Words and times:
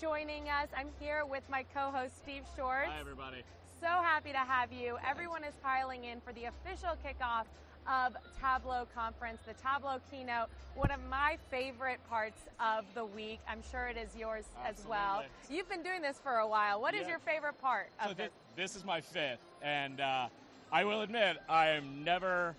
joining 0.00 0.48
us. 0.48 0.68
I'm 0.76 0.88
here 1.00 1.24
with 1.28 1.42
my 1.50 1.64
co-host 1.74 2.16
Steve 2.22 2.42
Shorts. 2.56 2.88
Hi 2.88 3.00
everybody. 3.00 3.38
So 3.80 3.86
happy 3.86 4.30
to 4.32 4.38
have 4.38 4.72
you. 4.72 4.96
Everyone 5.08 5.42
is 5.44 5.54
piling 5.62 6.04
in 6.04 6.20
for 6.20 6.32
the 6.32 6.44
official 6.44 6.90
kickoff 7.04 7.44
of 7.88 8.16
Tableau 8.40 8.86
Conference, 8.94 9.38
the 9.46 9.54
Tableau 9.54 9.98
keynote, 10.10 10.48
one 10.74 10.90
of 10.90 11.00
my 11.08 11.36
favorite 11.50 11.98
parts 12.08 12.38
of 12.60 12.84
the 12.94 13.04
week. 13.04 13.40
I'm 13.48 13.62
sure 13.70 13.86
it 13.86 13.96
is 13.96 14.14
yours 14.16 14.44
Absolutely. 14.64 14.82
as 14.82 14.88
well. 14.88 15.24
You've 15.48 15.68
been 15.68 15.82
doing 15.82 16.02
this 16.02 16.18
for 16.22 16.36
a 16.36 16.46
while. 16.46 16.80
What 16.80 16.94
is 16.94 17.02
Yeah. 17.02 17.08
your 17.10 17.18
favorite 17.20 17.60
part 17.60 17.88
of 18.00 18.08
So 18.08 18.14
this? 18.14 18.30
this, 18.56 18.76
is 18.76 18.84
my 18.84 19.00
fifth, 19.00 19.40
and 19.62 20.00
uh, 20.00 20.28
I 20.70 20.84
will 20.84 21.00
admit 21.02 21.38
I 21.48 21.68
am 21.68 22.04
never 22.04 22.54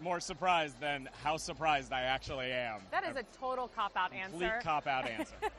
more 0.00 0.20
surprised 0.20 0.78
than 0.80 1.08
how 1.24 1.36
surprised 1.36 1.92
I 1.92 2.02
actually 2.02 2.52
am. 2.52 2.80
That 2.90 3.04
is 3.04 3.16
a 3.16 3.24
total 3.38 3.68
cop 3.68 3.92
out 3.96 4.12
answer. 4.12 4.30
complete 4.30 4.60
cop 4.62 4.86
out 4.86 5.08
answer. 5.08 5.34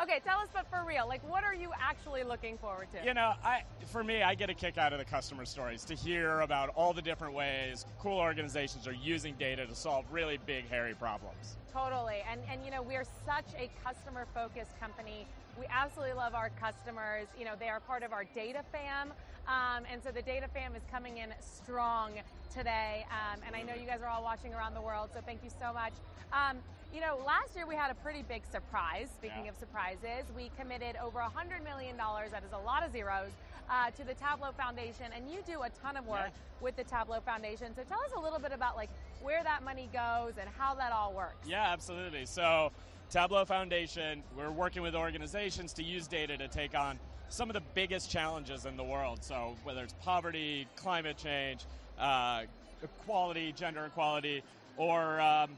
okay, 0.00 0.20
tell 0.24 0.38
us, 0.38 0.48
but 0.52 0.68
for 0.70 0.84
real, 0.86 1.06
like, 1.08 1.26
what 1.28 1.44
are 1.44 1.54
you 1.54 1.70
actually 1.80 2.22
looking 2.22 2.58
forward 2.58 2.88
to? 2.92 3.04
you 3.04 3.14
know, 3.14 3.32
I 3.44 3.62
for 3.86 4.04
me, 4.04 4.22
I 4.22 4.34
get 4.34 4.50
a 4.50 4.54
kick 4.54 4.78
out 4.78 4.92
of 4.92 4.98
the 4.98 5.04
customer 5.04 5.44
stories 5.44 5.84
to 5.84 5.94
hear 5.94 6.40
about 6.40 6.70
all 6.70 6.92
the 6.92 7.02
different 7.02 7.34
ways 7.34 7.84
cool 7.98 8.18
organizations 8.18 8.86
are 8.86 8.92
using 8.92 9.34
data 9.34 9.66
to 9.66 9.74
solve 9.74 10.04
really 10.10 10.38
big, 10.46 10.68
hairy 10.68 10.94
problems. 10.94 11.56
Totally. 11.72 12.22
And, 12.30 12.40
and 12.50 12.64
you 12.64 12.70
know, 12.70 12.82
we're 12.82 13.04
such 13.26 13.46
a 13.58 13.70
customer 13.84 14.26
focused 14.34 14.78
company. 14.78 15.26
We 15.58 15.66
absolutely 15.70 16.14
love 16.14 16.34
our 16.34 16.50
customers. 16.60 17.26
You 17.38 17.44
know, 17.44 17.52
they 17.58 17.68
are 17.68 17.80
part 17.80 18.02
of 18.02 18.12
our 18.12 18.24
data 18.24 18.62
fam. 18.72 19.12
Um, 19.48 19.84
and 19.90 20.02
so 20.02 20.10
the 20.10 20.22
data 20.22 20.46
fam 20.52 20.74
is 20.74 20.82
coming 20.90 21.18
in 21.18 21.34
strong 21.40 22.12
today. 22.54 23.06
Um, 23.10 23.40
and 23.46 23.56
I 23.56 23.62
know 23.62 23.74
you 23.74 23.86
guys 23.86 24.00
are 24.02 24.08
all 24.08 24.22
watching 24.22 24.54
around 24.54 24.74
the 24.74 24.80
world, 24.80 25.10
so 25.14 25.20
thank 25.24 25.42
you 25.42 25.50
so 25.50 25.72
much. 25.72 25.92
Um, 26.32 26.58
you 26.92 27.00
know, 27.00 27.18
last 27.26 27.56
year 27.56 27.66
we 27.66 27.74
had 27.74 27.90
a 27.90 27.94
pretty 27.96 28.22
big 28.22 28.42
surprise. 28.50 29.08
Speaking 29.16 29.44
Yeah. 29.46 29.50
of 29.52 29.56
surprises, 29.56 30.26
we 30.36 30.50
committed 30.58 30.96
over 30.96 31.20
$100 31.20 31.62
million, 31.64 31.96
that 31.96 32.42
is 32.44 32.52
a 32.52 32.58
lot 32.58 32.82
of 32.82 32.92
zeros, 32.92 33.30
uh, 33.70 33.90
to 33.92 34.04
the 34.04 34.14
Tableau 34.14 34.52
Foundation. 34.52 35.06
And 35.14 35.30
you 35.30 35.42
do 35.46 35.62
a 35.62 35.70
ton 35.70 35.96
of 35.96 36.06
work 36.06 36.26
Yeah. 36.26 36.30
with 36.60 36.76
the 36.76 36.84
Tableau 36.84 37.20
Foundation. 37.20 37.74
So 37.74 37.82
tell 37.84 38.00
us 38.00 38.12
a 38.16 38.20
little 38.20 38.38
bit 38.38 38.52
about 38.52 38.76
like 38.76 38.90
where 39.22 39.42
that 39.42 39.62
money 39.62 39.88
goes 39.92 40.36
and 40.38 40.48
how 40.58 40.74
that 40.74 40.92
all 40.92 41.12
works. 41.12 41.46
Yeah, 41.46 41.62
absolutely. 41.72 42.26
So, 42.26 42.72
Tableau 43.10 43.44
Foundation, 43.44 44.22
we're 44.36 44.50
working 44.50 44.82
with 44.82 44.94
organizations 44.94 45.72
to 45.74 45.82
use 45.82 46.06
data 46.08 46.36
to 46.38 46.48
take 46.48 46.74
on 46.74 46.98
some 47.28 47.48
of 47.48 47.54
the 47.54 47.60
biggest 47.74 48.10
challenges 48.10 48.66
in 48.66 48.76
the 48.76 48.84
world. 48.84 49.22
So, 49.22 49.56
whether 49.64 49.82
it's 49.84 49.92
poverty, 50.02 50.66
climate 50.76 51.16
change, 51.18 51.64
uh, 51.98 52.44
equality, 52.82 53.52
gender 53.52 53.84
equality, 53.86 54.42
or 54.76 55.20
um, 55.20 55.56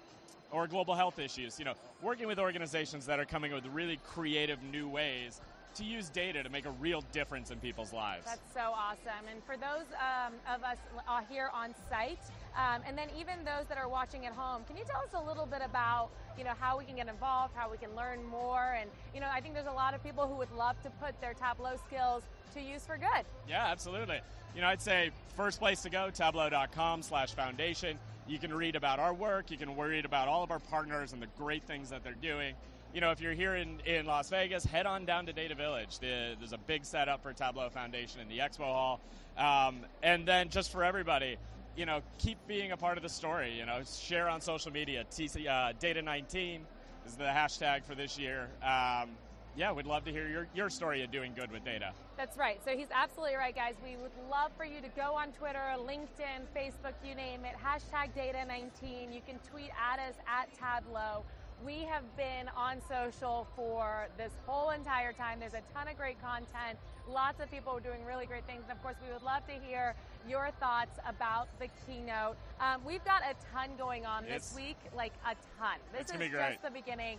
or 0.54 0.66
global 0.66 0.94
health 0.94 1.18
issues. 1.18 1.58
You 1.58 1.64
know, 1.64 1.74
working 2.00 2.26
with 2.26 2.38
organizations 2.38 3.04
that 3.06 3.18
are 3.18 3.24
coming 3.24 3.52
up 3.52 3.62
with 3.62 3.72
really 3.72 3.98
creative 4.06 4.62
new 4.62 4.88
ways 4.88 5.40
to 5.74 5.84
use 5.84 6.08
data 6.08 6.40
to 6.42 6.48
make 6.48 6.66
a 6.66 6.70
real 6.70 7.02
difference 7.10 7.50
in 7.50 7.58
people's 7.58 7.92
lives. 7.92 8.24
That's 8.24 8.54
so 8.54 8.72
awesome. 8.72 9.26
And 9.28 9.42
for 9.44 9.56
those 9.56 9.86
um, 9.98 10.32
of 10.48 10.62
us 10.62 10.76
uh, 11.08 11.20
here 11.28 11.50
on 11.52 11.74
site, 11.90 12.20
um, 12.56 12.82
and 12.86 12.96
then 12.96 13.08
even 13.18 13.44
those 13.44 13.66
that 13.68 13.76
are 13.76 13.88
watching 13.88 14.24
at 14.24 14.32
home, 14.32 14.62
can 14.68 14.76
you 14.76 14.84
tell 14.84 15.00
us 15.00 15.14
a 15.14 15.28
little 15.28 15.46
bit 15.46 15.62
about, 15.64 16.10
you 16.38 16.44
know, 16.44 16.52
how 16.60 16.78
we 16.78 16.84
can 16.84 16.94
get 16.94 17.08
involved, 17.08 17.54
how 17.56 17.68
we 17.68 17.76
can 17.76 17.94
learn 17.96 18.22
more? 18.24 18.76
And, 18.80 18.88
you 19.12 19.20
know, 19.20 19.26
I 19.32 19.40
think 19.40 19.54
there's 19.54 19.66
a 19.66 19.72
lot 19.72 19.94
of 19.94 20.02
people 20.04 20.28
who 20.28 20.36
would 20.36 20.52
love 20.52 20.80
to 20.84 20.90
put 20.90 21.20
their 21.20 21.34
Tableau 21.34 21.74
skills 21.88 22.22
to 22.54 22.60
use 22.60 22.86
for 22.86 22.96
good. 22.96 23.24
Yeah, 23.48 23.66
absolutely. 23.66 24.20
You 24.54 24.60
know, 24.60 24.68
I'd 24.68 24.80
say 24.80 25.10
first 25.36 25.58
place 25.58 25.82
to 25.82 25.90
go, 25.90 26.10
tableau.com 26.10 27.02
slash 27.02 27.34
foundation. 27.34 27.98
You 28.26 28.38
can 28.38 28.54
read 28.54 28.74
about 28.74 28.98
our 28.98 29.12
work, 29.12 29.50
you 29.50 29.58
can 29.58 29.76
read 29.76 30.04
about 30.04 30.28
all 30.28 30.42
of 30.42 30.50
our 30.50 30.58
partners 30.58 31.12
and 31.12 31.20
the 31.20 31.28
great 31.38 31.64
things 31.64 31.90
that 31.90 32.02
they're 32.02 32.14
doing. 32.14 32.54
You 32.94 33.00
know, 33.00 33.10
if 33.10 33.20
you're 33.20 33.32
here 33.32 33.56
in, 33.56 33.80
in 33.86 34.06
Las 34.06 34.30
Vegas, 34.30 34.64
head 34.64 34.86
on 34.86 35.04
down 35.04 35.26
to 35.26 35.32
Data 35.32 35.54
Village. 35.54 35.98
The, 35.98 36.36
there's 36.38 36.52
a 36.52 36.58
big 36.58 36.84
setup 36.84 37.22
for 37.22 37.32
Tableau 37.32 37.68
Foundation 37.68 38.20
in 38.20 38.28
the 38.28 38.38
Expo 38.38 38.60
Hall. 38.60 39.00
Um, 39.36 39.80
and 40.02 40.26
then 40.26 40.48
just 40.48 40.70
for 40.70 40.84
everybody, 40.84 41.36
you 41.76 41.86
know, 41.86 42.02
keep 42.18 42.38
being 42.46 42.70
a 42.72 42.76
part 42.76 42.96
of 42.96 43.02
the 43.02 43.08
story. 43.08 43.52
You 43.58 43.66
know, 43.66 43.80
share 43.84 44.28
on 44.28 44.40
social 44.40 44.72
media. 44.72 45.04
TC, 45.10 45.48
uh, 45.48 45.72
Data19 45.80 46.60
is 47.06 47.16
the 47.16 47.24
hashtag 47.24 47.84
for 47.84 47.94
this 47.94 48.16
year. 48.16 48.48
Um, 48.62 49.10
yeah, 49.56 49.72
we'd 49.72 49.86
love 49.86 50.04
to 50.04 50.10
hear 50.10 50.28
your, 50.28 50.48
your 50.54 50.68
story 50.68 51.02
of 51.02 51.10
doing 51.10 51.32
good 51.34 51.50
with 51.52 51.64
data. 51.64 51.92
That's 52.16 52.36
right. 52.36 52.60
So 52.64 52.76
he's 52.76 52.88
absolutely 52.92 53.36
right, 53.36 53.54
guys. 53.54 53.74
We 53.84 53.96
would 53.96 54.10
love 54.30 54.50
for 54.56 54.64
you 54.64 54.80
to 54.80 54.88
go 54.88 55.14
on 55.14 55.32
Twitter, 55.32 55.62
LinkedIn, 55.78 56.46
Facebook, 56.56 56.94
you 57.06 57.14
name 57.14 57.44
it. 57.44 57.54
Hashtag 57.62 58.10
Data19. 58.16 59.14
You 59.14 59.20
can 59.26 59.38
tweet 59.50 59.70
at 59.78 59.98
us 59.98 60.14
at 60.26 60.48
Tableau. 60.54 61.24
We 61.64 61.84
have 61.84 62.04
been 62.16 62.50
on 62.56 62.82
social 62.88 63.46
for 63.56 64.08
this 64.18 64.32
whole 64.46 64.70
entire 64.70 65.12
time. 65.12 65.38
There's 65.40 65.54
a 65.54 65.62
ton 65.72 65.88
of 65.88 65.96
great 65.96 66.20
content. 66.20 66.78
Lots 67.08 67.40
of 67.40 67.50
people 67.50 67.72
are 67.76 67.80
doing 67.80 68.04
really 68.04 68.26
great 68.26 68.44
things. 68.46 68.62
And 68.68 68.72
of 68.72 68.82
course, 68.82 68.96
we 69.06 69.12
would 69.12 69.22
love 69.22 69.46
to 69.46 69.54
hear 69.66 69.94
your 70.28 70.50
thoughts 70.58 70.98
about 71.08 71.48
the 71.60 71.68
keynote. 71.86 72.36
Um, 72.60 72.80
we've 72.84 73.04
got 73.04 73.22
a 73.22 73.34
ton 73.52 73.70
going 73.78 74.04
on 74.04 74.24
this 74.26 74.52
week, 74.56 74.76
like 74.96 75.12
a 75.24 75.34
ton. 75.58 75.78
This 75.92 76.10
It's 76.10 76.12
is 76.12 76.30
just 76.30 76.62
the 76.62 76.70
beginning. 76.70 77.18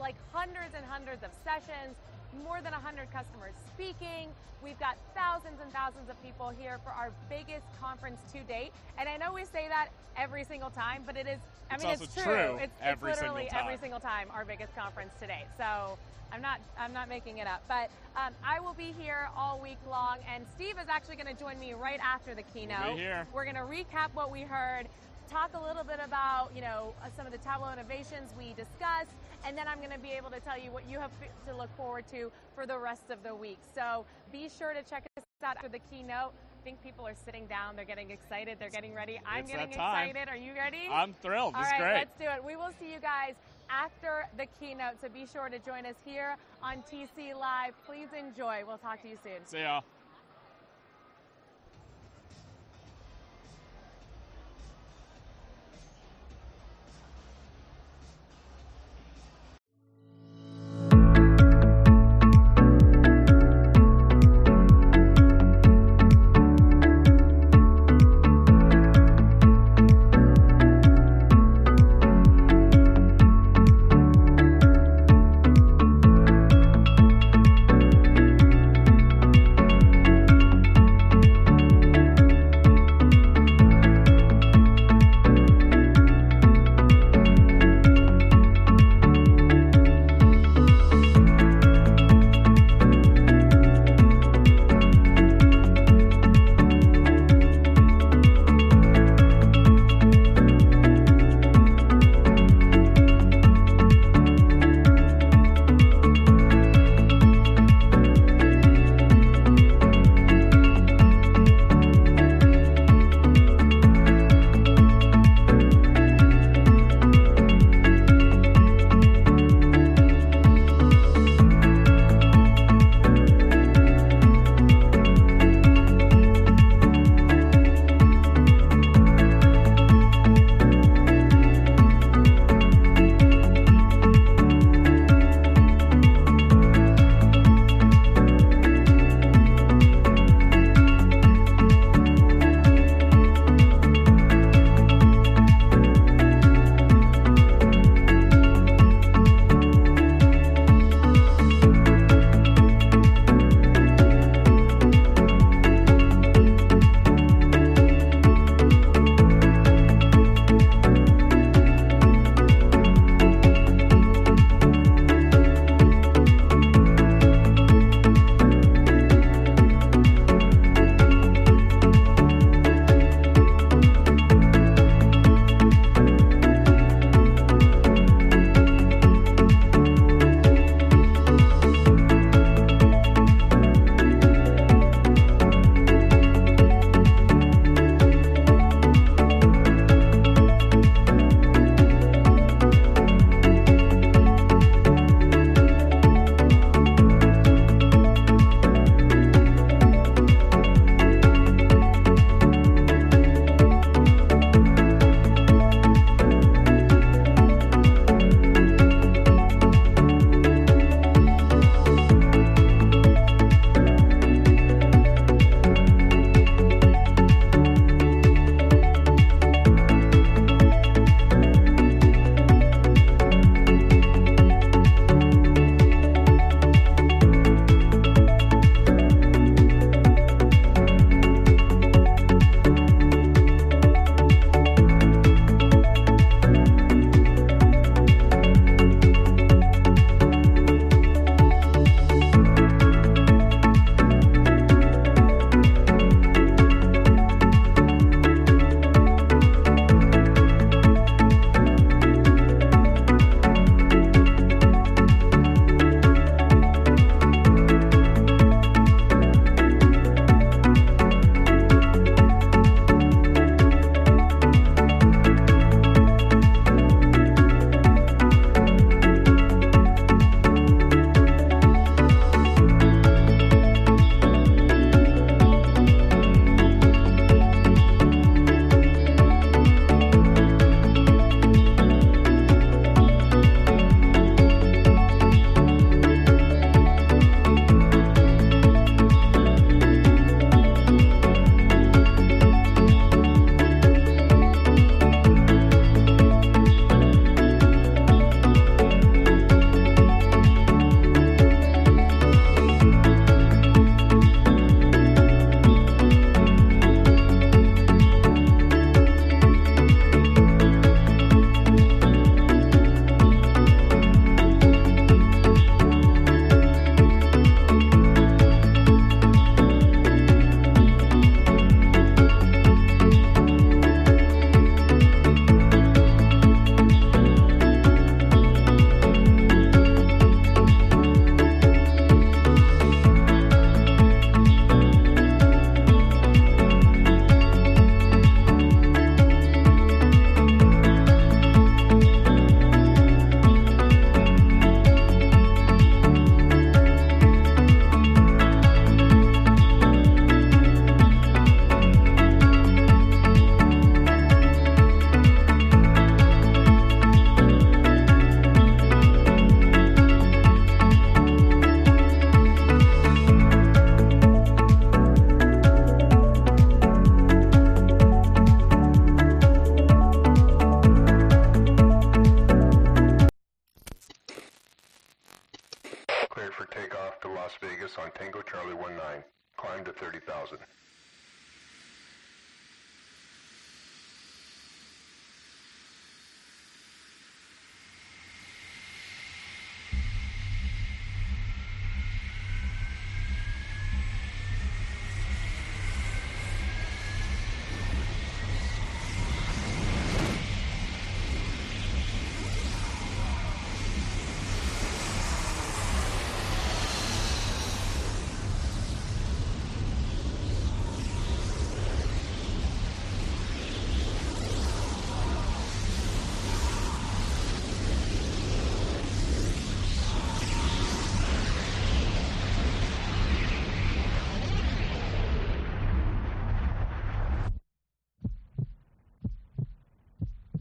Like 0.00 0.14
hundreds 0.32 0.74
and 0.74 0.84
hundreds 0.84 1.22
of 1.22 1.30
sessions, 1.44 1.96
more 2.44 2.60
than 2.60 2.72
100 2.72 3.10
customers 3.12 3.52
speaking. 3.74 4.28
We've 4.62 4.78
got 4.78 4.96
thousands 5.14 5.60
and 5.62 5.72
thousands 5.72 6.10
of 6.10 6.20
people 6.22 6.48
here 6.50 6.78
for 6.82 6.90
our 6.90 7.10
biggest 7.30 7.66
conference 7.80 8.20
to 8.32 8.40
date. 8.44 8.72
And 8.98 9.08
I 9.08 9.16
know 9.16 9.32
we 9.32 9.44
say 9.44 9.68
that 9.68 9.88
every 10.16 10.44
single 10.44 10.70
time, 10.70 11.02
but 11.06 11.16
it 11.16 11.26
is, 11.26 11.38
I 11.70 11.74
It's 11.74 11.84
mean, 11.84 11.92
it's 11.92 12.14
true. 12.14 12.24
true 12.24 12.58
It's, 12.60 12.72
every 12.82 13.10
it's 13.12 13.20
literally 13.20 13.48
every 13.52 13.76
single 13.78 14.00
time 14.00 14.28
our 14.32 14.44
biggest 14.44 14.74
conference 14.74 15.12
to 15.20 15.26
date. 15.26 15.46
So 15.56 15.98
I'm 16.32 16.42
not, 16.42 16.60
I'm 16.78 16.92
not 16.92 17.08
making 17.08 17.38
it 17.38 17.46
up. 17.46 17.62
But 17.68 17.90
um, 18.16 18.32
I 18.44 18.60
will 18.60 18.74
be 18.74 18.92
here 18.98 19.28
all 19.36 19.60
week 19.60 19.78
long, 19.88 20.18
and 20.34 20.44
Steve 20.56 20.76
is 20.82 20.88
actually 20.88 21.16
going 21.16 21.34
to 21.34 21.40
join 21.40 21.60
me 21.60 21.74
right 21.74 22.00
after 22.02 22.34
the 22.34 22.42
keynote. 22.42 22.98
here. 22.98 23.26
We're 23.32 23.44
going 23.44 23.56
to 23.56 23.62
recap 23.62 24.12
what 24.14 24.30
we 24.32 24.40
heard, 24.42 24.88
talk 25.28 25.50
a 25.54 25.62
little 25.62 25.84
bit 25.84 25.98
about, 26.04 26.50
you 26.54 26.60
know, 26.60 26.94
uh, 27.02 27.08
some 27.16 27.26
of 27.26 27.32
the 27.32 27.38
Tableau 27.38 27.72
innovations 27.72 28.32
we 28.38 28.54
discussed, 28.54 29.14
and 29.44 29.56
then 29.56 29.66
I'm 29.68 29.78
going 29.78 29.90
to 29.90 29.98
be 29.98 30.10
able 30.10 30.30
to 30.30 30.40
tell 30.40 30.58
you 30.58 30.70
what 30.70 30.88
you 30.88 30.98
have 30.98 31.10
to 31.46 31.56
look 31.56 31.74
forward 31.76 32.06
to 32.12 32.30
for 32.54 32.66
the 32.66 32.78
rest 32.78 33.10
of 33.10 33.22
the 33.22 33.34
week. 33.34 33.58
So 33.74 34.04
be 34.32 34.48
sure 34.48 34.72
to 34.72 34.82
check 34.82 35.04
us 35.16 35.24
out 35.44 35.56
after 35.56 35.68
the 35.68 35.80
keynote. 35.90 36.32
I 36.32 36.64
think 36.64 36.82
people 36.82 37.06
are 37.06 37.14
sitting 37.24 37.46
down, 37.46 37.76
they're 37.76 37.84
getting 37.84 38.10
excited, 38.10 38.58
they're 38.58 38.70
getting 38.70 38.94
ready. 38.94 39.20
I'm 39.24 39.40
It's 39.44 39.50
getting 39.50 39.68
excited. 39.68 40.28
Are 40.28 40.36
you 40.36 40.52
ready? 40.54 40.88
I'm 40.90 41.14
thrilled. 41.22 41.54
All 41.54 41.62
This 41.62 41.70
right, 41.70 41.76
is 41.76 41.82
great. 41.82 41.88
All 41.88 41.94
right, 41.94 42.08
let's 42.08 42.18
do 42.18 42.42
it. 42.42 42.44
We 42.44 42.56
will 42.56 42.72
see 42.80 42.92
you 42.92 42.98
guys 42.98 43.34
after 43.70 44.26
the 44.36 44.46
keynote, 44.58 45.00
so 45.00 45.08
be 45.08 45.26
sure 45.26 45.48
to 45.48 45.58
join 45.60 45.86
us 45.86 45.94
here 46.04 46.36
on 46.62 46.82
TC 46.90 47.38
Live. 47.38 47.74
Please 47.86 48.08
enjoy. 48.18 48.62
We'll 48.66 48.78
talk 48.78 49.02
to 49.02 49.08
you 49.08 49.16
soon. 49.22 49.44
See 49.44 49.60
y'all. 49.60 49.84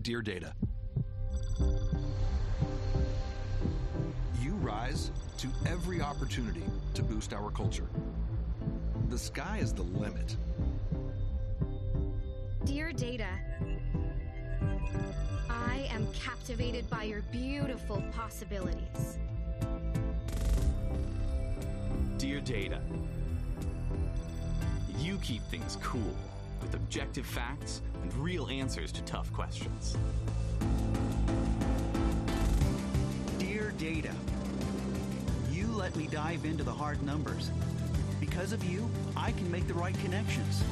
Dear 0.06 0.22
Data, 0.22 0.54
you 4.40 4.52
rise 4.62 5.10
to 5.40 5.48
every 5.66 6.00
opportunity 6.00 6.62
to 6.94 7.02
boost 7.02 7.34
our 7.34 7.50
culture. 7.50 7.88
The 9.10 9.18
sky 9.18 9.58
is 9.60 9.74
the 9.74 9.82
limit. 9.82 10.38
Dear 12.66 12.92
Data, 12.92 13.30
I 15.50 15.88
am 15.90 16.08
captivated 16.14 16.88
by 16.88 17.06
your 17.06 17.24
beautiful 17.32 18.04
possibilities. 18.16 19.18
Dear 22.20 22.42
Data, 22.42 22.80
you 25.00 25.18
keep 25.18 25.42
things 25.46 25.80
cool 25.82 26.14
with 26.62 26.74
objective 26.74 27.26
facts 27.26 27.82
and 28.02 28.14
real 28.16 28.48
answers 28.48 28.92
to 28.92 29.02
tough 29.04 29.32
questions. 29.34 29.98
Dear 33.40 33.72
Data, 33.78 34.12
you 35.52 35.68
let 35.68 35.96
me 35.96 36.08
dive 36.08 36.46
into 36.46 36.64
the 36.64 36.74
hard 36.74 37.02
numbers. 37.04 37.52
Because 38.20 38.54
of 38.54 38.64
you, 38.64 38.90
I 39.16 39.32
can 39.32 39.50
make 39.52 39.68
the 39.68 39.74
right 39.74 39.98
connections. 40.00 40.64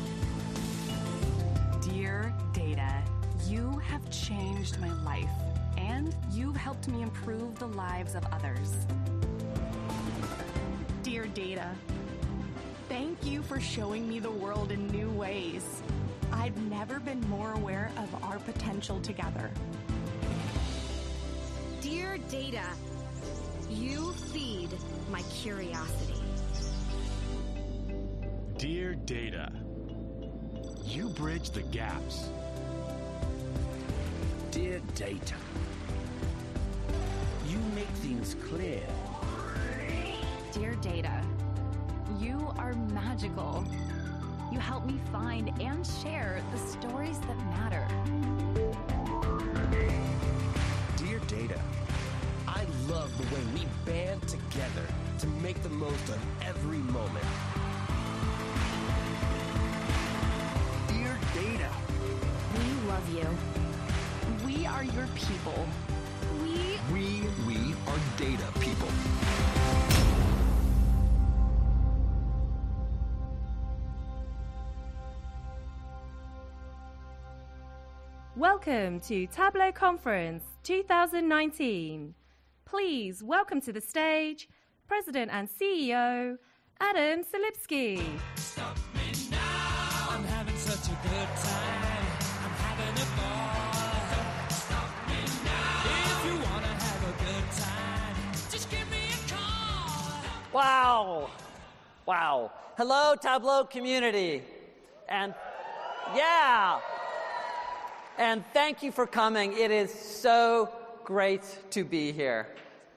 Dear 1.81 2.33
Data, 2.53 3.01
you 3.47 3.77
have 3.79 4.09
changed 4.09 4.79
my 4.79 4.91
life 5.03 5.29
and 5.77 6.15
you've 6.31 6.55
helped 6.55 6.87
me 6.87 7.01
improve 7.01 7.57
the 7.59 7.67
lives 7.67 8.15
of 8.15 8.25
others. 8.31 8.85
Dear 11.03 11.25
Data, 11.25 11.69
thank 12.89 13.25
you 13.25 13.41
for 13.41 13.59
showing 13.59 14.07
me 14.07 14.19
the 14.19 14.31
world 14.31 14.71
in 14.71 14.87
new 14.87 15.09
ways. 15.11 15.81
I've 16.31 16.57
never 16.69 16.99
been 16.99 17.21
more 17.29 17.53
aware 17.53 17.91
of 17.97 18.23
our 18.23 18.39
potential 18.39 18.99
together. 19.01 19.51
Dear 21.81 22.17
Data, 22.29 22.65
you 23.69 24.13
feed 24.13 24.69
my 25.11 25.21
curiosity. 25.23 26.21
Dear 28.58 28.95
Data, 28.95 29.51
you 30.86 31.10
bridge 31.10 31.51
the 31.51 31.63
gaps. 31.63 32.29
Dear 34.51 34.79
Data, 34.95 35.36
you 37.47 37.58
make 37.75 37.88
things 37.88 38.36
clear. 38.49 38.84
Dear 40.53 40.75
Data, 40.75 41.21
you 42.23 42.53
are 42.57 42.73
magical. 42.93 43.65
You 44.51 44.59
help 44.59 44.86
me 44.86 44.99
find 45.12 45.51
and 45.59 45.86
share 45.86 46.41
the 46.51 46.57
stories 46.57 47.19
that 47.19 47.38
matter. 47.57 47.86
Dear 50.97 51.19
Data, 51.27 51.59
I 52.47 52.65
love 52.88 53.12
the 53.17 53.36
way 53.36 53.41
we 53.53 53.67
band 53.86 54.21
together 54.21 54.88
to 55.19 55.27
make 55.41 55.62
the 55.63 55.69
most 55.69 56.09
of 56.09 56.19
every 56.47 56.77
moment. 56.77 57.25
Dear 60.88 61.19
Data, 61.33 61.69
we 62.57 62.88
love 62.88 63.13
you. 63.13 63.27
We 64.45 64.65
are 64.65 64.83
your 64.86 65.07
people. 65.15 65.65
We. 66.41 66.79
We, 66.93 67.21
we 67.45 67.73
are 67.88 67.99
data 68.17 68.47
people. 68.62 68.89
Welcome 78.43 78.99
to 79.08 79.25
Tableau 79.27 79.71
Conference 79.71 80.43
2019. 80.63 82.13
Please 82.65 83.23
welcome 83.23 83.62
to 83.62 83.71
the 83.71 83.79
stage 83.79 84.49
President 84.86 85.32
and 85.32 85.47
CEO 85.47 86.36
Adam 86.82 87.23
Selipsky. 87.23 88.03
Stop 88.36 88.75
me 88.95 89.13
now. 89.32 90.08
I'm 90.10 90.25
having 90.25 90.58
such 90.58 90.91
a 90.91 91.08
good 91.08 91.29
time. 91.38 92.06
I'm 92.43 92.56
having 92.60 93.01
a 93.01 93.08
ball. 93.15 94.49
Stop 94.49 95.08
me 95.08 95.23
now. 95.45 95.86
If 95.86 96.25
you 96.25 96.34
want 96.34 96.65
to 96.65 96.71
have 96.84 97.01
a 97.08 97.23
good 97.23 97.51
time, 97.56 98.34
just 98.51 98.69
give 98.69 98.91
me 98.91 99.08
a 99.08 99.34
call. 99.34 100.21
Wow. 100.51 101.29
Wow. 102.06 102.51
Hello, 102.75 103.15
Tableau 103.15 103.63
community. 103.63 104.43
And 105.08 105.34
yeah. 106.13 106.82
And 108.17 108.43
thank 108.54 108.84
you 108.84 108.91
for 108.91 109.08
coming. 109.08 109.58
It 109.58 109.71
is 109.71 109.91
so 109.91 110.69
great 111.04 111.41
to 111.71 111.84
be 111.84 112.12
here. 112.12 112.47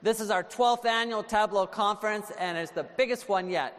This 0.03 0.19
is 0.19 0.29
our 0.29 0.43
12th 0.43 0.85
annual 0.85 1.23
Tableau 1.23 1.65
conference, 1.65 2.31
and 2.37 2.55
it's 2.55 2.71
the 2.71 2.83
biggest 2.83 3.27
one 3.27 3.49
yet. 3.49 3.73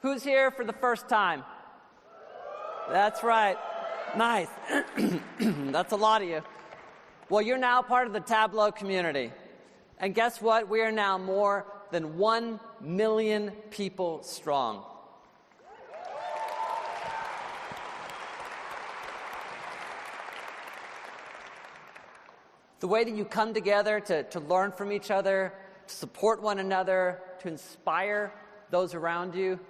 Who's 0.00 0.22
here 0.22 0.50
for 0.50 0.64
the 0.64 0.72
first 0.72 1.10
time? 1.10 1.44
That's 2.90 3.22
right. 3.22 3.58
Nice. 4.16 4.48
That's 5.38 5.92
a 5.92 5.96
lot 5.96 6.22
of 6.22 6.28
you. 6.28 6.40
Well, 7.28 7.42
you're 7.42 7.58
now 7.58 7.82
part 7.82 8.06
of 8.06 8.14
the 8.14 8.20
Tableau 8.20 8.72
community. 8.72 9.30
And 9.98 10.14
guess 10.14 10.40
what? 10.40 10.68
We 10.68 10.80
are 10.80 10.90
now 10.90 11.18
more 11.18 11.66
than 11.90 12.16
1 12.16 12.58
million 12.80 13.50
people 13.70 14.22
strong. 14.22 14.84
The 22.82 22.88
way 22.88 23.04
that 23.04 23.14
you 23.14 23.24
come 23.24 23.54
together 23.54 24.00
to, 24.00 24.24
to 24.24 24.40
learn 24.40 24.72
from 24.72 24.90
each 24.90 25.12
other, 25.12 25.54
to 25.86 25.94
support 25.94 26.42
one 26.42 26.58
another, 26.58 27.22
to 27.42 27.46
inspire 27.46 28.34
those 28.70 28.92
around 28.92 29.36
you 29.36 29.60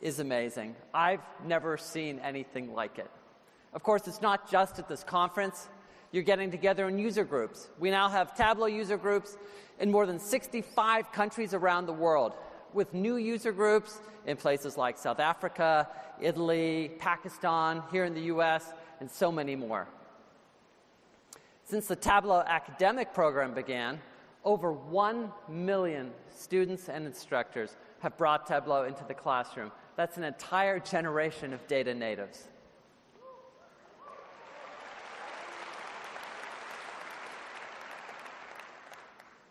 is 0.00 0.18
amazing. 0.18 0.74
I've 0.92 1.20
never 1.44 1.76
seen 1.76 2.18
anything 2.18 2.74
like 2.74 2.98
it. 2.98 3.08
Of 3.72 3.84
course, 3.84 4.08
it's 4.08 4.20
not 4.20 4.50
just 4.50 4.80
at 4.80 4.88
this 4.88 5.04
conference. 5.04 5.68
You're 6.10 6.24
getting 6.24 6.50
together 6.50 6.88
in 6.88 6.98
user 6.98 7.22
groups. 7.22 7.70
We 7.78 7.92
now 7.92 8.08
have 8.08 8.36
Tableau 8.36 8.66
user 8.66 8.96
groups 8.96 9.36
in 9.78 9.92
more 9.92 10.04
than 10.04 10.18
65 10.18 11.12
countries 11.12 11.54
around 11.54 11.86
the 11.86 11.92
world, 11.92 12.32
with 12.72 12.92
new 12.92 13.14
user 13.14 13.52
groups 13.52 14.00
in 14.26 14.36
places 14.36 14.76
like 14.76 14.98
South 14.98 15.20
Africa, 15.20 15.88
Italy, 16.20 16.90
Pakistan, 16.98 17.84
here 17.92 18.04
in 18.04 18.12
the 18.12 18.22
US, 18.22 18.72
and 18.98 19.08
so 19.08 19.30
many 19.30 19.54
more. 19.54 19.86
Since 21.66 21.88
the 21.88 21.96
Tableau 21.96 22.44
academic 22.46 23.12
program 23.12 23.52
began, 23.52 24.00
over 24.44 24.70
1 24.70 25.32
million 25.48 26.12
students 26.32 26.88
and 26.88 27.04
instructors 27.04 27.76
have 27.98 28.16
brought 28.16 28.46
Tableau 28.46 28.84
into 28.84 29.02
the 29.08 29.14
classroom. 29.14 29.72
That's 29.96 30.16
an 30.16 30.22
entire 30.22 30.78
generation 30.78 31.52
of 31.52 31.66
data 31.66 31.92
natives. 31.92 32.44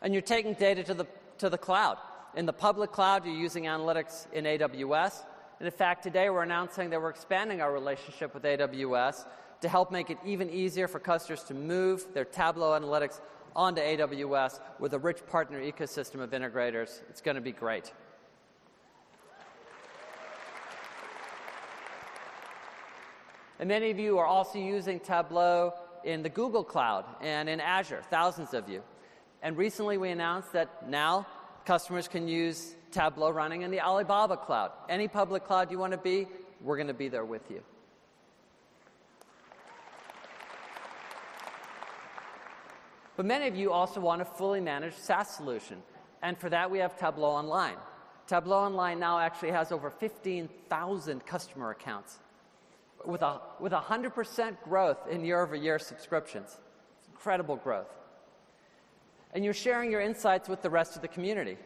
And 0.01 0.13
you're 0.13 0.21
taking 0.21 0.53
data 0.53 0.85
to 0.85 0.93
the, 0.93 1.07
to 1.39 1.49
the 1.49 1.57
cloud. 1.57 1.97
In 2.37 2.45
the 2.45 2.53
public 2.53 2.93
cloud, 2.93 3.25
you're 3.25 3.35
using 3.35 3.65
analytics 3.65 4.31
in 4.31 4.45
AWS. 4.45 5.25
And 5.59 5.67
in 5.67 5.73
fact, 5.73 6.03
today 6.03 6.29
we're 6.29 6.43
announcing 6.43 6.89
that 6.91 7.01
we're 7.01 7.09
expanding 7.09 7.59
our 7.59 7.73
relationship 7.73 8.33
with 8.33 8.43
AWS 8.43 9.25
to 9.61 9.69
help 9.69 9.91
make 9.91 10.09
it 10.09 10.17
even 10.25 10.49
easier 10.49 10.87
for 10.87 10.99
customers 10.99 11.43
to 11.43 11.53
move 11.53 12.05
their 12.13 12.25
Tableau 12.25 12.79
analytics 12.79 13.19
onto 13.55 13.81
AWS 13.81 14.59
with 14.79 14.93
a 14.93 14.99
rich 14.99 15.25
partner 15.27 15.61
ecosystem 15.61 16.19
of 16.19 16.31
integrators. 16.31 17.01
It's 17.09 17.21
going 17.21 17.35
to 17.35 17.41
be 17.41 17.51
great. 17.51 17.91
And 23.59 23.69
many 23.69 23.89
of 23.89 23.97
you 23.97 24.17
are 24.17 24.25
also 24.25 24.59
using 24.59 24.99
Tableau 24.99 25.73
in 26.03 26.21
the 26.21 26.29
Google 26.29 26.63
Cloud 26.63 27.05
and 27.21 27.47
in 27.47 27.61
Azure, 27.61 28.01
thousands 28.09 28.53
of 28.53 28.69
you. 28.69 28.83
And 29.41 29.57
recently 29.57 29.97
we 29.97 30.09
announced 30.09 30.51
that 30.53 30.89
now 30.89 31.25
customers 31.65 32.07
can 32.07 32.27
use 32.27 32.75
Tableau 32.91 33.29
running 33.29 33.61
in 33.61 33.71
the 33.71 33.79
Alibaba 33.79 34.37
Cloud. 34.37 34.71
Any 34.89 35.07
public 35.07 35.45
cloud 35.45 35.71
you 35.71 35.79
want 35.79 35.93
to 35.93 35.97
be, 35.97 36.27
we're 36.61 36.77
going 36.77 36.87
to 36.87 36.93
be 36.93 37.07
there 37.07 37.25
with 37.25 37.49
you. 37.49 37.61
But 43.15 43.25
many 43.25 43.47
of 43.47 43.55
you 43.55 43.71
also 43.71 43.99
want 43.99 44.21
a 44.21 44.25
fully 44.25 44.59
managed 44.59 44.97
SaaS 44.97 45.29
solution. 45.29 45.81
And 46.21 46.37
for 46.37 46.49
that, 46.49 46.69
we 46.69 46.79
have 46.79 46.97
Tableau 46.97 47.29
Online. 47.29 47.77
Tableau 48.27 48.57
Online 48.57 48.99
now 48.99 49.19
actually 49.19 49.51
has 49.51 49.71
over 49.71 49.89
15,000 49.89 51.25
customer 51.25 51.71
accounts 51.71 52.19
with 53.05 53.21
a 53.21 53.39
with 53.59 53.71
100% 53.71 54.57
growth 54.63 55.07
in 55.09 55.23
year 55.23 55.41
over 55.41 55.55
year 55.55 55.77
subscriptions. 55.77 56.57
It's 56.99 57.07
incredible 57.09 57.55
growth. 57.55 57.93
And 59.33 59.43
you're 59.43 59.53
sharing 59.53 59.91
your 59.91 60.01
insights 60.01 60.49
with 60.49 60.61
the 60.61 60.69
rest 60.69 60.95
of 60.95 61.01
the 61.01 61.07
community. 61.07 61.57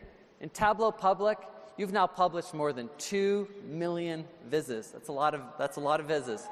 In 0.41 0.49
Tableau 0.49 0.91
Public, 0.91 1.37
you've 1.77 1.93
now 1.93 2.07
published 2.07 2.53
more 2.53 2.73
than 2.73 2.89
2 2.97 3.47
million 3.65 4.25
vizzes. 4.49 4.91
That's 4.91 5.07
a 5.07 5.13
lot 5.13 5.33
of 5.33 5.41
that's 5.57 5.77
a 5.77 5.81
lot 5.81 5.99
of 5.99 6.07
vizzes. 6.07 6.47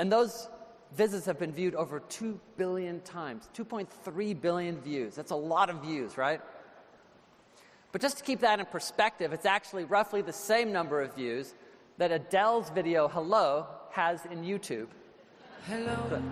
And 0.00 0.10
those 0.10 0.48
visits 0.96 1.26
have 1.26 1.38
been 1.38 1.52
viewed 1.52 1.74
over 1.74 2.00
2 2.00 2.40
billion 2.56 3.00
times, 3.00 3.50
2.3 3.54 4.40
billion 4.40 4.80
views. 4.80 5.14
That's 5.14 5.30
a 5.30 5.36
lot 5.36 5.68
of 5.68 5.82
views, 5.82 6.16
right? 6.16 6.40
But 7.92 8.00
just 8.00 8.16
to 8.16 8.24
keep 8.24 8.40
that 8.40 8.58
in 8.60 8.64
perspective, 8.64 9.34
it's 9.34 9.44
actually 9.44 9.84
roughly 9.84 10.22
the 10.22 10.32
same 10.32 10.72
number 10.72 11.02
of 11.02 11.14
views 11.14 11.52
that 11.98 12.12
Adele's 12.12 12.70
video 12.70 13.08
Hello 13.08 13.66
has 13.90 14.24
in 14.24 14.42
YouTube. 14.42 14.86
Hello. 15.66 16.22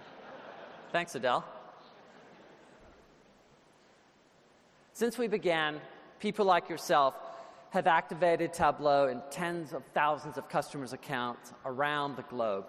Thanks, 0.92 1.14
Adele. 1.14 1.44
Since 4.94 5.18
we 5.18 5.28
began, 5.28 5.78
people 6.20 6.46
like 6.46 6.70
yourself 6.70 7.14
have 7.68 7.86
activated 7.86 8.54
Tableau 8.54 9.08
in 9.08 9.20
tens 9.30 9.74
of 9.74 9.82
thousands 9.92 10.38
of 10.38 10.48
customers' 10.48 10.94
accounts 10.94 11.52
around 11.66 12.16
the 12.16 12.22
globe. 12.22 12.64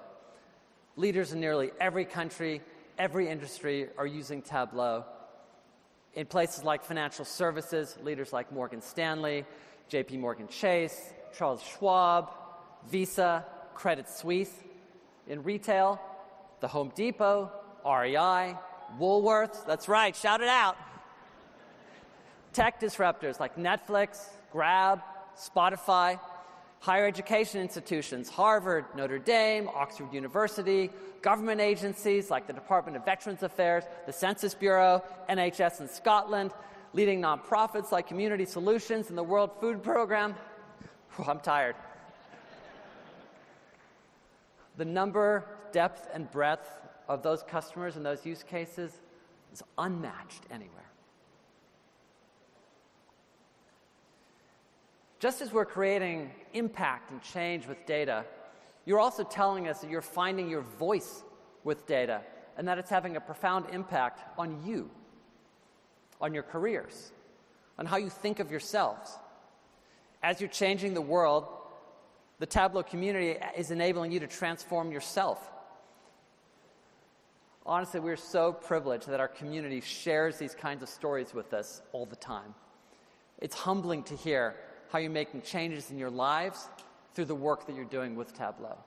Leaders 0.99 1.31
in 1.31 1.39
nearly 1.39 1.71
every 1.79 2.03
country, 2.03 2.61
every 2.97 3.29
industry 3.29 3.87
are 3.97 4.05
using 4.05 4.41
Tableau. 4.41 5.05
In 6.13 6.25
places 6.25 6.65
like 6.65 6.83
financial 6.83 7.23
services, 7.23 7.97
leaders 8.03 8.33
like 8.33 8.51
Morgan 8.51 8.81
Stanley, 8.81 9.45
JP 9.89 10.19
Morgan 10.19 10.49
Chase, 10.49 11.13
Charles 11.37 11.63
Schwab, 11.63 12.31
Visa, 12.89 13.45
Credit 13.75 14.09
Suisse. 14.09 14.51
In 15.25 15.41
retail, 15.43 16.01
the 16.59 16.67
Home 16.67 16.91
Depot, 16.93 17.49
REI, 17.85 18.57
Woolworths, 18.99 19.65
that's 19.65 19.87
right, 19.87 20.13
shout 20.13 20.41
it 20.41 20.49
out. 20.49 20.75
Tech 22.51 22.81
disruptors 22.81 23.39
like 23.39 23.55
Netflix, 23.55 24.25
Grab, 24.51 24.99
Spotify, 25.37 26.19
higher 26.79 27.05
education 27.05 27.61
institutions, 27.61 28.29
Harvard, 28.29 28.85
Notre 28.95 29.19
Dame, 29.19 29.69
Oxford 29.75 30.13
University, 30.13 30.89
government 31.21 31.59
agencies 31.59 32.29
like 32.29 32.47
the 32.47 32.53
Department 32.53 32.95
of 32.95 33.05
Veterans 33.05 33.43
Affairs, 33.43 33.83
the 34.05 34.13
Census 34.13 34.53
Bureau, 34.53 35.03
NHS 35.29 35.81
in 35.81 35.89
Scotland, 35.89 36.51
leading 36.93 37.21
nonprofits 37.21 37.91
like 37.91 38.07
Community 38.07 38.45
Solutions 38.45 39.09
and 39.09 39.17
the 39.17 39.23
World 39.23 39.51
Food 39.59 39.83
Program. 39.83 40.35
Whew, 41.15 41.25
I'm 41.27 41.39
tired. 41.39 41.75
The 44.77 44.85
number, 44.85 45.45
depth, 45.73 46.07
and 46.13 46.31
breadth 46.31 46.79
of 47.09 47.21
those 47.21 47.43
customers 47.43 47.97
and 47.97 48.05
those 48.05 48.25
use 48.25 48.43
cases 48.43 49.01
is 49.51 49.61
unmatched 49.77 50.43
anywhere. 50.49 50.88
Just 55.19 55.41
as 55.41 55.51
we're 55.51 55.65
creating 55.65 56.31
impact 56.53 57.11
and 57.11 57.21
change 57.21 57.67
with 57.67 57.85
data, 57.85 58.23
you're 58.85 58.99
also 58.99 59.23
telling 59.23 59.67
us 59.67 59.81
that 59.81 59.89
you're 59.89 60.01
finding 60.01 60.49
your 60.49 60.61
voice 60.61 61.23
with 61.65 61.85
data 61.85 62.21
and 62.57 62.67
that 62.67 62.77
it's 62.77 62.89
having 62.89 63.17
a 63.17 63.21
profound 63.21 63.65
impact 63.71 64.21
on 64.37 64.65
you, 64.65 64.89
on 66.21 66.33
your 66.33 66.43
careers, 66.43 67.11
on 67.77 67.85
how 67.85 67.97
you 67.97 68.09
think 68.09 68.39
of 68.39 68.49
yourselves. 68.49 69.11
As 70.23 70.39
you're 70.39 70.49
changing 70.49 70.93
the 70.93 71.01
world, 71.01 71.47
the 72.39 72.45
Tableau 72.45 72.83
community 72.83 73.37
is 73.57 73.71
enabling 73.71 74.13
you 74.13 74.21
to 74.21 74.27
transform 74.27 74.91
yourself. 74.91 75.51
Honestly, 77.65 77.99
we're 77.99 78.15
so 78.15 78.53
privileged 78.53 79.07
that 79.07 79.19
our 79.19 79.27
community 79.27 79.81
shares 79.81 80.37
these 80.37 80.55
kinds 80.55 80.81
of 80.81 80.89
stories 80.89 81.33
with 81.33 81.53
us 81.53 81.81
all 81.91 82.05
the 82.05 82.15
time. 82.15 82.55
It's 83.37 83.55
humbling 83.55 84.03
to 84.03 84.15
hear 84.15 84.55
how 84.89 84.99
you're 84.99 85.11
making 85.11 85.41
changes 85.41 85.91
in 85.91 85.97
your 85.97 86.09
lives 86.09 86.67
through 87.13 87.25
the 87.25 87.35
work 87.35 87.65
that 87.67 87.75
you're 87.75 87.85
doing 87.85 88.15
with 88.15 88.33
Tableau. 88.33 88.77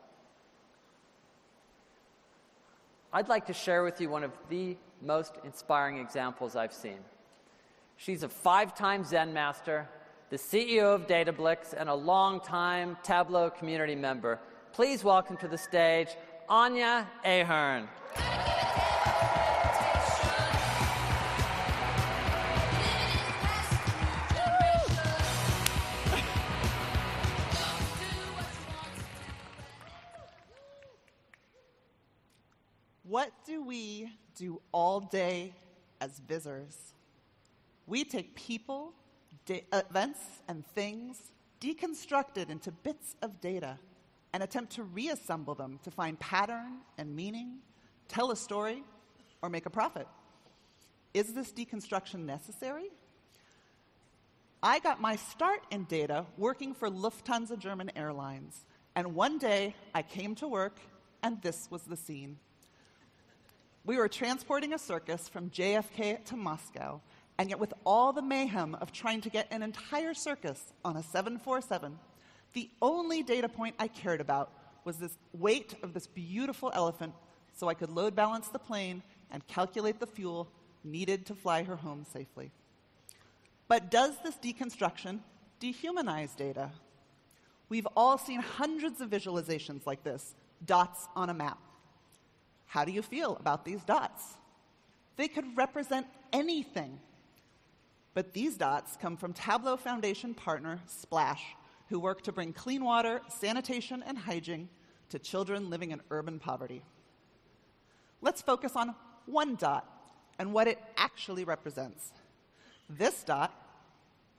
I'd 3.12 3.28
like 3.28 3.46
to 3.46 3.52
share 3.52 3.84
with 3.84 4.00
you 4.00 4.08
one 4.08 4.24
of 4.24 4.32
the 4.48 4.76
most 5.02 5.34
inspiring 5.44 5.98
examples 5.98 6.56
I've 6.56 6.72
seen. 6.72 6.98
She's 7.96 8.22
a 8.22 8.28
five 8.28 8.74
time 8.74 9.04
Zen 9.04 9.32
master, 9.32 9.88
the 10.30 10.36
CEO 10.36 10.94
of 10.94 11.06
Datablick, 11.06 11.74
and 11.76 11.88
a 11.88 11.94
long-time 11.94 12.96
Tableau 13.02 13.50
community 13.50 13.94
member. 13.94 14.40
Please 14.72 15.04
welcome 15.04 15.36
to 15.36 15.48
the 15.48 15.58
stage 15.58 16.08
Anya 16.48 17.06
A'Hearn. 17.24 17.86
Do 34.42 34.60
all 34.72 34.98
day 34.98 35.54
as 36.00 36.20
Vizzers? 36.28 36.74
We 37.86 38.02
take 38.02 38.34
people, 38.34 38.92
da- 39.46 39.64
events, 39.72 40.18
and 40.48 40.66
things, 40.66 41.30
deconstructed 41.60 42.50
into 42.50 42.72
bits 42.72 43.14
of 43.22 43.40
data, 43.40 43.78
and 44.32 44.42
attempt 44.42 44.72
to 44.72 44.82
reassemble 44.82 45.54
them 45.54 45.78
to 45.84 45.92
find 45.92 46.18
pattern 46.18 46.78
and 46.98 47.14
meaning, 47.14 47.58
tell 48.08 48.32
a 48.32 48.36
story, 48.36 48.82
or 49.42 49.48
make 49.48 49.66
a 49.66 49.70
profit. 49.70 50.08
Is 51.14 51.32
this 51.34 51.52
deconstruction 51.52 52.24
necessary? 52.24 52.90
I 54.60 54.80
got 54.80 55.00
my 55.00 55.14
start 55.14 55.60
in 55.70 55.84
data 55.84 56.26
working 56.36 56.74
for 56.74 56.90
Lufthansa 56.90 57.56
German 57.60 57.92
Airlines, 57.94 58.66
and 58.96 59.14
one 59.14 59.38
day 59.38 59.76
I 59.94 60.02
came 60.02 60.34
to 60.34 60.48
work, 60.48 60.80
and 61.22 61.40
this 61.42 61.68
was 61.70 61.82
the 61.84 61.96
scene. 61.96 62.40
We 63.84 63.96
were 63.96 64.08
transporting 64.08 64.72
a 64.72 64.78
circus 64.78 65.28
from 65.28 65.50
JFK 65.50 66.24
to 66.26 66.36
Moscow, 66.36 67.00
and 67.36 67.50
yet, 67.50 67.58
with 67.58 67.74
all 67.84 68.12
the 68.12 68.22
mayhem 68.22 68.76
of 68.76 68.92
trying 68.92 69.20
to 69.22 69.30
get 69.30 69.48
an 69.50 69.62
entire 69.62 70.14
circus 70.14 70.72
on 70.84 70.96
a 70.96 71.02
747, 71.02 71.98
the 72.52 72.70
only 72.80 73.24
data 73.24 73.48
point 73.48 73.74
I 73.80 73.88
cared 73.88 74.20
about 74.20 74.52
was 74.84 74.98
this 74.98 75.16
weight 75.32 75.74
of 75.82 75.94
this 75.94 76.06
beautiful 76.06 76.70
elephant 76.74 77.14
so 77.54 77.68
I 77.68 77.74
could 77.74 77.90
load 77.90 78.14
balance 78.14 78.48
the 78.48 78.58
plane 78.60 79.02
and 79.32 79.46
calculate 79.48 79.98
the 79.98 80.06
fuel 80.06 80.48
needed 80.84 81.26
to 81.26 81.34
fly 81.34 81.64
her 81.64 81.76
home 81.76 82.04
safely. 82.12 82.52
But 83.66 83.90
does 83.90 84.14
this 84.22 84.36
deconstruction 84.36 85.20
dehumanize 85.60 86.36
data? 86.36 86.70
We've 87.68 87.88
all 87.96 88.18
seen 88.18 88.40
hundreds 88.40 89.00
of 89.00 89.10
visualizations 89.10 89.86
like 89.86 90.04
this 90.04 90.34
dots 90.64 91.08
on 91.16 91.30
a 91.30 91.34
map. 91.34 91.58
How 92.72 92.86
do 92.86 92.92
you 92.92 93.02
feel 93.02 93.36
about 93.36 93.66
these 93.66 93.84
dots? 93.84 94.22
They 95.16 95.28
could 95.28 95.58
represent 95.58 96.06
anything. 96.32 96.98
But 98.14 98.32
these 98.32 98.56
dots 98.56 98.96
come 98.96 99.18
from 99.18 99.34
Tableau 99.34 99.76
Foundation 99.76 100.32
partner 100.32 100.80
Splash, 100.86 101.44
who 101.90 102.00
work 102.00 102.22
to 102.22 102.32
bring 102.32 102.54
clean 102.54 102.82
water, 102.82 103.20
sanitation, 103.28 104.02
and 104.06 104.16
hygiene 104.16 104.70
to 105.10 105.18
children 105.18 105.68
living 105.68 105.90
in 105.90 106.00
urban 106.10 106.38
poverty. 106.38 106.82
Let's 108.22 108.40
focus 108.40 108.74
on 108.74 108.94
one 109.26 109.56
dot 109.56 109.86
and 110.38 110.54
what 110.54 110.66
it 110.66 110.78
actually 110.96 111.44
represents. 111.44 112.10
This 112.88 113.22
dot 113.22 113.52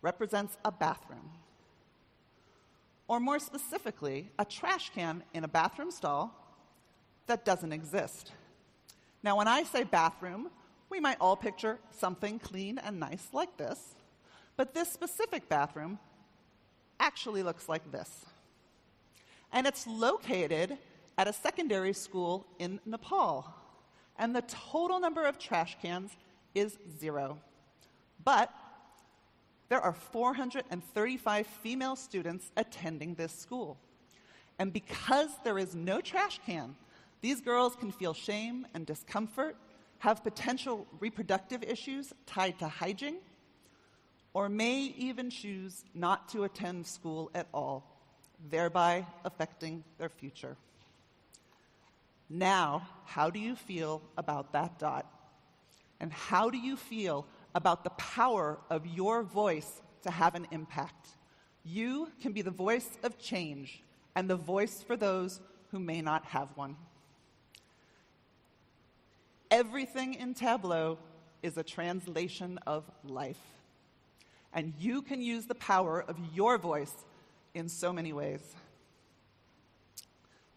represents 0.02 0.58
a 0.66 0.72
bathroom. 0.72 1.30
or 3.08 3.20
more 3.20 3.38
specifically, 3.38 4.32
a 4.40 4.46
trash 4.46 4.90
can 4.96 5.22
in 5.36 5.44
a 5.44 5.48
bathroom 5.48 5.92
stall 5.92 6.43
that 7.28 7.46
doesn't 7.46 7.72
exist. 7.72 8.32
Now, 9.22 9.38
when 9.38 9.48
I 9.48 9.64
say 9.64 9.84
bathroom, 9.84 10.50
we 10.90 11.00
might 11.00 11.18
all 11.20 11.36
picture 11.36 11.80
something 11.92 12.40
clean 12.40 12.78
and 12.78 13.00
nice 13.00 13.28
like 13.34 13.58
this, 13.58 13.96
but 14.58 14.74
this 14.74 14.92
specific 14.92 15.50
bathroom 15.50 15.98
actually 17.00 17.44
looks 17.44 17.68
like 17.68 17.92
this. 17.92 18.26
And 19.52 19.66
it's 19.66 19.88
located 19.88 20.78
at 21.18 21.28
a 21.28 21.34
secondary 21.34 21.94
school 21.94 22.46
in 22.60 22.80
Nepal. 22.86 23.54
And 24.18 24.36
the 24.36 24.44
total 24.44 25.00
number 25.00 25.26
of 25.26 25.40
trash 25.40 25.78
cans 25.82 26.12
is 26.54 26.78
zero. 27.00 27.40
But 28.24 28.52
there 29.70 29.82
are 29.82 29.94
435 29.94 31.48
female 31.48 31.96
students 31.96 32.52
attending 32.58 33.16
this 33.16 33.34
school. 33.34 33.78
And 34.60 34.72
because 34.72 35.30
there 35.44 35.58
is 35.58 35.74
no 35.74 36.00
trash 36.00 36.40
can, 36.46 36.76
these 37.24 37.40
girls 37.40 37.78
can 37.78 37.90
feel 37.90 38.14
shame 38.14 38.68
and 38.74 38.86
discomfort, 38.86 39.56
have 40.00 40.26
potential 40.26 40.86
reproductive 41.00 41.64
issues 41.64 42.12
tied 42.26 42.60
to 42.60 42.68
hygiene, 42.68 43.20
or 44.34 44.50
may 44.50 44.94
even 44.98 45.30
choose 45.30 45.86
not 45.96 46.28
to 46.28 46.44
attend 46.44 46.86
school 46.86 47.32
at 47.34 47.48
all, 47.54 47.98
thereby 48.50 49.06
affecting 49.24 49.86
their 49.98 50.10
future. 50.10 50.58
Now, 52.30 52.90
how 53.06 53.30
do 53.30 53.40
you 53.40 53.56
feel 53.56 54.02
about 54.18 54.52
that 54.52 54.78
dot? 54.78 55.06
And 56.02 56.12
how 56.12 56.50
do 56.50 56.58
you 56.58 56.76
feel 56.76 57.26
about 57.56 57.86
the 57.86 57.92
power 57.92 58.60
of 58.70 58.86
your 58.86 59.24
voice 59.24 59.82
to 60.02 60.12
have 60.12 60.36
an 60.36 60.46
impact? 60.52 61.08
You 61.64 62.10
can 62.22 62.34
be 62.34 62.42
the 62.42 62.52
voice 62.52 62.98
of 63.02 63.18
change 63.18 63.82
and 64.14 64.30
the 64.30 64.36
voice 64.36 64.84
for 64.86 64.98
those 64.98 65.40
who 65.72 65.80
may 65.80 66.02
not 66.02 66.26
have 66.26 66.50
one. 66.56 66.76
Everything 69.54 70.16
in 70.16 70.34
Tableau 70.34 70.98
is 71.44 71.58
a 71.58 71.64
translation 71.64 72.58
of 72.66 72.90
life. 73.04 73.38
And 74.52 74.74
you 74.80 75.04
can 75.04 75.22
use 75.22 75.46
the 75.46 75.54
power 75.54 76.04
of 76.08 76.18
your 76.34 76.58
voice 76.58 77.06
in 77.54 77.70
so 77.70 77.94
many 77.94 78.14
ways. 78.14 78.42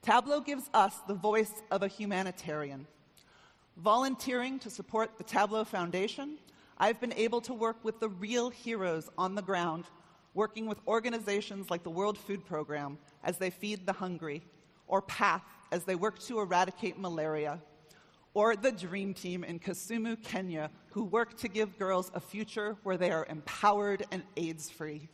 Tableau 0.00 0.40
gives 0.40 0.70
us 0.72 0.94
the 1.06 1.12
voice 1.12 1.52
of 1.70 1.82
a 1.82 1.88
humanitarian. 1.88 2.87
Volunteering 3.76 4.59
to 4.61 4.70
support 4.70 5.18
the 5.18 5.24
Tableau 5.24 5.64
Foundation, 5.64 6.38
I've 6.78 6.98
been 6.98 7.12
able 7.18 7.42
to 7.42 7.52
work 7.52 7.76
with 7.85 8.00
the 8.00 8.09
real 8.09 8.48
heroes 8.48 9.11
on 9.18 9.35
the 9.35 9.42
ground, 9.42 9.85
working 10.32 10.64
with 10.64 10.78
organizations 10.88 11.68
like 11.68 11.82
the 11.82 11.90
World 11.90 12.16
Food 12.16 12.46
Program 12.46 12.96
as 13.22 13.37
they 13.37 13.50
feed 13.50 13.85
the 13.85 13.92
hungry, 13.92 14.42
or 14.87 15.02
PATH 15.02 15.44
as 15.70 15.85
they 15.85 15.96
work 15.96 16.18
to 16.20 16.40
eradicate 16.40 16.98
malaria, 16.98 17.61
or 18.37 18.55
the 18.55 18.70
Dream 18.70 19.14
Team 19.14 19.44
in 19.44 19.59
Kisumu, 19.59 20.22
Kenya, 20.22 20.70
who 20.90 21.05
work 21.05 21.38
to 21.38 21.49
give 21.49 21.79
girls 21.79 22.11
a 22.12 22.20
future 22.20 22.77
where 22.83 22.99
they 22.99 23.11
are 23.11 23.25
empowered 23.31 24.05
and 24.12 24.22
AIDS 24.37 24.68
free. 24.68 25.09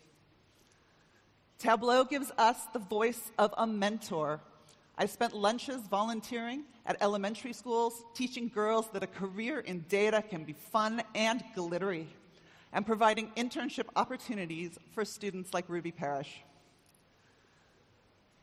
Tableau 1.57 2.03
gives 2.03 2.33
us 2.37 2.57
the 2.73 2.81
voice 2.81 3.31
of 3.39 3.55
a 3.57 3.65
mentor 3.65 4.41
I 4.99 5.07
spent 5.07 5.35
lunches 5.37 5.83
volunteering 5.83 6.65
at 6.85 7.01
elementary 7.01 7.53
schools, 7.53 8.05
teaching 8.13 8.51
girls 8.53 8.91
that 8.93 9.05
a 9.05 9.07
career 9.07 9.61
in 9.61 9.85
data 9.89 10.21
can 10.29 10.43
be 10.43 10.53
fun 10.53 11.01
and 11.15 11.45
glittery, 11.55 12.09
and 12.73 12.85
providing 12.85 13.31
internship 13.37 13.87
opportunities 13.95 14.79
for 14.95 15.05
students 15.05 15.55
like 15.55 15.69
Ruby 15.69 15.93
Parrish. 15.93 16.43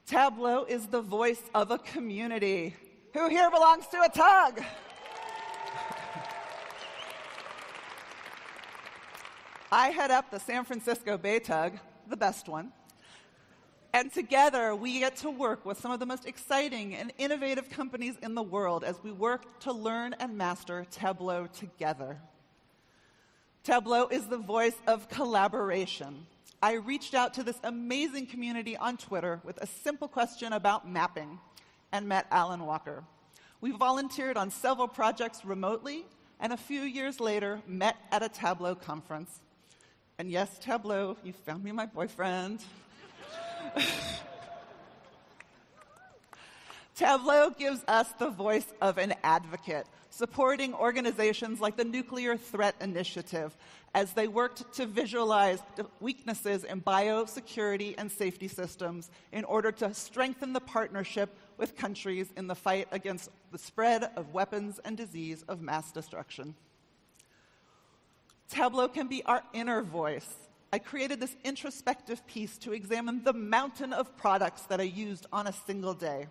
Tableau 0.06 0.64
is 0.64 0.88
the 0.88 1.02
voice 1.02 1.42
of 1.54 1.70
a 1.70 1.78
community. 1.80 2.76
Who 3.14 3.28
here 3.28 3.50
belongs 3.50 3.88
to 3.88 4.02
a 4.04 4.10
TUG? 4.10 4.64
I 9.72 9.88
head 9.90 10.12
up 10.12 10.30
the 10.30 10.40
San 10.40 10.64
Francisco 10.64 11.18
Bay 11.18 11.40
TUG, 11.40 11.80
the 12.08 12.18
best 12.18 12.48
one. 12.48 12.72
And 13.94 14.14
together, 14.14 14.76
we 14.76 15.00
get 15.00 15.16
to 15.18 15.32
work 15.32 15.66
with 15.66 15.80
some 15.80 15.92
of 15.92 16.00
the 16.00 16.06
most 16.06 16.28
exciting 16.28 16.94
and 16.94 17.12
innovative 17.18 17.72
companies 17.72 18.14
in 18.22 18.36
the 18.36 18.44
world 18.44 18.84
as 18.84 19.02
we 19.04 19.12
work 19.12 19.60
to 19.62 19.74
learn 19.74 20.14
and 20.20 20.38
master 20.38 20.86
Tableau 20.92 21.48
together. 21.48 22.20
Tableau 23.64 24.08
is 24.08 24.28
the 24.28 24.38
voice 24.38 24.78
of 24.86 25.10
collaboration. 25.10 26.28
I 26.62 26.74
reached 26.74 27.16
out 27.16 27.34
to 27.36 27.44
this 27.44 27.58
amazing 27.64 28.28
community 28.28 28.78
on 28.78 28.98
Twitter 28.98 29.42
with 29.44 29.58
a 29.64 29.66
simple 29.66 30.08
question 30.08 30.54
about 30.54 30.88
mapping 30.88 31.40
and 31.92 32.08
met 32.08 32.28
Alan 32.32 32.66
Walker. 32.66 33.04
We 33.62 33.72
volunteered 33.72 34.38
on 34.38 34.52
several 34.52 34.88
projects 34.88 35.44
remotely, 35.44 36.06
and 36.40 36.54
a 36.54 36.58
few 36.58 36.82
years 36.82 37.20
later, 37.20 37.62
met 37.68 37.98
at 38.12 38.24
a 38.24 38.30
Tableau 38.30 38.76
conference. 38.76 39.42
And 40.18 40.32
yes, 40.32 40.58
Tableau, 40.60 41.18
you 41.24 41.34
found 41.34 41.64
me 41.64 41.72
my 41.72 41.86
boyfriend. 41.86 42.64
Tableau 46.96 47.50
gives 47.50 47.82
us 47.88 48.12
the 48.20 48.30
voice 48.30 48.66
of 48.82 48.98
an 48.98 49.14
advocate, 49.24 49.88
supporting 50.10 50.74
organizations 50.74 51.62
like 51.62 51.78
the 51.78 51.86
Nuclear 51.86 52.36
Threat 52.36 52.76
Initiative 52.82 53.56
as 53.94 54.12
they 54.14 54.28
worked 54.28 54.74
to 54.74 54.86
visualize 54.86 55.60
weaknesses 56.02 56.64
in 56.64 56.82
biosecurity 56.82 57.96
and 57.98 58.12
safety 58.12 58.48
systems 58.48 59.10
in 59.32 59.46
order 59.46 59.72
to 59.72 59.94
strengthen 59.94 60.54
the 60.54 60.60
partnership 60.60 61.36
with 61.60 61.76
countries 61.76 62.28
in 62.36 62.48
the 62.48 62.56
fight 62.56 62.88
against 62.92 63.30
the 63.52 63.58
spread 63.58 64.10
of 64.16 64.34
weapons 64.34 64.80
and 64.84 64.98
disease 64.98 65.44
of 65.48 65.62
mass 65.62 65.92
destruction. 65.92 66.56
Tableau 68.50 68.88
can 68.88 69.08
be 69.08 69.22
our 69.24 69.44
inner 69.54 69.84
voice, 69.84 70.50
I 70.72 70.78
created 70.78 71.20
this 71.20 71.36
introspective 71.44 72.26
piece 72.28 72.58
to 72.60 72.74
examine 72.74 73.24
the 73.24 73.34
mountain 73.34 73.92
of 73.92 74.16
products 74.18 74.64
that 74.64 74.80
I 74.80 74.84
used 74.84 75.26
on 75.34 75.48
a 75.48 75.54
single 75.54 75.96
day. 75.96 76.28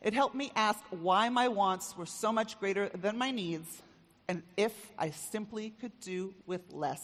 It 0.00 0.14
helped 0.14 0.36
me 0.36 0.52
ask 0.54 0.80
why 0.90 1.28
my 1.28 1.48
wants 1.48 1.96
were 1.96 2.06
so 2.06 2.32
much 2.32 2.58
greater 2.60 2.88
than 2.88 3.18
my 3.18 3.32
needs 3.32 3.82
and 4.28 4.44
if 4.56 4.72
I 4.96 5.10
simply 5.10 5.70
could 5.70 5.98
do 6.00 6.34
with 6.46 6.72
less. 6.72 7.02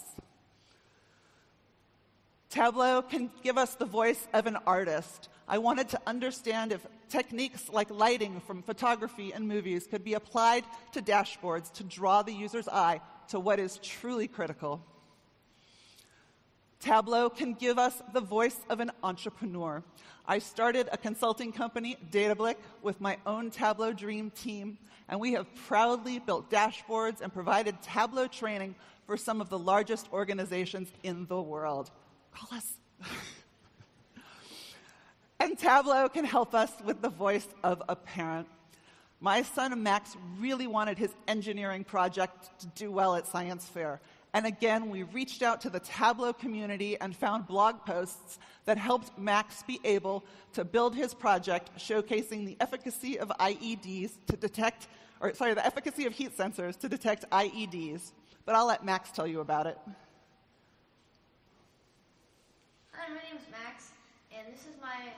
Tableau 2.50 3.02
can 3.02 3.30
give 3.42 3.58
us 3.58 3.74
the 3.74 3.84
voice 3.84 4.26
of 4.32 4.46
an 4.46 4.56
artist. 4.66 5.28
I 5.48 5.58
wanted 5.58 5.88
to 5.90 6.00
understand 6.06 6.72
if 6.72 6.86
techniques 7.08 7.68
like 7.68 7.90
lighting 7.90 8.40
from 8.46 8.62
photography 8.62 9.32
and 9.32 9.48
movies 9.48 9.86
could 9.86 10.04
be 10.04 10.14
applied 10.14 10.64
to 10.92 11.02
dashboards 11.02 11.72
to 11.74 11.84
draw 11.84 12.22
the 12.22 12.32
user's 12.32 12.68
eye 12.68 13.00
to 13.28 13.40
what 13.40 13.58
is 13.58 13.78
truly 13.82 14.28
critical. 14.28 14.82
Tableau 16.80 17.28
can 17.28 17.54
give 17.54 17.78
us 17.78 18.00
the 18.12 18.20
voice 18.20 18.56
of 18.70 18.80
an 18.80 18.92
entrepreneur. 19.02 19.82
I 20.26 20.38
started 20.38 20.88
a 20.92 20.96
consulting 20.96 21.52
company, 21.52 21.96
Datablick, 22.12 22.56
with 22.82 23.00
my 23.00 23.16
own 23.26 23.50
Tableau 23.50 23.92
Dream 23.92 24.30
team, 24.30 24.78
and 25.08 25.18
we 25.18 25.32
have 25.32 25.46
proudly 25.66 26.18
built 26.18 26.50
dashboards 26.50 27.20
and 27.20 27.32
provided 27.32 27.80
Tableau 27.82 28.26
training 28.28 28.74
for 29.06 29.16
some 29.16 29.40
of 29.40 29.48
the 29.48 29.58
largest 29.58 30.12
organizations 30.12 30.92
in 31.02 31.26
the 31.26 31.40
world. 31.40 31.90
Call 32.32 32.56
us. 32.56 32.74
and 35.40 35.58
Tableau 35.58 36.08
can 36.08 36.24
help 36.24 36.54
us 36.54 36.72
with 36.84 37.02
the 37.02 37.08
voice 37.08 37.48
of 37.62 37.82
a 37.88 37.96
parent. 37.96 38.48
My 39.20 39.42
son 39.42 39.82
Max 39.82 40.16
really 40.38 40.66
wanted 40.66 40.98
his 40.98 41.14
engineering 41.26 41.84
project 41.84 42.50
to 42.60 42.66
do 42.68 42.90
well 42.90 43.16
at 43.16 43.26
science 43.26 43.66
fair, 43.66 44.00
and 44.34 44.46
again, 44.46 44.90
we 44.90 45.04
reached 45.04 45.42
out 45.42 45.60
to 45.62 45.70
the 45.70 45.80
Tableau 45.80 46.32
community 46.32 47.00
and 47.00 47.16
found 47.16 47.46
blog 47.46 47.84
posts 47.84 48.38
that 48.66 48.76
helped 48.76 49.18
Max 49.18 49.62
be 49.62 49.80
able 49.84 50.24
to 50.52 50.64
build 50.64 50.94
his 50.94 51.14
project 51.14 51.70
showcasing 51.78 52.44
the 52.44 52.56
efficacy 52.60 53.18
of 53.18 53.30
IEDs 53.40 54.12
to 54.26 54.36
detect, 54.36 54.88
or 55.20 55.32
sorry, 55.32 55.54
the 55.54 55.64
efficacy 55.64 56.04
of 56.04 56.12
heat 56.12 56.36
sensors 56.36 56.78
to 56.78 56.88
detect 56.88 57.24
IEDs. 57.30 58.12
But 58.44 58.54
I'll 58.54 58.66
let 58.66 58.84
Max 58.84 59.10
tell 59.10 59.26
you 59.26 59.40
about 59.40 59.66
it. 59.66 59.78
Hi, 62.92 63.08
my 63.08 63.14
name 63.14 63.36
is 63.36 63.50
Max, 63.50 63.90
and 64.36 64.52
this 64.52 64.60
is 64.60 64.80
my 64.80 65.12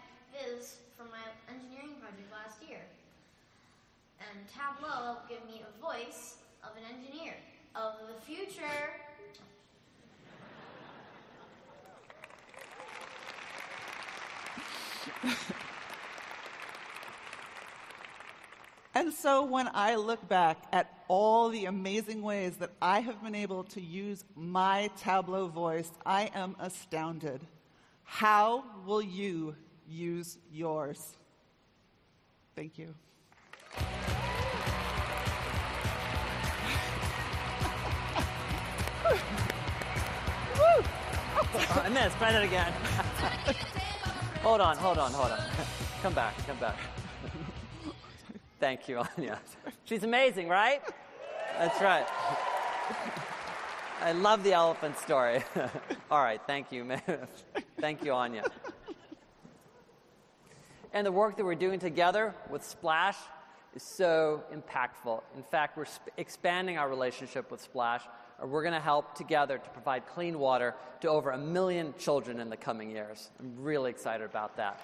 from 0.96 1.10
my 1.10 1.18
engineering 1.52 1.96
project 2.00 2.32
last 2.32 2.62
year. 2.66 2.80
And 4.20 4.38
Tableau 4.48 5.18
gave 5.28 5.44
me 5.46 5.60
a 5.60 5.72
voice 5.82 6.36
of 6.64 6.70
an 6.78 6.84
engineer 6.96 7.34
of 7.74 7.92
the 8.08 8.14
future. 8.24 8.62
and 18.94 19.12
so 19.12 19.44
when 19.44 19.68
I 19.74 19.96
look 19.96 20.26
back 20.26 20.56
at 20.72 21.04
all 21.08 21.50
the 21.50 21.66
amazing 21.66 22.22
ways 22.22 22.56
that 22.56 22.70
I 22.80 23.00
have 23.00 23.22
been 23.22 23.34
able 23.34 23.64
to 23.64 23.80
use 23.80 24.24
my 24.34 24.88
Tableau 24.98 25.48
voice, 25.48 25.90
I 26.06 26.30
am 26.34 26.56
astounded. 26.58 27.42
How 28.04 28.64
will 28.86 29.02
you 29.02 29.54
use 29.90 30.38
yours? 30.52 31.16
Thank 32.54 32.78
you. 32.78 32.94
Oh, 41.52 41.82
I 41.84 41.88
missed. 41.88 42.16
Try 42.18 42.32
that 42.32 42.42
again. 42.42 42.72
hold 44.42 44.60
on, 44.60 44.76
hold 44.76 44.98
on, 44.98 45.12
hold 45.12 45.32
on. 45.32 45.40
come 46.02 46.12
back, 46.12 46.34
come 46.46 46.58
back. 46.58 46.76
Thank 48.58 48.88
you, 48.88 48.98
Anya. 48.98 49.38
She's 49.84 50.04
amazing, 50.04 50.48
right? 50.48 50.80
That's 51.58 51.80
right. 51.80 52.06
I 54.02 54.12
love 54.12 54.42
the 54.42 54.52
elephant 54.52 54.98
story. 54.98 55.42
All 56.10 56.22
right, 56.22 56.40
thank 56.46 56.70
you, 56.72 56.84
man. 56.84 57.02
thank 57.80 58.04
you, 58.04 58.12
Anya. 58.12 58.44
And 60.92 61.06
the 61.06 61.12
work 61.12 61.36
that 61.36 61.44
we're 61.44 61.54
doing 61.54 61.78
together 61.78 62.34
with 62.50 62.64
Splash 62.64 63.16
is 63.74 63.82
so 63.82 64.42
impactful. 64.52 65.22
In 65.36 65.42
fact, 65.44 65.76
we're 65.76 65.84
sp- 65.86 66.10
expanding 66.16 66.78
our 66.78 66.88
relationship 66.88 67.50
with 67.50 67.60
Splash, 67.60 68.02
we're 68.42 68.62
going 68.62 68.74
to 68.74 68.80
help 68.80 69.14
together 69.14 69.58
to 69.58 69.70
provide 69.70 70.06
clean 70.06 70.38
water 70.38 70.74
to 71.02 71.08
over 71.08 71.30
a 71.30 71.38
million 71.38 71.94
children 71.98 72.40
in 72.40 72.48
the 72.48 72.56
coming 72.56 72.90
years. 72.90 73.30
I'm 73.38 73.54
really 73.62 73.90
excited 73.90 74.24
about 74.24 74.56
that. 74.56 74.80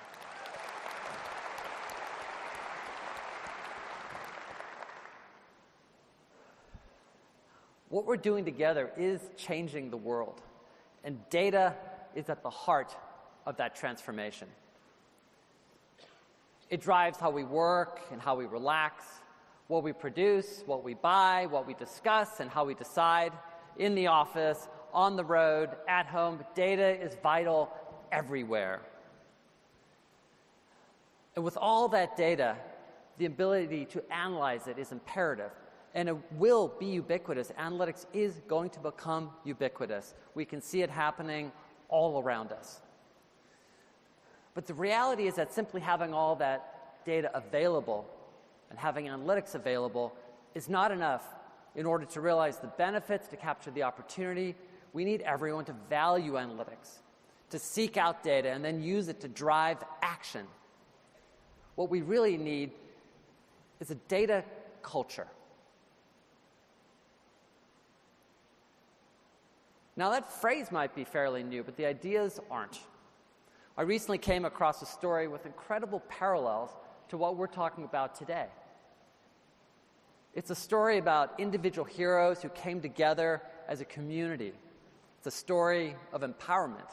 What 7.89 8.05
we're 8.05 8.17
doing 8.17 8.45
together 8.45 8.91
is 8.97 9.21
changing 9.37 9.91
the 9.91 9.97
world, 9.97 10.43
and 11.03 11.19
data 11.31 11.75
is 12.15 12.29
at 12.29 12.43
the 12.43 12.51
heart 12.51 12.95
of 13.47 13.57
that 13.57 13.75
transformation. 13.75 14.49
It 16.69 16.81
drives 16.81 17.19
how 17.19 17.31
we 17.31 17.45
work 17.45 18.01
and 18.11 18.21
how 18.21 18.35
we 18.37 18.47
relax, 18.47 19.05
what 19.69 19.83
we 19.83 19.93
produce, 19.93 20.63
what 20.67 20.83
we 20.83 20.95
buy, 20.95 21.47
what 21.47 21.67
we 21.67 21.75
discuss, 21.75 22.41
and 22.41 22.51
how 22.51 22.65
we 22.65 22.75
decide 22.75 23.33
in 23.79 23.95
the 23.95 24.09
office, 24.09 24.69
on 24.93 25.17
the 25.17 25.25
road, 25.25 25.71
at 25.89 26.07
home. 26.07 26.45
Data 26.55 27.01
is 27.01 27.17
vital 27.23 27.71
everywhere. 28.11 28.81
And 31.35 31.45
with 31.45 31.57
all 31.57 31.89
that 31.89 32.17
data, 32.17 32.57
the 33.19 33.27
ability 33.27 33.85
to 33.87 34.03
analyze 34.13 34.67
it 34.67 34.79
is 34.79 34.93
imperative. 34.93 35.51
And 35.95 36.09
it 36.09 36.17
will 36.33 36.69
be 36.79 36.87
ubiquitous. 36.87 37.53
Analytics 37.59 38.07
is 38.13 38.41
going 38.49 38.71
to 38.71 38.81
become 38.81 39.31
ubiquitous. 39.45 40.15
We 40.35 40.45
can 40.45 40.61
see 40.61 40.83
it 40.83 40.91
happening 40.91 41.53
all 41.89 42.23
around 42.23 42.53
us. 42.53 42.81
But 44.57 44.67
the 44.67 44.75
reality 44.75 45.27
is 45.27 45.35
that 45.35 45.53
simply 45.53 45.83
having 45.83 46.15
all 46.15 46.35
that 46.37 47.05
data 47.05 47.31
available 47.37 48.09
and 48.71 48.79
having 48.79 49.05
analytics 49.05 49.55
available 49.55 50.15
is 50.55 50.67
not 50.67 50.91
enough 50.91 51.23
in 51.75 51.85
order 51.85 52.07
to 52.07 52.23
realize 52.23 52.57
the 52.57 52.69
benefits, 52.69 53.29
to 53.29 53.37
capture 53.37 53.71
the 53.71 53.83
opportunity. 53.83 54.55
We 54.95 55.05
need 55.05 55.21
everyone 55.21 55.67
to 55.67 55.75
value 55.91 56.33
analytics, 56.33 57.03
to 57.51 57.59
seek 57.59 57.99
out 57.99 58.23
data, 58.23 58.49
and 58.49 58.65
then 58.65 58.83
use 58.83 59.09
it 59.09 59.21
to 59.21 59.29
drive 59.29 59.77
action. 60.01 60.47
What 61.75 61.91
we 61.91 62.01
really 62.01 62.39
need 62.39 62.71
is 63.79 63.91
a 63.91 63.95
data 63.95 64.43
culture. 64.81 65.27
Now, 69.99 70.11
that 70.13 70.33
phrase 70.41 70.73
might 70.73 70.95
be 70.95 71.05
fairly 71.05 71.43
new, 71.43 71.63
but 71.63 71.77
the 71.77 71.85
ideas 71.85 72.41
aren't. 72.51 72.81
I 73.79 73.83
recently 73.83 74.19
came 74.19 74.45
across 74.45 74.81
a 74.81 74.87
story 74.87 75.29
with 75.29 75.45
incredible 75.45 76.01
parallels 76.09 76.71
to 77.09 77.19
what 77.19 77.37
we're 77.37 77.47
talking 77.47 77.85
about 77.85 78.15
today. 78.15 78.47
It's 80.35 80.51
a 80.51 80.55
story 80.55 80.99
about 80.99 81.39
individual 81.39 81.85
heroes 81.85 82.43
who 82.43 82.49
came 82.51 82.81
together 82.81 83.43
as 83.69 83.81
a 83.81 83.85
community. 83.85 84.53
It's 85.19 85.27
a 85.27 85.31
story 85.31 85.95
of 86.13 86.23
empowerment 86.23 86.91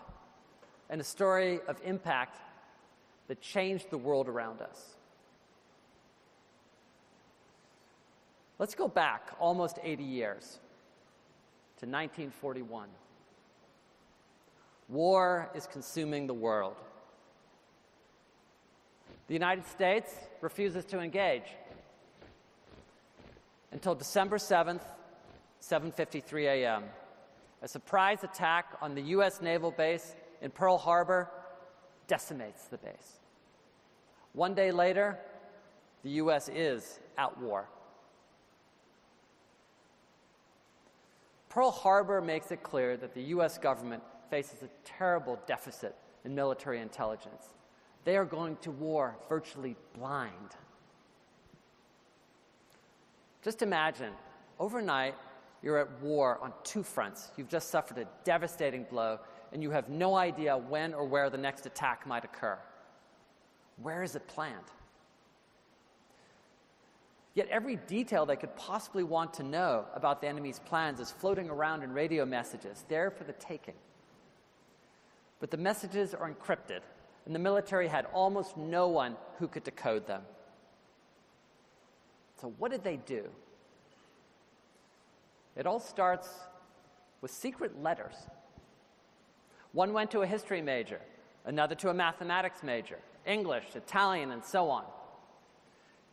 and 0.90 1.00
a 1.00 1.04
story 1.04 1.60
of 1.68 1.80
impact 1.84 2.38
that 3.28 3.42
changed 3.42 3.90
the 3.90 3.98
world 3.98 4.28
around 4.28 4.62
us. 4.62 4.96
Let's 8.60 8.76
go 8.76 8.88
back 8.88 9.32
almost 9.40 9.80
80 9.82 10.04
years 10.04 10.60
to 11.80 11.86
1941. 11.86 12.88
War 14.94 15.50
is 15.56 15.66
consuming 15.66 16.28
the 16.28 16.36
world. 16.36 16.76
The 19.26 19.34
United 19.34 19.66
States 19.66 20.14
refuses 20.40 20.86
to 20.86 21.00
engage 21.00 21.48
until 23.72 23.96
December 23.96 24.38
7th, 24.38 24.84
7:53 25.62 26.44
a.m. 26.46 26.84
A 27.64 27.68
surprise 27.68 28.24
attack 28.24 28.78
on 28.84 28.94
the 28.94 29.02
US 29.18 29.42
naval 29.42 29.72
base 29.72 30.16
in 30.44 30.52
Pearl 30.52 30.78
Harbor 30.78 31.28
decimates 32.06 32.68
the 32.68 32.78
base. 32.78 33.20
One 34.34 34.54
day 34.54 34.72
later, 34.72 35.18
the 36.04 36.12
US 36.22 36.50
is 36.50 37.00
at 37.18 37.36
war. 37.40 37.68
Pearl 41.50 41.72
Harbor 41.72 42.22
makes 42.22 42.52
it 42.52 42.62
clear 42.62 42.96
that 42.98 43.16
the 43.16 43.24
US 43.36 43.58
government 43.58 44.04
faces 44.34 44.64
a 44.64 44.70
terrible 44.84 45.38
deficit 45.46 45.96
in 46.26 46.34
military 46.34 46.82
intelligence. 46.82 47.54
They 48.04 48.18
are 48.18 48.26
going 48.26 48.58
to 48.64 48.72
war 48.72 49.16
virtually 49.30 49.76
blind. 49.96 50.56
Just 53.44 53.62
imagine, 53.62 54.12
overnight, 54.60 55.14
you're 55.62 55.78
at 55.78 56.02
war 56.02 56.40
on 56.42 56.52
two 56.64 56.82
fronts. 56.82 57.30
You've 57.38 57.48
just 57.48 57.70
suffered 57.70 58.00
a 58.00 58.08
devastating 58.24 58.88
blow, 58.90 59.20
and 59.52 59.62
you 59.62 59.70
have 59.70 59.88
no 59.88 60.16
idea 60.16 60.58
when 60.58 60.96
or 60.96 61.06
where 61.06 61.30
the 61.30 61.38
next 61.38 61.68
attack 61.68 62.08
might 62.08 62.26
occur. 62.26 62.58
Where 63.84 64.02
is 64.02 64.16
it 64.16 64.28
planned? 64.28 64.72
Yet 67.36 67.50
every 67.52 67.76
detail 67.76 68.26
they 68.26 68.36
could 68.36 68.56
possibly 68.56 69.04
want 69.04 69.32
to 69.36 69.44
know 69.44 69.86
about 69.94 70.22
the 70.22 70.28
enemy's 70.28 70.58
plans 70.58 71.00
is 71.00 71.12
floating 71.12 71.52
around 71.52 71.84
in 71.84 71.94
radio 71.94 72.26
messages, 72.26 72.84
there 72.90 73.12
for 73.12 73.26
the 73.26 73.34
taking 73.34 73.76
but 75.44 75.52
the 75.52 75.58
messages 75.58 76.14
are 76.14 76.32
encrypted, 76.32 76.80
and 77.26 77.36
the 77.36 77.40
military 77.40 77.90
had 77.90 78.06
almost 78.14 78.56
no 78.56 78.88
one 78.88 79.18
who 79.40 79.48
could 79.50 79.66
decode 79.66 80.08
them. 80.08 80.22
So, 82.40 82.54
what 82.60 82.72
did 82.72 82.82
they 82.82 82.96
do? 82.96 83.26
It 85.58 85.68
all 85.68 85.82
starts 85.82 86.30
with 87.20 87.30
secret 87.30 87.84
letters. 87.84 88.16
One 89.74 89.92
went 89.92 90.12
to 90.12 90.22
a 90.22 90.26
history 90.26 90.62
major, 90.62 91.02
another 91.44 91.76
to 91.76 91.90
a 91.90 91.94
mathematics 91.94 92.64
major, 92.64 93.00
English, 93.26 93.66
Italian, 93.76 94.32
and 94.32 94.46
so 94.46 94.70
on. 94.70 94.86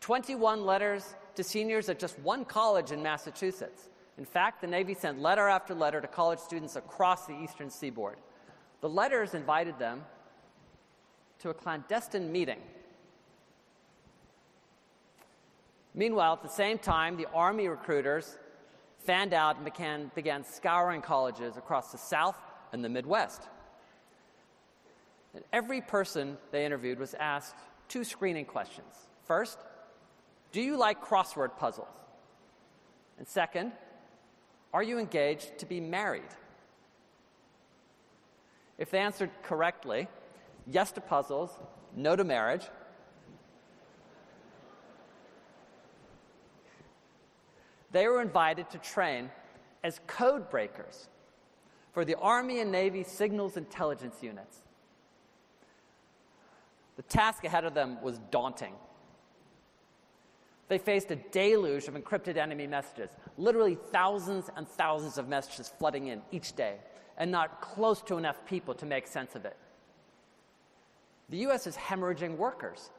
21 0.00 0.66
letters 0.66 1.14
to 1.36 1.44
seniors 1.44 1.88
at 1.88 2.00
just 2.00 2.18
one 2.18 2.44
college 2.44 2.90
in 2.90 3.00
Massachusetts. 3.00 3.90
In 4.18 4.24
fact, 4.24 4.60
the 4.60 4.66
Navy 4.66 4.94
sent 4.94 5.22
letter 5.22 5.46
after 5.46 5.72
letter 5.72 6.00
to 6.00 6.08
college 6.08 6.40
students 6.40 6.74
across 6.74 7.26
the 7.26 7.40
eastern 7.40 7.70
seaboard. 7.70 8.16
The 8.80 8.88
letters 8.88 9.34
invited 9.34 9.78
them 9.78 10.04
to 11.40 11.50
a 11.50 11.54
clandestine 11.54 12.30
meeting. 12.32 12.58
Meanwhile, 15.94 16.34
at 16.34 16.42
the 16.42 16.48
same 16.48 16.78
time, 16.78 17.16
the 17.16 17.26
Army 17.34 17.68
recruiters 17.68 18.38
fanned 18.98 19.34
out 19.34 19.56
and 19.56 19.64
began, 19.64 20.10
began 20.14 20.44
scouring 20.44 21.02
colleges 21.02 21.56
across 21.56 21.92
the 21.92 21.98
South 21.98 22.36
and 22.72 22.84
the 22.84 22.88
Midwest. 22.88 23.42
And 25.34 25.44
every 25.52 25.80
person 25.80 26.36
they 26.52 26.64
interviewed 26.64 26.98
was 26.98 27.14
asked 27.14 27.56
two 27.88 28.04
screening 28.04 28.44
questions. 28.44 29.08
First, 29.24 29.58
do 30.52 30.60
you 30.60 30.76
like 30.76 31.04
crossword 31.04 31.56
puzzles? 31.56 31.88
And 33.18 33.26
second, 33.26 33.72
are 34.72 34.82
you 34.82 34.98
engaged 34.98 35.58
to 35.58 35.66
be 35.66 35.80
married? 35.80 36.22
If 38.80 38.90
they 38.90 38.98
answered 38.98 39.30
correctly, 39.42 40.08
yes 40.66 40.90
to 40.92 41.02
puzzles, 41.02 41.50
no 41.94 42.16
to 42.16 42.24
marriage, 42.24 42.66
they 47.92 48.08
were 48.08 48.22
invited 48.22 48.70
to 48.70 48.78
train 48.78 49.30
as 49.84 50.00
code 50.06 50.48
breakers 50.48 51.08
for 51.92 52.06
the 52.06 52.14
Army 52.16 52.60
and 52.60 52.72
Navy 52.72 53.04
signals 53.04 53.58
intelligence 53.58 54.16
units. 54.22 54.62
The 56.96 57.02
task 57.02 57.44
ahead 57.44 57.66
of 57.66 57.74
them 57.74 58.00
was 58.00 58.18
daunting. 58.30 58.72
They 60.68 60.78
faced 60.78 61.10
a 61.10 61.16
deluge 61.16 61.86
of 61.86 61.94
encrypted 61.94 62.38
enemy 62.38 62.66
messages, 62.66 63.10
literally 63.36 63.74
thousands 63.74 64.48
and 64.56 64.66
thousands 64.66 65.18
of 65.18 65.28
messages 65.28 65.70
flooding 65.78 66.06
in 66.06 66.22
each 66.32 66.54
day 66.56 66.76
and 67.20 67.30
not 67.30 67.60
close 67.60 68.00
to 68.00 68.16
enough 68.16 68.44
people 68.46 68.74
to 68.74 68.86
make 68.86 69.06
sense 69.06 69.36
of 69.36 69.44
it. 69.44 69.56
The 71.28 71.36
US 71.48 71.66
is 71.66 71.76
hemorrhaging 71.76 72.36
workers. 72.36 72.90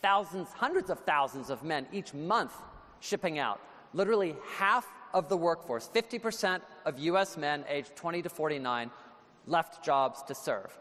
Thousands, 0.00 0.48
hundreds 0.50 0.88
of 0.88 1.00
thousands 1.00 1.50
of 1.50 1.64
men 1.64 1.86
each 1.92 2.14
month 2.14 2.52
shipping 3.00 3.38
out. 3.38 3.60
Literally 3.92 4.36
half 4.56 4.86
of 5.12 5.28
the 5.28 5.36
workforce, 5.36 5.90
50% 5.92 6.60
of 6.86 6.98
US 7.00 7.36
men 7.36 7.64
aged 7.68 7.94
20 7.96 8.22
to 8.22 8.28
49, 8.28 8.90
left 9.46 9.84
jobs 9.84 10.22
to 10.22 10.34
serve. 10.34 10.78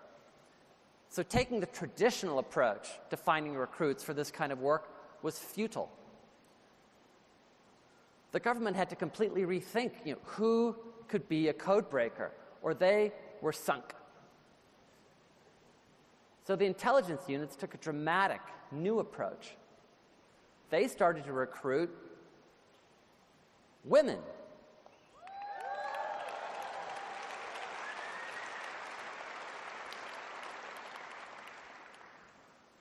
So, 1.09 1.21
taking 1.21 1.59
the 1.59 1.67
traditional 1.67 2.39
approach 2.39 2.89
to 3.09 3.17
finding 3.17 3.55
recruits 3.55 4.03
for 4.03 4.13
this 4.13 4.32
kind 4.32 4.51
of 4.51 4.61
work 4.61 4.89
was 5.21 5.38
futile. 5.38 5.91
The 8.32 8.39
government 8.39 8.76
had 8.76 8.89
to 8.89 8.95
completely 8.95 9.43
rethink 9.43 9.91
you 10.05 10.13
know, 10.13 10.19
who 10.24 10.76
could 11.14 11.30
be 11.30 11.49
a 11.49 11.53
code 11.53 11.91
breaker, 11.91 12.32
or 12.64 12.74
they 12.74 13.11
were 13.39 13.51
sunk. 13.51 13.93
So 16.43 16.55
the 16.55 16.66
intelligence 16.66 17.22
units 17.28 17.55
took 17.55 17.76
a 17.76 17.78
dramatic 17.78 18.41
new 18.72 18.97
approach. 18.97 19.55
They 20.72 20.88
started 20.88 21.26
to 21.26 21.32
recruit 21.32 21.91
women. 23.86 24.18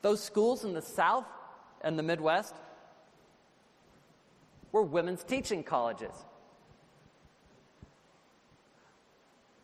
Those 0.01 0.24
schools 0.24 0.64
in 0.64 0.72
the 0.72 0.80
South 0.80 1.26
and 1.83 1.99
the 1.99 2.03
Midwest 2.03 2.55
were 4.72 4.83
women's 4.83 5.22
teaching 5.22 5.62
colleges. 5.62 6.14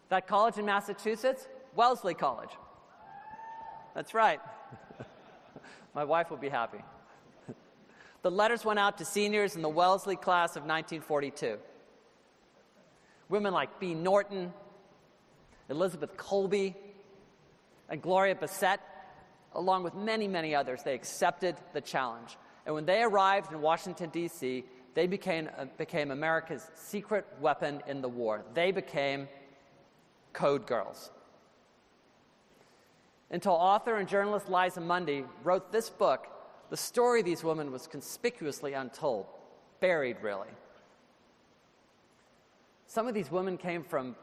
That 0.09 0.26
college 0.26 0.56
in 0.59 0.64
Massachusetts, 0.64 1.46
Wellesley 1.74 2.14
College. 2.14 2.50
That's 3.94 4.14
right. 4.14 4.40
My 5.94 6.04
wife 6.04 6.30
will 6.30 6.38
be 6.38 6.48
happy. 6.48 6.78
the 8.22 8.30
letters 8.30 8.64
went 8.64 8.78
out 8.78 8.98
to 8.98 9.04
seniors 9.04 9.56
in 9.56 9.62
the 9.62 9.68
Wellesley 9.68 10.16
class 10.16 10.50
of 10.50 10.62
1942. 10.62 11.59
Women 13.28 13.52
like 13.52 13.78
Bea 13.78 13.94
Norton, 13.94 14.52
Elizabeth 15.68 16.16
Colby, 16.16 16.74
and 17.90 18.00
Gloria 18.00 18.34
Bassett, 18.34 18.80
along 19.54 19.82
with 19.82 19.94
many, 19.94 20.28
many 20.28 20.54
others, 20.54 20.82
they 20.82 20.94
accepted 20.94 21.56
the 21.72 21.80
challenge. 21.80 22.36
And 22.64 22.74
when 22.74 22.86
they 22.86 23.02
arrived 23.02 23.52
in 23.52 23.61
Washington, 23.61 24.11
D.C., 24.11 24.64
they 24.94 25.06
became, 25.06 25.48
uh, 25.56 25.66
became 25.76 26.11
America's 26.11 26.70
secret 26.74 27.26
weapon 27.40 27.82
in 27.86 28.00
the 28.00 28.09
war. 28.09 28.42
They 28.54 28.72
became 28.72 29.28
code 30.32 30.66
girls. 30.66 31.10
Until 33.30 33.52
author 33.52 33.96
and 33.96 34.08
journalist 34.08 34.48
Liza 34.48 34.80
Mundy 34.80 35.24
wrote 35.44 35.70
this 35.70 35.90
book, 35.90 36.26
the 36.70 36.76
story 36.76 37.20
of 37.20 37.26
these 37.26 37.44
women 37.44 37.70
was 37.70 37.86
conspicuously 37.86 38.72
untold, 38.72 39.26
buried 39.80 40.16
really. 40.22 40.48
Some 42.86 43.06
of 43.06 43.14
these 43.14 43.30
women 43.30 43.58
came 43.58 43.84
from 43.84 44.16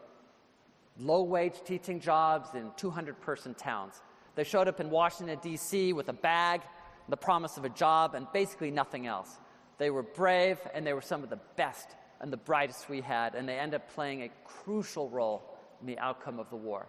low 0.99 1.23
wage 1.23 1.55
teaching 1.65 1.99
jobs 1.99 2.49
in 2.55 2.71
200 2.77 3.21
person 3.21 3.53
towns. 3.53 4.01
They 4.35 4.43
showed 4.43 4.67
up 4.67 4.79
in 4.79 4.89
Washington, 4.89 5.37
D.C. 5.41 5.93
with 5.93 6.09
a 6.09 6.13
bag, 6.13 6.61
the 7.09 7.17
promise 7.17 7.57
of 7.57 7.65
a 7.65 7.69
job, 7.69 8.15
and 8.15 8.27
basically 8.33 8.71
nothing 8.71 9.05
else. 9.05 9.37
They 9.77 9.91
were 9.91 10.03
brave, 10.03 10.57
and 10.73 10.85
they 10.85 10.93
were 10.93 11.01
some 11.01 11.23
of 11.23 11.29
the 11.29 11.39
best 11.55 11.89
and 12.21 12.33
the 12.33 12.37
brightest 12.37 12.89
we 12.89 13.01
had, 13.01 13.35
and 13.35 13.47
they 13.47 13.59
ended 13.59 13.81
up 13.81 13.93
playing 13.93 14.23
a 14.23 14.29
crucial 14.45 15.09
role 15.09 15.54
in 15.82 15.88
the 15.88 15.99
outcome 15.99 16.39
of 16.39 16.49
the 16.49 16.55
war. 16.55 16.88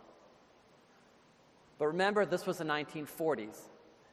But 1.78 1.87
remember, 1.87 2.24
this 2.24 2.47
was 2.47 2.59
the 2.59 2.64
1940s, 2.64 3.59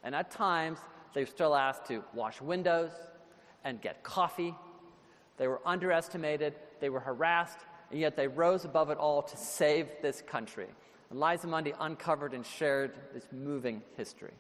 and 0.03 0.13
at 0.13 0.32
times 0.32 0.80
they 1.13 1.21
were 1.21 1.28
still 1.28 1.55
asked 1.55 1.86
to 1.88 2.03
wash 2.13 2.41
windows 2.41 2.91
and 3.63 3.82
get 3.82 4.03
coffee. 4.03 4.53
They 5.38 5.47
were 5.47 5.61
underestimated, 5.65 6.55
they 6.82 6.89
were 6.89 6.99
harassed, 6.99 7.59
and 7.91 7.99
yet 7.99 8.15
they 8.15 8.28
rose 8.28 8.65
above 8.65 8.89
it 8.89 8.97
all 8.97 9.21
to 9.21 9.38
save 9.38 9.88
this 10.01 10.21
country. 10.21 10.67
And 11.09 11.19
Liza 11.19 11.47
Mundy 11.47 11.74
uncovered 11.80 12.34
and 12.34 12.45
shared 12.45 12.93
this 13.13 13.28
moving 13.32 13.82
history. 13.97 14.34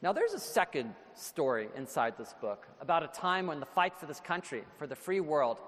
Now, 0.00 0.12
there's 0.12 0.32
a 0.32 0.38
second 0.38 0.94
story 1.14 1.68
inside 1.76 2.16
this 2.16 2.32
book 2.40 2.68
about 2.80 3.02
a 3.02 3.08
time 3.08 3.48
when 3.48 3.58
the 3.58 3.66
fight 3.66 3.98
for 3.98 4.06
this 4.06 4.20
country, 4.20 4.62
for 4.78 4.86
the 4.86 4.94
free 4.94 5.18
world, 5.18 5.58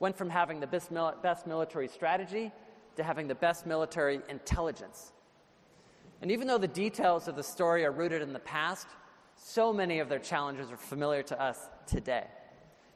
went 0.00 0.16
from 0.16 0.30
having 0.30 0.60
the 0.60 0.66
best, 0.66 0.90
best 1.22 1.46
military 1.46 1.88
strategy 1.88 2.52
to 2.96 3.02
having 3.02 3.28
the 3.28 3.34
best 3.34 3.66
military 3.66 4.20
intelligence. 4.28 5.12
And 6.20 6.30
even 6.30 6.46
though 6.46 6.58
the 6.58 6.68
details 6.68 7.28
of 7.28 7.36
the 7.36 7.42
story 7.42 7.84
are 7.84 7.92
rooted 7.92 8.22
in 8.22 8.32
the 8.32 8.38
past, 8.40 8.88
so 9.36 9.72
many 9.72 10.00
of 10.00 10.08
their 10.08 10.18
challenges 10.18 10.70
are 10.70 10.76
familiar 10.76 11.22
to 11.24 11.40
us 11.40 11.68
today. 11.86 12.24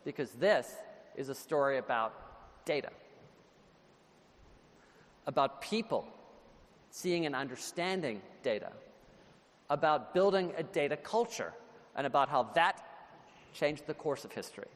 Because 0.05 0.33
this 0.33 0.69
is 1.17 1.29
a 1.29 1.35
story 1.35 1.79
about 1.79 2.65
data, 2.65 2.91
about 5.27 5.63
people 5.63 6.07
seeing 6.91 7.27
and 7.27 7.35
understanding 7.35 8.21
data 8.43 8.73
about 9.73 10.13
building 10.13 10.53
a 10.59 10.63
data 10.63 10.97
culture 10.99 11.53
and 11.97 12.07
about 12.07 12.29
how 12.29 12.43
that 12.55 12.85
changed 13.55 13.87
the 13.87 13.95
course 13.95 14.25
of 14.25 14.31
history. 14.31 14.69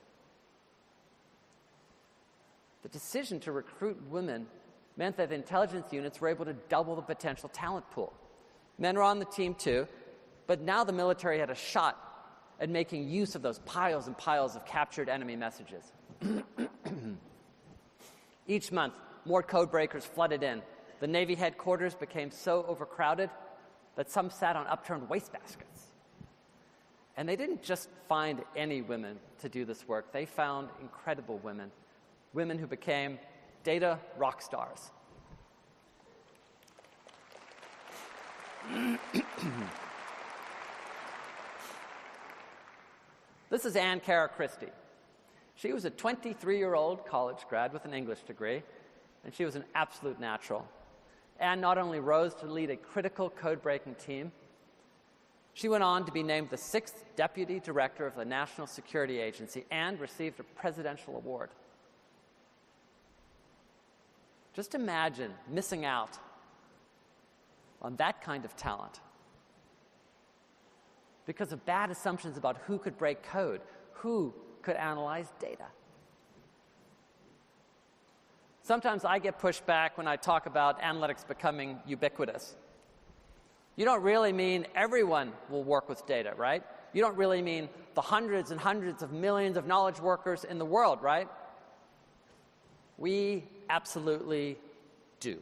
The 2.86 2.92
decision 2.92 3.40
to 3.40 3.50
recruit 3.50 4.00
women 4.10 4.46
meant 4.96 5.16
that 5.16 5.32
intelligence 5.32 5.92
units 5.92 6.20
were 6.20 6.28
able 6.28 6.44
to 6.44 6.52
double 6.68 6.94
the 6.94 7.02
potential 7.02 7.48
talent 7.48 7.90
pool. 7.90 8.12
Men 8.78 8.94
were 8.94 9.02
on 9.02 9.18
the 9.18 9.24
team 9.24 9.56
too, 9.56 9.88
but 10.46 10.60
now 10.60 10.84
the 10.84 10.92
military 10.92 11.40
had 11.40 11.50
a 11.50 11.54
shot 11.56 11.98
at 12.60 12.70
making 12.70 13.08
use 13.08 13.34
of 13.34 13.42
those 13.42 13.58
piles 13.66 14.06
and 14.06 14.16
piles 14.16 14.54
of 14.54 14.64
captured 14.64 15.08
enemy 15.08 15.34
messages. 15.34 15.82
Each 18.46 18.70
month, 18.70 18.94
more 19.24 19.42
code 19.42 19.72
breakers 19.72 20.04
flooded 20.04 20.44
in. 20.44 20.62
The 21.00 21.08
Navy 21.08 21.34
headquarters 21.34 21.96
became 21.96 22.30
so 22.30 22.64
overcrowded 22.68 23.30
that 23.96 24.12
some 24.12 24.30
sat 24.30 24.54
on 24.54 24.64
upturned 24.68 25.08
wastebaskets. 25.08 25.90
And 27.16 27.28
they 27.28 27.34
didn't 27.34 27.64
just 27.64 27.88
find 28.08 28.44
any 28.54 28.80
women 28.80 29.18
to 29.40 29.48
do 29.48 29.64
this 29.64 29.88
work, 29.88 30.12
they 30.12 30.24
found 30.24 30.68
incredible 30.80 31.38
women, 31.38 31.72
women 32.36 32.58
who 32.58 32.66
became 32.66 33.18
data 33.64 33.98
rock 34.18 34.42
stars. 34.42 34.90
this 43.50 43.64
is 43.64 43.74
Ann 43.74 44.00
Caracristi. 44.00 44.68
She 45.54 45.72
was 45.72 45.86
a 45.86 45.90
23 45.90 46.58
year 46.58 46.74
old 46.74 47.06
college 47.06 47.38
grad 47.48 47.72
with 47.72 47.86
an 47.86 47.94
English 47.94 48.20
degree, 48.20 48.62
and 49.24 49.34
she 49.34 49.46
was 49.46 49.56
an 49.56 49.64
absolute 49.74 50.20
natural. 50.20 50.68
Ann 51.40 51.60
not 51.60 51.78
only 51.78 52.00
rose 52.00 52.34
to 52.36 52.46
lead 52.46 52.70
a 52.70 52.76
critical 52.76 53.30
code 53.30 53.62
breaking 53.62 53.94
team, 53.94 54.30
she 55.54 55.70
went 55.70 55.82
on 55.82 56.04
to 56.04 56.12
be 56.12 56.22
named 56.22 56.50
the 56.50 56.58
sixth 56.58 57.02
deputy 57.16 57.60
director 57.60 58.06
of 58.06 58.14
the 58.14 58.26
National 58.26 58.66
Security 58.66 59.20
Agency 59.20 59.64
and 59.70 59.98
received 59.98 60.38
a 60.38 60.42
presidential 60.42 61.16
award. 61.16 61.48
Just 64.56 64.74
imagine 64.74 65.34
missing 65.50 65.84
out 65.84 66.18
on 67.82 67.94
that 67.96 68.22
kind 68.22 68.46
of 68.46 68.56
talent 68.56 69.00
because 71.26 71.52
of 71.52 71.66
bad 71.66 71.90
assumptions 71.90 72.38
about 72.38 72.56
who 72.66 72.78
could 72.78 72.96
break 72.96 73.22
code, 73.22 73.60
who 73.92 74.32
could 74.62 74.76
analyze 74.76 75.30
data. 75.38 75.66
Sometimes 78.62 79.04
I 79.04 79.18
get 79.18 79.38
pushed 79.38 79.66
back 79.66 79.98
when 79.98 80.08
I 80.08 80.16
talk 80.16 80.46
about 80.46 80.80
analytics 80.80 81.28
becoming 81.28 81.78
ubiquitous. 81.86 82.56
You 83.76 83.84
don't 83.84 84.02
really 84.02 84.32
mean 84.32 84.66
everyone 84.74 85.32
will 85.50 85.64
work 85.64 85.86
with 85.86 86.06
data, 86.06 86.32
right? 86.34 86.62
You 86.94 87.02
don't 87.02 87.16
really 87.18 87.42
mean 87.42 87.68
the 87.94 88.00
hundreds 88.00 88.52
and 88.52 88.58
hundreds 88.58 89.02
of 89.02 89.12
millions 89.12 89.58
of 89.58 89.66
knowledge 89.66 90.00
workers 90.00 90.44
in 90.44 90.58
the 90.58 90.64
world, 90.64 91.02
right? 91.02 91.28
We 92.96 93.44
absolutely 93.68 94.58
do. 95.20 95.38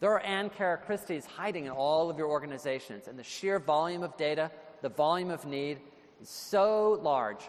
There 0.00 0.12
are 0.12 0.20
Ann 0.20 0.50
Caracristis 0.50 1.26
hiding 1.26 1.64
in 1.64 1.72
all 1.72 2.08
of 2.08 2.18
your 2.18 2.28
organizations, 2.28 3.08
and 3.08 3.18
the 3.18 3.24
sheer 3.24 3.58
volume 3.58 4.02
of 4.02 4.16
data, 4.16 4.50
the 4.82 4.88
volume 4.88 5.30
of 5.30 5.44
need 5.44 5.78
is 6.20 6.28
so 6.28 6.98
large 7.02 7.40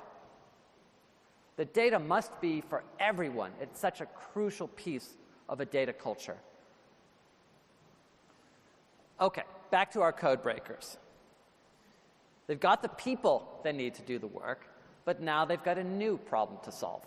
the 1.59 1.65
data 1.65 1.99
must 1.99 2.39
be 2.39 2.61
for 2.61 2.85
everyone. 3.01 3.51
It's 3.59 3.81
such 3.81 3.99
a 3.99 4.05
crucial 4.05 4.69
piece 4.69 5.17
of 5.49 5.59
a 5.59 5.65
data 5.65 5.91
culture. 5.91 6.37
Okay, 9.19 9.43
back 9.69 9.91
to 9.91 10.01
our 10.01 10.13
code 10.13 10.41
breakers. 10.41 10.97
They've 12.47 12.57
got 12.57 12.81
the 12.81 12.87
people 12.87 13.59
they 13.65 13.73
need 13.73 13.93
to 13.95 14.01
do 14.03 14.19
the 14.19 14.27
work, 14.27 14.69
but 15.03 15.21
now 15.21 15.43
they've 15.43 15.61
got 15.61 15.77
a 15.77 15.83
new 15.83 16.15
problem 16.15 16.59
to 16.63 16.71
solve. 16.71 17.03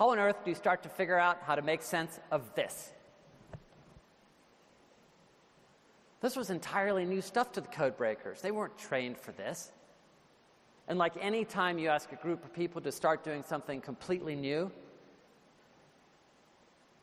How 0.00 0.08
on 0.08 0.18
earth 0.18 0.42
do 0.44 0.50
you 0.50 0.56
start 0.56 0.82
to 0.82 0.88
figure 0.88 1.18
out 1.18 1.42
how 1.42 1.54
to 1.54 1.60
make 1.60 1.82
sense 1.82 2.18
of 2.30 2.54
this? 2.54 2.90
This 6.22 6.36
was 6.36 6.48
entirely 6.48 7.04
new 7.04 7.20
stuff 7.20 7.52
to 7.52 7.60
the 7.60 7.68
code 7.68 7.98
breakers. 7.98 8.40
They 8.40 8.50
weren't 8.50 8.78
trained 8.78 9.18
for 9.18 9.32
this. 9.32 9.70
And 10.88 10.98
like 10.98 11.12
any 11.20 11.44
time 11.44 11.78
you 11.78 11.88
ask 11.88 12.10
a 12.12 12.16
group 12.16 12.42
of 12.46 12.54
people 12.54 12.80
to 12.80 12.90
start 12.90 13.22
doing 13.22 13.44
something 13.46 13.82
completely 13.82 14.34
new, 14.34 14.72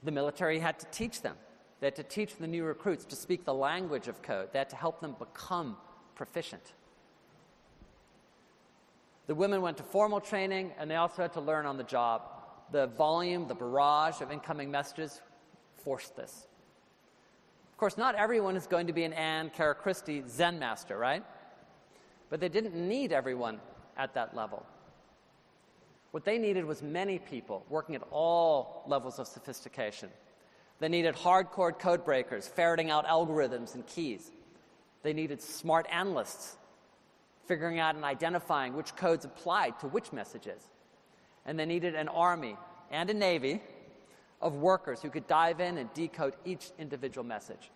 the 0.01 0.11
military 0.11 0.57
had 0.57 0.79
to 0.79 0.87
teach 0.87 1.21
them. 1.21 1.35
They 1.79 1.87
had 1.87 1.95
to 1.97 2.03
teach 2.03 2.37
the 2.37 2.47
new 2.47 2.63
recruits 2.63 3.05
to 3.05 3.15
speak 3.15 3.45
the 3.45 3.53
language 3.53 4.07
of 4.07 4.23
code. 4.23 4.49
They 4.53 4.59
had 4.59 4.71
to 4.71 4.75
help 4.75 5.01
them 5.01 5.15
become 5.19 5.77
proficient. 6.15 6.73
The 9.27 9.35
women 9.35 9.61
went 9.61 9.77
to 9.77 9.83
formal 9.83 10.19
training 10.19 10.71
and 10.79 10.89
they 10.89 10.95
also 10.95 11.21
had 11.21 11.33
to 11.33 11.41
learn 11.41 11.67
on 11.67 11.77
the 11.77 11.83
job. 11.83 12.23
The 12.71 12.87
volume, 12.87 13.47
the 13.47 13.55
barrage 13.55 14.21
of 14.21 14.31
incoming 14.31 14.69
messages 14.71 15.21
forced 15.83 16.15
this. 16.15 16.47
Of 17.71 17.77
course, 17.77 17.97
not 17.97 18.15
everyone 18.15 18.55
is 18.55 18.67
going 18.67 18.87
to 18.87 18.93
be 18.93 19.03
an 19.03 19.13
Ann 19.13 19.51
Caracristi 19.51 20.27
Zen 20.27 20.59
master, 20.59 20.97
right? 20.97 21.23
But 22.29 22.39
they 22.39 22.49
didn't 22.49 22.75
need 22.75 23.13
everyone 23.13 23.59
at 23.95 24.13
that 24.15 24.35
level. 24.35 24.65
What 26.11 26.25
they 26.25 26.37
needed 26.37 26.65
was 26.65 26.81
many 26.81 27.19
people 27.19 27.65
working 27.69 27.95
at 27.95 28.01
all 28.11 28.83
levels 28.87 29.19
of 29.19 29.27
sophistication. 29.27 30.09
They 30.79 30.89
needed 30.89 31.15
hardcore 31.15 31.77
code 31.77 32.03
breakers 32.03 32.47
ferreting 32.47 32.89
out 32.89 33.05
algorithms 33.05 33.75
and 33.75 33.85
keys. 33.85 34.31
They 35.03 35.13
needed 35.13 35.41
smart 35.41 35.85
analysts 35.91 36.57
figuring 37.45 37.79
out 37.79 37.95
and 37.95 38.03
identifying 38.03 38.73
which 38.73 38.95
codes 38.95 39.25
applied 39.25 39.79
to 39.79 39.87
which 39.87 40.11
messages. 40.11 40.61
And 41.47 41.57
they 41.57 41.65
needed 41.65 41.95
an 41.95 42.09
army 42.09 42.57
and 42.91 43.09
a 43.09 43.13
navy 43.13 43.61
of 44.41 44.55
workers 44.55 45.01
who 45.01 45.09
could 45.09 45.27
dive 45.27 45.59
in 45.59 45.77
and 45.77 45.91
decode 45.93 46.35
each 46.45 46.69
individual 46.77 47.25
message. 47.25 47.71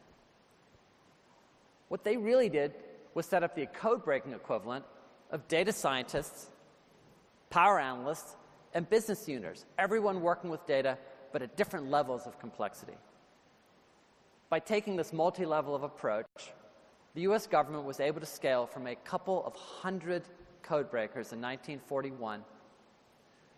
What 1.87 2.03
they 2.03 2.17
really 2.17 2.49
did 2.49 2.73
was 3.13 3.25
set 3.25 3.43
up 3.43 3.55
the 3.55 3.65
code 3.65 4.03
breaking 4.05 4.33
equivalent 4.33 4.85
of 5.31 5.47
data 5.47 5.73
scientists, 5.73 6.49
power 7.49 7.79
analysts, 7.79 8.35
and 8.73 8.89
business 8.89 9.27
users, 9.27 9.65
everyone 9.77 10.21
working 10.21 10.49
with 10.49 10.65
data, 10.65 10.97
but 11.33 11.41
at 11.41 11.57
different 11.57 11.89
levels 11.89 12.25
of 12.25 12.39
complexity. 12.39 12.93
By 14.49 14.59
taking 14.59 14.95
this 14.95 15.11
multi 15.11 15.45
level 15.45 15.75
of 15.75 15.83
approach, 15.83 16.25
the 17.13 17.21
US 17.21 17.47
government 17.47 17.85
was 17.85 17.99
able 17.99 18.19
to 18.19 18.25
scale 18.25 18.65
from 18.65 18.87
a 18.87 18.95
couple 18.95 19.45
of 19.45 19.55
hundred 19.55 20.23
code 20.61 20.89
breakers 20.89 21.33
in 21.33 21.41
1941 21.41 22.43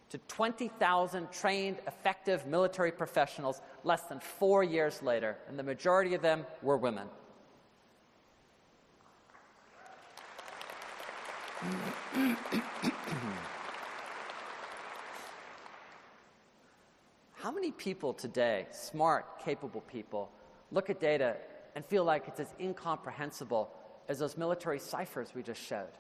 to 0.10 0.18
20,000 0.28 1.32
trained, 1.32 1.78
effective 1.88 2.46
military 2.46 2.92
professionals 2.92 3.62
less 3.84 4.04
than 4.04 4.20
four 4.20 4.64
years 4.64 5.02
later, 5.02 5.38
and 5.48 5.58
the 5.58 5.64
majority 5.64 6.14
of 6.14 6.22
them 6.22 6.46
were 6.62 6.78
women. 6.78 7.08
How 17.44 17.52
many 17.52 17.72
people 17.72 18.14
today, 18.14 18.68
smart, 18.72 19.26
capable 19.44 19.82
people, 19.82 20.30
look 20.72 20.90
at 20.90 21.02
data 21.02 21.36
and 21.76 21.86
feel 21.86 22.06
like 22.06 22.28
it's 22.28 22.40
as 22.40 22.54
incomprehensible 22.60 23.70
as 24.08 24.20
those 24.20 24.38
military 24.38 24.80
ciphers 24.80 25.30
we 25.36 25.44
just 25.44 25.62
showed? 25.62 25.92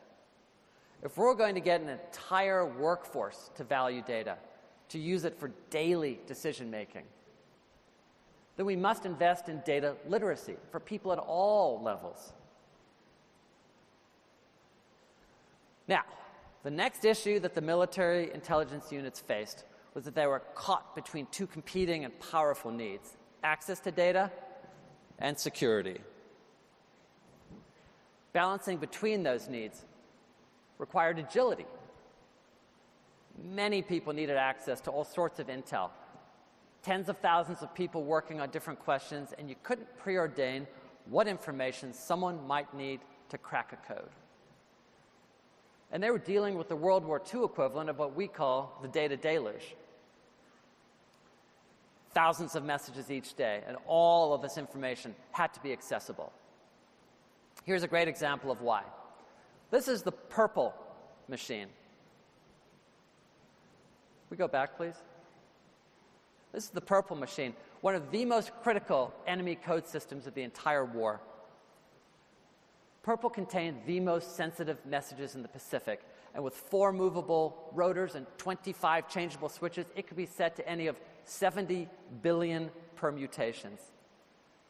If 1.03 1.17
we're 1.17 1.33
going 1.33 1.55
to 1.55 1.61
get 1.61 1.81
an 1.81 1.89
entire 1.89 2.65
workforce 2.65 3.51
to 3.55 3.65
value 3.65 4.01
data, 4.01 4.37
to 4.89 4.99
use 4.99 5.25
it 5.25 5.37
for 5.37 5.51
daily 5.69 6.19
decision 6.27 6.71
making, 6.71 7.03
then 8.55 8.65
we 8.65 8.77
must 8.77 9.05
invest 9.05 9.49
in 9.49 9.61
data 9.65 9.95
literacy 10.07 10.55
for 10.71 10.79
people 10.79 11.11
at 11.11 11.19
all 11.19 11.81
levels. 11.83 12.31
Now, 15.87 16.03
the 16.63 16.71
next 16.71 17.03
issue 17.03 17.39
that 17.41 17.53
the 17.53 17.61
military 17.61 18.31
intelligence 18.33 18.91
units 18.91 19.19
faced 19.19 19.65
was 19.93 20.05
that 20.05 20.15
they 20.15 20.27
were 20.27 20.41
caught 20.55 20.95
between 20.95 21.27
two 21.31 21.47
competing 21.47 22.05
and 22.05 22.17
powerful 22.31 22.71
needs 22.71 23.17
access 23.43 23.81
to 23.81 23.91
data 23.91 24.31
and 25.19 25.37
security. 25.37 25.99
Balancing 28.31 28.77
between 28.77 29.23
those 29.23 29.49
needs 29.49 29.83
required 30.83 31.17
agility. 31.17 31.65
Many 33.41 33.81
people 33.81 34.11
needed 34.11 34.35
access 34.35 34.81
to 34.81 34.91
all 34.91 35.05
sorts 35.05 35.39
of 35.39 35.47
intel, 35.47 35.91
tens 36.81 37.07
of 37.07 37.17
thousands 37.19 37.61
of 37.61 37.73
people 37.73 38.03
working 38.03 38.41
on 38.41 38.49
different 38.49 38.81
questions, 38.81 39.33
and 39.37 39.49
you 39.49 39.55
couldn't 39.63 39.87
preordain 39.97 40.67
what 41.05 41.25
information 41.25 41.93
someone 41.93 42.45
might 42.45 42.73
need 42.73 42.99
to 43.29 43.37
crack 43.37 43.71
a 43.71 43.93
code. 43.93 44.09
And 45.89 46.03
they 46.03 46.11
were 46.11 46.17
dealing 46.17 46.57
with 46.57 46.67
the 46.67 46.75
World 46.75 47.05
War 47.05 47.21
II 47.33 47.45
equivalent 47.45 47.89
of 47.89 47.97
what 47.97 48.13
we 48.13 48.27
call 48.27 48.77
the 48.81 48.89
data 48.89 49.15
deluge. 49.15 49.75
Thousands 52.11 52.55
of 52.57 52.65
messages 52.65 53.09
each 53.09 53.35
day, 53.35 53.61
and 53.65 53.77
all 53.87 54.33
of 54.33 54.41
this 54.41 54.57
information 54.57 55.15
had 55.31 55.53
to 55.53 55.61
be 55.61 55.71
accessible. 55.71 56.33
Here's 57.63 57.83
a 57.83 57.87
great 57.87 58.09
example 58.09 58.51
of 58.51 58.59
why. 58.61 58.83
This 59.73 59.87
is 59.87 60.03
the 60.03 60.11
purple 60.11 60.71
machine. 61.27 61.65
We 64.29 64.37
go 64.37 64.47
back, 64.47 64.77
please. 64.77 64.93
This 66.51 66.65
is 66.65 66.69
the 66.69 66.79
purple 66.79 67.15
machine, 67.15 67.55
one 67.81 67.95
of 67.95 68.11
the 68.11 68.23
most 68.23 68.51
critical 68.61 69.11
enemy 69.25 69.55
code 69.55 69.87
systems 69.87 70.27
of 70.27 70.35
the 70.35 70.43
entire 70.43 70.85
war. 70.85 71.21
Purple 73.01 73.31
contained 73.31 73.79
the 73.87 73.99
most 73.99 74.35
sensitive 74.35 74.77
messages 74.85 75.33
in 75.33 75.41
the 75.41 75.47
Pacific, 75.47 76.01
and 76.35 76.43
with 76.43 76.53
four 76.53 76.93
movable 76.93 77.71
rotors 77.73 78.13
and 78.13 78.27
25 78.37 79.09
changeable 79.09 79.49
switches, 79.49 79.87
it 79.95 80.05
could 80.05 80.17
be 80.17 80.27
set 80.27 80.55
to 80.57 80.69
any 80.69 80.85
of 80.85 80.99
70 81.25 81.89
billion 82.21 82.69
permutations. 82.95 83.81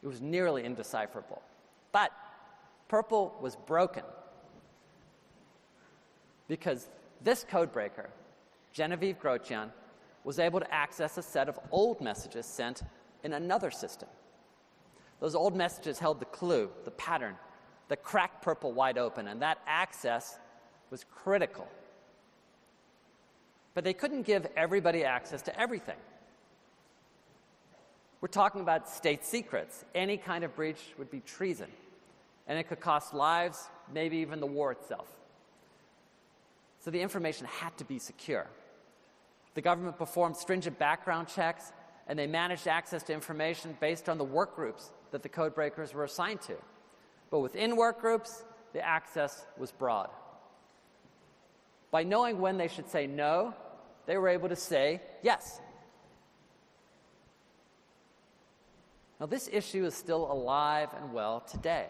It 0.01 0.07
was 0.07 0.21
nearly 0.21 0.63
indecipherable. 0.63 1.41
But 1.91 2.13
Purple 2.87 3.35
was 3.41 3.57
broken 3.57 4.03
because 6.47 6.87
this 7.21 7.45
codebreaker, 7.49 8.07
Genevieve 8.73 9.19
Grotjan, 9.19 9.69
was 10.23 10.39
able 10.39 10.59
to 10.59 10.73
access 10.73 11.17
a 11.17 11.21
set 11.21 11.49
of 11.49 11.59
old 11.71 12.01
messages 12.01 12.45
sent 12.45 12.83
in 13.23 13.33
another 13.33 13.71
system. 13.71 14.09
Those 15.19 15.35
old 15.35 15.55
messages 15.55 15.99
held 15.99 16.19
the 16.19 16.25
clue, 16.25 16.69
the 16.85 16.91
pattern, 16.91 17.35
that 17.87 18.03
cracked 18.03 18.41
Purple 18.41 18.71
wide 18.71 18.97
open, 18.97 19.27
and 19.27 19.41
that 19.41 19.59
access 19.67 20.37
was 20.89 21.05
critical. 21.11 21.67
But 23.73 23.83
they 23.83 23.93
couldn't 23.93 24.23
give 24.23 24.47
everybody 24.55 25.03
access 25.03 25.41
to 25.43 25.59
everything. 25.59 25.97
We're 28.21 28.27
talking 28.27 28.61
about 28.61 28.89
state 28.89 29.25
secrets. 29.25 29.83
Any 29.93 30.17
kind 30.17 30.43
of 30.43 30.55
breach 30.55 30.79
would 30.97 31.11
be 31.11 31.19
treason, 31.21 31.67
and 32.47 32.57
it 32.57 32.69
could 32.69 32.79
cost 32.79 33.13
lives, 33.13 33.67
maybe 33.93 34.17
even 34.17 34.39
the 34.39 34.45
war 34.45 34.71
itself. 34.71 35.07
So 36.83 36.91
the 36.91 36.99
information 36.99 37.47
had 37.47 37.77
to 37.77 37.85
be 37.85 37.97
secure. 37.97 38.45
The 39.53 39.61
government 39.61 39.97
performed 39.97 40.35
stringent 40.35 40.77
background 40.77 41.29
checks, 41.29 41.71
and 42.07 42.19
they 42.19 42.27
managed 42.27 42.67
access 42.67 43.03
to 43.03 43.13
information 43.13 43.77
based 43.79 44.09
on 44.09 44.17
the 44.17 44.25
work 44.25 44.53
groups 44.53 44.91
that 45.11 45.23
the 45.23 45.29
code 45.29 45.55
breakers 45.55 45.93
were 45.93 46.03
assigned 46.03 46.41
to. 46.41 46.55
But 47.29 47.39
within 47.39 47.77
work 47.77 48.01
groups, 48.01 48.43
the 48.73 48.85
access 48.85 49.45
was 49.57 49.71
broad. 49.71 50.09
By 51.89 52.03
knowing 52.03 52.41
when 52.41 52.57
they 52.57 52.67
should 52.67 52.89
say 52.89 53.07
no, 53.07 53.53
they 54.05 54.17
were 54.17 54.27
able 54.27 54.49
to 54.49 54.55
say 54.57 55.01
yes. 55.21 55.61
Now, 59.21 59.27
this 59.27 59.49
issue 59.49 59.85
is 59.85 59.95
still 59.95 60.29
alive 60.29 60.89
and 60.99 61.13
well 61.13 61.39
today. 61.39 61.87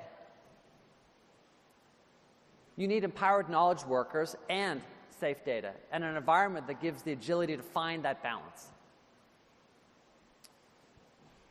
You 2.76 2.88
need 2.88 3.04
empowered 3.04 3.50
knowledge 3.50 3.84
workers 3.86 4.36
and 4.50 4.82
safe 5.20 5.46
data, 5.46 5.72
and 5.92 6.04
an 6.04 6.18
environment 6.18 6.68
that 6.68 6.82
gives 6.82 7.04
the 7.04 7.12
agility 7.12 7.56
to 7.56 7.64
find 7.64 8.04
that 8.04 8.22
balance. 8.24 8.68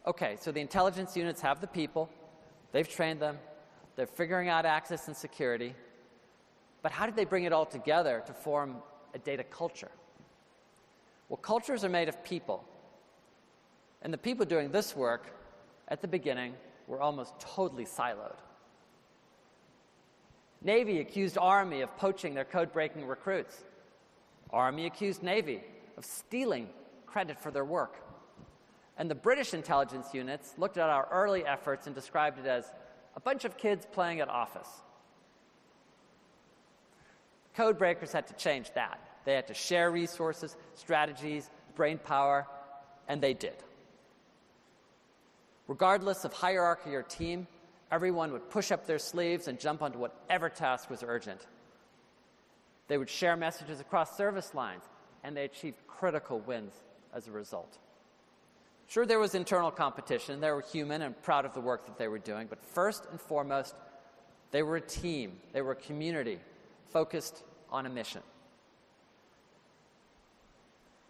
Okay, 0.06 0.36
so 0.40 0.50
the 0.50 0.60
intelligence 0.60 1.16
units 1.16 1.40
have 1.40 1.60
the 1.60 1.66
people, 1.66 2.10
they've 2.72 2.88
trained 2.88 3.20
them, 3.20 3.38
they're 3.94 4.06
figuring 4.06 4.48
out 4.48 4.66
access 4.66 5.06
and 5.06 5.16
security, 5.16 5.74
but 6.82 6.90
how 6.90 7.06
did 7.06 7.14
they 7.14 7.24
bring 7.24 7.44
it 7.44 7.52
all 7.52 7.64
together 7.64 8.22
to 8.26 8.32
form 8.32 8.76
a 9.14 9.18
data 9.18 9.44
culture? 9.44 9.92
Well, 11.28 11.36
cultures 11.36 11.84
are 11.84 11.88
made 11.88 12.08
of 12.08 12.22
people, 12.24 12.64
and 14.02 14.12
the 14.12 14.18
people 14.18 14.44
doing 14.44 14.72
this 14.72 14.96
work 14.96 15.26
at 15.86 16.00
the 16.00 16.08
beginning 16.08 16.54
were 16.88 17.00
almost 17.00 17.38
totally 17.38 17.84
siloed. 17.84 18.38
Navy 20.64 21.00
accused 21.00 21.36
Army 21.38 21.80
of 21.80 21.96
poaching 21.96 22.34
their 22.34 22.44
code 22.44 22.72
breaking 22.72 23.06
recruits. 23.06 23.64
Army 24.50 24.86
accused 24.86 25.22
Navy 25.22 25.62
of 25.96 26.04
stealing 26.04 26.68
credit 27.06 27.40
for 27.40 27.50
their 27.50 27.64
work. 27.64 27.96
And 28.96 29.10
the 29.10 29.14
British 29.14 29.54
intelligence 29.54 30.08
units 30.12 30.54
looked 30.58 30.76
at 30.76 30.88
our 30.88 31.08
early 31.10 31.44
efforts 31.44 31.86
and 31.86 31.94
described 31.94 32.38
it 32.38 32.46
as 32.46 32.70
a 33.16 33.20
bunch 33.20 33.44
of 33.44 33.56
kids 33.56 33.86
playing 33.90 34.20
at 34.20 34.28
office. 34.28 34.68
Code 37.54 37.78
breakers 37.78 38.12
had 38.12 38.26
to 38.28 38.34
change 38.34 38.70
that. 38.74 39.00
They 39.24 39.34
had 39.34 39.48
to 39.48 39.54
share 39.54 39.90
resources, 39.90 40.56
strategies, 40.74 41.50
brain 41.74 41.98
power, 41.98 42.46
and 43.08 43.20
they 43.20 43.34
did. 43.34 43.56
Regardless 45.68 46.24
of 46.24 46.32
hierarchy 46.32 46.94
or 46.94 47.02
team, 47.02 47.46
everyone 47.92 48.32
would 48.32 48.48
push 48.48 48.72
up 48.72 48.86
their 48.86 48.98
sleeves 48.98 49.46
and 49.46 49.60
jump 49.60 49.82
onto 49.82 49.98
whatever 49.98 50.48
task 50.48 50.88
was 50.88 51.04
urgent. 51.06 51.46
They 52.88 52.96
would 52.96 53.10
share 53.10 53.36
messages 53.36 53.80
across 53.80 54.16
service 54.16 54.54
lines, 54.54 54.82
and 55.22 55.36
they 55.36 55.44
achieved 55.44 55.76
critical 55.86 56.40
wins 56.40 56.72
as 57.14 57.28
a 57.28 57.30
result. 57.30 57.78
Sure, 58.88 59.06
there 59.06 59.18
was 59.18 59.34
internal 59.34 59.70
competition. 59.70 60.40
They 60.40 60.50
were 60.50 60.62
human 60.62 61.02
and 61.02 61.22
proud 61.22 61.44
of 61.44 61.54
the 61.54 61.60
work 61.60 61.86
that 61.86 61.98
they 61.98 62.08
were 62.08 62.18
doing, 62.18 62.46
but 62.48 62.64
first 62.64 63.04
and 63.10 63.20
foremost, 63.20 63.74
they 64.50 64.62
were 64.62 64.76
a 64.76 64.80
team, 64.80 65.38
they 65.52 65.60
were 65.62 65.72
a 65.72 65.76
community 65.76 66.38
focused 66.92 67.42
on 67.70 67.86
a 67.86 67.90
mission. 67.90 68.22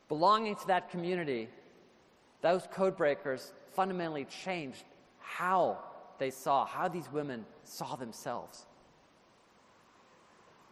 Belonging 0.08 0.56
to 0.56 0.66
that 0.66 0.90
community, 0.90 1.48
those 2.40 2.66
code 2.72 2.96
breakers 2.96 3.52
fundamentally 3.72 4.26
changed 4.26 4.84
how 5.20 5.78
they 6.22 6.30
saw, 6.30 6.64
how 6.64 6.86
these 6.86 7.10
women 7.10 7.44
saw 7.64 7.96
themselves. 7.96 8.64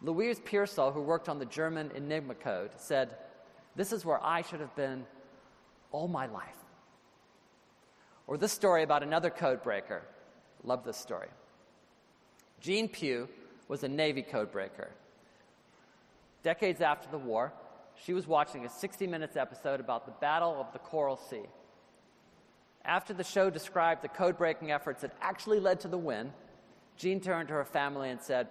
Louise 0.01 0.39
Pearsall, 0.39 0.93
who 0.93 1.01
worked 1.01 1.27
on 1.27 1.39
the 1.39 1.45
German 1.45 1.91
Enigma 1.93 2.35
code, 2.35 2.71
said, 2.77 3.17
This 3.75 3.91
is 3.91 4.05
where 4.05 4.23
I 4.23 4.43
should 4.43 4.61
have 4.61 4.73
been 4.77 5.05
all 5.91 6.07
my 6.07 6.25
life. 6.27 6.55
Or 8.27 8.37
this 8.37 8.53
story 8.53 8.83
about 8.83 9.03
another 9.03 9.29
code 9.29 9.61
breaker. 9.61 10.03
Love 10.63 10.85
this 10.85 10.95
story. 10.95 11.27
Jean 12.61 12.87
Pugh 12.87 13.27
was 13.67 13.83
a 13.83 13.89
Navy 13.89 14.21
code 14.21 14.53
breaker. 14.53 14.89
Decades 16.43 16.79
after 16.79 17.09
the 17.11 17.17
war, 17.17 17.51
she 18.05 18.13
was 18.13 18.25
watching 18.25 18.65
a 18.65 18.69
60 18.69 19.05
Minutes 19.05 19.35
episode 19.35 19.81
about 19.81 20.05
the 20.05 20.13
Battle 20.13 20.55
of 20.61 20.71
the 20.71 20.79
Coral 20.79 21.17
Sea. 21.17 21.43
After 22.85 23.13
the 23.13 23.23
show 23.23 23.49
described 23.49 24.01
the 24.01 24.07
code 24.07 24.37
breaking 24.37 24.71
efforts 24.71 25.01
that 25.01 25.15
actually 25.21 25.59
led 25.59 25.79
to 25.81 25.87
the 25.87 25.97
win, 25.97 26.33
Jean 26.97 27.19
turned 27.19 27.47
to 27.49 27.53
her 27.53 27.65
family 27.65 28.09
and 28.09 28.19
said, 28.19 28.47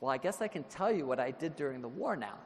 Well, 0.00 0.10
I 0.10 0.18
guess 0.18 0.40
I 0.40 0.48
can 0.48 0.64
tell 0.64 0.92
you 0.92 1.06
what 1.06 1.18
I 1.18 1.30
did 1.30 1.56
during 1.56 1.82
the 1.82 1.88
war 1.88 2.16
now. 2.16 2.38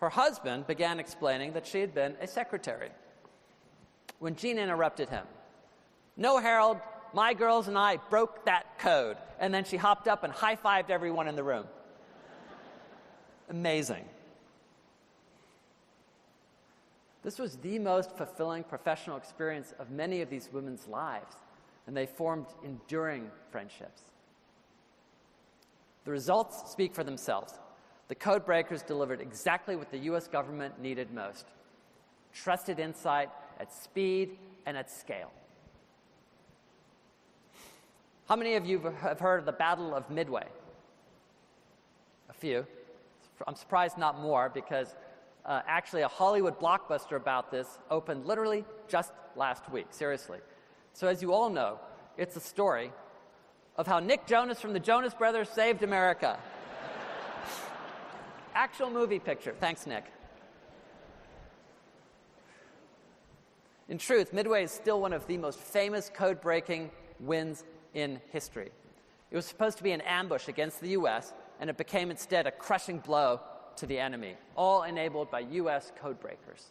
Her 0.00 0.08
husband 0.08 0.66
began 0.66 0.98
explaining 0.98 1.52
that 1.52 1.66
she 1.66 1.80
had 1.80 1.94
been 1.94 2.16
a 2.22 2.26
secretary. 2.26 2.88
When 4.18 4.34
Jean 4.34 4.58
interrupted 4.58 5.10
him, 5.10 5.26
No, 6.16 6.38
Harold, 6.38 6.78
my 7.12 7.34
girls 7.34 7.68
and 7.68 7.76
I 7.76 7.96
broke 8.08 8.46
that 8.46 8.78
code. 8.78 9.18
And 9.38 9.52
then 9.52 9.64
she 9.64 9.76
hopped 9.76 10.08
up 10.08 10.24
and 10.24 10.32
high 10.32 10.56
fived 10.56 10.90
everyone 10.90 11.28
in 11.28 11.36
the 11.36 11.42
room. 11.42 11.66
Amazing. 13.50 14.04
This 17.22 17.38
was 17.38 17.56
the 17.56 17.78
most 17.78 18.16
fulfilling 18.16 18.64
professional 18.64 19.16
experience 19.16 19.74
of 19.78 19.90
many 19.90 20.22
of 20.22 20.30
these 20.30 20.48
women's 20.52 20.88
lives, 20.88 21.36
and 21.86 21.96
they 21.96 22.06
formed 22.06 22.46
enduring 22.64 23.30
friendships. 23.50 24.02
The 26.04 26.10
results 26.10 26.70
speak 26.70 26.94
for 26.94 27.04
themselves. 27.04 27.54
The 28.08 28.14
code 28.14 28.46
breakers 28.46 28.82
delivered 28.82 29.20
exactly 29.20 29.76
what 29.76 29.90
the 29.90 29.98
US 29.98 30.26
government 30.26 30.80
needed 30.80 31.12
most 31.12 31.46
trusted 32.32 32.78
insight 32.78 33.28
at 33.58 33.72
speed 33.72 34.38
and 34.66 34.76
at 34.76 34.90
scale. 34.90 35.30
How 38.28 38.36
many 38.36 38.54
of 38.54 38.64
you 38.64 38.78
have 39.00 39.18
heard 39.18 39.40
of 39.40 39.46
the 39.46 39.52
Battle 39.52 39.94
of 39.94 40.08
Midway? 40.08 40.46
A 42.28 42.32
few. 42.32 42.66
I'm 43.46 43.56
surprised 43.56 43.98
not 43.98 44.20
more 44.20 44.50
because 44.52 44.94
uh, 45.50 45.62
actually 45.66 46.02
a 46.02 46.08
Hollywood 46.08 46.60
blockbuster 46.60 47.16
about 47.16 47.50
this 47.50 47.66
opened 47.90 48.24
literally 48.24 48.64
just 48.86 49.12
last 49.34 49.68
week, 49.68 49.88
seriously. 49.90 50.38
So, 50.92 51.08
as 51.08 51.22
you 51.22 51.32
all 51.32 51.50
know, 51.50 51.80
it's 52.16 52.36
a 52.36 52.40
story 52.40 52.92
of 53.76 53.88
how 53.88 53.98
Nick 53.98 54.26
Jonas 54.28 54.60
from 54.60 54.72
the 54.72 54.78
Jonas 54.78 55.12
Brothers 55.12 55.48
saved 55.48 55.82
America. 55.82 56.38
Actual 58.54 58.90
movie 58.90 59.18
picture. 59.18 59.52
Thanks, 59.58 59.88
Nick. 59.88 60.04
In 63.88 63.98
truth, 63.98 64.32
Midway 64.32 64.62
is 64.62 64.70
still 64.70 65.00
one 65.00 65.12
of 65.12 65.26
the 65.26 65.36
most 65.36 65.58
famous 65.58 66.12
code 66.14 66.40
breaking 66.40 66.92
wins 67.18 67.64
in 67.92 68.20
history. 68.30 68.70
It 69.32 69.36
was 69.36 69.46
supposed 69.46 69.78
to 69.78 69.82
be 69.82 69.90
an 69.90 70.00
ambush 70.02 70.46
against 70.46 70.80
the 70.80 70.90
US, 70.90 71.34
and 71.58 71.68
it 71.68 71.76
became 71.76 72.12
instead 72.12 72.46
a 72.46 72.52
crushing 72.52 72.98
blow 72.98 73.40
to 73.78 73.86
the 73.86 73.98
enemy, 73.98 74.36
all 74.56 74.82
enabled 74.82 75.30
by 75.30 75.40
US 75.40 75.92
code 76.00 76.20
breakers. 76.20 76.66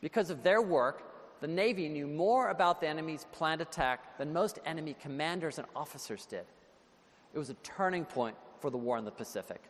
Because 0.00 0.30
of 0.30 0.42
their 0.42 0.60
work, 0.60 1.02
the 1.40 1.46
Navy 1.48 1.88
knew 1.88 2.06
more 2.06 2.48
about 2.48 2.80
the 2.80 2.88
enemy's 2.88 3.26
planned 3.32 3.60
attack 3.60 4.18
than 4.18 4.32
most 4.32 4.58
enemy 4.64 4.96
commanders 5.00 5.58
and 5.58 5.66
officers 5.74 6.26
did. 6.26 6.44
It 7.34 7.38
was 7.38 7.50
a 7.50 7.54
turning 7.62 8.04
point 8.04 8.36
for 8.60 8.70
the 8.70 8.78
war 8.78 8.96
in 8.96 9.04
the 9.04 9.10
Pacific. 9.10 9.60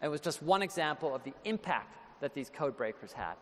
And 0.00 0.08
it 0.08 0.10
was 0.10 0.20
just 0.20 0.42
one 0.42 0.62
example 0.62 1.14
of 1.14 1.22
the 1.24 1.34
impact 1.44 1.96
that 2.20 2.34
these 2.34 2.50
code 2.50 2.76
breakers 2.76 3.12
had. 3.12 3.34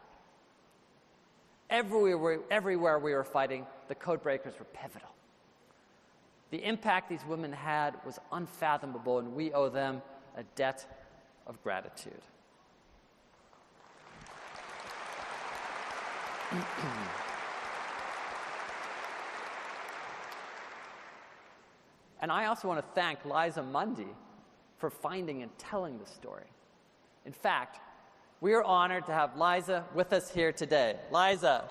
Everywhere, 1.71 2.41
everywhere 2.51 2.99
we 2.99 3.15
were 3.15 3.25
fighting, 3.25 3.67
the 3.89 3.95
code 3.95 4.23
breakers 4.23 4.55
were 4.59 4.67
pivotal. 4.67 5.09
The 6.51 6.63
impact 6.63 7.09
these 7.09 7.25
women 7.27 7.53
had 7.53 7.95
was 8.05 8.19
unfathomable, 8.31 9.19
and 9.19 9.35
we 9.35 9.53
owe 9.53 9.71
them 9.71 10.03
a 10.37 10.43
debt 10.57 11.02
of 11.47 11.63
gratitude. 11.63 12.21
and 22.21 22.31
I 22.31 22.47
also 22.47 22.69
want 22.69 22.81
to 22.81 22.87
thank 22.95 23.25
Liza 23.25 23.63
Mundy 23.63 24.09
for 24.79 24.91
finding 24.91 25.43
and 25.43 25.51
telling 25.59 25.99
the 25.99 26.07
story. 26.07 26.45
In 27.25 27.33
fact, 27.33 27.79
we 28.41 28.53
are 28.55 28.65
honored 28.65 29.07
to 29.07 29.13
have 29.13 29.37
Liza 29.37 29.85
with 29.95 30.13
us 30.13 30.31
here 30.31 30.53
today. 30.53 30.97
Liza. 31.11 31.65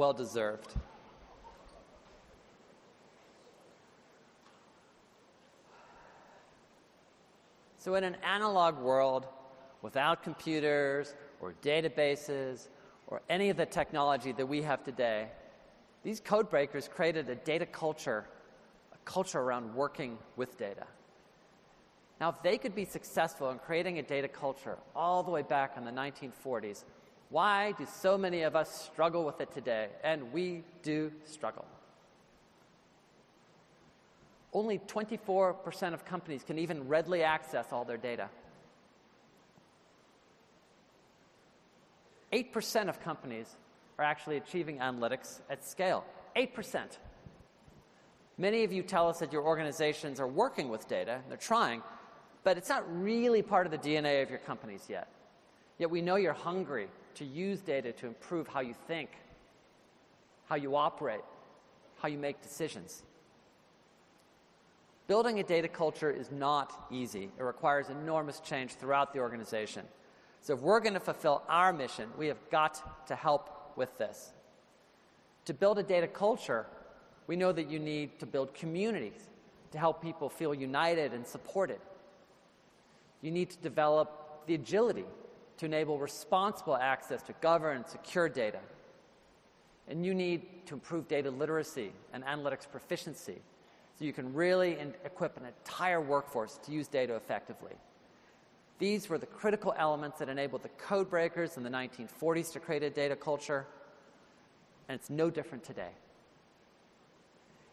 Well 0.00 0.14
deserved. 0.14 0.72
So, 7.76 7.96
in 7.96 8.04
an 8.04 8.16
analog 8.24 8.78
world 8.78 9.26
without 9.82 10.22
computers 10.22 11.14
or 11.42 11.52
databases 11.62 12.68
or 13.08 13.20
any 13.28 13.50
of 13.50 13.58
the 13.58 13.66
technology 13.66 14.32
that 14.32 14.46
we 14.46 14.62
have 14.62 14.82
today, 14.82 15.26
these 16.02 16.18
code 16.18 16.48
breakers 16.48 16.88
created 16.88 17.28
a 17.28 17.34
data 17.34 17.66
culture, 17.66 18.24
a 18.94 18.98
culture 19.04 19.40
around 19.40 19.74
working 19.74 20.16
with 20.34 20.56
data. 20.56 20.86
Now, 22.22 22.30
if 22.30 22.42
they 22.42 22.56
could 22.56 22.74
be 22.74 22.86
successful 22.86 23.50
in 23.50 23.58
creating 23.58 23.98
a 23.98 24.02
data 24.02 24.28
culture 24.28 24.78
all 24.96 25.22
the 25.22 25.30
way 25.30 25.42
back 25.42 25.76
in 25.76 25.84
the 25.84 25.90
1940s, 25.90 26.84
Why 27.30 27.72
do 27.72 27.86
so 27.86 28.18
many 28.18 28.42
of 28.42 28.56
us 28.56 28.90
struggle 28.92 29.24
with 29.24 29.40
it 29.40 29.52
today? 29.52 29.88
And 30.02 30.32
we 30.32 30.64
do 30.82 31.12
struggle. 31.24 31.64
Only 34.52 34.80
24% 34.80 35.94
of 35.94 36.04
companies 36.04 36.42
can 36.42 36.58
even 36.58 36.88
readily 36.88 37.22
access 37.22 37.66
all 37.72 37.84
their 37.84 37.96
data. 37.96 38.28
8% 42.32 42.88
of 42.88 43.00
companies 43.00 43.56
are 43.98 44.04
actually 44.04 44.36
achieving 44.36 44.78
analytics 44.78 45.40
at 45.48 45.64
scale. 45.64 46.04
8%. 46.36 46.98
Many 48.38 48.64
of 48.64 48.72
you 48.72 48.82
tell 48.82 49.08
us 49.08 49.20
that 49.20 49.32
your 49.32 49.42
organizations 49.42 50.18
are 50.18 50.26
working 50.26 50.68
with 50.68 50.88
data, 50.88 51.20
they're 51.28 51.36
trying, 51.36 51.82
but 52.42 52.56
it's 52.56 52.68
not 52.68 52.84
really 53.02 53.42
part 53.42 53.66
of 53.66 53.72
the 53.72 53.78
DNA 53.78 54.22
of 54.22 54.30
your 54.30 54.38
companies 54.38 54.86
yet. 54.88 55.08
Yet 55.78 55.90
we 55.90 56.00
know 56.02 56.16
you're 56.16 56.32
hungry 56.32 56.88
to 57.16 57.24
use 57.24 57.60
data 57.60 57.92
to 57.92 58.06
improve 58.06 58.48
how 58.48 58.60
you 58.60 58.74
think, 58.86 59.10
how 60.48 60.56
you 60.56 60.76
operate, 60.76 61.20
how 62.00 62.08
you 62.08 62.18
make 62.18 62.42
decisions. 62.42 63.02
Building 65.06 65.40
a 65.40 65.42
data 65.42 65.68
culture 65.68 66.10
is 66.10 66.30
not 66.30 66.86
easy. 66.90 67.30
It 67.38 67.42
requires 67.42 67.88
enormous 67.88 68.40
change 68.40 68.74
throughout 68.74 69.12
the 69.12 69.18
organization. 69.18 69.84
So, 70.42 70.54
if 70.54 70.60
we're 70.60 70.80
going 70.80 70.94
to 70.94 71.00
fulfill 71.00 71.42
our 71.48 71.72
mission, 71.72 72.08
we 72.16 72.28
have 72.28 72.38
got 72.50 73.06
to 73.08 73.14
help 73.14 73.76
with 73.76 73.98
this. 73.98 74.30
To 75.46 75.54
build 75.54 75.78
a 75.78 75.82
data 75.82 76.06
culture, 76.06 76.66
we 77.26 77.36
know 77.36 77.52
that 77.52 77.70
you 77.70 77.78
need 77.78 78.18
to 78.20 78.26
build 78.26 78.54
communities 78.54 79.28
to 79.72 79.78
help 79.78 80.02
people 80.02 80.28
feel 80.28 80.54
united 80.54 81.12
and 81.12 81.26
supported. 81.26 81.80
You 83.22 83.30
need 83.30 83.50
to 83.50 83.58
develop 83.58 84.46
the 84.46 84.54
agility 84.54 85.04
to 85.60 85.66
enable 85.66 85.98
responsible 85.98 86.74
access 86.74 87.22
to 87.22 87.34
govern 87.42 87.76
and 87.76 87.86
secure 87.86 88.30
data. 88.30 88.60
And 89.88 90.06
you 90.06 90.14
need 90.14 90.66
to 90.66 90.74
improve 90.74 91.06
data 91.06 91.30
literacy 91.30 91.92
and 92.14 92.24
analytics 92.24 92.66
proficiency 92.70 93.36
so 93.98 94.06
you 94.06 94.14
can 94.14 94.32
really 94.32 94.78
equip 95.04 95.36
an 95.36 95.44
entire 95.44 96.00
workforce 96.00 96.58
to 96.64 96.72
use 96.72 96.88
data 96.88 97.14
effectively. 97.14 97.72
These 98.78 99.10
were 99.10 99.18
the 99.18 99.26
critical 99.26 99.74
elements 99.76 100.20
that 100.20 100.30
enabled 100.30 100.62
the 100.62 100.70
code 100.70 101.10
breakers 101.10 101.58
in 101.58 101.62
the 101.62 101.68
1940s 101.68 102.52
to 102.54 102.60
create 102.60 102.82
a 102.82 102.88
data 102.88 103.14
culture, 103.14 103.66
and 104.88 104.98
it's 104.98 105.10
no 105.10 105.28
different 105.28 105.62
today. 105.62 105.90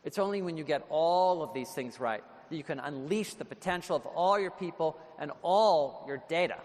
It's 0.03 0.19
only 0.19 0.41
when 0.41 0.57
you 0.57 0.65
get 0.65 0.85
all 0.89 1.41
of 1.41 1.53
these 1.53 1.71
things 1.71 2.01
right 2.01 2.23
that 2.49 2.55
you 2.57 2.63
can 2.63 2.79
unleash 2.79 3.35
the 3.35 3.45
potential 3.45 3.95
of 3.95 4.05
all 4.07 4.37
your 4.37 4.51
people 4.51 4.97
and 5.17 5.31
all 5.41 6.03
your 6.05 6.21
data. 6.27 6.57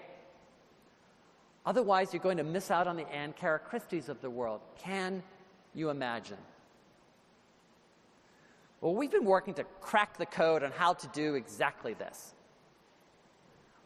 Otherwise, 1.65 2.13
you're 2.13 2.23
going 2.23 2.39
to 2.39 2.45
miss 2.45 2.71
out 2.71 2.87
on 2.87 2.97
the 2.97 3.09
Ann 3.13 3.33
Caracristis 3.41 4.09
of 4.09 4.21
the 4.21 4.31
world. 4.31 4.61
Can 4.79 5.23
you 5.75 5.91
imagine? 5.91 6.39
Well, 8.81 8.95
we've 8.95 9.13
been 9.13 9.25
working 9.25 9.55
to 9.55 9.65
crack 9.81 10.19
the 10.19 10.27
code 10.27 10.65
on 10.65 10.73
how 10.73 10.95
to 10.95 11.07
do 11.09 11.35
exactly 11.35 11.95
this. 11.95 12.35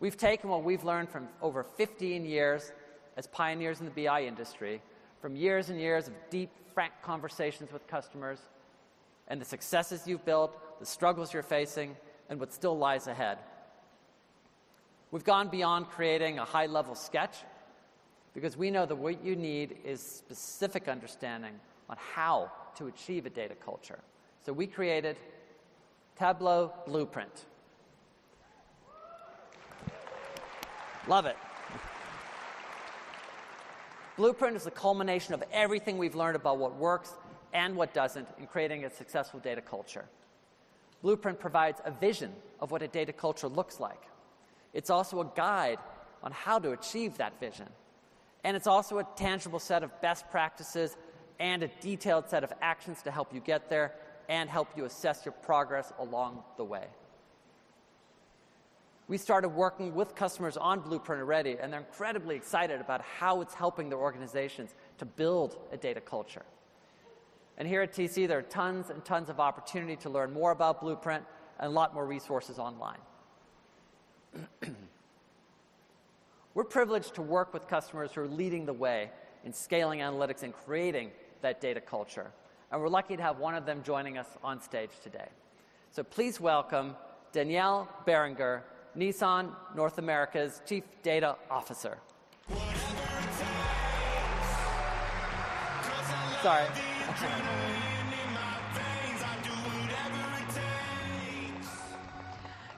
We've 0.01 0.17
taken 0.17 0.49
what 0.49 0.65
we've 0.65 0.85
learned 0.85 1.11
from 1.11 1.29
over 1.43 1.63
15 1.63 2.25
years 2.25 2.73
as 3.17 3.27
pioneers 3.27 3.81
in 3.81 3.87
the 3.87 4.05
BI 4.05 4.25
industry, 4.25 4.81
from 5.21 5.37
years 5.37 5.69
and 5.69 5.79
years 5.79 6.09
of 6.09 6.15
deep, 6.31 6.51
frank 6.73 6.93
conversations 7.03 7.73
with 7.73 7.87
customers, 7.87 8.39
and 9.29 9.41
the 9.41 9.45
successes 9.45 10.07
you've 10.07 10.25
built, 10.25 10.81
the 10.81 10.87
struggles 10.87 11.33
you're 11.33 11.43
facing, 11.43 11.97
and 12.29 12.41
what 12.41 12.53
still 12.53 12.77
lies 12.77 13.07
ahead. 13.07 13.39
We've 15.11 15.25
gone 15.25 15.49
beyond 15.49 15.89
creating 15.89 16.39
a 16.39 16.45
high 16.45 16.67
level 16.67 16.95
sketch 16.95 17.37
because 18.37 18.55
we 18.55 18.71
know 18.71 18.85
that 18.85 18.95
what 18.95 19.25
you 19.25 19.35
need 19.35 19.79
is 19.83 20.03
specific 20.03 20.89
understanding 20.89 21.55
on 21.89 21.97
how 22.13 22.53
to 22.77 22.87
achieve 22.87 23.25
a 23.25 23.31
data 23.31 23.55
culture. 23.55 23.99
So 24.45 24.53
we 24.53 24.67
created 24.67 25.17
Tableau 26.19 26.71
Blueprint. 26.87 27.47
Love 31.09 31.25
it. 31.25 31.37
Blueprint 34.19 34.55
is 34.55 34.65
the 34.65 34.71
culmination 34.71 35.33
of 35.33 35.43
everything 35.51 35.97
we've 35.97 36.15
learned 36.15 36.37
about 36.37 36.59
what 36.59 36.77
works 36.77 37.15
and 37.55 37.75
what 37.75 37.95
doesn't 37.95 38.29
in 38.39 38.47
creating 38.47 38.85
a 38.85 38.91
successful 38.91 39.41
data 39.41 39.63
culture. 39.63 40.05
Blueprint 41.01 41.41
provides 41.41 41.81
a 41.87 41.91
vision 41.91 42.35
of 42.61 42.71
what 42.71 42.83
a 42.83 42.89
data 42.89 43.15
culture 43.15 43.49
looks 43.49 43.81
like. 43.81 44.03
It's 44.75 44.91
also 44.91 45.21
a 45.21 45.31
guide 45.35 45.79
on 46.23 46.33
how 46.33 46.59
to 46.59 46.73
achieve 46.73 47.17
that 47.17 47.41
vision. 47.41 47.69
And 48.47 48.57
it's 48.57 48.69
also 48.69 48.99
a 48.99 49.07
tangible 49.17 49.59
set 49.59 49.83
of 49.83 50.01
best 50.01 50.31
practices 50.31 50.97
and 51.41 51.65
a 51.65 51.69
detailed 51.81 52.31
set 52.31 52.45
of 52.45 52.53
actions 52.63 53.03
to 53.03 53.11
help 53.11 53.35
you 53.35 53.41
get 53.41 53.69
there 53.69 53.95
and 54.29 54.49
help 54.49 54.69
you 54.77 54.85
assess 54.85 55.25
your 55.25 55.33
progress 55.33 55.93
along 55.99 56.45
the 56.57 56.63
way. 56.63 56.87
We 59.09 59.19
started 59.19 59.49
working 59.49 59.97
with 59.97 60.15
customers 60.15 60.57
on 60.57 60.79
Blueprint 60.79 61.21
already, 61.21 61.57
and 61.61 61.73
they're 61.73 61.81
incredibly 61.81 62.37
excited 62.37 62.81
about 62.81 63.01
how 63.01 63.41
it's 63.41 63.53
helping 63.53 63.89
their 63.89 63.99
organizations 63.99 64.75
to 64.99 65.05
build 65.05 65.57
a 65.73 65.77
data 65.77 66.01
culture. 66.01 66.45
And 67.59 67.67
here 67.67 67.83
at 67.83 67.93
TC, 67.93 68.29
there 68.29 68.39
are 68.39 68.43
tons 68.43 68.91
and 68.91 69.05
tons 69.05 69.29
of 69.29 69.41
opportunity 69.41 69.97
to 69.97 70.09
learn 70.09 70.33
more 70.33 70.53
about 70.53 70.81
Blueprint 70.81 71.25
and 71.59 71.67
a 71.67 71.75
lot 71.75 71.95
more 71.95 72.07
resources 72.07 72.61
online. 72.61 73.01
We're 76.57 76.65
privileged 76.65 77.15
to 77.17 77.23
work 77.23 77.53
with 77.53 77.69
customers 77.69 78.13
who 78.15 78.23
are 78.23 78.29
leading 78.29 78.65
the 78.65 78.73
way 78.73 79.11
in 79.45 79.53
scaling 79.53 79.99
analytics 79.99 80.43
and 80.43 80.55
creating 80.55 81.11
that 81.43 81.61
data 81.61 81.83
culture. 81.83 82.33
And 82.73 82.81
we're 82.81 82.89
lucky 82.89 83.15
to 83.15 83.23
have 83.23 83.39
one 83.39 83.55
of 83.55 83.67
them 83.67 83.83
joining 83.83 84.17
us 84.17 84.27
on 84.43 84.63
stage 84.63 84.89
today. 85.03 85.29
So 85.91 86.03
please 86.03 86.41
welcome 86.41 86.97
Danielle 87.31 87.87
Berenger, 88.07 88.65
Nissan 88.97 89.51
North 89.75 89.99
America's 89.99 90.63
Chief 90.65 90.83
Data 91.03 91.37
Officer. 91.51 91.99
Sorry. 96.43 96.65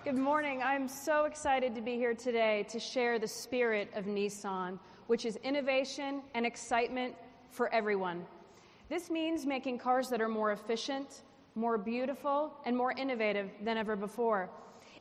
Good 0.08 0.16
morning. 0.16 0.62
I'm 0.62 0.88
so 0.88 1.26
excited 1.26 1.74
to 1.74 1.82
be 1.82 1.96
here 1.96 2.14
today 2.14 2.64
to 2.70 2.80
share 2.80 3.18
the 3.18 3.28
spirit 3.28 3.90
of 3.94 4.06
Nissan, 4.06 4.78
which 5.06 5.26
is 5.26 5.36
innovation 5.44 6.22
and 6.32 6.46
excitement 6.46 7.14
for 7.50 7.70
everyone. 7.74 8.24
This 8.88 9.10
means 9.10 9.44
making 9.44 9.76
cars 9.76 10.08
that 10.08 10.22
are 10.22 10.28
more 10.28 10.52
efficient, 10.52 11.24
more 11.54 11.76
beautiful, 11.76 12.54
and 12.64 12.74
more 12.74 12.92
innovative 12.92 13.50
than 13.62 13.76
ever 13.76 13.96
before. 13.96 14.48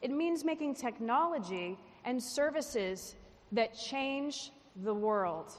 It 0.01 0.11
means 0.11 0.43
making 0.43 0.75
technology 0.75 1.77
and 2.03 2.21
services 2.21 3.15
that 3.53 3.79
change 3.79 4.51
the 4.83 4.93
world. 4.93 5.53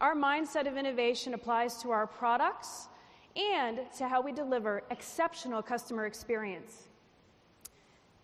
Our 0.00 0.16
mindset 0.16 0.66
of 0.66 0.76
innovation 0.76 1.34
applies 1.34 1.80
to 1.82 1.92
our 1.92 2.08
products 2.08 2.88
and 3.36 3.82
to 3.98 4.08
how 4.08 4.20
we 4.20 4.32
deliver 4.32 4.82
exceptional 4.90 5.62
customer 5.62 6.06
experience. 6.06 6.89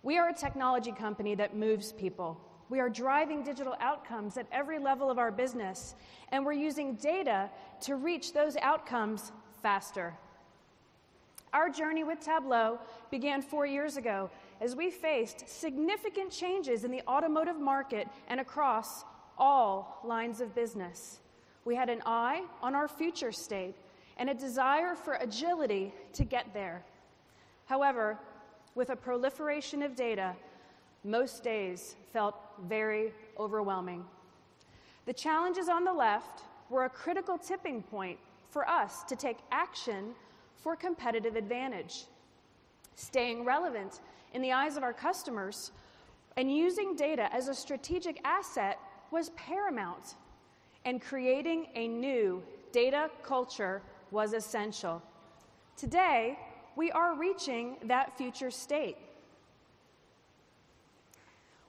We 0.03 0.19
are 0.19 0.29
a 0.29 0.35
technology 0.35 0.93
company 0.93 1.35
that 1.35 1.57
moves 1.57 1.93
people. 1.93 2.41
We 2.69 2.81
are 2.81 2.89
driving 2.89 3.43
digital 3.43 3.77
outcomes 3.81 4.37
at 4.37 4.47
every 4.51 4.79
level 4.79 5.11
of 5.11 5.19
our 5.19 5.31
business, 5.31 5.95
and 6.33 6.45
we're 6.45 6.53
using 6.53 6.95
data 6.95 7.49
to 7.83 7.97
reach 7.97 8.33
those 8.33 8.57
outcomes 8.57 9.33
faster. 9.63 10.15
Our 11.53 11.71
journey 11.71 12.05
with 12.05 12.21
Tableau 12.21 12.79
began 13.11 13.41
four 13.41 13.67
years 13.67 13.97
ago 13.97 14.31
as 14.61 14.75
we 14.75 14.91
faced 14.91 15.49
significant 15.49 16.31
changes 16.31 16.85
in 16.85 16.91
the 16.91 17.03
automotive 17.07 17.59
market 17.59 18.09
and 18.29 18.41
across 18.41 19.05
all 19.39 20.01
lines 20.05 20.41
of 20.41 20.55
business. 20.55 21.21
We 21.65 21.75
had 21.75 21.89
an 21.89 22.03
eye 22.05 22.43
on 22.63 22.75
our 22.75 22.89
future 22.89 23.33
state 23.33 23.75
and 24.19 24.29
a 24.29 24.35
desire 24.35 24.95
for 24.95 25.15
agility 25.15 25.93
to 26.15 26.25
get 26.25 26.53
there. 26.53 26.85
However, 27.67 28.19
with 28.77 28.91
a 28.91 28.97
proliferation 28.97 29.83
of 29.83 29.97
data, 29.97 30.37
most 31.03 31.43
days 31.43 31.97
felt 32.13 32.37
very 32.69 33.13
overwhelming. 33.39 34.05
The 35.07 35.13
challenges 35.13 35.69
on 35.69 35.83
the 35.83 35.93
left 35.93 36.43
were 36.69 36.85
a 36.85 36.91
critical 36.91 37.39
tipping 37.39 37.83
point 37.83 38.19
for 38.51 38.69
us 38.69 39.03
to 39.05 39.17
take 39.17 39.39
action 39.51 40.15
for 40.55 40.77
competitive 40.77 41.37
advantage. 41.37 42.05
Staying 42.95 43.45
relevant 43.45 44.01
in 44.35 44.43
the 44.43 44.53
eyes 44.53 44.77
of 44.77 44.83
our 44.83 44.93
customers 44.93 45.73
and 46.37 46.55
using 46.55 46.95
data 46.95 47.33
as 47.33 47.49
a 47.49 47.55
strategic 47.55 48.21
asset 48.25 48.79
was 49.11 49.31
paramount, 49.31 50.17
and 50.85 51.01
creating 51.01 51.69
a 51.75 51.89
new 51.89 52.43
data 52.73 53.11
culture 53.23 53.81
was 54.11 54.35
essential. 54.35 55.03
Today, 55.77 56.39
we 56.77 56.91
are 56.93 57.15
reaching 57.15 57.77
that 57.85 58.17
future 58.17 58.51
state. 58.51 58.99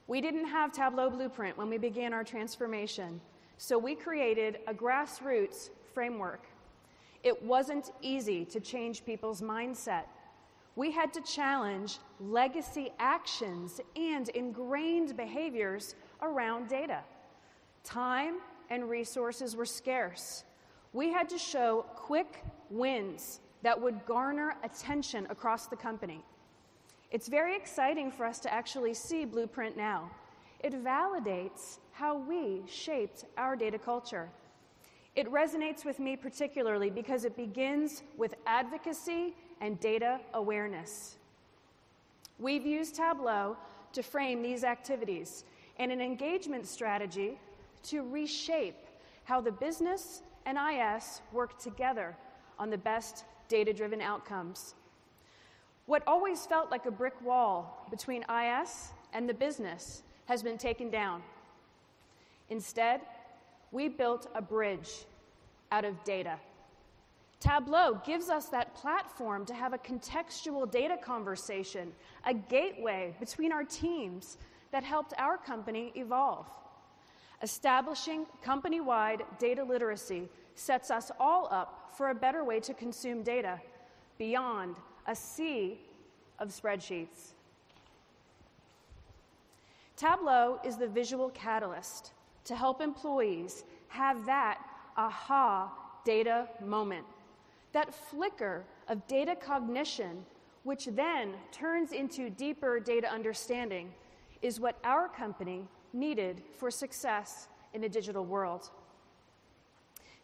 We 0.07 0.21
didn't 0.21 0.47
have 0.47 0.71
Tableau 0.71 1.09
Blueprint 1.09 1.57
when 1.57 1.69
we 1.69 1.77
began 1.77 2.13
our 2.13 2.23
transformation. 2.23 3.19
So 3.57 3.77
we 3.77 3.95
created 3.95 4.59
a 4.67 4.73
grassroots 4.73 5.69
framework. 5.93 6.43
It 7.23 7.41
wasn't 7.41 7.91
easy 8.01 8.45
to 8.45 8.59
change 8.59 9.05
people's 9.05 9.41
mindset. 9.41 10.03
We 10.75 10.91
had 10.91 11.11
to 11.13 11.21
challenge 11.21 11.97
legacy 12.19 12.91
actions 12.99 13.81
and 13.95 14.29
ingrained 14.29 15.17
behaviors 15.17 15.95
around 16.21 16.67
data. 16.67 16.99
Time 17.83 18.35
and 18.69 18.89
resources 18.89 19.55
were 19.55 19.65
scarce. 19.65 20.43
We 20.93 21.11
had 21.11 21.29
to 21.29 21.37
show 21.37 21.85
quick 21.95 22.43
wins 22.69 23.39
that 23.67 23.81
would 23.81 24.05
garner 24.05 24.55
attention 24.63 25.27
across 25.29 25.67
the 25.67 25.75
company. 25.75 26.23
It's 27.11 27.27
very 27.27 27.53
exciting 27.53 28.09
for 28.09 28.25
us 28.25 28.39
to 28.39 28.53
actually 28.53 28.93
see 28.93 29.25
Blueprint 29.25 29.75
now. 29.75 30.09
It 30.61 30.71
validates 30.85 31.79
how 31.91 32.15
we 32.15 32.61
shaped 32.65 33.25
our 33.37 33.57
data 33.57 33.77
culture. 33.77 34.29
It 35.17 35.29
resonates 35.29 35.83
with 35.83 35.99
me 35.99 36.15
particularly 36.15 36.89
because 36.89 37.25
it 37.25 37.35
begins 37.35 38.03
with 38.15 38.35
advocacy 38.45 39.35
and 39.59 39.77
data 39.81 40.21
awareness. 40.33 41.17
We've 42.39 42.65
used 42.65 42.95
Tableau 42.95 43.57
to 43.91 44.01
frame 44.01 44.41
these 44.41 44.63
activities 44.63 45.43
and 45.75 45.91
an 45.91 45.99
engagement 45.99 46.67
strategy 46.67 47.37
to 47.83 48.01
reshape 48.01 48.77
how 49.25 49.41
the 49.41 49.51
business 49.51 50.21
and 50.45 50.57
IS 50.57 51.19
work 51.33 51.59
together 51.59 52.15
on 52.57 52.69
the 52.69 52.77
best 52.77 53.25
data 53.47 53.73
driven 53.73 54.01
outcomes. 54.01 54.75
What 55.85 56.03
always 56.05 56.45
felt 56.45 56.69
like 56.69 56.85
a 56.85 56.91
brick 56.91 57.19
wall 57.23 57.87
between 57.89 58.23
IS 58.23 58.89
and 59.13 59.27
the 59.27 59.33
business 59.33 60.03
has 60.25 60.43
been 60.43 60.57
taken 60.57 60.89
down. 60.89 61.23
Instead, 62.49 63.01
we 63.71 63.87
built 63.87 64.29
a 64.35 64.41
bridge 64.41 65.05
out 65.71 65.85
of 65.85 66.03
data. 66.03 66.37
Tableau 67.39 68.01
gives 68.05 68.29
us 68.29 68.47
that 68.47 68.73
platform 68.75 69.45
to 69.45 69.53
have 69.53 69.73
a 69.73 69.77
contextual 69.77 70.69
data 70.69 70.97
conversation, 70.97 71.91
a 72.25 72.33
gateway 72.33 73.15
between 73.19 73.51
our 73.51 73.63
teams 73.63 74.37
that 74.71 74.83
helped 74.83 75.13
our 75.17 75.37
company 75.37 75.91
evolve. 75.95 76.47
Establishing 77.43 78.25
company 78.41 78.81
wide 78.81 79.23
data 79.39 79.63
literacy 79.63 80.27
sets 80.57 80.89
us 80.89 81.11
all 81.19 81.47
up 81.51 81.93
for 81.95 82.09
a 82.09 82.15
better 82.15 82.43
way 82.43 82.59
to 82.59 82.73
consume 82.73 83.23
data 83.23 83.61
beyond 84.17 84.75
a 85.05 85.15
sea 85.15 85.79
of 86.39 86.49
spreadsheets. 86.49 87.33
Tableau 89.95 90.59
is 90.63 90.77
the 90.77 90.87
visual 90.87 91.29
catalyst 91.29 92.11
to 92.45 92.55
help 92.55 92.81
employees 92.81 93.63
have 93.87 94.25
that 94.25 94.59
aha 94.95 95.71
data 96.03 96.47
moment, 96.63 97.05
that 97.71 97.93
flicker 97.93 98.63
of 98.87 99.05
data 99.07 99.35
cognition, 99.35 100.25
which 100.63 100.85
then 100.85 101.33
turns 101.51 101.91
into 101.91 102.29
deeper 102.29 102.79
data 102.79 103.07
understanding, 103.11 103.91
is 104.41 104.59
what 104.59 104.77
our 104.83 105.07
company 105.07 105.67
needed 105.93 106.41
for 106.57 106.71
success 106.71 107.47
in 107.73 107.83
a 107.83 107.89
digital 107.89 108.25
world. 108.25 108.69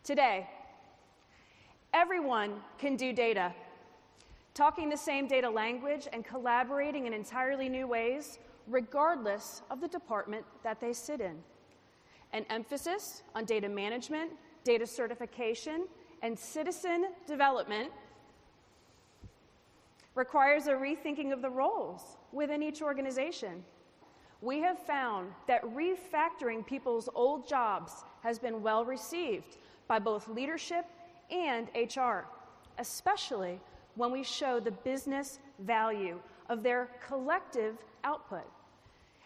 Today, 0.04 0.49
everyone 1.93 2.56
can 2.78 2.97
do 2.97 3.14
data. 3.14 3.54
Talking 4.54 4.89
the 4.89 4.97
same 4.97 5.28
data 5.28 5.49
language 5.49 6.10
and 6.12 6.26
collaborating 6.26 7.08
in 7.08 7.14
entirely 7.14 7.70
new 7.70 7.88
ways, 7.88 8.38
regardless 8.68 9.62
of 9.72 9.80
the 9.80 9.88
department 9.88 10.43
that 10.62 10.82
they 10.82 10.91
sit 10.91 11.22
in. 11.22 11.38
An 12.34 12.45
emphasis 12.49 13.24
on 13.34 13.45
data 13.45 13.70
management, 13.70 14.32
data 14.66 14.86
certification, 14.86 15.88
and 16.22 16.38
citizen 16.38 17.08
development 17.26 17.89
requires 20.16 20.68
a 20.68 20.74
rethinking 20.74 21.32
of 21.32 21.41
the 21.41 21.49
roles 21.49 22.18
within 22.34 22.62
each 22.62 22.82
organization 22.82 23.64
we 24.43 24.60
have 24.60 24.78
found 24.78 25.32
that 25.47 25.64
refactoring 25.74 26.66
people's 26.66 27.08
old 27.16 27.47
jobs 27.47 28.04
has 28.22 28.38
been 28.38 28.62
well 28.62 28.84
received 28.84 29.58
by 29.88 30.00
both 30.00 30.28
leadership 30.28 30.86
and 31.32 31.68
HR, 31.76 32.26
especially 32.80 33.60
when 33.96 34.12
we 34.12 34.24
show 34.24 34.60
the 34.60 34.72
business 34.72 35.40
value 35.60 36.20
of 36.50 36.64
their 36.64 36.90
collective 37.08 37.78
output. 38.04 38.46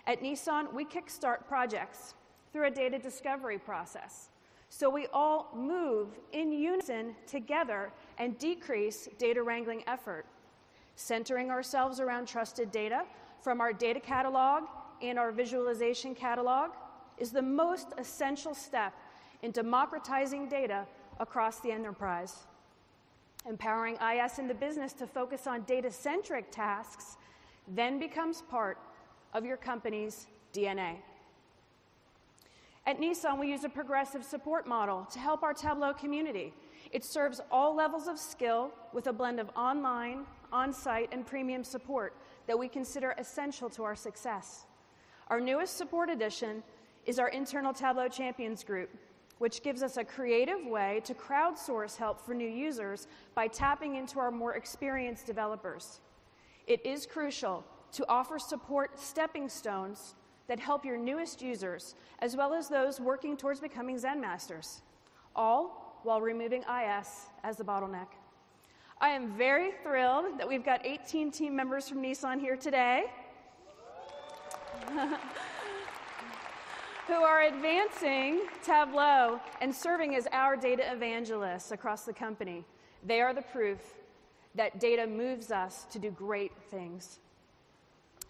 At 0.05 0.21
Nissan, 0.21 0.73
we 0.73 0.85
kickstart 0.85 1.47
projects 1.47 2.13
through 2.53 2.67
a 2.67 2.71
data 2.71 2.97
discovery 2.97 3.57
process. 3.57 4.29
So 4.69 4.89
we 4.89 5.07
all 5.13 5.49
move 5.55 6.09
in 6.33 6.51
unison 6.51 7.15
together 7.25 7.91
and 8.17 8.37
decrease 8.37 9.07
data 9.17 9.41
wrangling 9.41 9.83
effort, 9.87 10.25
centering 10.95 11.49
ourselves 11.51 11.99
around 11.99 12.27
trusted 12.27 12.71
data 12.71 13.03
from 13.41 13.61
our 13.61 13.71
data 13.71 13.99
catalog 13.99 14.63
and 15.01 15.17
our 15.17 15.31
visualization 15.31 16.15
catalog 16.15 16.71
is 17.17 17.31
the 17.31 17.41
most 17.41 17.87
essential 17.97 18.53
step 18.53 18.93
in 19.41 19.51
democratizing 19.51 20.47
data 20.47 20.85
across 21.19 21.59
the 21.59 21.71
enterprise. 21.71 22.35
Empowering 23.47 23.97
IS 24.01 24.39
in 24.39 24.47
the 24.47 24.53
business 24.53 24.93
to 24.93 25.07
focus 25.07 25.47
on 25.47 25.61
data 25.61 25.91
centric 25.91 26.51
tasks 26.51 27.17
then 27.67 27.99
becomes 27.99 28.41
part 28.43 28.77
of 29.33 29.45
your 29.45 29.57
company's 29.57 30.27
DNA. 30.53 30.97
At 32.85 32.99
Nissan, 32.99 33.37
we 33.37 33.49
use 33.49 33.65
a 33.65 33.69
progressive 33.69 34.23
support 34.23 34.65
model 34.65 35.05
to 35.11 35.19
help 35.19 35.43
our 35.43 35.53
Tableau 35.53 35.93
community. 35.93 36.53
It 36.93 37.03
serves 37.03 37.41
all 37.51 37.75
levels 37.75 38.07
of 38.07 38.17
skill 38.17 38.71
with 38.93 39.07
a 39.07 39.13
blend 39.13 39.41
of 39.41 39.49
online, 39.57 40.25
on 40.53 40.71
site, 40.71 41.09
and 41.11 41.25
premium 41.25 41.65
support 41.65 42.15
that 42.47 42.57
we 42.57 42.69
consider 42.69 43.13
essential 43.17 43.69
to 43.71 43.83
our 43.83 43.95
success. 43.95 44.65
Our 45.27 45.41
newest 45.41 45.75
support 45.75 46.09
addition 46.09 46.63
is 47.05 47.19
our 47.19 47.27
internal 47.27 47.73
Tableau 47.73 48.07
Champions 48.07 48.63
group, 48.63 48.89
which 49.39 49.61
gives 49.63 49.83
us 49.83 49.97
a 49.97 50.03
creative 50.03 50.65
way 50.65 51.01
to 51.03 51.13
crowdsource 51.13 51.95
help 51.95 52.19
for 52.19 52.33
new 52.33 52.47
users 52.47 53.07
by 53.35 53.47
tapping 53.47 53.95
into 53.95 54.19
our 54.19 54.31
more 54.31 54.55
experienced 54.55 55.25
developers. 55.25 55.99
It 56.65 56.85
is 56.85 57.05
crucial 57.05 57.63
to 57.93 58.05
offer 58.09 58.39
support 58.39 58.99
stepping 58.99 59.47
stones 59.47 60.15
that 60.47 60.59
help 60.59 60.85
your 60.85 60.97
newest 60.97 61.41
users, 61.41 61.95
as 62.19 62.35
well 62.35 62.53
as 62.53 62.67
those 62.69 62.99
working 62.99 63.37
towards 63.37 63.59
becoming 63.59 63.97
Zen 63.97 64.19
masters, 64.19 64.81
all 65.35 65.99
while 66.03 66.21
removing 66.21 66.63
IS 66.63 67.27
as 67.43 67.57
the 67.57 67.63
bottleneck. 67.63 68.07
I 68.99 69.09
am 69.09 69.37
very 69.37 69.71
thrilled 69.83 70.39
that 70.39 70.47
we've 70.47 70.65
got 70.65 70.85
18 70.85 71.31
team 71.31 71.55
members 71.55 71.87
from 71.87 72.01
Nissan 72.01 72.39
here 72.39 72.57
today. 72.57 73.05
who 77.07 77.13
are 77.13 77.43
advancing 77.43 78.41
Tableau 78.65 79.39
and 79.61 79.73
serving 79.73 80.15
as 80.15 80.27
our 80.33 80.57
data 80.57 80.91
evangelists 80.91 81.71
across 81.71 82.03
the 82.03 82.11
company. 82.11 82.65
They 83.05 83.21
are 83.21 83.33
the 83.33 83.43
proof 83.43 83.79
that 84.55 84.81
data 84.81 85.07
moves 85.07 85.49
us 85.49 85.85
to 85.91 85.99
do 85.99 86.11
great 86.11 86.51
things. 86.69 87.19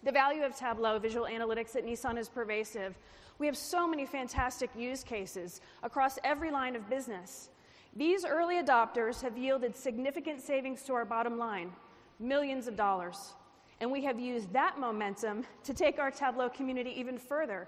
The 0.04 0.12
value 0.12 0.44
of 0.44 0.56
Tableau 0.56 1.00
visual 1.00 1.26
analytics 1.26 1.74
at 1.74 1.84
Nissan 1.84 2.18
is 2.18 2.28
pervasive. 2.28 2.94
We 3.40 3.46
have 3.46 3.56
so 3.56 3.88
many 3.88 4.06
fantastic 4.06 4.70
use 4.76 5.02
cases 5.02 5.60
across 5.82 6.20
every 6.22 6.52
line 6.52 6.76
of 6.76 6.88
business. 6.88 7.50
These 7.96 8.24
early 8.24 8.62
adopters 8.62 9.22
have 9.22 9.36
yielded 9.36 9.74
significant 9.76 10.40
savings 10.40 10.82
to 10.84 10.92
our 10.92 11.04
bottom 11.04 11.36
line, 11.36 11.72
millions 12.20 12.68
of 12.68 12.76
dollars. 12.76 13.34
And 13.80 13.90
we 13.90 14.04
have 14.04 14.20
used 14.20 14.52
that 14.52 14.78
momentum 14.78 15.44
to 15.64 15.74
take 15.74 15.98
our 15.98 16.12
Tableau 16.12 16.48
community 16.48 16.90
even 16.90 17.18
further. 17.18 17.66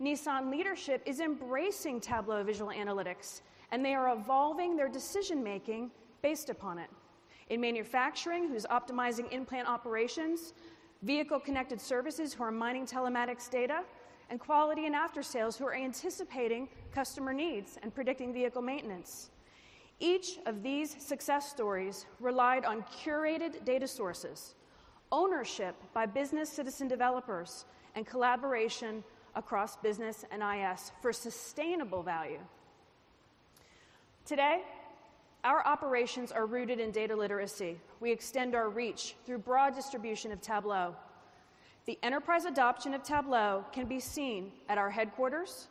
Nissan 0.00 0.50
leadership 0.50 1.02
is 1.04 1.20
embracing 1.20 2.00
Tableau 2.00 2.42
visual 2.42 2.70
analytics, 2.70 3.42
and 3.70 3.84
they 3.84 3.94
are 3.94 4.14
evolving 4.14 4.76
their 4.76 4.88
decision 4.88 5.42
making 5.42 5.90
based 6.22 6.48
upon 6.48 6.78
it. 6.78 6.88
In 7.50 7.60
manufacturing, 7.60 8.48
who's 8.48 8.64
optimizing 8.66 9.30
in 9.30 9.44
plant 9.44 9.68
operations, 9.68 10.54
vehicle 11.02 11.38
connected 11.38 11.80
services, 11.80 12.32
who 12.32 12.44
are 12.44 12.50
mining 12.50 12.86
telematics 12.86 13.50
data, 13.50 13.82
and 14.30 14.40
quality 14.40 14.86
and 14.86 14.94
after 14.94 15.22
sales, 15.22 15.56
who 15.56 15.66
are 15.66 15.74
anticipating 15.74 16.68
customer 16.92 17.32
needs 17.32 17.78
and 17.82 17.94
predicting 17.94 18.32
vehicle 18.32 18.62
maintenance. 18.62 19.30
Each 19.98 20.38
of 20.46 20.62
these 20.62 20.96
success 21.02 21.50
stories 21.50 22.06
relied 22.20 22.64
on 22.64 22.84
curated 22.84 23.64
data 23.64 23.86
sources 23.86 24.54
ownership 25.12 25.74
by 25.92 26.06
business 26.06 26.48
citizen 26.48 26.88
developers, 26.88 27.64
and 27.96 28.06
collaboration 28.06 29.02
across 29.34 29.76
business 29.76 30.24
and 30.30 30.42
IS 30.42 30.92
for 31.00 31.12
sustainable 31.12 32.02
value. 32.02 32.40
Today, 34.24 34.62
our 35.42 35.66
operations 35.66 36.32
are 36.32 36.46
rooted 36.46 36.80
in 36.80 36.90
data 36.90 37.16
literacy. 37.16 37.78
We 38.00 38.10
extend 38.12 38.54
our 38.54 38.68
reach 38.68 39.14
through 39.24 39.38
broad 39.38 39.74
distribution 39.74 40.32
of 40.32 40.40
Tableau. 40.40 40.94
The 41.86 41.98
enterprise 42.02 42.44
adoption 42.44 42.92
of 42.92 43.02
Tableau 43.02 43.64
can 43.72 43.86
be 43.86 44.00
seen 44.00 44.52
at 44.68 44.78
our 44.78 44.90
headquarters 44.90 45.68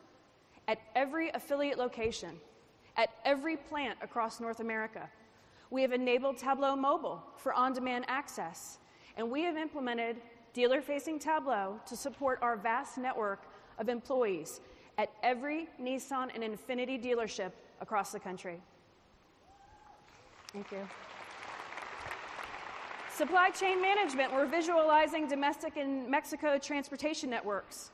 at 0.70 0.80
every 0.96 1.30
affiliate 1.32 1.80
location, 1.80 2.30
at 2.96 3.10
every 3.26 3.58
plant 3.58 3.98
across 4.04 4.40
North 4.40 4.60
America. 4.60 5.10
We 5.72 5.82
have 5.82 5.94
enabled 5.94 6.38
Tableau 6.38 6.76
Mobile 6.76 7.24
for 7.38 7.54
on 7.54 7.74
demand 7.74 8.06
access, 8.08 8.78
and 9.18 9.32
we 9.32 9.42
have 9.44 9.58
implemented 9.58 10.18
dealer 10.54 10.82
facing 10.82 11.20
Tableau 11.20 11.80
to 11.88 11.96
support 11.96 12.40
our 12.42 12.58
vast 12.58 12.98
network 12.98 13.44
of 13.78 13.90
employees 13.90 14.62
at 14.98 15.12
every 15.24 15.70
Nissan 15.82 16.30
and 16.34 16.44
Infiniti 16.44 17.02
dealership 17.02 17.52
across 17.82 18.12
the 18.12 18.20
country. 18.20 18.62
Thank 20.52 20.72
you. 20.72 20.88
Supply 23.16 23.50
chain 23.50 23.82
management, 23.82 24.32
we're 24.34 24.46
visualizing 24.46 25.28
domestic 25.28 25.78
and 25.78 26.10
Mexico 26.10 26.58
transportation 26.58 27.30
networks. 27.30 27.92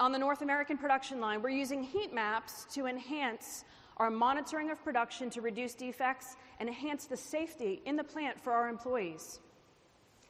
On 0.00 0.12
the 0.12 0.18
North 0.18 0.42
American 0.42 0.78
production 0.78 1.20
line, 1.20 1.42
we're 1.42 1.50
using 1.50 1.82
heat 1.82 2.14
maps 2.14 2.66
to 2.72 2.86
enhance 2.86 3.64
our 3.98 4.10
monitoring 4.10 4.70
of 4.70 4.82
production 4.82 5.28
to 5.30 5.40
reduce 5.40 5.74
defects 5.74 6.36
and 6.60 6.68
enhance 6.68 7.06
the 7.06 7.16
safety 7.16 7.82
in 7.84 7.96
the 7.96 8.04
plant 8.04 8.40
for 8.40 8.52
our 8.52 8.68
employees. 8.68 9.40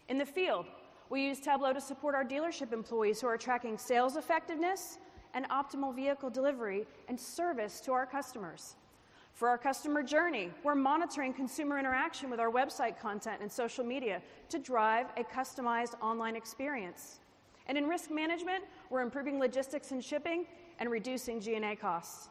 In 0.09 0.19
the 0.19 0.27
field, 0.27 0.67
we 1.11 1.23
use 1.25 1.41
Tableau 1.41 1.73
to 1.73 1.81
support 1.81 2.15
our 2.15 2.25
dealership 2.25 2.73
employees 2.73 3.21
who 3.21 3.27
are 3.27 3.39
tracking 3.39 3.79
sales 3.79 4.17
effectiveness 4.17 4.99
and 5.35 5.49
optimal 5.49 5.95
vehicle 5.95 6.31
delivery 6.31 6.87
and 7.09 7.19
service 7.19 7.81
to 7.81 7.93
our 7.93 8.07
customers. 8.07 8.77
For 9.33 9.49
our 9.49 9.59
customer 9.59 10.03
journey, 10.03 10.51
we're 10.65 10.75
monitoring 10.75 11.33
consumer 11.33 11.79
interaction 11.79 12.29
with 12.29 12.41
our 12.41 12.51
website 12.51 12.99
content 12.99 13.41
and 13.41 13.51
social 13.51 13.85
media 13.85 14.21
to 14.49 14.59
drive 14.59 15.07
a 15.17 15.23
customized 15.23 15.95
online 16.03 16.35
experience. 16.35 17.21
And 17.69 17.79
in 17.79 17.87
risk 17.87 18.11
management, 18.11 18.65
we're 18.91 19.03
improving 19.03 19.39
logistics 19.39 19.93
and 19.93 20.03
shipping 20.03 20.47
and 20.81 20.91
reducing 20.91 21.41
G&A 21.41 21.77
costs. 21.77 22.29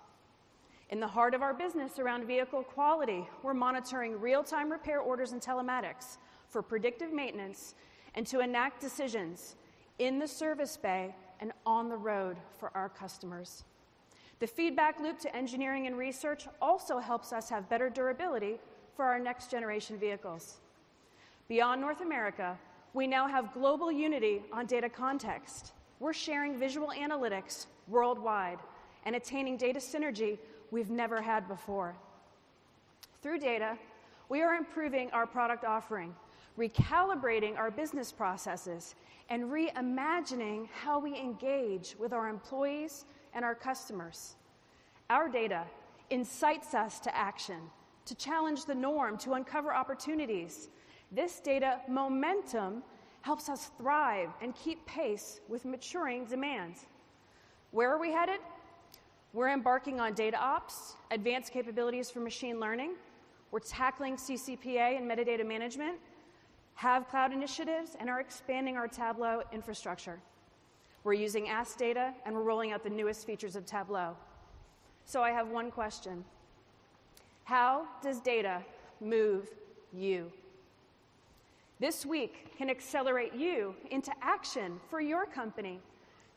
In 0.89 0.99
the 0.99 1.07
heart 1.07 1.33
of 1.33 1.41
our 1.41 1.53
business 1.53 1.99
around 1.99 2.25
vehicle 2.25 2.63
quality, 2.63 3.27
we're 3.43 3.53
monitoring 3.53 4.19
real-time 4.19 4.71
repair 4.71 4.99
orders 4.99 5.31
and 5.31 5.41
telematics 5.41 6.17
for 6.47 6.61
predictive 6.61 7.11
maintenance 7.11 7.75
and 8.17 8.25
to 8.25 8.39
enact 8.39 8.81
decisions 8.81 9.55
in 9.99 10.17
the 10.17 10.27
service 10.27 10.75
bay 10.75 11.13
and 11.39 11.53
on 11.67 11.87
the 11.87 11.95
road 11.95 12.35
for 12.57 12.71
our 12.75 12.89
customers. 12.89 13.63
The 14.39 14.47
feedback 14.47 14.99
loop 14.99 15.19
to 15.19 15.35
engineering 15.35 15.85
and 15.85 15.95
research 15.95 16.47
also 16.59 16.97
helps 16.97 17.31
us 17.31 17.47
have 17.49 17.69
better 17.69 17.91
durability 17.91 18.59
for 18.95 19.05
our 19.05 19.19
next 19.19 19.51
generation 19.51 19.97
vehicles. 19.99 20.57
Beyond 21.47 21.79
North 21.79 22.01
America, 22.01 22.57
we 22.95 23.05
now 23.05 23.27
have 23.27 23.53
global 23.53 23.91
unity 23.91 24.41
on 24.51 24.65
data 24.65 24.89
context. 24.89 25.73
We're 25.99 26.13
sharing 26.13 26.57
visual 26.57 26.89
analytics 26.89 27.67
worldwide 27.87 28.57
and 29.05 29.15
attaining 29.15 29.57
data 29.57 29.79
synergy 29.79 30.39
we've 30.71 30.89
never 30.89 31.21
had 31.21 31.47
before. 31.47 31.95
Through 33.21 33.39
data, 33.39 33.77
we 34.27 34.41
are 34.41 34.55
improving 34.55 35.11
our 35.11 35.27
product 35.27 35.65
offering, 35.65 36.15
recalibrating 36.57 37.57
our 37.57 37.69
business 37.69 38.11
processes, 38.11 38.95
and 39.29 39.43
reimagining 39.43 40.67
how 40.71 40.99
we 40.99 41.15
engage 41.17 41.95
with 41.99 42.13
our 42.13 42.27
employees 42.29 43.05
and 43.33 43.43
our 43.43 43.55
customers. 43.55 44.35
Our 45.09 45.29
data 45.29 45.63
incites 46.09 46.73
us 46.73 46.99
to 47.01 47.15
action, 47.15 47.59
to 48.05 48.15
challenge 48.15 48.65
the 48.65 48.75
norm, 48.75 49.17
to 49.19 49.33
uncover 49.33 49.73
opportunities. 49.73 50.69
This 51.11 51.39
data 51.39 51.81
momentum 51.87 52.83
helps 53.21 53.49
us 53.49 53.71
thrive 53.77 54.29
and 54.41 54.55
keep 54.55 54.85
pace 54.85 55.41
with 55.49 55.65
maturing 55.65 56.25
demands. 56.25 56.85
Where 57.71 57.91
are 57.91 57.99
we 57.99 58.11
headed? 58.11 58.39
We're 59.33 59.49
embarking 59.49 59.99
on 59.99 60.13
data 60.13 60.37
ops, 60.39 60.95
advanced 61.11 61.51
capabilities 61.51 62.09
for 62.09 62.21
machine 62.21 62.59
learning. 62.59 62.95
We're 63.51 63.59
tackling 63.59 64.15
CCPA 64.15 64.97
and 64.97 65.09
metadata 65.09 65.45
management, 65.45 65.97
have 66.77 67.09
cloud 67.09 67.33
initiatives, 67.33 67.97
and 67.99 68.07
are 68.07 68.19
expanding 68.19 68.77
our 68.77 68.87
Tableau 68.87 69.41
infrastructure. 69.51 70.19
We're 71.03 71.13
using 71.13 71.49
Ask 71.49 71.77
Data, 71.77 72.13
and 72.23 72.35
we're 72.35 72.43
rolling 72.43 72.71
out 72.71 72.83
the 72.83 72.89
newest 72.89 73.25
features 73.25 73.55
of 73.55 73.65
Tableau. 73.65 74.15
So 75.03 75.23
I 75.23 75.31
have 75.31 75.47
one 75.47 75.71
question 75.71 76.23
How 77.45 77.87
does 78.03 78.19
data 78.19 78.61
move 79.01 79.49
you? 79.91 80.31
This 81.79 82.05
week 82.05 82.55
can 82.57 82.69
accelerate 82.69 83.33
you 83.33 83.73
into 83.89 84.11
action 84.21 84.79
for 84.87 85.01
your 85.01 85.25
company 85.25 85.79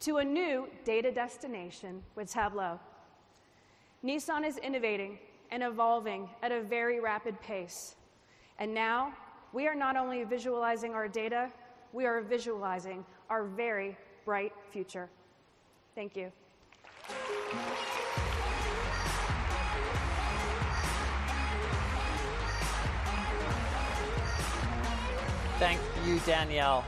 to 0.00 0.18
a 0.18 0.24
new 0.24 0.68
data 0.84 1.12
destination 1.12 2.02
with 2.16 2.32
Tableau. 2.32 2.80
Nissan 4.02 4.46
is 4.46 4.56
innovating 4.56 5.18
and 5.50 5.62
evolving 5.62 6.30
at 6.42 6.50
a 6.50 6.62
very 6.62 6.98
rapid 6.98 7.38
pace. 7.42 7.94
And 8.58 8.72
now 8.72 9.12
we 9.52 9.66
are 9.66 9.74
not 9.74 9.96
only 9.96 10.24
visualizing 10.24 10.94
our 10.94 11.08
data, 11.08 11.50
we 11.92 12.06
are 12.06 12.20
visualizing 12.20 13.04
our 13.28 13.44
very 13.44 13.96
bright 14.24 14.52
future. 14.70 15.08
Thank 15.94 16.16
you. 16.16 16.30
Thank 25.58 25.80
you, 26.06 26.18
Danielle. 26.20 26.84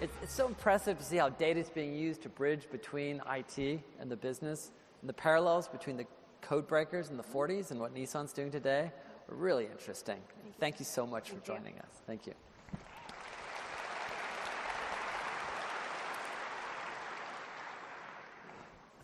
It's, 0.00 0.16
it's 0.22 0.32
so 0.32 0.48
impressive 0.48 0.98
to 0.98 1.04
see 1.04 1.18
how 1.18 1.28
data 1.28 1.60
is 1.60 1.70
being 1.70 1.94
used 1.94 2.22
to 2.22 2.28
bridge 2.28 2.68
between 2.72 3.22
IT 3.30 3.80
and 4.00 4.10
the 4.10 4.16
business, 4.16 4.72
and 5.00 5.08
the 5.08 5.14
parallels 5.14 5.68
between 5.68 5.96
the 5.96 6.06
code 6.40 6.66
breakers 6.66 7.10
in 7.10 7.16
the 7.16 7.22
40s 7.22 7.70
and 7.70 7.78
what 7.78 7.94
Nissan's 7.94 8.32
doing 8.32 8.50
today 8.50 8.90
really 9.32 9.64
interesting. 9.66 10.16
Thank 10.16 10.46
you, 10.46 10.52
Thank 10.58 10.78
you 10.80 10.84
so 10.84 11.06
much 11.06 11.28
Thank 11.28 11.44
for 11.44 11.46
joining 11.46 11.74
you. 11.74 11.80
us. 11.80 12.02
Thank 12.06 12.26
you. 12.26 12.34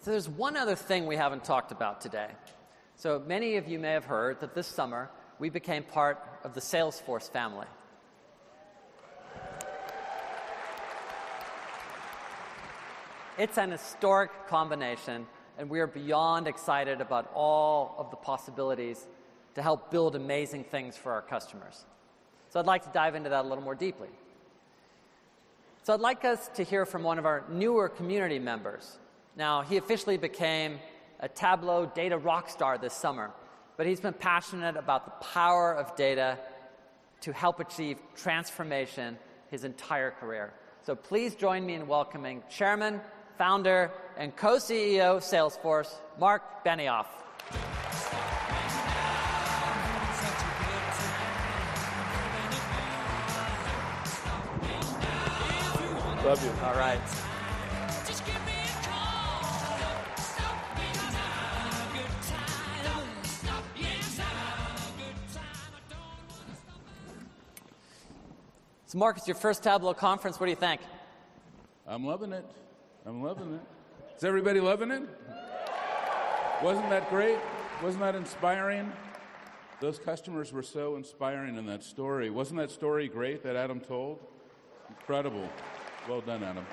So 0.01 0.13
there's 0.13 0.29
one 0.29 0.57
other 0.57 0.75
thing 0.77 1.07
we 1.07 1.17
haven't 1.17 1.45
talked 1.45 1.73
about 1.73 2.01
today. 2.01 2.29
So 2.95 3.23
many 3.27 3.57
of 3.57 3.69
you 3.69 3.79
may 3.79 3.93
have 3.93 4.07
heard 4.07 4.41
that 4.41 4.55
this 4.55 4.67
summer 4.67 5.11
we 5.39 5.51
became 5.51 5.83
part 5.83 6.19
of 6.45 6.55
the 6.55 6.61
Salesforce 6.61 7.31
family. 7.31 7.67
It's 13.37 13.57
an 13.57 13.71
historic 13.71 14.31
combination, 14.49 15.27
and 15.59 15.71
we 15.71 15.79
are 15.79 15.87
beyond 15.87 16.49
excited 16.49 17.01
about 17.01 17.31
all 17.35 17.95
of 17.97 18.11
the 18.11 18.17
possibilities 18.17 19.07
to 19.55 19.63
help 19.63 19.91
build 19.91 20.15
amazing 20.15 20.65
things 20.65 20.97
for 20.97 21.13
our 21.13 21.23
customers. 21.23 21.85
So 22.51 22.61
I'd 22.61 22.67
like 22.67 22.85
to 22.85 22.91
dive 22.93 23.15
into 23.15 23.31
that 23.31 23.45
a 23.45 23.49
little 23.49 23.65
more 23.65 23.75
deeply. 23.75 24.09
So 25.83 25.95
I'd 25.95 26.01
like 26.01 26.25
us 26.25 26.49
to 26.55 26.63
hear 26.63 26.85
from 26.87 27.03
one 27.03 27.19
of 27.19 27.27
our 27.27 27.45
newer 27.51 27.89
community 27.89 28.39
members. 28.39 28.99
Now, 29.37 29.63
he 29.63 29.77
officially 29.77 30.17
became 30.17 30.79
a 31.21 31.29
Tableau 31.29 31.87
data 31.87 32.19
rock 32.19 32.49
star 32.49 32.79
this 32.79 32.95
summer, 32.95 33.31
but 33.77 33.87
he's 33.87 34.01
been 34.01 34.13
passionate 34.13 34.77
about 34.77 35.05
the 35.05 35.25
power 35.27 35.73
of 35.75 35.97
data 35.97 36.39
to 37.23 37.33
help 37.33 37.61
achieve 37.61 37.99
transformation 38.15 39.19
his 39.51 39.65
entire 39.65 40.11
career. 40.11 40.53
So 40.83 40.95
please 40.95 41.35
join 41.35 41.65
me 41.65 41.75
in 41.75 41.87
welcoming 41.87 42.43
Chairman 42.51 43.01
founder, 43.39 43.93
and 44.19 44.37
co 44.37 44.57
CEO 44.57 45.17
of 45.17 45.23
Salesforce, 45.23 45.95
Marc 46.19 46.65
Benioff. 46.65 47.07
Love 56.29 56.45
you. 56.45 56.53
All 56.63 56.75
right. 56.75 57.01
So, 68.85 68.99
Marcus, 68.99 69.27
your 69.27 69.37
first 69.37 69.63
Tableau 69.63 69.95
conference. 69.95 70.39
What 70.39 70.45
do 70.45 70.51
you 70.51 70.57
think? 70.57 70.83
I'm 71.87 72.05
loving 72.05 72.35
it. 72.35 72.45
I'm 73.07 73.23
loving 73.23 73.55
it. 73.55 73.63
Is 74.19 74.25
everybody 74.25 74.61
loving 74.61 74.91
it? 74.91 75.09
Wasn't 76.63 76.91
that 76.91 77.09
great? 77.09 77.39
Wasn't 77.83 78.03
that 78.03 78.15
inspiring? 78.15 78.93
Those 79.81 79.99
customers 79.99 80.53
were 80.53 80.63
so 80.63 80.97
inspiring 80.97 81.57
in 81.57 81.65
that 81.65 81.83
story. 81.83 82.29
Wasn't 82.29 82.61
that 82.61 82.71
story 82.71 83.09
great 83.09 83.43
that 83.45 83.57
Adam 83.57 83.81
told? 83.81 84.19
Incredible. 84.91 85.49
Well 86.09 86.23
done, 86.23 86.43
Adam. 86.43 86.65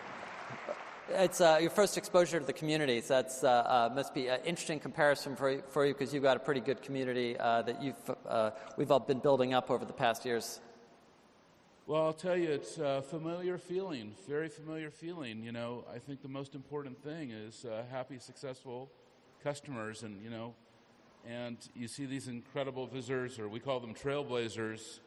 It's 1.09 1.41
uh, 1.41 1.57
your 1.59 1.69
first 1.69 1.97
exposure 1.97 2.39
to 2.39 2.45
the 2.45 2.53
community. 2.53 3.01
So 3.01 3.15
that's 3.15 3.43
uh, 3.43 3.49
uh, 3.49 3.93
must 3.93 4.13
be 4.13 4.29
an 4.29 4.39
interesting 4.45 4.79
comparison 4.79 5.35
for 5.35 5.51
you, 5.51 5.63
for 5.67 5.85
you 5.85 5.93
because 5.93 6.13
you've 6.13 6.23
got 6.23 6.37
a 6.37 6.39
pretty 6.39 6.61
good 6.61 6.81
community 6.81 7.37
uh, 7.37 7.61
that 7.63 7.83
you've 7.83 8.15
uh, 8.25 8.51
we've 8.77 8.91
all 8.91 9.01
been 9.01 9.19
building 9.19 9.53
up 9.53 9.69
over 9.69 9.83
the 9.83 9.91
past 9.91 10.23
years. 10.23 10.61
Well, 11.85 12.05
I'll 12.05 12.13
tell 12.13 12.37
you, 12.37 12.49
it's 12.49 12.77
a 12.77 13.03
familiar 13.09 13.57
feeling, 13.57 14.15
very 14.25 14.47
familiar 14.47 14.89
feeling. 14.89 15.43
You 15.43 15.51
know, 15.51 15.83
I 15.93 15.99
think 15.99 16.21
the 16.21 16.29
most 16.29 16.55
important 16.55 17.03
thing 17.03 17.31
is 17.31 17.65
a 17.65 17.83
happy, 17.91 18.19
successful 18.19 18.89
customers, 19.43 20.03
and 20.03 20.23
you 20.23 20.29
know, 20.29 20.53
and 21.27 21.57
you 21.75 21.89
see 21.89 22.05
these 22.05 22.29
incredible 22.29 22.87
visitors, 22.87 23.37
or 23.37 23.49
we 23.49 23.59
call 23.59 23.81
them 23.81 23.93
trailblazers. 23.93 24.99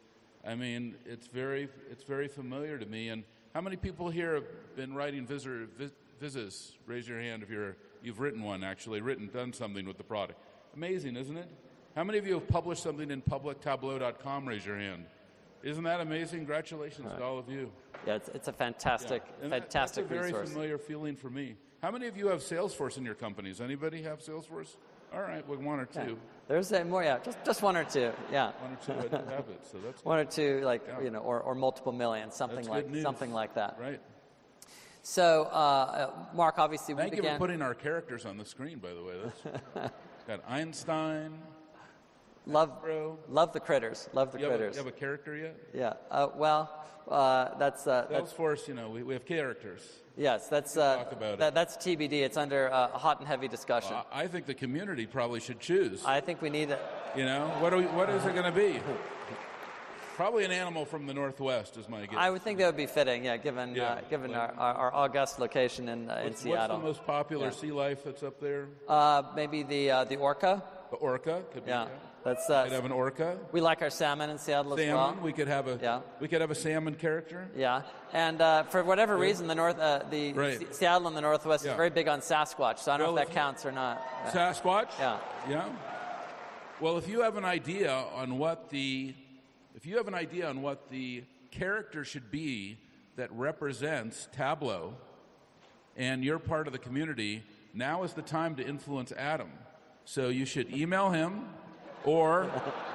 I 0.47 0.53
mean, 0.53 0.97
it's 1.07 1.25
very 1.25 1.67
it's 1.89 2.03
very 2.03 2.27
familiar 2.27 2.77
to 2.77 2.85
me. 2.85 3.09
And 3.09 3.23
how 3.59 3.63
many 3.63 3.75
people 3.75 4.09
here 4.09 4.35
have 4.35 4.45
been 4.77 4.93
writing 4.93 5.25
visitor 5.25 5.67
vis, 5.77 5.91
vizzes? 6.21 6.71
Raise 6.85 7.09
your 7.09 7.19
hand 7.19 7.43
if 7.43 7.49
you're 7.49 7.75
you've 8.01 8.21
written 8.21 8.41
one 8.41 8.63
actually, 8.63 9.01
written 9.01 9.27
done 9.27 9.51
something 9.51 9.85
with 9.85 9.97
the 9.97 10.03
product. 10.05 10.39
Amazing, 10.77 11.17
isn't 11.17 11.35
it? 11.35 11.51
How 11.93 12.05
many 12.05 12.19
of 12.19 12.25
you 12.25 12.35
have 12.35 12.47
published 12.47 12.81
something 12.83 13.11
in 13.11 13.21
publictableau.com? 13.21 14.47
Raise 14.47 14.65
your 14.65 14.77
hand. 14.77 15.03
Isn't 15.61 15.83
that 15.83 15.99
amazing? 15.99 16.39
Congratulations 16.39 17.05
to 17.05 17.21
all 17.21 17.37
of 17.37 17.49
you. 17.49 17.69
Yeah, 18.07 18.15
it's, 18.15 18.29
it's 18.29 18.47
a 18.47 18.53
fantastic, 18.53 19.23
Yeah. 19.27 19.43
And 19.43 19.51
that- 19.51 19.69
that's 19.69 19.97
a 19.97 20.03
very 20.03 20.27
resource. 20.27 20.51
familiar 20.51 20.77
feeling 20.77 21.17
for 21.17 21.29
me. 21.29 21.57
How 21.81 21.91
many 21.91 22.07
of 22.07 22.15
you 22.15 22.27
have 22.27 22.39
Salesforce 22.39 22.97
in 22.97 23.03
your 23.03 23.15
companies? 23.15 23.59
Anybody 23.59 24.03
have 24.03 24.19
Salesforce? 24.19 24.77
All 25.13 25.21
right, 25.21 25.47
well, 25.47 25.57
one 25.59 25.79
or 25.79 25.85
two. 25.85 25.99
Yeah. 25.99 26.13
There's 26.47 26.71
a 26.71 26.83
more, 26.83 27.03
yeah, 27.03 27.19
just, 27.23 27.37
just 27.45 27.61
one 27.61 27.75
or 27.77 27.83
two, 27.83 28.11
yeah. 28.31 28.51
One 28.59 28.73
or 28.73 28.77
two, 28.85 28.93
I 28.93 29.07
do 29.19 29.25
have 29.29 29.45
it, 29.49 29.65
so 29.71 29.77
that's 29.83 30.03
one 30.05 30.19
or 30.19 30.25
two, 30.25 30.61
like 30.63 30.81
Yeah. 30.87 31.01
you 31.01 31.09
know, 31.11 31.19
or, 31.19 31.39
or 31.41 31.55
multiple 31.55 31.91
million, 31.91 32.31
something 32.31 32.57
That's 32.57 32.67
like 32.69 32.95
something 33.01 33.31
like 33.31 33.53
that. 33.55 33.77
Right. 33.79 33.99
So, 35.01 35.43
uh, 35.45 36.11
Marc, 36.35 36.59
obviously, 36.59 36.93
we 36.93 37.01
Thank 37.01 37.15
you 37.15 37.21
began. 37.21 37.35
for 37.35 37.39
putting 37.39 37.61
our 37.61 37.73
characters 37.73 38.25
on 38.25 38.37
the 38.37 38.45
screen, 38.45 38.79
by 38.79 38.93
the 38.93 39.03
way. 39.03 39.13
That's 39.75 39.91
got 40.27 40.41
Einstein. 40.47 41.39
love, 42.45 42.71
love 43.29 43.53
the 43.53 43.59
critters. 43.59 44.09
Love 44.13 44.31
the 44.31 44.39
You 44.39 44.45
have, 44.45 44.53
a, 44.53 44.57
critters. 44.57 44.75
you 44.75 44.83
have 44.83 44.93
a 44.93 44.97
character 44.97 45.35
yet? 45.35 45.55
yeah. 45.73 45.93
Uh, 46.11 46.27
well, 46.35 46.85
uh, 47.07 47.57
that's 47.57 47.87
uh, 47.87 48.05
that's 48.09 48.35
you 48.67 48.73
know, 48.75 48.89
we, 48.89 49.01
we 49.03 49.13
have 49.13 49.25
characters. 49.25 49.81
Yes, 50.19 50.47
that's 50.47 50.77
uh, 50.77 50.97
talk 50.97 51.11
about 51.13 51.33
it. 51.33 51.39
that, 51.39 51.55
that's 51.55 51.77
TBD. 51.77 52.21
It's 52.21 52.37
under 52.37 52.71
uh, 52.71 52.89
hot 52.89 53.19
and 53.19 53.27
heavy 53.27 53.47
discussion. 53.47 53.93
Well, 53.93 54.05
I 54.11 54.27
think 54.27 54.45
the 54.45 54.53
community 54.53 55.07
probably 55.07 55.39
should 55.39 55.59
choose. 55.59 56.03
I 56.05 56.19
think 56.21 56.41
we 56.41 56.49
need 56.51 56.69
it. 56.69 56.81
You 57.15 57.25
know, 57.25 57.47
what, 57.59 57.73
are 57.73 57.77
we, 57.77 57.85
what 57.85 58.09
is 58.09 58.23
it 58.25 58.35
going 58.35 58.45
to 58.45 58.57
be? 58.57 58.79
Probably 60.15 60.43
an 60.43 60.51
animal 60.51 60.83
from 60.83 61.07
the 61.07 61.13
Northwest 61.13 61.77
is 61.77 61.87
my 61.87 62.05
guess. 62.05 62.15
I 62.17 62.29
would 62.29 62.41
think 62.41 62.59
that 62.59 62.65
would 62.65 62.75
be 62.75 62.87
fitting, 62.87 63.23
yeah, 63.23 63.37
given 63.37 63.73
Yeah, 63.73 63.83
uh, 63.93 64.01
given 64.09 64.31
like- 64.31 64.57
our, 64.57 64.73
our, 64.73 64.93
august 64.93 65.39
location 65.39 65.87
in 65.87 66.09
uh, 66.09 66.15
in 66.17 66.23
what's, 66.25 66.41
Seattle. 66.41 66.75
what's 66.75 66.81
the 66.81 66.87
most 66.87 67.07
popular 67.07 67.45
Yeah. 67.45 67.51
sea 67.51 67.71
life 67.71 68.03
that's 68.03 68.21
up 68.21 68.37
there? 68.41 68.67
Uh, 68.85 69.23
maybe 69.33 69.63
the 69.63 69.91
uh, 69.91 70.03
the 70.03 70.17
orca. 70.17 70.61
The 70.91 70.97
orca 70.97 71.41
could 71.53 71.63
be. 71.63 71.71
Yeah, 71.71 71.87
that's. 72.29 72.49
Uh, 72.49 72.63
Could 72.63 72.71
have 72.73 72.85
an 72.85 72.91
orca. 72.91 73.37
We 73.51 73.61
like 73.61 73.81
our 73.81 73.89
salmon 73.89 74.29
in 74.29 74.37
Seattle 74.37 74.73
as 74.73 74.85
well. 74.85 75.07
Salmon. 75.07 75.23
We 75.23 75.33
could 75.33 75.47
have 75.47 75.67
a. 75.67 75.79
Yeah. 75.81 76.01
We 76.19 76.27
could 76.27 76.41
have 76.41 76.51
a 76.51 76.55
salmon 76.55 76.95
character. 76.95 77.49
Yeah, 77.55 77.81
and 78.13 78.39
uh, 78.41 78.63
for 78.63 78.83
whatever 78.83 79.15
Yeah. 79.15 79.21
reason, 79.23 79.47
the 79.47 79.55
north, 79.55 79.79
uh, 79.79 80.03
the 80.09 80.33
Right. 80.33 80.59
Se- 80.59 80.67
Seattle 80.71 81.07
and 81.07 81.17
the 81.17 81.21
Northwest 81.21 81.65
Yeah. 81.65 81.71
is 81.71 81.77
very 81.77 81.89
big 81.89 82.07
on 82.07 82.19
Sasquatch. 82.21 82.79
So 82.79 82.91
I 82.91 82.97
don't 82.97 83.13
know 83.15 83.21
if 83.21 83.27
that 83.27 83.33
counts 83.35 83.65
or 83.65 83.71
not. 83.71 84.01
Sasquatch? 84.27 84.89
Yeah. 84.99 85.17
Yeah. 85.49 85.69
Well, 86.79 86.97
if 86.97 87.07
you 87.09 87.21
have 87.21 87.35
an 87.37 87.45
idea 87.45 87.91
on 87.91 88.37
what 88.37 88.69
the 88.69 89.13
if 89.75 89.85
you 89.85 89.97
have 89.97 90.07
an 90.07 90.15
idea 90.15 90.47
on 90.49 90.61
what 90.61 90.89
the 90.89 91.23
character 91.51 92.03
should 92.03 92.29
be 92.31 92.77
that 93.15 93.31
represents 93.33 94.27
Tableau 94.31 94.93
and 95.97 96.23
you're 96.23 96.39
part 96.39 96.67
of 96.67 96.73
the 96.73 96.79
community, 96.79 97.43
now 97.73 98.03
is 98.03 98.13
the 98.13 98.21
time 98.21 98.55
to 98.55 98.65
influence 98.65 99.11
Adam. 99.11 99.51
So 100.05 100.29
you 100.29 100.45
should 100.45 100.73
email 100.75 101.09
him 101.11 101.49
or 102.05 102.49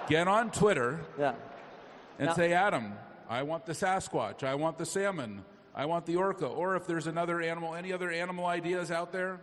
get 0.08 0.28
on 0.28 0.50
Twitter 0.50 1.00
yeah. 1.18 1.34
and 2.18 2.28
Now- 2.28 2.34
say, 2.34 2.52
Adam, 2.52 2.94
I 3.28 3.42
want 3.42 3.66
the 3.66 3.72
Sasquatch, 3.72 4.42
I 4.42 4.54
want 4.54 4.78
the 4.78 4.86
salmon, 4.86 5.44
I 5.74 5.86
want 5.86 6.06
the 6.06 6.16
orca, 6.16 6.46
or 6.46 6.76
if 6.76 6.86
there's 6.86 7.06
another 7.06 7.40
animal, 7.40 7.74
any 7.74 7.92
other 7.92 8.10
animal 8.10 8.46
ideas 8.46 8.90
out 8.90 9.12
there? 9.12 9.40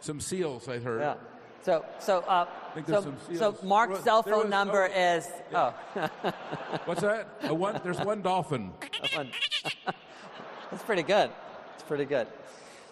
Some 0.00 0.20
seals, 0.20 0.68
I 0.68 0.78
heard. 0.78 1.00
Yeah. 1.00 1.14
So 1.62 1.84
so 2.00 2.18
uh, 2.22 2.46
so, 2.88 3.14
so. 3.32 3.56
Marc's 3.62 3.94
There 3.94 4.02
cell 4.02 4.22
was- 4.26 4.34
phone 4.34 4.50
number 4.50 4.86
is 4.86 5.28
oh. 5.54 5.70
What's 6.86 7.02
that? 7.02 7.28
A 7.44 7.54
one, 7.54 7.80
there's 7.84 8.00
one 8.00 8.20
dolphin. 8.20 8.72
That's 10.70 10.82
pretty 10.84 11.04
good. 11.04 11.30
It's 11.74 11.84
pretty 11.84 12.04
good. 12.04 12.26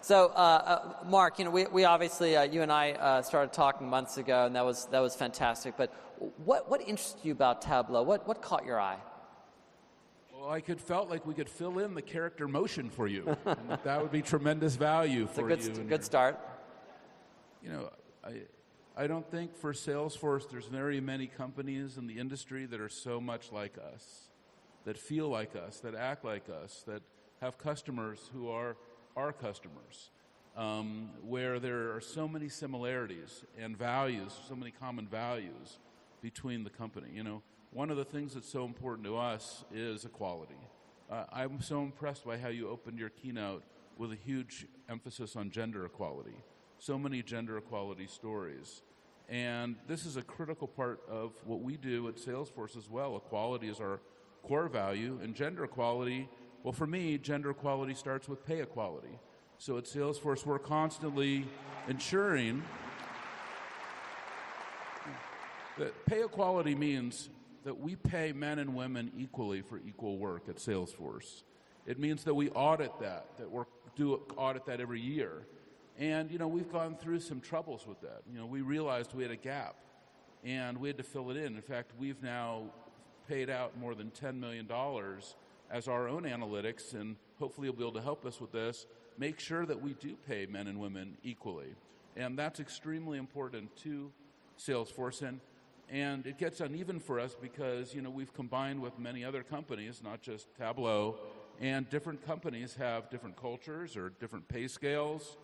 So, 0.03 0.27
uh, 0.29 0.31
uh, 0.31 1.05
Marc, 1.05 1.37
you 1.37 1.45
know, 1.45 1.51
we, 1.51 1.67
we 1.67 1.85
obviously, 1.85 2.35
uh, 2.35 2.41
you 2.43 2.63
and 2.63 2.71
I 2.71 2.93
uh, 2.93 3.21
started 3.21 3.53
talking 3.53 3.87
months 3.87 4.17
ago, 4.17 4.45
and 4.47 4.55
that 4.55 4.65
was 4.65 4.85
that 4.87 4.99
was 4.99 5.15
fantastic. 5.15 5.75
But 5.77 5.93
what 6.43 6.69
what 6.69 6.81
interests 6.81 7.19
you 7.23 7.31
about 7.33 7.61
Tableau? 7.61 8.01
What 8.01 8.27
what 8.27 8.41
caught 8.41 8.65
your 8.65 8.79
eye? 8.79 8.97
Well, 10.33 10.49
I 10.49 10.59
could 10.59 10.81
felt 10.81 11.07
like 11.07 11.23
we 11.27 11.35
could 11.35 11.49
fill 11.49 11.77
in 11.77 11.93
the 11.93 12.01
character 12.01 12.47
motion 12.47 12.89
for 12.89 13.07
you. 13.07 13.37
and 13.45 13.77
that 13.83 14.01
would 14.01 14.11
be 14.11 14.23
tremendous 14.23 14.75
value 14.75 15.23
It's 15.25 15.33
a 15.33 15.41
for 15.41 15.47
good 15.47 15.59
you. 15.59 15.65
st- 15.65 15.77
good 15.87 15.89
your- 15.89 16.01
start. 16.01 16.39
You 17.63 17.69
know, 17.69 17.89
I 18.23 18.41
I 18.97 19.05
don't 19.05 19.29
think 19.29 19.55
for 19.55 19.71
Salesforce 19.71 20.49
there's 20.49 20.65
very 20.65 20.99
many 20.99 21.27
companies 21.27 21.97
in 21.97 22.07
the 22.07 22.17
industry 22.17 22.65
that 22.65 22.81
are 22.81 22.89
so 22.89 23.21
much 23.21 23.51
like 23.51 23.77
us, 23.93 24.29
that 24.85 24.97
feel 24.97 25.29
like 25.29 25.55
us, 25.55 25.79
that 25.81 25.93
act 25.93 26.25
like 26.25 26.49
us, 26.49 26.83
that 26.87 27.03
have 27.39 27.59
customers 27.59 28.31
who 28.33 28.49
are 28.49 28.77
our 29.15 29.33
customers, 29.33 30.09
um, 30.55 31.09
where 31.23 31.59
there 31.59 31.95
are 31.95 32.01
so 32.01 32.27
many 32.27 32.49
similarities 32.49 33.43
and 33.57 33.77
values, 33.77 34.37
so 34.47 34.55
many 34.55 34.71
common 34.71 35.07
values 35.07 35.79
between 36.21 36.63
the 36.63 36.69
company. 36.69 37.07
You 37.13 37.23
know, 37.23 37.41
one 37.71 37.89
of 37.89 37.97
the 37.97 38.05
things 38.05 38.33
that's 38.33 38.49
so 38.49 38.65
important 38.65 39.05
to 39.07 39.17
us 39.17 39.63
is 39.73 40.05
equality. 40.05 40.59
Uh, 41.09 41.25
I'm 41.31 41.61
so 41.61 41.81
impressed 41.81 42.25
by 42.25 42.37
how 42.37 42.49
you 42.49 42.69
opened 42.69 42.99
your 42.99 43.09
keynote 43.09 43.63
with 43.97 44.11
a 44.11 44.15
huge 44.15 44.67
emphasis 44.89 45.35
on 45.35 45.51
gender 45.51 45.85
equality. 45.85 46.35
So 46.79 46.97
many 46.97 47.21
gender 47.21 47.57
equality 47.57 48.07
stories. 48.07 48.81
And 49.29 49.75
this 49.87 50.05
is 50.05 50.17
a 50.17 50.21
critical 50.21 50.67
part 50.67 51.01
of 51.09 51.33
what 51.45 51.61
we 51.61 51.77
do 51.77 52.07
at 52.07 52.15
Salesforce 52.15 52.75
as 52.77 52.89
well. 52.89 53.15
Equality 53.15 53.69
is 53.69 53.79
our 53.79 53.99
core 54.43 54.67
value, 54.67 55.19
and 55.21 55.35
gender 55.35 55.63
equality, 55.63 56.27
well, 56.63 56.73
for 56.73 56.87
me, 56.87 57.17
gender 57.17 57.49
equality 57.49 57.93
starts 57.93 58.29
with 58.29 58.45
pay 58.45 58.61
equality. 58.61 59.19
So 59.57 59.77
at 59.77 59.85
Salesforce, 59.85 60.45
we're 60.45 60.59
constantly 60.59 61.45
ensuring 61.87 62.63
that 65.77 66.05
pay 66.05 66.23
equality 66.23 66.75
means 66.75 67.29
that 67.63 67.79
we 67.79 67.95
pay 67.95 68.31
men 68.31 68.59
and 68.59 68.75
women 68.75 69.11
equally 69.17 69.61
for 69.61 69.79
equal 69.79 70.17
work 70.17 70.49
at 70.49 70.57
Salesforce. 70.57 71.43
It 71.85 71.99
means 71.99 72.23
that 72.23 72.33
we 72.33 72.49
audit 72.49 72.91
that, 72.99 73.25
that 73.37 73.51
we 73.51 73.63
do 73.95 74.21
audit 74.37 74.65
that 74.65 74.79
every 74.79 75.01
year. 75.01 75.47
And, 75.97 76.31
you 76.31 76.37
know, 76.37 76.47
we've 76.47 76.71
gone 76.71 76.95
through 76.95 77.19
some 77.19 77.41
troubles 77.41 77.85
with 77.87 78.01
that. 78.01 78.21
You 78.31 78.39
know, 78.39 78.45
we 78.45 78.61
realized 78.61 79.13
we 79.13 79.23
had 79.23 79.31
a 79.31 79.35
gap 79.35 79.75
and 80.43 80.77
we 80.77 80.89
had 80.89 80.97
to 80.97 81.03
fill 81.03 81.29
it 81.31 81.37
in. 81.37 81.55
In 81.55 81.61
fact, 81.61 81.91
we've 81.99 82.21
now 82.23 82.63
paid 83.27 83.49
out 83.49 83.77
more 83.79 83.93
than 83.93 84.11
$10 84.11 84.39
million 84.39 84.67
as 85.71 85.87
our 85.87 86.07
own 86.07 86.23
analytics, 86.23 86.93
and 86.93 87.15
hopefully 87.39 87.67
you'll 87.67 87.75
be 87.75 87.83
able 87.83 87.93
to 87.93 88.01
help 88.01 88.25
us 88.25 88.41
with 88.41 88.51
this, 88.51 88.85
make 89.17 89.39
sure 89.39 89.65
that 89.65 89.81
we 89.81 89.93
do 89.93 90.15
pay 90.27 90.45
men 90.45 90.67
and 90.67 90.79
women 90.79 91.17
equally. 91.23 91.73
And 92.15 92.37
that's 92.37 92.59
extremely 92.59 93.17
important 93.17 93.75
to 93.83 94.11
Salesforce. 94.59 95.21
And, 95.21 95.39
and 95.89 96.25
it 96.27 96.37
gets 96.37 96.59
uneven 96.59 96.99
for 96.99 97.19
us 97.19 97.35
because, 97.41 97.95
you 97.95 98.01
know, 98.01 98.09
we've 98.09 98.33
combined 98.33 98.81
with 98.81 98.99
many 98.99 99.23
other 99.23 99.43
companies, 99.43 100.01
not 100.03 100.21
just 100.21 100.47
Tableau, 100.57 101.15
and 101.61 101.89
different 101.89 102.25
companies 102.25 102.75
have 102.75 103.09
different 103.09 103.37
cultures 103.37 103.95
or 103.95 104.09
different 104.19 104.47
pay 104.47 104.67
scales, 104.67 105.37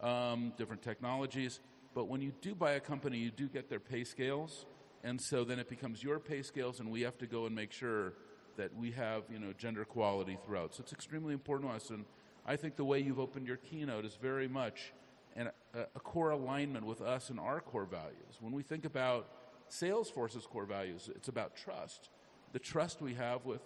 um, 0.00 0.52
different 0.56 0.82
technologies. 0.82 1.60
But 1.94 2.08
when 2.08 2.22
you 2.22 2.32
do 2.40 2.54
buy 2.54 2.72
a 2.72 2.80
company, 2.80 3.18
you 3.18 3.30
do 3.30 3.48
get 3.48 3.68
their 3.68 3.80
pay 3.80 4.04
scales. 4.04 4.66
And 5.02 5.20
so 5.20 5.44
then 5.44 5.58
it 5.58 5.68
becomes 5.68 6.02
your 6.02 6.18
pay 6.18 6.42
scales, 6.42 6.80
and 6.80 6.90
we 6.90 7.02
have 7.02 7.18
to 7.18 7.26
go 7.26 7.44
and 7.44 7.54
make 7.54 7.72
sure 7.72 8.14
that 8.56 8.74
we 8.76 8.90
have, 8.92 9.22
you 9.30 9.38
know, 9.38 9.52
gender 9.52 9.82
equality 9.82 10.38
throughout. 10.44 10.74
So 10.74 10.82
it's 10.82 10.92
extremely 10.92 11.32
important 11.32 11.70
to 11.70 11.76
us. 11.76 11.90
And 11.90 12.04
I 12.46 12.56
think 12.56 12.76
the 12.76 12.84
way 12.84 13.00
you've 13.00 13.20
opened 13.20 13.46
your 13.46 13.56
keynote 13.56 14.04
is 14.04 14.16
very 14.20 14.48
much 14.48 14.92
an, 15.36 15.50
a, 15.74 15.80
a 15.94 16.00
core 16.00 16.30
alignment 16.30 16.86
with 16.86 17.00
us 17.00 17.30
and 17.30 17.40
our 17.40 17.60
core 17.60 17.86
values. 17.86 18.38
When 18.40 18.52
we 18.52 18.62
think 18.62 18.84
about 18.84 19.28
Salesforce's 19.70 20.46
core 20.46 20.66
values, 20.66 21.10
it's 21.14 21.28
about 21.28 21.56
trust. 21.56 22.10
The 22.52 22.58
trust 22.58 23.00
we 23.00 23.14
have 23.14 23.44
with 23.44 23.62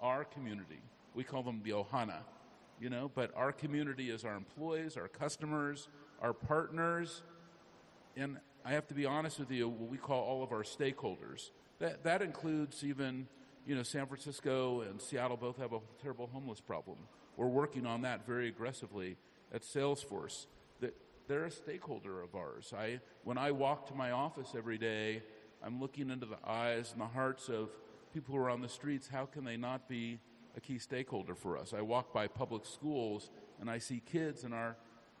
our 0.00 0.24
community. 0.24 0.80
We 1.14 1.24
call 1.24 1.42
them 1.42 1.60
the 1.62 1.70
Ohana, 1.70 2.22
you 2.80 2.90
know, 2.90 3.10
but 3.14 3.30
our 3.36 3.52
community 3.52 4.10
is 4.10 4.24
our 4.24 4.34
employees, 4.34 4.96
our 4.96 5.08
customers, 5.08 5.88
our 6.22 6.32
partners, 6.32 7.22
and 8.16 8.38
I 8.64 8.72
have 8.72 8.86
to 8.88 8.94
be 8.94 9.06
honest 9.06 9.38
with 9.38 9.50
you, 9.50 9.68
what 9.68 9.90
we 9.90 9.96
call 9.96 10.22
all 10.22 10.42
of 10.42 10.52
our 10.52 10.62
stakeholders. 10.62 11.50
That, 11.78 12.04
that 12.04 12.22
includes 12.22 12.84
even, 12.84 13.26
you 13.66 13.74
know, 13.74 13.82
San 13.82 14.06
Francisco 14.06 14.82
and 14.82 15.00
Seattle 15.00 15.36
both 15.36 15.58
have 15.58 15.72
a 15.72 15.80
terrible 16.00 16.28
homeless 16.32 16.60
problem. 16.60 16.98
We're 17.36 17.46
working 17.46 17.86
on 17.86 18.02
that 18.02 18.26
very 18.26 18.48
aggressively 18.48 19.16
at 19.52 19.62
Salesforce. 19.62 20.46
That 20.80 20.94
they're 21.28 21.44
a 21.44 21.50
stakeholder 21.50 22.22
of 22.22 22.34
ours. 22.34 22.72
I, 22.76 23.00
when 23.24 23.38
I 23.38 23.50
walk 23.50 23.86
to 23.88 23.94
my 23.94 24.10
office 24.10 24.54
every 24.56 24.78
day, 24.78 25.22
I'm 25.62 25.80
looking 25.80 26.10
into 26.10 26.26
the 26.26 26.38
eyes 26.46 26.92
and 26.92 27.00
the 27.00 27.06
hearts 27.06 27.48
of 27.48 27.70
people 28.12 28.34
who 28.34 28.40
are 28.40 28.50
on 28.50 28.60
the 28.60 28.68
streets. 28.68 29.08
How 29.08 29.26
can 29.26 29.44
they 29.44 29.56
not 29.56 29.88
be 29.88 30.18
a 30.56 30.60
key 30.60 30.78
stakeholder 30.78 31.34
for 31.34 31.56
us. 31.56 31.72
I 31.76 31.80
walk 31.80 32.12
by 32.12 32.26
public 32.26 32.64
schools 32.66 33.30
and 33.60 33.70
I 33.70 33.78
see 33.78 34.02
kids 34.04 34.44
in 34.44 34.52
our 34.52 34.76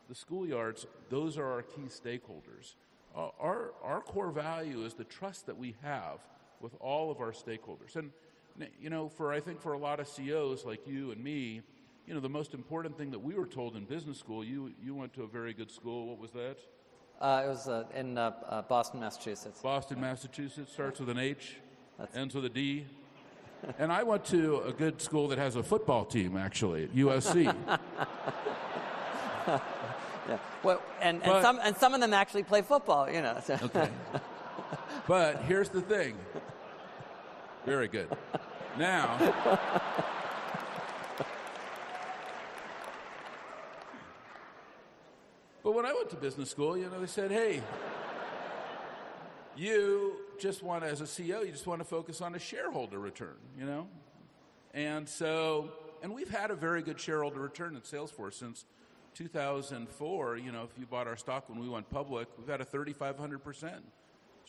the 0.08 0.14
schoolyards. 0.14 0.86
Those 1.08 1.38
are 1.38 1.46
our 1.46 1.62
key 1.62 1.88
stakeholders. 1.88 2.74
Uh, 3.16 3.28
our 3.38 3.72
our 3.82 4.00
core 4.00 4.30
value 4.30 4.84
is 4.84 4.94
the 4.94 5.04
trust 5.04 5.46
that 5.46 5.56
we 5.56 5.76
have 5.82 6.18
with 6.60 6.74
all 6.80 7.10
of 7.10 7.20
our 7.20 7.32
stakeholders. 7.32 7.96
And 7.96 8.10
you 8.80 8.90
know, 8.90 9.08
for 9.08 9.32
I 9.32 9.40
think 9.40 9.60
for 9.60 9.72
a 9.72 9.78
lot 9.78 10.00
of 10.00 10.08
CEOs 10.08 10.64
like 10.64 10.86
you 10.86 11.12
and 11.12 11.22
me, 11.22 11.62
you 12.06 12.14
know, 12.14 12.20
the 12.20 12.28
most 12.28 12.54
important 12.54 12.96
thing 12.98 13.10
that 13.10 13.18
we 13.18 13.34
were 13.34 13.46
told 13.46 13.76
in 13.76 13.84
business 13.84 14.18
school. 14.18 14.44
You 14.44 14.72
you 14.82 14.94
went 14.94 15.14
to 15.14 15.22
a 15.22 15.26
very 15.26 15.52
good 15.52 15.70
school. 15.70 16.06
What 16.08 16.18
was 16.18 16.32
that? 16.32 16.56
Uh, 17.20 17.42
it 17.44 17.48
was 17.48 17.68
uh, 17.68 17.84
in 17.94 18.16
uh, 18.16 18.32
uh, 18.48 18.62
Boston, 18.62 19.00
Massachusetts. 19.00 19.60
Boston, 19.60 20.00
Massachusetts 20.00 20.72
starts 20.72 21.00
with 21.00 21.10
an 21.10 21.18
H, 21.18 21.56
ends 22.14 22.34
with 22.34 22.46
a 22.46 22.48
D. 22.48 22.86
and 23.78 23.92
I 23.92 24.02
went 24.02 24.24
to 24.26 24.60
a 24.62 24.72
good 24.72 25.02
school 25.02 25.28
that 25.28 25.38
has 25.38 25.54
a 25.56 25.62
football 25.62 26.06
team, 26.06 26.36
actually, 26.36 26.84
at 26.84 26.94
USC. 26.94 27.44
yeah. 29.46 30.38
Well, 30.62 30.82
and, 31.02 31.22
and 31.22 31.24
But- 31.24 31.42
some 31.42 31.60
and 31.62 31.76
some 31.76 31.92
of 31.94 32.00
them 32.00 32.14
actually 32.14 32.44
play 32.44 32.62
football. 32.62 33.10
You 33.10 33.20
know. 33.20 33.38
so- 33.44 33.58
Okay. 33.62 33.90
but 35.06 35.42
here's 35.42 35.68
the 35.68 35.82
thing. 35.82 36.16
Very 37.66 37.88
good. 37.88 38.08
Now, 38.80 39.18
but 45.62 45.72
when 45.74 45.84
I 45.84 45.92
went 45.92 46.08
to 46.08 46.16
business 46.16 46.48
school, 46.48 46.78
you 46.78 46.88
know, 46.88 46.98
they 46.98 47.06
said, 47.06 47.30
hey, 47.30 47.62
you 49.54 50.16
just 50.38 50.62
want 50.62 50.82
as 50.82 51.02
a 51.02 51.04
CEO, 51.04 51.44
you 51.44 51.52
just 51.52 51.66
want 51.66 51.82
to 51.82 51.84
focus 51.84 52.22
on 52.22 52.34
a 52.34 52.38
shareholder 52.38 52.98
return, 52.98 53.36
you 53.58 53.66
know? 53.66 53.86
And 54.72 55.06
so, 55.06 55.72
and 56.02 56.14
we've 56.14 56.30
had 56.30 56.50
a 56.50 56.54
very 56.54 56.80
good 56.80 56.98
shareholder 56.98 57.40
return 57.40 57.76
at 57.76 57.84
Salesforce 57.84 58.32
since 58.32 58.64
2004. 59.12 60.38
You 60.38 60.52
know, 60.52 60.62
if 60.62 60.70
you 60.78 60.86
bought 60.86 61.06
our 61.06 61.18
stock 61.18 61.50
when 61.50 61.58
we 61.58 61.68
went 61.68 61.90
public, 61.90 62.28
we've 62.38 62.48
had 62.48 62.62
a 62.62 62.64
3,500% 62.64 63.72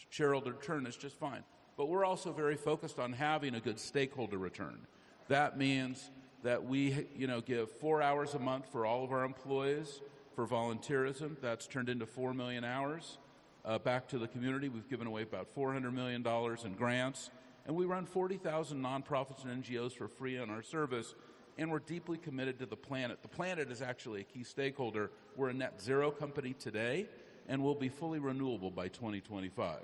shareholder 0.09 0.53
return. 0.53 0.85
It's 0.85 0.95
just 0.95 1.19
fine. 1.19 1.43
But 1.77 1.87
we're 1.87 2.05
also 2.05 2.31
very 2.31 2.57
focused 2.57 2.99
on 2.99 3.13
having 3.13 3.55
a 3.55 3.59
good 3.59 3.79
stakeholder 3.79 4.37
return. 4.37 4.79
That 5.27 5.57
means 5.57 6.11
that 6.43 6.65
we, 6.65 7.07
you 7.15 7.27
know, 7.27 7.41
give 7.41 7.71
four 7.71 8.01
hours 8.01 8.33
a 8.33 8.39
month 8.39 8.65
for 8.71 8.85
all 8.85 9.03
of 9.03 9.11
our 9.11 9.23
employees 9.23 10.01
for 10.35 10.47
volunteerism. 10.47 11.37
That's 11.41 11.67
turned 11.67 11.89
into 11.89 12.05
four 12.05 12.33
million 12.33 12.63
hours 12.63 13.17
uh, 13.65 13.79
back 13.79 14.07
to 14.09 14.17
the 14.17 14.27
community. 14.27 14.69
We've 14.69 14.89
given 14.89 15.07
away 15.07 15.23
about 15.23 15.53
$400 15.55 15.93
million 15.93 16.25
in 16.65 16.73
grants. 16.73 17.29
And 17.67 17.75
we 17.75 17.85
run 17.85 18.05
40,000 18.05 18.81
nonprofits 18.81 19.45
and 19.45 19.63
NGOs 19.63 19.93
for 19.93 20.07
free 20.07 20.39
on 20.39 20.49
our 20.49 20.63
service. 20.63 21.13
And 21.57 21.69
we're 21.69 21.79
deeply 21.79 22.17
committed 22.17 22.59
to 22.59 22.65
the 22.65 22.75
planet. 22.75 23.21
The 23.21 23.27
planet 23.27 23.69
is 23.69 23.81
actually 23.81 24.21
a 24.21 24.23
key 24.23 24.43
stakeholder. 24.43 25.11
We're 25.35 25.49
a 25.49 25.53
net 25.53 25.79
zero 25.81 26.09
company 26.09 26.53
today, 26.53 27.07
and 27.47 27.63
we'll 27.63 27.75
be 27.75 27.89
fully 27.89 28.19
renewable 28.19 28.71
by 28.71 28.87
2025. 28.87 29.79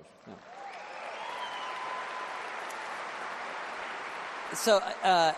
So 4.54 4.78
uh, 4.78 5.32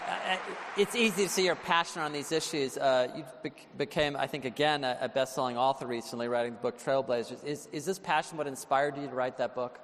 it's 0.77 0.95
easy 0.95 1.25
to 1.25 1.29
see 1.29 1.45
your 1.45 1.57
passion 1.57 2.01
on 2.01 2.13
these 2.13 2.31
issues. 2.31 2.79
Uh, 2.79 3.09
you 3.17 3.25
bec- 3.43 3.67
became, 3.77 4.17
I 4.17 4.29
think, 4.29 4.45
again, 4.45 4.85
a, 4.85 4.99
a 5.01 5.09
best-selling 5.09 5.59
author 5.59 5.87
recently, 5.87 6.29
writing 6.29 6.53
the 6.53 6.61
book 6.61 6.79
Trailblazers. 6.79 7.45
Is, 7.45 7.69
is 7.73 7.85
this 7.85 7.99
passion 7.99 8.39
what 8.39 8.47
inspired 8.47 8.97
you 8.97 9.09
to 9.09 9.15
write 9.15 9.39
that 9.39 9.57
book? 9.57 9.81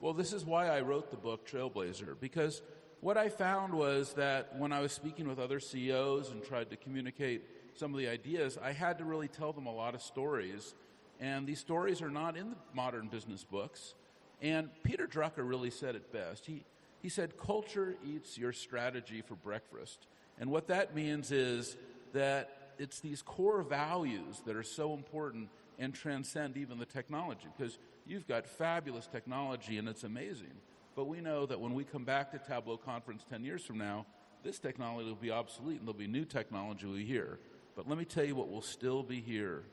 Well, 0.00 0.12
this 0.12 0.34
is 0.34 0.44
why 0.44 0.68
I 0.68 0.82
wrote 0.82 1.10
the 1.10 1.16
book 1.16 1.48
Trailblazer, 1.48 2.20
because 2.20 2.60
what 3.00 3.16
I 3.16 3.30
found 3.30 3.72
was 3.72 4.12
that 4.14 4.54
when 4.58 4.72
I 4.72 4.80
was 4.80 4.92
speaking 4.92 5.28
with 5.28 5.38
other 5.38 5.60
CEOs 5.60 6.30
and 6.30 6.44
tried 6.44 6.68
to 6.70 6.76
communicate 6.76 7.44
some 7.74 7.94
of 7.94 7.98
the 7.98 8.08
ideas, 8.08 8.58
I 8.62 8.72
had 8.72 8.98
to 8.98 9.04
really 9.04 9.28
tell 9.28 9.54
them 9.54 9.64
a 9.64 9.72
lot 9.72 9.94
of 9.94 10.02
stories. 10.02 10.74
And 11.20 11.46
these 11.46 11.58
stories 11.58 12.02
are 12.02 12.10
not 12.10 12.36
in 12.36 12.50
the 12.50 12.56
modern 12.74 13.08
business 13.08 13.44
books. 13.44 13.94
And 14.42 14.68
Peter 14.84 15.06
Drucker 15.06 15.48
really 15.48 15.70
said 15.70 15.94
it 15.94 16.12
best. 16.12 16.44
He, 16.44 16.64
he 17.02 17.08
said, 17.08 17.38
Culture 17.38 17.96
eats 18.04 18.36
your 18.36 18.52
strategy 18.52 19.22
for 19.22 19.34
breakfast. 19.34 20.06
And 20.38 20.50
what 20.50 20.68
that 20.68 20.94
means 20.94 21.32
is 21.32 21.76
that 22.12 22.72
it's 22.78 23.00
these 23.00 23.22
core 23.22 23.62
values 23.62 24.42
that 24.46 24.56
are 24.56 24.62
so 24.62 24.94
important 24.94 25.48
and 25.78 25.94
transcend 25.94 26.56
even 26.56 26.78
the 26.78 26.86
technology. 26.86 27.46
Because 27.56 27.78
you've 28.06 28.26
got 28.26 28.46
fabulous 28.46 29.06
technology 29.06 29.78
and 29.78 29.88
it's 29.88 30.04
amazing. 30.04 30.54
But 30.96 31.06
we 31.06 31.20
know 31.20 31.46
that 31.46 31.60
when 31.60 31.74
we 31.74 31.84
come 31.84 32.04
back 32.04 32.32
to 32.32 32.38
Tableau 32.38 32.76
Conference 32.76 33.24
10 33.28 33.44
years 33.44 33.64
from 33.64 33.78
now, 33.78 34.06
this 34.42 34.58
technology 34.58 35.08
will 35.08 35.16
be 35.16 35.30
obsolete 35.30 35.78
and 35.78 35.86
there'll 35.86 35.98
be 35.98 36.06
new 36.06 36.24
technology 36.24 37.04
hear. 37.04 37.38
But 37.76 37.88
let 37.88 37.98
me 37.98 38.04
tell 38.04 38.24
you 38.24 38.34
what 38.34 38.50
will 38.50 38.62
still 38.62 39.02
be 39.02 39.20
here 39.20 39.64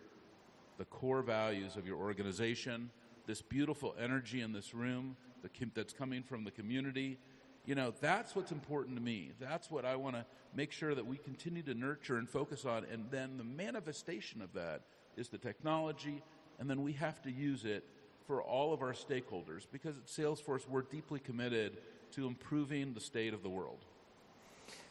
the 0.77 0.85
core 0.85 1.21
values 1.21 1.77
of 1.77 1.87
your 1.87 1.97
organization, 1.97 2.89
this 3.27 3.41
beautiful 3.41 3.95
energy 3.97 4.41
in 4.41 4.51
this 4.51 4.73
room 4.73 5.15
the 5.45 5.59
com- 5.59 5.71
that's 5.75 5.93
coming 5.93 6.23
from 6.23 6.43
the 6.43 6.51
community. 6.51 7.17
You 7.65 7.75
know, 7.75 7.93
that's 8.01 8.35
what's 8.35 8.51
important 8.51 8.95
to 8.97 9.01
me. 9.01 9.31
That's 9.39 9.69
what 9.69 9.85
I 9.85 9.95
want 9.95 10.15
to 10.15 10.25
make 10.55 10.71
sure 10.71 10.95
that 10.95 11.05
we 11.05 11.17
continue 11.17 11.61
to 11.63 11.73
nurture 11.73 12.17
and 12.17 12.29
focus 12.29 12.65
on. 12.65 12.85
And 12.91 13.05
then 13.11 13.37
the 13.37 13.43
manifestation 13.43 14.41
of 14.41 14.53
that 14.53 14.81
is 15.17 15.29
the 15.29 15.37
technology, 15.37 16.21
and 16.59 16.69
then 16.69 16.83
we 16.83 16.93
have 16.93 17.21
to 17.23 17.31
use 17.31 17.63
it 17.65 17.83
for 18.27 18.41
all 18.41 18.73
of 18.73 18.81
our 18.81 18.93
stakeholders 18.93 19.67
because 19.71 19.97
at 19.97 20.07
Salesforce, 20.07 20.67
we're 20.67 20.81
deeply 20.81 21.19
committed 21.19 21.77
to 22.13 22.27
improving 22.27 22.93
the 22.93 22.99
state 22.99 23.33
of 23.33 23.43
the 23.43 23.49
world. 23.49 23.85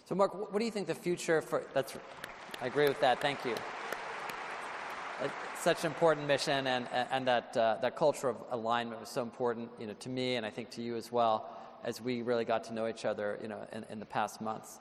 So, 0.09 0.15
Marc, 0.15 0.35
what 0.53 0.59
do 0.59 0.65
you 0.65 0.71
think 0.71 0.87
the 0.87 0.95
future 0.95 1.43
for? 1.43 1.63
That's, 1.73 1.95
I 2.61 2.67
agree 2.67 2.87
with 2.87 3.01
that. 3.01 3.21
Thank 3.21 3.45
you. 3.45 3.55
Such 5.65 5.81
an 5.85 5.87
important 5.87 6.27
mission, 6.27 6.67
and 6.67 6.87
and 7.11 7.27
that 7.27 7.57
uh, 7.57 7.79
that 7.81 7.97
culture 7.97 8.29
of 8.29 8.37
alignment 8.51 9.01
was 9.01 9.09
so 9.09 9.23
important, 9.23 9.71
you 9.81 9.87
know, 9.87 9.95
to 9.95 10.11
me, 10.11 10.37
and 10.37 10.45
I 10.45 10.51
think 10.51 10.69
to 10.73 10.83
you 10.83 10.95
as 10.97 11.11
well, 11.11 11.49
as 11.83 12.03
we 12.03 12.21
really 12.21 12.45
got 12.45 12.65
to 12.65 12.75
know 12.75 12.87
each 12.87 13.07
other, 13.07 13.39
you 13.43 13.49
know, 13.49 13.67
in, 13.73 13.85
in 13.91 13.99
the 13.99 14.07
past 14.07 14.43
months. 14.43 14.79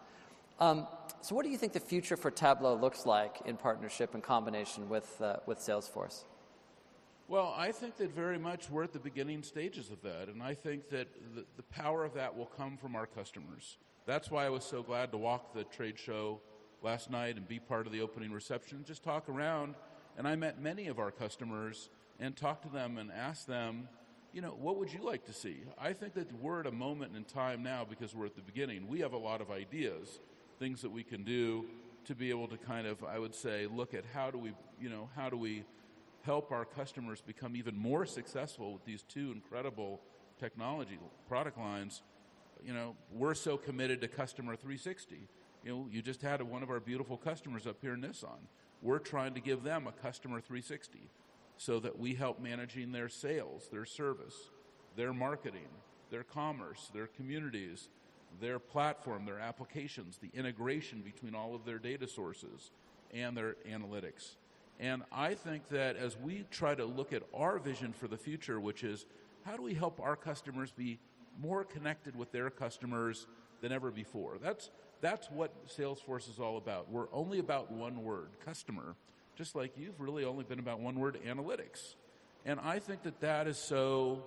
Um, 0.60 0.86
so, 1.22 1.36
what 1.36 1.46
do 1.46 1.50
you 1.50 1.58
think 1.58 1.72
the 1.72 1.80
future 1.80 2.18
for 2.18 2.30
Tableau 2.30 2.76
looks 2.76 3.06
like 3.06 3.42
in 3.46 3.56
partnership 3.56 4.14
and 4.14 4.22
combination 4.22 4.90
with 4.90 5.22
uh, 5.22 5.38
with 5.46 5.60
Salesforce? 5.60 6.26
Well, 7.30 7.56
I 7.58 7.72
think 7.72 7.96
that 7.98 8.14
very 8.14 8.38
much 8.38 8.70
we're 8.70 8.84
at 8.84 8.92
the 8.92 9.00
beginning 9.00 9.42
stages 9.42 9.90
of 9.90 10.02
that, 10.02 10.28
and 10.28 10.44
I 10.44 10.54
think 10.54 10.90
that 10.90 11.08
the, 11.34 11.46
the 11.56 11.64
power 11.64 12.04
of 12.04 12.14
that 12.16 12.38
will 12.38 12.52
come 12.58 12.76
from 12.76 12.96
our 12.98 13.08
customers. 13.08 13.78
That's 14.06 14.30
why 14.30 14.46
I 14.46 14.50
was 14.50 14.66
so 14.66 14.84
glad 14.84 15.12
to 15.14 15.18
walk 15.18 15.54
the 15.54 15.64
trade 15.64 15.98
show 15.98 16.42
last 16.82 17.10
night 17.10 17.38
and 17.38 17.48
be 17.48 17.60
part 17.60 17.88
of 17.88 17.94
the 17.94 18.02
opening 18.02 18.34
reception, 18.34 18.84
just 18.86 19.02
talk 19.02 19.30
around. 19.30 19.76
And 20.18 20.28
I 20.28 20.36
met 20.36 20.62
many 20.62 20.88
of 20.88 21.00
our 21.00 21.12
customers 21.12 21.90
and 22.20 22.36
talked 22.36 22.64
to 22.64 22.70
them 22.70 22.98
and 22.98 23.12
asked 23.12 23.48
them, 23.48 23.88
you 24.34 24.42
know, 24.42 24.56
what 24.60 24.78
would 24.78 24.92
you 24.92 25.04
like 25.04 25.26
to 25.26 25.34
see? 25.34 25.58
I 25.78 25.94
think 25.94 26.14
that 26.16 26.32
we're 26.42 26.62
at 26.62 26.68
a 26.68 26.72
moment 26.72 27.16
in 27.16 27.24
time 27.24 27.62
now 27.62 27.86
because 27.88 28.16
we're 28.16 28.26
at 28.26 28.36
the 28.36 28.42
beginning. 28.42 28.88
We 28.88 29.00
have 29.00 29.14
a 29.14 29.18
lot 29.18 29.42
of 29.42 29.52
ideas, 29.52 30.20
things 30.60 30.82
that 30.82 30.92
we 30.92 31.04
can 31.04 31.24
do 31.24 31.66
to 32.06 32.16
be 32.16 32.30
able 32.30 32.48
to 32.48 32.58
kind 32.58 32.88
of, 32.88 33.04
I 33.04 33.20
would 33.20 33.36
say, 33.36 33.68
look 33.68 33.94
at 33.94 34.04
how 34.14 34.32
do 34.32 34.38
we, 34.38 34.54
you 34.82 34.90
know, 34.90 35.10
how 35.16 35.30
do 35.30 35.38
we 35.38 35.64
help 36.24 36.52
our 36.52 36.66
customers 36.66 37.22
become 37.22 37.56
even 37.56 37.78
more 37.78 38.06
successful 38.06 38.74
with 38.74 38.86
these 38.86 39.04
two 39.04 39.32
incredible 39.32 40.02
technology 40.40 40.98
product 41.28 41.58
lines. 41.58 42.02
You 42.66 42.74
know, 42.74 42.96
we're 43.12 43.34
so 43.36 43.58
committed 43.58 44.02
to 44.02 44.08
customer 44.08 44.56
360. 44.56 45.28
You 45.64 45.72
know, 45.72 45.88
you 45.92 46.02
just 46.02 46.22
had 46.22 46.42
one 46.42 46.64
of 46.64 46.70
our 46.70 46.80
beautiful 46.80 47.18
customers 47.18 47.68
up 47.68 47.78
here, 47.82 47.96
Nissan. 47.96 48.40
We're 48.84 49.00
trying 49.00 49.34
to 49.36 49.40
give 49.40 49.64
them 49.64 49.88
a 49.88 49.94
customer 49.94 50.42
360 50.42 51.10
so 51.58 51.80
that 51.80 51.98
we 51.98 52.14
help 52.14 52.42
managing 52.42 52.92
their 52.92 53.08
sales, 53.08 53.70
their 53.72 53.86
service, 53.86 54.36
their 54.98 55.14
marketing, 55.14 55.70
their 56.12 56.24
commerce, 56.24 56.92
their 56.94 57.08
communities, 57.08 57.88
their 58.42 58.60
platform, 58.60 59.26
their 59.26 59.40
applications, 59.40 60.18
the 60.18 60.30
integration 60.38 61.02
between 61.02 61.34
all 61.34 61.56
of 61.56 61.64
their 61.64 61.80
data 61.80 62.08
sources 62.08 62.72
and 63.14 63.38
their 63.38 63.56
analytics. 63.70 64.36
And 64.80 65.04
I 65.12 65.34
think 65.36 65.70
that 65.70 65.96
as 65.96 66.18
we 66.18 66.46
try 66.52 66.76
to 66.76 66.84
look 66.84 67.14
at 67.14 67.24
our 67.34 67.60
vision 67.60 67.94
for 67.94 68.08
the 68.08 68.18
future, 68.18 68.60
which 68.60 68.84
is 68.84 69.06
how 69.46 69.56
do 69.56 69.64
we 69.64 69.74
help 69.74 70.02
our 70.02 70.16
customers 70.16 70.72
be 70.72 71.00
more 71.42 71.64
connected 71.64 72.16
with 72.16 72.32
their 72.32 72.50
customers 72.50 73.28
than 73.62 73.72
ever 73.72 73.92
before? 73.92 74.38
That's, 74.42 74.72
that's 75.04 75.30
what 75.30 75.68
Salesforce 75.68 76.30
is 76.30 76.40
all 76.40 76.56
about. 76.56 76.90
We're 76.90 77.12
only 77.12 77.40
about 77.40 77.70
one 77.70 78.04
word, 78.04 78.30
customer, 78.46 78.96
just 79.36 79.54
like 79.54 79.78
you've 79.78 80.00
really 80.00 80.24
only 80.24 80.46
been 80.46 80.60
about 80.60 80.80
one 80.80 80.98
word, 80.98 81.20
analytics. 81.28 81.96
And 82.46 82.58
I 82.62 82.80
think 82.80 83.04
that 83.04 83.20
that 83.20 83.46
is 83.48 83.58
so 83.58 84.24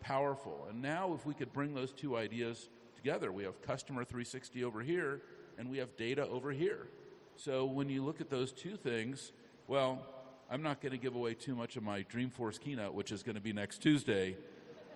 powerful. 0.00 0.66
And 0.68 0.82
now, 0.82 1.14
if 1.14 1.24
we 1.24 1.32
could 1.32 1.50
bring 1.54 1.74
those 1.74 1.92
two 1.92 2.14
ideas 2.14 2.68
together, 2.94 3.32
we 3.32 3.44
have 3.44 3.62
customer 3.62 4.04
360 4.04 4.64
over 4.64 4.82
here, 4.82 5.22
and 5.56 5.70
we 5.70 5.78
have 5.78 5.96
data 5.96 6.26
over 6.28 6.52
here. 6.52 6.88
So 7.36 7.64
when 7.64 7.88
you 7.88 8.04
look 8.04 8.20
at 8.20 8.28
those 8.28 8.52
two 8.52 8.76
things, 8.76 9.32
well, 9.66 10.04
I'm 10.50 10.62
not 10.62 10.82
going 10.82 10.92
to 10.92 10.98
give 10.98 11.14
away 11.14 11.34
too 11.34 11.54
much 11.54 11.76
of 11.76 11.82
my 11.82 12.02
Dreamforce 12.02 12.60
keynote, 12.60 12.92
which 12.92 13.12
is 13.12 13.22
going 13.22 13.36
to 13.36 13.40
be 13.40 13.54
next 13.54 13.78
Tuesday. 13.78 14.36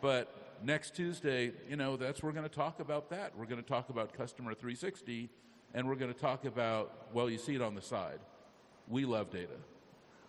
But 0.03 0.52
next 0.63 0.95
Tuesday, 0.95 1.53
you 1.69 1.77
know, 1.77 1.97
that's 1.97 2.23
we're 2.23 2.33
going 2.33 2.49
to 2.49 2.55
talk 2.55 2.81
about 2.81 3.11
that. 3.11 3.33
We're 3.37 3.47
going 3.47 3.63
to 3.63 3.69
talk 3.69 3.89
about 3.91 4.13
customer 4.13 4.55
360, 4.55 5.29
and 5.75 5.89
we're 5.89 5.95
going 5.95 6.13
to 6.13 6.19
talk 6.19 6.45
about, 6.45 7.09
well, 7.13 7.29
you 7.29 7.39
see 7.39 7.55
it 7.55 7.63
on 7.63 7.75
the 7.75 7.83
side. 7.83 8.21
We 8.89 9.05
love 9.05 9.31
data. 9.31 9.55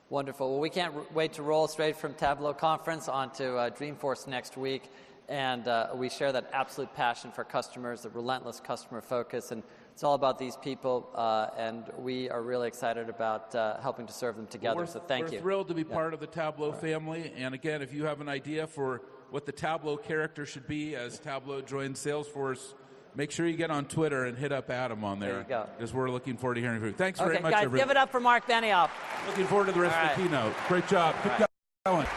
Wonderful. 0.09 0.51
Well, 0.51 0.59
we 0.59 0.69
can't 0.69 0.93
r- 0.95 1.01
wait 1.13 1.33
to 1.33 1.43
roll 1.43 1.67
straight 1.67 1.95
from 1.97 2.13
Tableau 2.13 2.53
Conference 2.53 3.07
onto 3.07 3.55
uh, 3.55 3.69
Dreamforce 3.69 4.27
next 4.27 4.57
week. 4.57 4.83
And 5.29 5.67
uh, 5.69 5.87
we 5.95 6.09
share 6.09 6.33
that 6.33 6.49
absolute 6.51 6.93
passion 6.95 7.31
for 7.31 7.45
customers, 7.45 8.01
the 8.01 8.09
relentless 8.09 8.59
customer 8.59 8.99
focus. 9.01 9.51
And 9.51 9.63
it's 9.93 10.03
all 10.03 10.15
about 10.15 10.37
these 10.37 10.57
people. 10.57 11.09
Uh, 11.15 11.47
and 11.57 11.85
we 11.97 12.29
are 12.29 12.43
really 12.43 12.67
excited 12.67 13.07
about 13.09 13.55
uh, 13.55 13.79
helping 13.79 14.05
to 14.05 14.13
serve 14.13 14.35
them 14.35 14.47
together. 14.47 14.81
We're, 14.81 14.85
so 14.85 14.99
thank 14.99 15.27
we're 15.27 15.33
you. 15.35 15.39
thrilled 15.39 15.69
to 15.69 15.73
be 15.73 15.83
Yeah. 15.83 15.95
part 15.95 16.13
of 16.13 16.19
the 16.19 16.27
Tableau 16.27 16.73
family. 16.73 17.33
And 17.37 17.55
again, 17.55 17.81
if 17.81 17.93
you 17.93 18.03
have 18.05 18.19
an 18.19 18.27
idea 18.29 18.67
for 18.67 19.01
what 19.33 19.47
the 19.47 19.51
Tableau 19.51 19.97
character 19.97 20.45
should 20.45 20.67
be 20.67 20.95
as 20.95 21.17
Tableau 21.17 21.59
joins 21.59 21.99
Salesforce, 21.99 22.75
make 23.15 23.31
sure 23.31 23.47
you 23.47 23.57
get 23.57 23.71
on 23.71 23.85
Twitter 23.85 24.25
and 24.25 24.37
hit 24.37 24.51
up 24.51 24.69
Adam 24.69 25.03
on 25.03 25.19
There 25.19 25.29
there. 25.31 25.39
you 25.39 25.47
go. 25.47 25.69
Because 25.75 25.91
we're 25.91 26.11
looking 26.11 26.37
forward 26.37 26.53
to 26.53 26.61
hearing 26.61 26.77
from 26.77 26.89
you. 26.89 26.93
Thanks 26.93 27.19
okay, 27.19 27.31
very 27.31 27.41
much, 27.41 27.51
guys, 27.51 27.63
everybody. 27.63 27.81
give 27.81 27.89
it 27.89 27.97
up 27.97 28.11
for 28.11 28.19
Marc 28.19 28.45
Benioff. 28.47 28.91
Looking 29.25 29.47
forward 29.47 29.65
to 29.65 29.71
the 29.71 29.79
rest 29.79 29.97
All 29.97 30.05
of 30.05 30.15
the 30.17 30.21
keynote. 30.21 30.53
Great 30.67 30.87
job. 30.87 31.15
Keep 31.23 31.31
All 31.31 31.39
right. 31.39 31.47
going. 31.83 32.07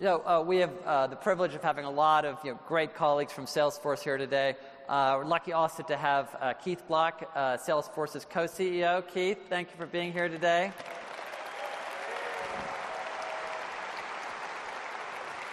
Know, 0.00 0.20
uh, 0.26 0.44
we 0.46 0.58
have 0.58 0.72
uh, 0.84 1.06
the 1.06 1.16
privilege 1.16 1.54
of 1.54 1.62
having 1.62 1.86
a 1.86 1.90
lot 1.90 2.26
of 2.26 2.38
you 2.44 2.50
know, 2.50 2.60
great 2.68 2.94
colleagues 2.94 3.32
from 3.32 3.46
Salesforce 3.46 4.00
here 4.00 4.18
today. 4.18 4.54
Uh, 4.86 5.16
we're 5.18 5.24
lucky 5.24 5.54
also 5.54 5.82
to 5.82 5.96
have 5.96 6.36
uh, 6.42 6.52
Keith 6.52 6.86
Block, 6.86 7.30
uh, 7.34 7.56
Salesforce's 7.56 8.26
co-CEO. 8.28 9.06
Keith, 9.08 9.38
thank 9.48 9.70
you 9.70 9.76
for 9.78 9.86
being 9.86 10.12
here 10.12 10.28
today. 10.28 10.72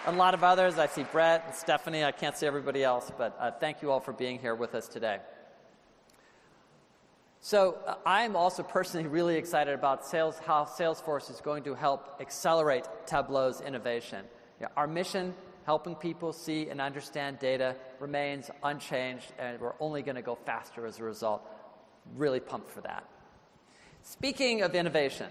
A 0.04 0.12
lot 0.12 0.34
of 0.34 0.44
others. 0.44 0.78
I 0.78 0.86
see 0.86 1.04
Brett 1.04 1.44
and 1.46 1.54
Stephanie. 1.54 2.04
I 2.04 2.12
can't 2.12 2.36
see 2.36 2.46
everybody 2.46 2.84
else, 2.84 3.10
but 3.16 3.34
uh, 3.40 3.50
thank 3.52 3.80
you 3.80 3.90
all 3.90 4.00
for 4.00 4.12
being 4.12 4.38
here 4.38 4.54
with 4.54 4.74
us 4.74 4.86
today. 4.86 5.18
So 7.40 7.78
uh, 7.86 7.94
I'm 8.04 8.36
also 8.36 8.62
personally 8.62 9.06
really 9.18 9.36
excited 9.36 9.72
about 9.72 10.04
sales, 10.04 10.38
how 10.44 10.66
Salesforce 10.66 11.30
is 11.30 11.40
going 11.40 11.62
to 11.62 11.74
help 11.74 12.18
accelerate 12.20 12.84
Tableau's 13.06 13.62
innovation. 13.62 14.26
Our 14.76 14.86
mission, 14.86 15.34
helping 15.64 15.94
people 15.94 16.32
see 16.32 16.68
and 16.68 16.80
understand 16.80 17.38
data, 17.38 17.76
remains 18.00 18.50
unchanged, 18.62 19.32
and 19.38 19.60
we're 19.60 19.74
only 19.80 20.02
going 20.02 20.16
to 20.16 20.22
go 20.22 20.34
faster 20.34 20.86
as 20.86 20.98
a 20.98 21.04
result. 21.04 21.42
Really 22.16 22.40
pumped 22.40 22.70
for 22.70 22.80
that. 22.80 23.04
Speaking 24.02 24.62
of 24.62 24.74
innovation, 24.74 25.28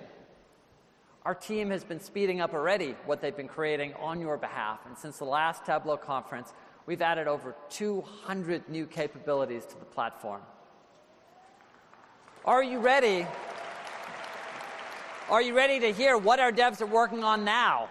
our 1.24 1.36
team 1.36 1.70
has 1.70 1.84
been 1.84 2.00
speeding 2.00 2.42
up 2.42 2.54
already 2.54 2.96
what 3.06 3.22
they've 3.22 3.36
been 3.36 3.48
creating 3.48 3.94
on 3.96 4.20
your 4.22 4.38
behalf. 4.38 4.80
And 4.88 4.98
since 4.98 5.18
the 5.18 5.26
last 5.26 5.66
Tableau 5.66 5.98
conference, 5.98 6.54
we've 6.86 7.02
added 7.02 7.28
over 7.28 7.56
200 7.70 8.70
new 8.70 8.86
capabilities 8.86 9.66
to 9.66 9.78
the 9.78 9.86
platform. 9.86 10.42
Are 12.46 12.64
you 12.64 12.80
ready? 12.80 13.28
Are 15.30 15.42
you 15.42 15.56
ready 15.56 15.80
to 15.82 15.94
hear 15.94 16.18
what 16.18 16.40
our 16.40 16.52
devs 16.52 16.82
are 16.82 16.88
working 16.88 17.24
on 17.24 17.46
now? 17.46 17.90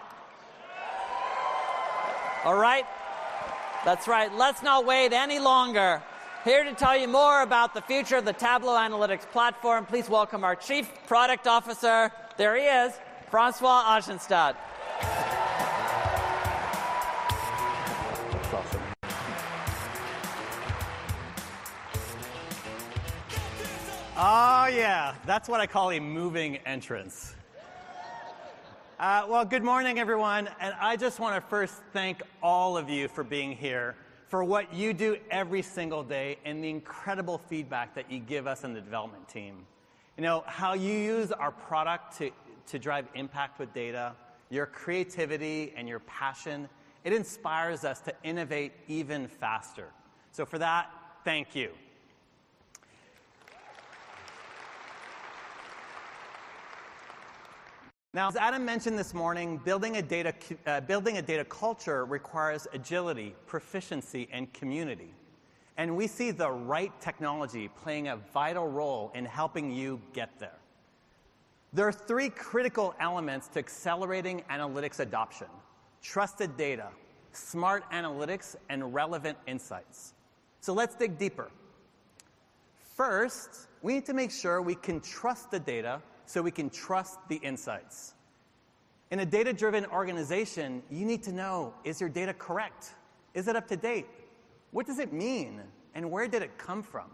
All 2.43 2.57
right? 2.57 2.85
That's 3.85 4.07
right. 4.07 4.33
Let's 4.33 4.63
not 4.63 4.85
wait 4.85 5.13
any 5.13 5.37
longer. 5.37 6.01
Here 6.43 6.63
to 6.63 6.73
tell 6.73 6.97
you 6.97 7.07
more 7.07 7.43
about 7.43 7.75
the 7.75 7.81
future 7.81 8.17
of 8.17 8.25
the 8.25 8.33
Tableau 8.33 8.73
Analytics 8.73 9.29
platform, 9.31 9.85
please 9.85 10.09
welcome 10.09 10.43
our 10.43 10.55
Chief 10.55 10.89
Product 11.05 11.45
Officer. 11.45 12.11
There 12.37 12.55
he 12.55 12.63
is, 12.63 12.93
Francois 13.29 13.83
Ajenstat. 13.95 14.55
Oh, 24.17 24.67
yeah. 24.67 25.15
That's 25.25 25.47
what 25.47 25.61
I 25.61 25.67
call 25.67 25.91
a 25.91 25.99
moving 25.99 26.57
entrance. 26.57 27.35
Uh, 29.01 29.25
well, 29.27 29.43
good 29.43 29.63
morning, 29.63 29.97
everyone. 29.97 30.47
And 30.59 30.75
I 30.79 30.95
just 30.95 31.19
want 31.19 31.33
to 31.33 31.49
first 31.49 31.73
thank 31.91 32.21
all 32.43 32.77
of 32.77 32.87
you 32.87 33.07
for 33.07 33.23
being 33.23 33.51
here, 33.51 33.95
for 34.27 34.43
what 34.43 34.71
you 34.75 34.93
do 34.93 35.17
every 35.31 35.63
single 35.63 36.03
day, 36.03 36.37
and 36.45 36.63
the 36.63 36.69
incredible 36.69 37.39
feedback 37.39 37.95
that 37.95 38.11
you 38.11 38.19
give 38.19 38.45
us 38.45 38.63
in 38.63 38.75
the 38.75 38.79
development 38.79 39.27
team. 39.27 39.65
You 40.17 40.21
know, 40.21 40.43
how 40.45 40.73
you 40.73 40.93
use 40.93 41.31
our 41.31 41.49
product 41.49 42.15
to, 42.19 42.29
to 42.67 42.77
drive 42.77 43.07
impact 43.15 43.57
with 43.57 43.73
data, 43.73 44.13
your 44.51 44.67
creativity 44.67 45.73
and 45.75 45.89
your 45.89 46.01
passion, 46.01 46.69
it 47.03 47.11
inspires 47.11 47.83
us 47.83 48.01
to 48.01 48.13
innovate 48.23 48.71
even 48.87 49.27
faster. 49.27 49.87
So, 50.31 50.45
for 50.45 50.59
that, 50.59 50.91
thank 51.25 51.55
you. 51.55 51.71
Now, 58.13 58.27
as 58.27 58.35
Adam 58.35 58.65
mentioned 58.65 58.99
this 58.99 59.13
morning, 59.13 59.55
building 59.63 59.95
a 59.95 60.01
data, 60.01 60.33
uh, 60.67 60.81
building 60.81 61.17
a 61.17 61.21
data 61.21 61.45
culture 61.45 62.03
requires 62.03 62.67
agility, 62.73 63.33
proficiency, 63.47 64.27
and 64.33 64.51
community. 64.51 65.13
And 65.77 65.95
we 65.95 66.07
see 66.07 66.31
the 66.31 66.51
right 66.51 66.91
technology 66.99 67.69
playing 67.69 68.09
a 68.09 68.17
vital 68.17 68.67
role 68.67 69.13
in 69.15 69.23
helping 69.23 69.71
you 69.71 70.01
get 70.11 70.29
there. 70.39 70.57
There 71.71 71.87
are 71.87 71.93
three 71.93 72.29
critical 72.29 72.93
elements 72.99 73.47
to 73.49 73.59
accelerating 73.59 74.43
analytics 74.49 74.99
adoption 74.99 75.47
trusted 76.01 76.57
data, 76.57 76.89
smart 77.31 77.89
analytics, 77.91 78.57
and 78.67 78.93
relevant 78.93 79.37
insights. 79.47 80.15
So 80.59 80.73
let's 80.73 80.95
dig 80.95 81.17
deeper. 81.17 81.49
First, 82.93 83.67
we 83.81 83.93
need 83.93 84.05
to 84.07 84.13
make 84.13 84.31
sure 84.31 84.61
we 84.61 84.75
can 84.75 84.99
trust 84.99 85.49
the 85.49 85.59
data 85.59 86.01
so 86.31 86.41
we 86.41 86.51
can 86.51 86.69
trust 86.69 87.19
the 87.27 87.35
insights. 87.37 88.13
In 89.11 89.19
a 89.19 89.25
data 89.25 89.51
driven 89.51 89.85
organization, 89.87 90.81
you 90.89 91.05
need 91.05 91.21
to 91.23 91.33
know 91.33 91.73
is 91.83 91.99
your 91.99 92.09
data 92.09 92.33
correct? 92.33 92.93
Is 93.33 93.49
it 93.49 93.57
up 93.57 93.67
to 93.67 93.75
date? 93.75 94.07
What 94.71 94.85
does 94.85 94.99
it 94.99 95.11
mean? 95.11 95.61
And 95.93 96.09
where 96.09 96.29
did 96.29 96.41
it 96.41 96.57
come 96.57 96.81
from? 96.83 97.07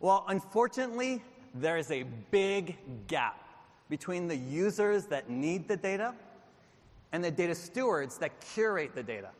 Well, 0.00 0.24
unfortunately, 0.26 1.22
there 1.54 1.78
is 1.78 1.92
a 1.92 2.02
big 2.32 2.76
gap 3.06 3.40
between 3.88 4.26
the 4.26 4.36
users 4.36 5.06
that 5.06 5.30
need 5.30 5.68
the 5.68 5.76
data 5.76 6.12
and 7.12 7.22
the 7.22 7.30
data 7.30 7.54
stewards 7.54 8.18
that 8.18 8.32
curate 8.40 8.96
the 8.96 9.02
data. 9.04 9.30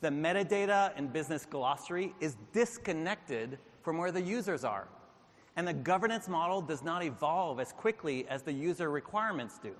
The 0.00 0.08
metadata 0.08 0.92
and 0.96 1.12
business 1.12 1.44
glossary 1.44 2.14
is 2.20 2.36
disconnected 2.54 3.58
from 3.82 3.98
where 3.98 4.10
the 4.10 4.22
users 4.22 4.64
are. 4.64 4.88
And 5.60 5.68
the 5.68 5.74
governance 5.74 6.26
model 6.26 6.62
does 6.62 6.82
not 6.82 7.04
evolve 7.04 7.60
as 7.60 7.70
quickly 7.70 8.26
as 8.30 8.40
the 8.40 8.50
user 8.50 8.88
requirements 8.88 9.60
do. 9.62 9.74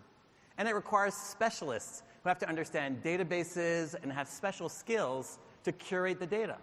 And 0.59 0.69
it 0.69 0.74
requires 0.74 1.15
specialists 1.15 2.02
who 2.23 2.28
have 2.28 2.39
to 2.40 2.48
understand 2.51 3.02
databases 3.02 3.94
and 4.02 4.12
have 4.12 4.28
special 4.28 4.69
skills 4.69 5.39
to 5.65 5.73
curate 5.73 6.20
the 6.20 6.27
data. 6.27 6.59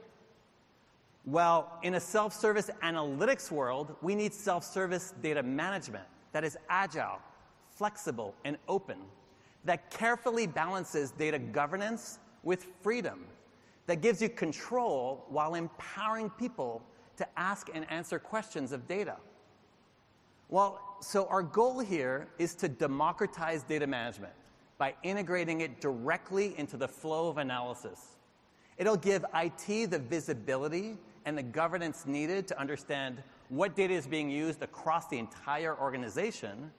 Well, 1.25 1.79
in 1.81 1.95
a 1.95 1.99
self 1.99 2.31
service 2.31 2.69
analytics 2.83 3.49
world, 3.49 3.95
we 4.03 4.13
need 4.13 4.35
self 4.35 4.63
service 4.63 5.15
data 5.23 5.41
management 5.41 6.05
that 6.31 6.43
is 6.43 6.55
agile, 6.69 7.17
flexible, 7.71 8.35
and 8.45 8.55
open, 8.67 8.99
that 9.65 9.89
carefully 9.89 10.45
balances 10.45 11.09
data 11.09 11.39
governance 11.39 12.19
with 12.43 12.67
freedom, 12.83 13.25
that 13.87 14.03
gives 14.03 14.21
you 14.21 14.29
control 14.29 15.25
while 15.27 15.55
empowering 15.55 16.29
people 16.29 16.83
to 17.17 17.27
ask 17.37 17.69
and 17.73 17.89
answer 17.91 18.19
questions 18.19 18.71
of 18.71 18.87
data. 18.87 19.17
Well, 20.49 20.81
so 21.01 21.25
our 21.27 21.43
goal 21.43 21.79
here 21.79 22.27
is 22.39 22.55
to 22.55 22.69
democratize 22.69 23.63
data 23.63 23.85
management 23.85 24.33
by 24.77 24.93
integrating 25.03 25.61
it 25.61 25.81
directly 25.81 26.57
into 26.57 26.77
the 26.77 26.87
flow 26.87 27.27
of 27.27 27.37
analysis. 27.37 27.99
It'll 28.77 28.95
give 28.97 29.25
IT 29.33 29.89
the 29.89 29.99
visibility 29.99 30.97
and 31.25 31.37
the 31.37 31.43
governance 31.43 32.05
needed 32.05 32.47
to 32.47 32.59
understand 32.59 33.21
what 33.49 33.75
data 33.75 33.93
is 33.93 34.07
being 34.07 34.29
used 34.29 34.61
across 34.61 35.07
the 35.07 35.17
entire 35.17 35.77
organization, 35.77 36.71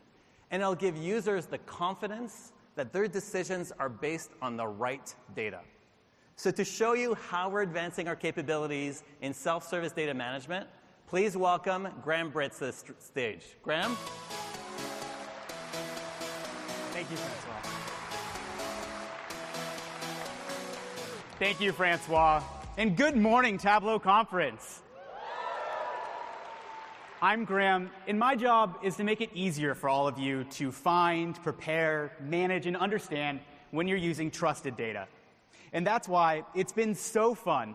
and 0.51 0.63
it'll 0.63 0.75
give 0.75 0.97
users 0.97 1.47
the 1.47 1.59
confidence 1.59 2.53
that 2.75 2.93
their 2.93 3.09
decisions 3.09 3.73
are 3.79 3.89
based 3.89 4.31
on 4.41 4.57
the 4.57 4.67
right 4.67 5.15
data. 5.35 5.61
So, 6.41 6.53
to 6.53 6.65
show 6.65 6.93
you 6.93 7.15
how 7.15 7.49
we're 7.49 7.63
advancing 7.63 8.07
our 8.07 8.15
capabilities 8.15 9.03
in 9.23 9.35
self 9.35 9.69
service 9.69 9.91
data 9.91 10.15
management, 10.15 10.69
please 11.09 11.37
welcome 11.37 11.89
Graham 12.01 12.31
Britz 12.31 12.61
to 12.61 12.67
the 12.67 12.73
st- 12.73 13.03
stage. 13.03 13.45
Graham? 13.61 13.97
Thank 16.93 17.11
you, 17.11 17.17
Francois. 17.17 17.71
Thank 21.41 21.61
you, 21.61 21.73
Francois. 21.73 22.41
And 22.77 22.97
good 22.97 23.17
morning, 23.17 23.59
Tableau 23.59 23.99
Conference. 23.99 24.83
I'm 27.21 27.45
Graham, 27.45 27.91
and 28.07 28.17
my 28.17 28.37
job 28.37 28.79
is 28.85 28.95
to 28.99 29.03
make 29.03 29.21
it 29.21 29.31
easier 29.35 29.75
for 29.75 29.89
all 29.89 30.07
of 30.07 30.21
you 30.21 30.45
to 30.45 30.71
find, 30.71 31.35
prepare, 31.43 32.13
manage, 32.21 32.69
and 32.69 32.77
understand 32.77 33.41
when 33.73 33.89
you're 33.89 33.99
using 33.99 34.31
trusted 34.31 34.77
data. 34.77 35.09
And 35.73 35.87
that's 35.87 36.09
why 36.09 36.45
it's 36.55 36.73
been 36.73 36.95
so 36.95 37.35
fun 37.35 37.75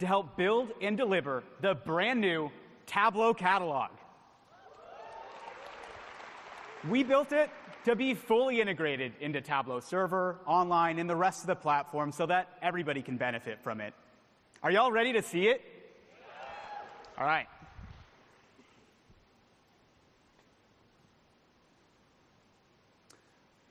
to 0.00 0.06
help 0.06 0.36
build 0.36 0.70
and 0.80 0.96
deliver 0.96 1.44
the 1.60 1.74
brand 1.74 2.20
new 2.20 2.50
Tableau 2.86 3.34
catalog. 3.34 3.90
We 6.88 7.02
built 7.02 7.32
it 7.32 7.50
to 7.84 7.96
be 7.96 8.14
fully 8.14 8.60
integrated 8.60 9.12
into 9.20 9.40
Tableau 9.40 9.80
Server, 9.80 10.38
online, 10.46 10.98
and 10.98 11.08
the 11.08 11.16
rest 11.16 11.42
of 11.42 11.46
the 11.46 11.54
platform 11.54 12.12
so 12.12 12.26
that 12.26 12.48
everybody 12.62 13.02
can 13.02 13.16
benefit 13.16 13.58
from 13.62 13.80
it. 13.80 13.94
Are 14.62 14.70
y'all 14.70 14.90
ready 14.90 15.12
to 15.12 15.22
see 15.22 15.48
it? 15.48 15.62
All 17.18 17.26
right. 17.26 17.46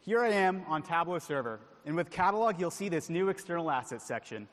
Here 0.02 0.22
I 0.22 0.30
am 0.30 0.64
on 0.68 0.84
Tableau 0.84 1.20
Server, 1.20 1.60
and 1.86 1.96
with 1.96 2.10
Catalog, 2.10 2.60
you'll 2.60 2.72
see 2.72 2.90
this 2.90 3.10
new 3.10 3.30
external 3.30 3.70
assets 3.70 4.06
section. 4.06 4.48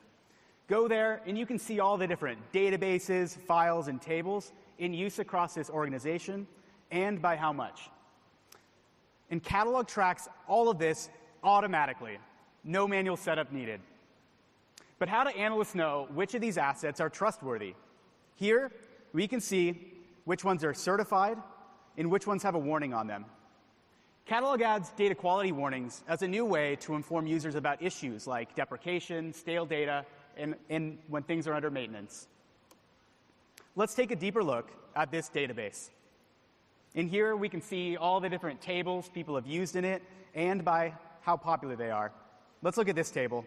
Go 0.67 0.87
there, 0.87 1.21
and 1.25 1.37
you 1.37 1.45
can 1.45 1.59
see 1.59 1.79
all 1.79 1.97
the 1.97 2.07
different 2.07 2.39
databases, 2.53 3.37
files, 3.37 3.87
and 3.87 4.01
tables 4.01 4.51
in 4.79 4.93
use 4.93 5.19
across 5.19 5.53
this 5.53 5.69
organization 5.69 6.47
and 6.91 7.21
by 7.21 7.35
how 7.35 7.53
much. 7.53 7.89
And 9.29 9.41
Catalog 9.41 9.87
tracks 9.87 10.27
all 10.47 10.69
of 10.69 10.77
this 10.77 11.09
automatically, 11.43 12.17
no 12.63 12.87
manual 12.87 13.17
setup 13.17 13.51
needed. 13.51 13.79
But 14.99 15.09
how 15.09 15.23
do 15.23 15.29
analysts 15.31 15.73
know 15.73 16.07
which 16.13 16.35
of 16.35 16.41
these 16.41 16.57
assets 16.57 16.99
are 16.99 17.09
trustworthy? 17.09 17.73
Here, 18.35 18.71
we 19.13 19.27
can 19.27 19.39
see 19.39 19.93
which 20.25 20.43
ones 20.43 20.63
are 20.63 20.73
certified 20.73 21.37
and 21.97 22.11
which 22.11 22.27
ones 22.27 22.43
have 22.43 22.55
a 22.55 22.59
warning 22.59 22.93
on 22.93 23.07
them. 23.07 23.25
Catalog 24.31 24.61
adds 24.61 24.91
data 24.91 25.13
quality 25.13 25.51
warnings 25.51 26.05
as 26.07 26.21
a 26.21 26.27
new 26.29 26.45
way 26.45 26.77
to 26.77 26.95
inform 26.95 27.27
users 27.27 27.55
about 27.55 27.81
issues 27.81 28.25
like 28.25 28.55
deprecation, 28.55 29.33
stale 29.33 29.65
data, 29.65 30.05
and, 30.37 30.55
and 30.69 30.97
when 31.09 31.21
things 31.23 31.47
are 31.47 31.53
under 31.53 31.69
maintenance. 31.69 32.27
Let's 33.75 33.93
take 33.93 34.09
a 34.09 34.15
deeper 34.15 34.41
look 34.41 34.71
at 34.95 35.11
this 35.11 35.29
database. 35.29 35.89
In 36.95 37.09
here, 37.09 37.35
we 37.35 37.49
can 37.49 37.61
see 37.61 37.97
all 37.97 38.21
the 38.21 38.29
different 38.29 38.61
tables 38.61 39.09
people 39.13 39.35
have 39.35 39.45
used 39.45 39.75
in 39.75 39.83
it 39.83 40.01
and 40.33 40.63
by 40.63 40.93
how 41.19 41.35
popular 41.35 41.75
they 41.75 41.91
are. 41.91 42.13
Let's 42.61 42.77
look 42.77 42.87
at 42.87 42.95
this 42.95 43.11
table. 43.11 43.45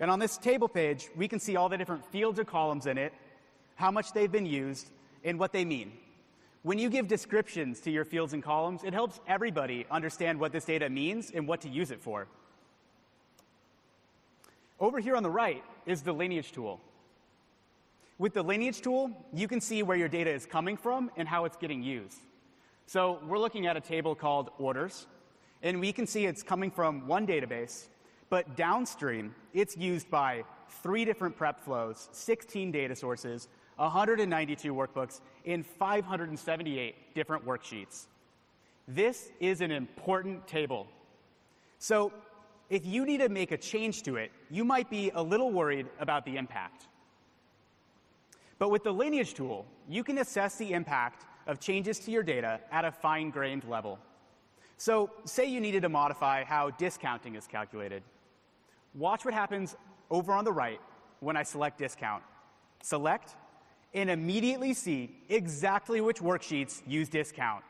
And 0.00 0.10
on 0.10 0.18
this 0.18 0.36
table 0.36 0.66
page, 0.66 1.10
we 1.14 1.28
can 1.28 1.38
see 1.38 1.54
all 1.54 1.68
the 1.68 1.78
different 1.78 2.04
fields 2.06 2.40
or 2.40 2.44
columns 2.44 2.86
in 2.86 2.98
it, 2.98 3.12
how 3.76 3.92
much 3.92 4.14
they've 4.14 4.32
been 4.32 4.46
used, 4.46 4.90
and 5.22 5.38
what 5.38 5.52
they 5.52 5.64
mean. 5.64 5.92
When 6.64 6.78
you 6.78 6.88
give 6.88 7.08
descriptions 7.08 7.80
to 7.80 7.90
your 7.90 8.06
fields 8.06 8.32
and 8.32 8.42
columns, 8.42 8.84
it 8.84 8.94
helps 8.94 9.20
everybody 9.28 9.84
understand 9.90 10.40
what 10.40 10.50
this 10.50 10.64
data 10.64 10.88
means 10.88 11.30
and 11.30 11.46
what 11.46 11.60
to 11.60 11.68
use 11.68 11.90
it 11.90 12.00
for. 12.00 12.26
Over 14.80 14.98
here 14.98 15.14
on 15.14 15.22
the 15.22 15.30
right 15.30 15.62
is 15.84 16.00
the 16.00 16.14
lineage 16.14 16.52
tool. 16.52 16.80
With 18.16 18.32
the 18.32 18.42
lineage 18.42 18.80
tool, 18.80 19.10
you 19.34 19.46
can 19.46 19.60
see 19.60 19.82
where 19.82 19.98
your 19.98 20.08
data 20.08 20.30
is 20.30 20.46
coming 20.46 20.78
from 20.78 21.10
and 21.18 21.28
how 21.28 21.44
it's 21.44 21.58
getting 21.58 21.82
used. 21.82 22.16
So 22.86 23.20
we're 23.28 23.38
looking 23.38 23.66
at 23.66 23.76
a 23.76 23.80
table 23.80 24.14
called 24.14 24.48
orders, 24.58 25.06
and 25.62 25.80
we 25.80 25.92
can 25.92 26.06
see 26.06 26.24
it's 26.24 26.42
coming 26.42 26.70
from 26.70 27.06
one 27.06 27.26
database, 27.26 27.88
but 28.30 28.56
downstream, 28.56 29.34
it's 29.52 29.76
used 29.76 30.10
by 30.10 30.44
three 30.82 31.04
different 31.04 31.36
prep 31.36 31.60
flows, 31.60 32.08
16 32.12 32.72
data 32.72 32.96
sources, 32.96 33.48
192 33.76 34.74
workbooks, 34.74 35.20
in 35.44 35.62
578 35.62 37.14
different 37.14 37.44
worksheets. 37.46 38.06
This 38.86 39.30
is 39.40 39.60
an 39.60 39.70
important 39.70 40.46
table. 40.46 40.86
So 41.78 42.12
if 42.70 42.86
you 42.86 43.04
need 43.04 43.18
to 43.18 43.28
make 43.28 43.52
a 43.52 43.56
change 43.56 44.02
to 44.04 44.16
it, 44.16 44.30
you 44.50 44.64
might 44.64 44.90
be 44.90 45.10
a 45.14 45.22
little 45.22 45.50
worried 45.50 45.86
about 45.98 46.24
the 46.24 46.36
impact. 46.36 46.86
But 48.58 48.70
with 48.70 48.84
the 48.84 48.92
lineage 48.92 49.34
tool, 49.34 49.66
you 49.88 50.04
can 50.04 50.18
assess 50.18 50.56
the 50.56 50.72
impact 50.72 51.26
of 51.46 51.60
changes 51.60 51.98
to 52.00 52.10
your 52.10 52.22
data 52.22 52.60
at 52.70 52.84
a 52.84 52.92
fine 52.92 53.30
grained 53.30 53.64
level. 53.64 53.98
So, 54.76 55.10
say 55.24 55.46
you 55.46 55.60
needed 55.60 55.82
to 55.82 55.88
modify 55.88 56.44
how 56.44 56.70
discounting 56.70 57.36
is 57.36 57.46
calculated. 57.46 58.02
Watch 58.94 59.24
what 59.24 59.34
happens 59.34 59.76
over 60.10 60.32
on 60.32 60.44
the 60.44 60.52
right 60.52 60.80
when 61.20 61.36
I 61.36 61.42
select 61.42 61.78
discount. 61.78 62.22
Select 62.82 63.34
and 63.94 64.10
immediately 64.10 64.74
see 64.74 65.16
exactly 65.28 66.00
which 66.00 66.18
worksheets 66.20 66.82
use 66.86 67.08
discount. 67.08 67.64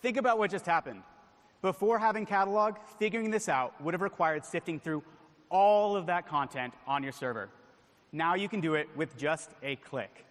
Think 0.00 0.16
about 0.16 0.38
what 0.38 0.50
just 0.50 0.64
happened. 0.64 1.02
Before 1.60 1.98
having 1.98 2.24
catalog, 2.24 2.76
figuring 3.00 3.32
this 3.32 3.48
out 3.48 3.80
would 3.82 3.92
have 3.92 4.00
required 4.00 4.44
sifting 4.44 4.78
through 4.78 5.02
all 5.50 5.96
of 5.96 6.06
that 6.06 6.28
content 6.28 6.72
on 6.86 7.02
your 7.02 7.10
server. 7.10 7.48
Now 8.12 8.34
you 8.34 8.48
can 8.48 8.60
do 8.60 8.74
it 8.74 8.88
with 8.94 9.16
just 9.18 9.50
a 9.62 9.74
click. 9.76 10.24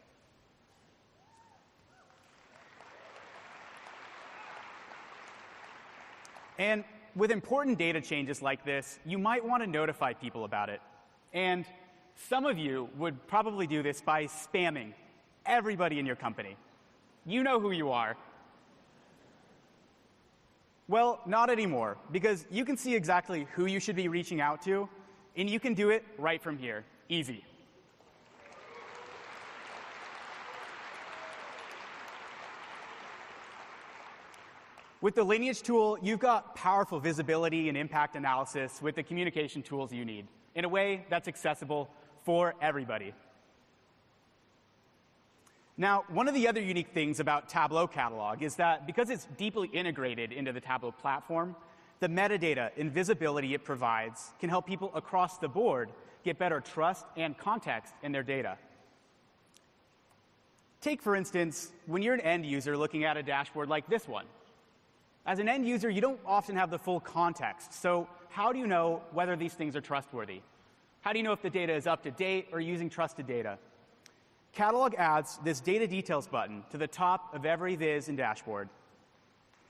And 6.57 6.85
with 7.18 7.31
important 7.31 7.80
data 7.80 7.99
changes 7.99 8.41
like 8.41 8.64
this, 8.64 8.99
you 9.06 9.18
might 9.18 9.44
want 9.44 9.64
to 9.64 9.68
notify 9.68 10.14
people 10.14 10.45
about 10.45 10.69
it. 10.69 10.80
And 11.34 11.65
some 12.30 12.45
of 12.45 12.57
you 12.57 12.89
would 12.98 13.27
probably 13.27 13.65
do 13.65 13.81
this 13.81 14.02
by 14.02 14.26
spamming 14.26 14.94
everybody 15.45 15.98
in 15.98 16.06
your 16.06 16.15
company. 16.15 16.56
You 17.26 17.44
know 17.44 17.60
who 17.60 17.72
you 17.72 17.91
are. 17.91 18.15
Well, 20.88 21.19
not 21.26 21.49
anymore, 21.49 21.98
because 22.11 22.45
you 22.49 22.64
can 22.64 22.77
see 22.77 22.95
exactly 22.95 23.48
who 23.53 23.65
you 23.65 23.80
should 23.80 23.95
be 23.95 24.07
reaching 24.07 24.39
out 24.39 24.61
to, 24.61 24.88
and 25.35 25.49
you 25.49 25.60
can 25.60 25.73
do 25.73 25.89
it 25.89 26.06
right 26.18 26.41
from 26.41 26.57
here. 26.57 26.85
Easy. 27.10 27.44
With 34.99 35.13
the 35.13 35.23
Lineage 35.23 35.61
tool, 35.61 35.97
you've 36.01 36.19
got 36.19 36.55
powerful 36.55 36.99
visibility 36.99 37.69
and 37.69 37.77
impact 37.77 38.15
analysis 38.15 38.81
with 38.81 38.95
the 38.95 39.03
communication 39.03 39.61
tools 39.61 39.93
you 39.93 40.03
need 40.03 40.25
in 40.55 40.65
a 40.65 40.69
way 40.69 41.05
that's 41.07 41.27
accessible 41.27 41.87
for 42.23 42.55
everybody. 42.61 43.13
Now, 45.77 46.03
one 46.09 46.27
of 46.27 46.33
the 46.33 46.47
other 46.47 46.61
unique 46.61 46.87
things 46.95 47.19
about 47.19 47.47
Tableau 47.47 47.85
Catalog 47.85 48.41
is 48.41 48.55
that 48.55 48.87
because 48.87 49.11
it's 49.11 49.27
deeply 49.37 49.67
integrated 49.67 50.31
into 50.31 50.51
the 50.51 50.59
Tableau 50.59 50.91
platform, 50.91 51.55
the 51.99 52.07
metadata 52.07 52.71
and 52.75 52.91
visibility 52.91 53.53
it 53.53 53.63
provides 53.63 54.31
can 54.39 54.49
help 54.49 54.65
people 54.65 54.91
across 54.95 55.37
the 55.37 55.47
board 55.47 55.89
get 56.23 56.39
better 56.39 56.59
trust 56.59 57.05
and 57.15 57.37
context 57.37 57.93
in 58.01 58.11
their 58.11 58.23
data. 58.23 58.57
Take, 60.81 61.03
for 61.03 61.15
instance, 61.15 61.71
when 61.85 62.01
you're 62.01 62.15
an 62.15 62.21
end 62.21 62.47
user 62.47 62.75
looking 62.75 63.03
at 63.03 63.15
a 63.15 63.21
dashboard 63.21 63.69
like 63.69 63.87
this 63.87 64.07
one. 64.07 64.25
As 65.27 65.39
an 65.39 65.49
end 65.49 65.67
user, 65.67 65.89
you 65.89 65.99
don't 65.99 66.19
often 66.25 66.55
have 66.55 66.71
the 66.71 66.79
full 66.79 67.01
context. 67.01 67.73
So, 67.73 68.07
how 68.29 68.53
do 68.53 68.59
you 68.59 68.65
know 68.65 69.01
whether 69.11 69.35
these 69.35 69.53
things 69.53 69.75
are 69.75 69.81
trustworthy? 69.81 70.41
How 71.01 71.11
do 71.11 71.19
you 71.19 71.23
know 71.23 71.33
if 71.33 71.41
the 71.41 71.49
data 71.49 71.73
is 71.73 71.85
up 71.85 72.01
to 72.03 72.11
date 72.11 72.47
or 72.53 72.61
using 72.61 72.89
trusted 72.89 73.27
data? 73.27 73.57
Catalog 74.53 74.95
adds 74.95 75.37
this 75.43 75.59
data 75.59 75.85
details 75.85 76.27
button 76.27 76.63
to 76.71 76.77
the 76.77 76.87
top 76.87 77.33
of 77.35 77.45
every 77.45 77.75
viz 77.75 78.07
and 78.07 78.17
dashboard. 78.17 78.69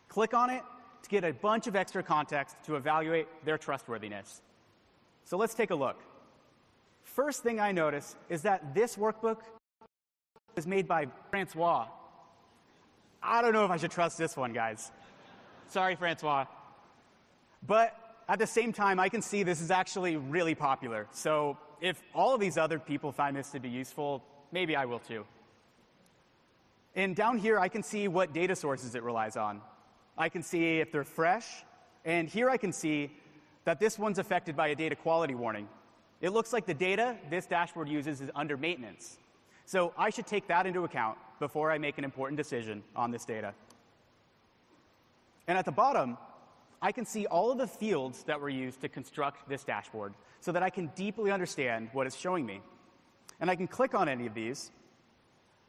Click 0.09 0.35
on 0.35 0.51
it 0.51 0.61
to 1.01 1.09
get 1.09 1.23
a 1.23 1.33
bunch 1.33 1.65
of 1.67 1.75
extra 1.75 2.03
context 2.03 2.55
to 2.65 2.75
evaluate 2.75 3.27
their 3.43 3.57
trustworthiness. 3.57 4.41
So 5.25 5.37
let's 5.37 5.55
take 5.55 5.71
a 5.71 5.75
look. 5.75 5.99
First 7.03 7.41
thing 7.41 7.59
I 7.59 7.71
notice 7.71 8.15
is 8.29 8.43
that 8.43 8.75
this 8.75 8.95
workbook 8.95 9.39
is 10.55 10.67
made 10.67 10.87
by 10.87 11.07
Francois. 11.31 11.87
I 13.21 13.41
don't 13.41 13.53
know 13.53 13.65
if 13.65 13.71
I 13.71 13.77
should 13.77 13.91
trust 13.91 14.17
this 14.17 14.37
one, 14.37 14.53
guys. 14.53 14.91
Sorry, 15.69 15.95
Francois. 15.95 16.45
But 17.65 17.95
at 18.29 18.39
the 18.39 18.47
same 18.47 18.73
time, 18.73 18.99
I 18.99 19.09
can 19.09 19.21
see 19.21 19.43
this 19.43 19.61
is 19.61 19.71
actually 19.71 20.15
really 20.15 20.55
popular. 20.55 21.07
So 21.11 21.57
if 21.81 22.01
all 22.13 22.33
of 22.33 22.39
these 22.39 22.57
other 22.57 22.79
people 22.79 23.11
find 23.11 23.35
this 23.35 23.51
to 23.51 23.59
be 23.59 23.69
useful, 23.69 24.23
maybe 24.51 24.75
I 24.75 24.85
will 24.85 24.99
too. 24.99 25.25
And 26.95 27.15
down 27.15 27.37
here, 27.37 27.59
I 27.59 27.67
can 27.67 27.83
see 27.83 28.07
what 28.07 28.33
data 28.33 28.55
sources 28.55 28.95
it 28.95 29.03
relies 29.03 29.37
on. 29.37 29.61
I 30.17 30.29
can 30.29 30.41
see 30.41 30.79
if 30.79 30.91
they're 30.91 31.03
fresh, 31.03 31.45
and 32.05 32.27
here 32.27 32.49
I 32.49 32.57
can 32.57 32.71
see 32.71 33.11
that 33.65 33.79
this 33.79 33.99
one's 33.99 34.17
affected 34.17 34.55
by 34.55 34.69
a 34.69 34.75
data 34.75 34.95
quality 34.95 35.35
warning. 35.35 35.67
It 36.21 36.29
looks 36.29 36.53
like 36.53 36.65
the 36.65 36.73
data 36.73 37.15
this 37.29 37.45
dashboard 37.45 37.87
uses 37.87 38.21
is 38.21 38.31
under 38.33 38.57
maintenance. 38.57 39.17
So 39.65 39.93
I 39.97 40.09
should 40.09 40.25
take 40.25 40.47
that 40.47 40.65
into 40.65 40.85
account 40.85 41.17
before 41.39 41.71
I 41.71 41.77
make 41.77 41.99
an 41.99 42.03
important 42.03 42.37
decision 42.37 42.81
on 42.95 43.11
this 43.11 43.25
data. 43.25 43.53
And 45.47 45.57
at 45.57 45.65
the 45.65 45.71
bottom, 45.71 46.17
I 46.81 46.91
can 46.91 47.05
see 47.05 47.25
all 47.25 47.51
of 47.51 47.57
the 47.57 47.67
fields 47.67 48.23
that 48.23 48.39
were 48.39 48.49
used 48.49 48.81
to 48.81 48.89
construct 48.89 49.47
this 49.49 49.63
dashboard 49.63 50.13
so 50.41 50.51
that 50.51 50.61
I 50.61 50.69
can 50.69 50.91
deeply 50.95 51.31
understand 51.31 51.89
what 51.93 52.05
it's 52.05 52.17
showing 52.17 52.45
me. 52.45 52.61
And 53.39 53.49
I 53.49 53.55
can 53.55 53.67
click 53.67 53.95
on 53.95 54.09
any 54.09 54.25
of 54.25 54.33
these, 54.33 54.71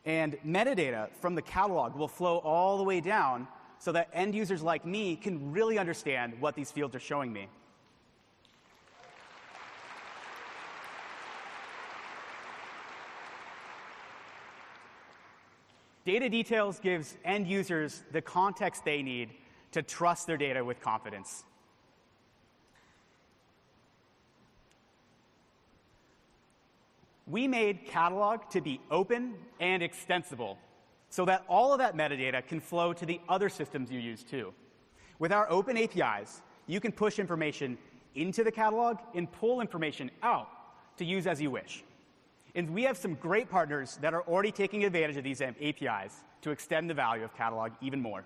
and 0.05 0.37
metadata 0.47 1.11
from 1.21 1.35
the 1.35 1.43
catalog 1.43 1.95
will 1.95 2.09
flow 2.09 2.39
all 2.39 2.79
the 2.79 2.83
way 2.83 3.01
down 3.01 3.47
so 3.79 3.93
that 3.93 4.09
end 4.13 4.35
users 4.35 4.63
like 4.63 4.85
me 4.85 5.17
can 5.17 5.53
really 5.53 5.79
understand 5.79 6.35
what 6.41 6.55
these 6.55 6.71
fields 6.71 6.95
are 6.97 7.01
showing 7.01 7.33
me. 7.33 7.47
Data 16.05 16.29
details 16.31 16.81
gives 16.81 17.19
end 17.23 17.47
users 17.47 18.03
the 18.13 18.23
context 18.23 18.85
they 18.85 19.03
need 19.03 19.31
to 19.73 19.83
trust 19.83 20.27
their 20.27 20.37
data 20.37 20.65
with 20.65 20.81
confidence. 20.81 21.45
We 27.27 27.47
made 27.47 27.87
Catalog 27.87 28.49
to 28.51 28.61
be 28.61 28.81
open 28.91 29.35
and 29.61 29.83
extensible 29.83 30.59
so 31.11 31.25
that 31.27 31.45
all 31.49 31.73
of 31.73 31.79
that 31.79 31.97
metadata 31.97 32.47
can 32.47 32.61
flow 32.61 32.93
to 32.93 33.05
the 33.05 33.21
other 33.29 33.49
systems 33.49 33.91
you 33.91 34.01
use 34.01 34.23
too. 34.23 34.53
With 35.19 35.33
our 35.33 35.51
open 35.51 35.77
APIs, 35.77 36.43
you 36.67 36.81
can 36.81 36.93
push 36.93 37.19
information 37.19 37.77
into 38.15 38.45
the 38.45 38.53
catalog 38.53 38.99
and 39.15 39.31
pull 39.31 39.61
information 39.61 40.11
out 40.23 40.49
to 40.97 41.05
use 41.05 41.27
as 41.27 41.41
you 41.41 41.51
wish. 41.51 41.85
And 42.55 42.71
we 42.71 42.83
have 42.85 42.97
some 42.97 43.15
great 43.15 43.49
partners 43.51 43.99
that 44.01 44.15
are 44.15 44.23
already 44.23 44.53
taking 44.53 44.85
advantage 44.85 45.17
of 45.17 45.25
these 45.25 45.41
APIs 45.41 46.25
to 46.43 46.51
extend 46.51 46.89
the 46.89 46.95
value 46.95 47.25
of 47.25 47.35
Catalog 47.35 47.73
even 47.81 48.01
more. 48.01 48.25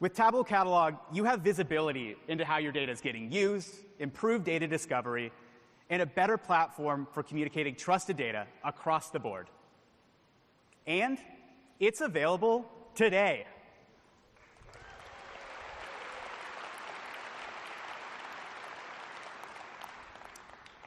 With 0.00 0.14
Tableau 0.14 0.44
Catalog, 0.44 0.94
you 1.12 1.24
have 1.24 1.42
visibility 1.42 2.16
into 2.26 2.42
how 2.42 2.56
your 2.56 2.72
data 2.72 2.90
is 2.90 3.02
getting 3.02 3.30
used, 3.30 3.74
improved 3.98 4.46
data 4.46 4.66
discovery, 4.66 5.30
and 5.90 6.00
a 6.00 6.06
better 6.06 6.38
platform 6.38 7.06
for 7.12 7.22
communicating 7.22 7.74
trusted 7.74 8.16
data 8.16 8.46
across 8.64 9.10
the 9.10 9.18
board. 9.18 9.48
And 10.86 11.18
it's 11.78 12.00
available 12.00 12.66
today. 12.94 13.44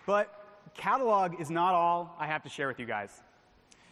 But 0.07 0.33
catalog 0.73 1.39
is 1.39 1.51
not 1.51 1.75
all 1.75 2.15
I 2.19 2.25
have 2.25 2.41
to 2.43 2.49
share 2.49 2.67
with 2.67 2.79
you 2.79 2.87
guys. 2.87 3.11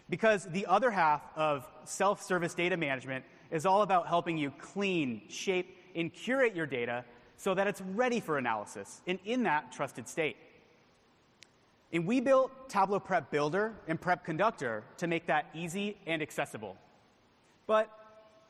Because 0.09 0.45
the 0.45 0.65
other 0.65 0.89
half 0.89 1.21
of 1.35 1.67
self 1.85 2.23
service 2.23 2.55
data 2.55 2.75
management 2.75 3.23
is 3.51 3.65
all 3.65 3.81
about 3.81 4.07
helping 4.07 4.37
you 4.37 4.51
clean, 4.59 5.21
shape, 5.27 5.77
and 5.95 6.13
curate 6.13 6.55
your 6.55 6.65
data 6.65 7.03
so 7.37 7.53
that 7.53 7.67
it's 7.67 7.81
ready 7.81 8.19
for 8.19 8.37
analysis 8.37 9.01
and 9.07 9.19
in 9.25 9.43
that 9.43 9.71
trusted 9.71 10.07
state. 10.07 10.37
And 11.93 12.07
we 12.07 12.21
built 12.21 12.69
Tableau 12.69 12.99
Prep 12.99 13.29
Builder 13.31 13.73
and 13.87 13.99
Prep 13.99 14.23
Conductor 14.23 14.83
to 14.97 15.07
make 15.07 15.27
that 15.27 15.47
easy 15.53 15.97
and 16.07 16.21
accessible. 16.21 16.77
But 17.67 17.89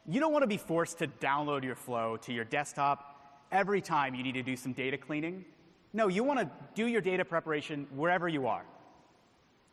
you 0.07 0.19
don't 0.19 0.31
want 0.31 0.43
to 0.43 0.47
be 0.47 0.57
forced 0.57 0.99
to 0.99 1.07
download 1.07 1.63
your 1.63 1.75
flow 1.75 2.17
to 2.17 2.33
your 2.33 2.43
desktop 2.43 3.47
every 3.51 3.81
time 3.81 4.13
you 4.13 4.23
need 4.23 4.33
to 4.33 4.43
do 4.43 4.55
some 4.55 4.73
data 4.73 4.97
cleaning. 4.97 5.45
No, 5.93 6.07
you 6.07 6.23
want 6.23 6.39
to 6.39 6.49
do 6.75 6.87
your 6.87 7.01
data 7.01 7.25
preparation 7.25 7.87
wherever 7.95 8.27
you 8.27 8.47
are. 8.47 8.63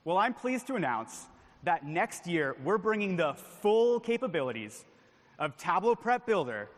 Well, 0.05 0.17
I'm 0.17 0.35
pleased 0.35 0.67
to 0.69 0.77
announce 0.77 1.27
that 1.65 1.87
next 1.87 2.27
year 2.27 2.57
we're 2.65 2.79
bringing 2.79 3.17
the 3.17 3.35
full 3.35 4.01
capabilities 4.01 4.85
of 5.39 5.57
Tableau 5.57 5.95
Prep 5.95 6.27
Builder 6.27 6.69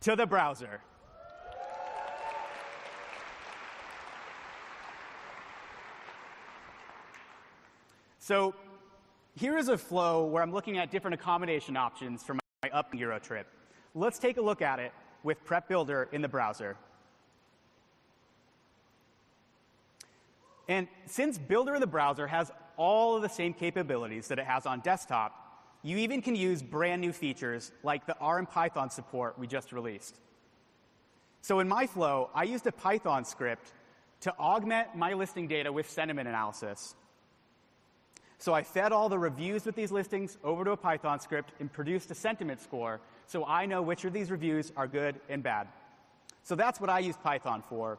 to 0.00 0.16
the 0.16 0.26
browser. 0.26 0.80
So 8.18 8.54
here 9.36 9.56
is 9.56 9.68
a 9.68 9.78
flow 9.78 10.26
where 10.26 10.42
I'm 10.42 10.52
looking 10.52 10.76
at 10.76 10.90
different 10.90 11.14
accommodation 11.14 11.76
options 11.76 12.22
for 12.22 12.34
my 12.34 12.70
up 12.72 12.94
Euro 12.94 13.18
trip. 13.18 13.46
Let's 13.94 14.18
take 14.18 14.36
a 14.36 14.42
look 14.42 14.60
at 14.60 14.78
it 14.78 14.92
with 15.22 15.42
Prep 15.44 15.66
Builder 15.68 16.08
in 16.12 16.20
the 16.20 16.28
browser. 16.28 16.76
And 20.68 20.86
since 21.06 21.38
Builder 21.38 21.74
in 21.74 21.80
the 21.80 21.86
browser 21.86 22.26
has 22.26 22.52
all 22.76 23.16
of 23.16 23.22
the 23.22 23.28
same 23.28 23.54
capabilities 23.54 24.28
that 24.28 24.38
it 24.38 24.44
has 24.44 24.66
on 24.66 24.80
desktop, 24.80 25.47
you 25.88 25.98
even 25.98 26.20
can 26.20 26.36
use 26.36 26.62
brand 26.62 27.00
new 27.00 27.12
features 27.12 27.72
like 27.82 28.06
the 28.06 28.16
R 28.18 28.38
and 28.38 28.48
Python 28.48 28.90
support 28.90 29.38
we 29.38 29.46
just 29.46 29.72
released. 29.72 30.16
So 31.40 31.60
in 31.60 31.68
my 31.68 31.86
flow, 31.86 32.30
I 32.34 32.42
used 32.42 32.66
a 32.66 32.72
Python 32.72 33.24
script 33.24 33.72
to 34.20 34.36
augment 34.38 34.96
my 34.96 35.14
listing 35.14 35.48
data 35.48 35.72
with 35.72 35.88
sentiment 35.88 36.28
analysis. 36.28 36.94
So 38.38 38.52
I 38.52 38.62
fed 38.62 38.92
all 38.92 39.08
the 39.08 39.18
reviews 39.18 39.64
with 39.64 39.74
these 39.74 39.90
listings 39.90 40.36
over 40.44 40.64
to 40.64 40.72
a 40.72 40.76
Python 40.76 41.20
script 41.20 41.52
and 41.58 41.72
produced 41.72 42.10
a 42.10 42.14
sentiment 42.14 42.60
score 42.60 43.00
so 43.26 43.44
I 43.46 43.66
know 43.66 43.80
which 43.80 44.04
of 44.04 44.12
these 44.12 44.30
reviews 44.30 44.72
are 44.76 44.86
good 44.86 45.20
and 45.28 45.42
bad. 45.42 45.68
So 46.42 46.54
that's 46.54 46.80
what 46.80 46.90
I 46.90 46.98
use 46.98 47.16
Python 47.16 47.62
for. 47.68 47.98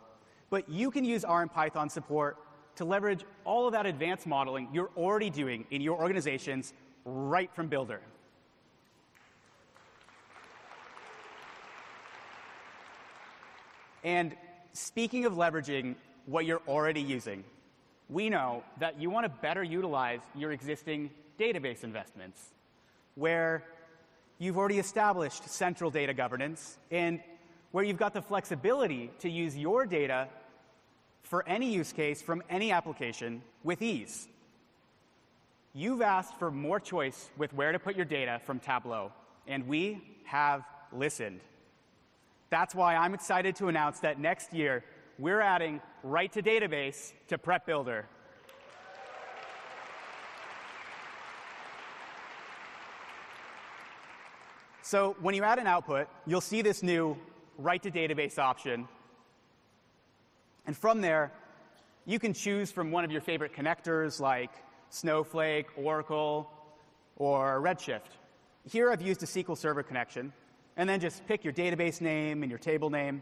But 0.50 0.70
you 0.70 0.92
can 0.92 1.04
use 1.04 1.24
R 1.24 1.42
and 1.42 1.52
Python 1.52 1.90
support 1.90 2.38
to 2.76 2.86
leverage 2.86 3.26
all 3.44 3.68
of 3.68 3.74
that 3.74 3.86
advanced 3.86 4.26
modeling 4.26 4.70
you're 4.72 4.92
already 4.96 5.30
doing 5.30 5.66
in 5.70 5.82
your 5.82 6.00
organizations 6.00 6.74
right 7.06 7.50
from 7.54 7.68
Builder. 7.68 8.02
And 14.04 14.36
speaking 14.74 15.26
of 15.26 15.34
leveraging 15.34 15.96
what 16.26 16.46
you're 16.46 16.62
already 16.68 17.02
using, 17.02 17.44
we 18.10 18.30
know 18.30 18.64
that 18.80 19.00
you 19.00 19.10
want 19.10 19.26
to 19.26 19.30
better 19.42 19.64
utilize 19.64 20.22
your 20.36 20.52
existing 20.52 21.10
database 21.40 21.84
investments 21.84 22.50
where 23.16 23.64
you've 24.38 24.58
already 24.58 24.80
established 24.80 25.48
central 25.50 25.92
data 25.92 26.14
governance 26.14 26.78
and 26.92 27.20
where 27.72 27.84
you've 27.84 27.98
got 27.98 28.14
the 28.14 28.22
flexibility 28.22 29.12
to 29.20 29.30
use 29.30 29.56
your 29.56 29.86
data 29.86 30.28
for 31.22 31.48
any 31.48 31.72
use 31.72 31.92
case 31.94 32.22
from 32.22 32.42
any 32.50 32.72
application 32.72 33.42
with 33.64 33.82
ease. 33.82 34.28
You've 35.74 36.02
asked 36.02 36.36
for 36.40 36.50
more 36.50 36.80
choice 36.80 37.30
with 37.38 37.54
where 37.54 37.72
to 37.72 37.80
put 37.80 37.96
your 37.96 38.06
data 38.06 38.42
from 38.44 38.60
Tableau, 38.60 39.12
and 39.48 39.68
we 39.68 40.02
have 40.26 40.64
listened. 40.92 41.42
That's 42.50 42.74
why 42.74 42.96
I'm 42.96 43.14
excited 43.14 43.56
to 43.58 43.68
announce 43.68 44.00
that 44.00 44.20
next 44.20 44.52
year 44.52 44.84
we're 45.20 45.42
adding 45.42 45.80
Write 46.04 46.34
to 46.34 46.42
Database 46.42 47.14
to 47.28 47.38
Prep 47.38 47.68
Builder. 47.68 48.08
So 54.82 55.16
when 55.22 55.36
you 55.36 55.44
add 55.44 55.60
an 55.60 55.68
output, 55.68 56.08
you'll 56.26 56.42
see 56.42 56.64
this 56.64 56.82
new 56.82 57.16
Write 57.60 57.84
to 57.84 57.92
Database 57.92 58.40
option. 58.40 58.88
And 60.66 60.76
from 60.76 61.02
there, 61.02 61.32
you 62.08 62.18
can 62.18 62.34
choose 62.34 62.72
from 62.72 62.90
one 62.90 63.06
of 63.06 63.12
your 63.12 63.22
favorite 63.22 63.54
connectors 63.54 64.20
like 64.20 64.50
Snowflake, 64.90 65.68
Oracle, 65.78 66.50
or 67.16 67.62
Redshift. 67.62 68.18
Here 68.70 68.92
I've 68.92 69.02
used 69.02 69.24
a 69.24 69.26
SQL 69.26 69.58
Server 69.58 69.84
connection, 69.84 70.34
and 70.78 70.90
then 70.90 71.00
just 71.00 71.26
pick 71.28 71.44
your 71.44 71.54
database 71.54 72.02
name 72.02 72.44
and 72.44 72.50
your 72.50 72.60
table 72.60 72.90
name, 72.90 73.22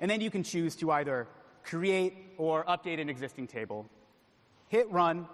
and 0.00 0.10
then 0.10 0.20
you 0.20 0.30
can 0.30 0.42
choose 0.42 0.76
to 0.76 0.90
either 0.92 1.26
create 1.62 2.14
or 2.38 2.64
update 2.64 3.00
an 3.00 3.08
existing 3.08 3.46
table. 3.46 3.86
Hit 4.68 4.90
run 4.90 5.26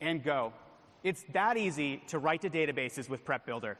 and 0.00 0.22
go. 0.22 0.52
It's 1.02 1.24
that 1.32 1.56
easy 1.56 2.02
to 2.08 2.18
write 2.18 2.42
to 2.42 2.50
databases 2.50 3.08
with 3.08 3.24
Prep 3.24 3.46
Builder. 3.46 3.78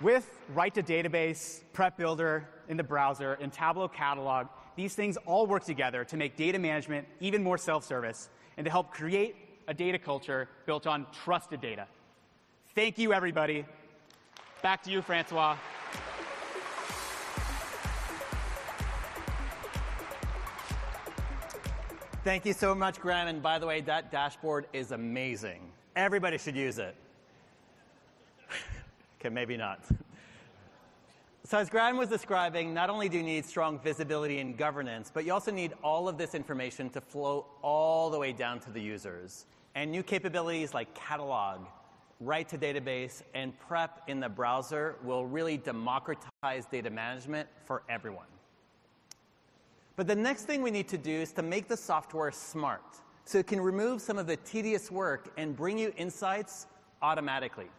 With 0.00 0.38
Write 0.54 0.74
to 0.74 0.82
Database, 0.82 1.62
Prep 1.72 1.96
Builder 1.96 2.48
in 2.68 2.76
the 2.76 2.84
browser, 2.84 3.32
and 3.40 3.52
Tableau 3.52 3.88
Catalog, 3.88 4.46
these 4.78 4.94
things 4.94 5.18
all 5.26 5.44
work 5.44 5.64
together 5.64 6.04
to 6.04 6.16
make 6.16 6.36
data 6.36 6.56
management 6.56 7.04
even 7.18 7.42
more 7.42 7.58
self 7.58 7.84
service 7.84 8.30
and 8.56 8.64
to 8.64 8.70
help 8.70 8.92
create 8.92 9.34
a 9.66 9.74
data 9.74 9.98
culture 9.98 10.48
built 10.66 10.86
on 10.86 11.04
trusted 11.24 11.60
data. 11.60 11.84
Thank 12.76 12.96
you, 12.96 13.12
everybody. 13.12 13.66
Back 14.62 14.84
to 14.84 14.90
you, 14.90 15.02
Francois. 15.02 15.56
Thank 22.22 22.46
you 22.46 22.52
so 22.52 22.72
much, 22.72 23.00
Graham. 23.00 23.26
And 23.26 23.42
by 23.42 23.58
the 23.58 23.66
way, 23.66 23.80
that 23.80 24.12
dashboard 24.12 24.66
is 24.72 24.92
amazing. 24.92 25.72
Everybody 25.96 26.38
should 26.38 26.54
use 26.54 26.78
it. 26.78 26.94
okay, 29.18 29.28
maybe 29.28 29.56
not. 29.56 29.80
So, 31.48 31.56
as 31.56 31.70
Graham 31.70 31.96
was 31.96 32.10
describing, 32.10 32.74
not 32.74 32.90
only 32.90 33.08
do 33.08 33.16
you 33.16 33.22
need 33.22 33.46
strong 33.46 33.78
visibility 33.78 34.40
and 34.40 34.54
governance, 34.54 35.10
but 35.10 35.24
you 35.24 35.32
also 35.32 35.50
need 35.50 35.72
all 35.82 36.06
of 36.06 36.18
this 36.18 36.34
information 36.34 36.90
to 36.90 37.00
flow 37.00 37.46
all 37.62 38.10
the 38.10 38.18
way 38.18 38.34
down 38.34 38.60
to 38.60 38.70
the 38.70 38.82
users. 38.82 39.46
And 39.74 39.90
new 39.90 40.02
capabilities 40.02 40.74
like 40.74 40.94
catalog 40.94 41.60
write 42.20 42.50
to 42.50 42.58
database, 42.58 43.22
and 43.32 43.58
prep 43.60 44.02
in 44.08 44.20
the 44.20 44.28
browser 44.28 44.96
will 45.02 45.24
really 45.24 45.56
democratize 45.56 46.66
data 46.70 46.90
management 46.90 47.48
for 47.64 47.82
everyone. 47.88 48.26
But 49.96 50.06
the 50.06 50.16
next 50.16 50.42
thing 50.42 50.60
we 50.60 50.70
need 50.70 50.88
to 50.88 50.98
do 50.98 51.12
is 51.12 51.32
to 51.32 51.42
make 51.42 51.66
the 51.66 51.78
software 51.78 52.30
smart 52.30 52.98
so 53.24 53.38
it 53.38 53.46
can 53.46 53.62
remove 53.62 54.02
some 54.02 54.18
of 54.18 54.26
the 54.26 54.36
tedious 54.36 54.90
work 54.90 55.32
and 55.38 55.56
bring 55.56 55.78
you 55.78 55.94
insights 55.96 56.66
automatically. 57.00 57.70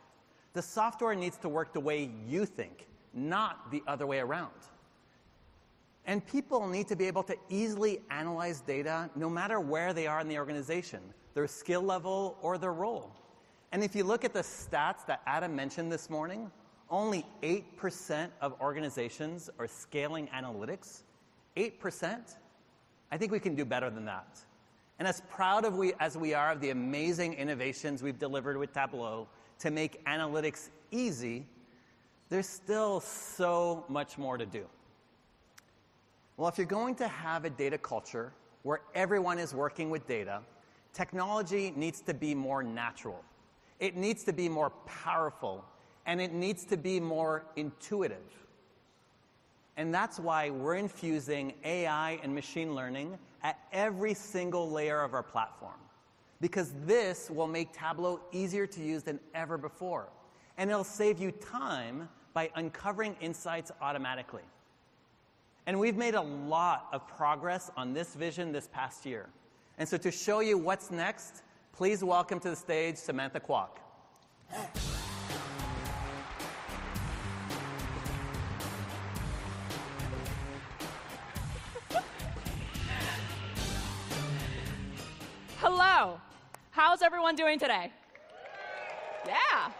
The 0.53 0.61
software 0.63 1.13
needs 1.13 1.37
to 1.37 1.49
work 1.49 1.71
the 1.71 1.79
way 1.79 2.09
you 2.27 2.47
think, 2.47 2.87
not 3.13 3.71
the 3.71 3.83
other 3.87 4.05
way 4.05 4.19
around. 4.19 4.51
And 6.05 6.25
people 6.25 6.67
need 6.67 6.87
to 6.87 6.95
be 6.95 7.05
able 7.05 7.23
to 7.23 7.35
easily 7.49 8.01
analyze 8.09 8.61
data 8.61 9.09
no 9.15 9.29
matter 9.29 9.59
where 9.59 9.93
they 9.93 10.07
are 10.07 10.19
in 10.19 10.27
the 10.27 10.37
organization, 10.37 11.01
their 11.33 11.47
skill 11.47 11.81
level 11.81 12.37
or 12.41 12.57
their 12.57 12.73
role. 12.73 13.11
And 13.71 13.83
if 13.83 13.95
you 13.95 14.03
look 14.03 14.25
at 14.25 14.33
the 14.33 14.39
stats 14.39 15.05
that 15.05 15.21
Adam 15.27 15.55
mentioned 15.55 15.91
this 15.91 16.09
morning, 16.09 16.49
only 16.89 17.25
8% 17.43 18.29
of 18.41 18.59
organizations 18.59 19.49
are 19.59 19.67
scaling 19.67 20.27
analytics. 20.35 21.03
8%? 21.55 22.35
I 23.11 23.17
think 23.17 23.31
we 23.31 23.39
can 23.39 23.53
do 23.55 23.65
better 23.65 23.89
than 23.89 24.05
that. 24.05 24.39
And 24.97 25.07
as 25.07 25.21
proud 25.29 25.65
of 25.65 25.77
we, 25.77 25.93
as 25.99 26.17
we 26.17 26.33
are 26.33 26.51
of 26.51 26.61
the 26.61 26.71
amazing 26.71 27.33
innovations 27.35 28.01
we've 28.01 28.19
delivered 28.19 28.57
with 28.57 28.73
Tableau 28.73 29.27
to 29.59 29.71
make 29.71 30.03
analytics 30.05 30.69
easy, 30.91 31.45
there's 32.29 32.47
still 32.47 32.99
so 32.99 33.83
much 33.89 34.17
more 34.17 34.37
to 34.37 34.45
do. 34.45 34.65
Well, 36.37 36.47
if 36.47 36.57
you're 36.57 36.67
going 36.67 36.95
to 36.95 37.07
have 37.07 37.43
a 37.43 37.49
data 37.49 37.77
culture 37.77 38.31
where 38.63 38.81
everyone 38.93 39.39
is 39.39 39.53
working 39.53 39.89
with 39.89 40.07
data, 40.07 40.41
technology 40.93 41.73
needs 41.75 42.01
to 42.01 42.13
be 42.13 42.35
more 42.35 42.63
natural. 42.63 43.23
It 43.79 43.95
needs 43.95 44.23
to 44.25 44.33
be 44.33 44.47
more 44.47 44.69
powerful, 44.85 45.65
and 46.05 46.21
it 46.21 46.33
needs 46.33 46.65
to 46.65 46.77
be 46.77 46.99
more 46.99 47.45
intuitive. 47.55 48.17
And 49.77 49.93
that's 49.93 50.19
why 50.19 50.49
we're 50.49 50.75
infusing 50.75 51.53
AI 51.63 52.19
and 52.21 52.35
machine 52.35 52.75
learning 52.75 53.17
at 53.43 53.57
every 53.71 54.13
single 54.13 54.69
layer 54.69 55.01
of 55.01 55.13
our 55.13 55.23
platform. 55.23 55.79
Because 56.41 56.73
this 56.85 57.29
will 57.29 57.47
make 57.47 57.73
Tableau 57.73 58.19
easier 58.31 58.67
to 58.67 58.81
use 58.81 59.03
than 59.03 59.19
ever 59.33 59.57
before. 59.57 60.09
And 60.57 60.69
it'll 60.69 60.83
save 60.83 61.19
you 61.19 61.31
time 61.31 62.09
by 62.33 62.49
uncovering 62.55 63.15
insights 63.21 63.71
automatically. 63.81 64.43
And 65.65 65.79
we've 65.79 65.97
made 65.97 66.15
a 66.15 66.21
lot 66.21 66.87
of 66.91 67.07
progress 67.07 67.69
on 67.77 67.93
this 67.93 68.15
vision 68.15 68.51
this 68.51 68.67
past 68.71 69.05
year. 69.05 69.27
And 69.77 69.87
so 69.87 69.97
to 69.97 70.11
show 70.11 70.39
you 70.39 70.57
what's 70.57 70.91
next, 70.91 71.43
Please 71.79 72.03
welcome 72.03 72.41
to 72.41 72.49
the 72.49 72.57
stage 72.57 72.97
Samantha 72.97 73.39
Kwok. 73.39 73.69
Hello. 85.59 86.19
How's 86.71 87.01
everyone 87.01 87.37
doing 87.37 87.57
today? 87.57 87.93
Yeah. 89.25 89.71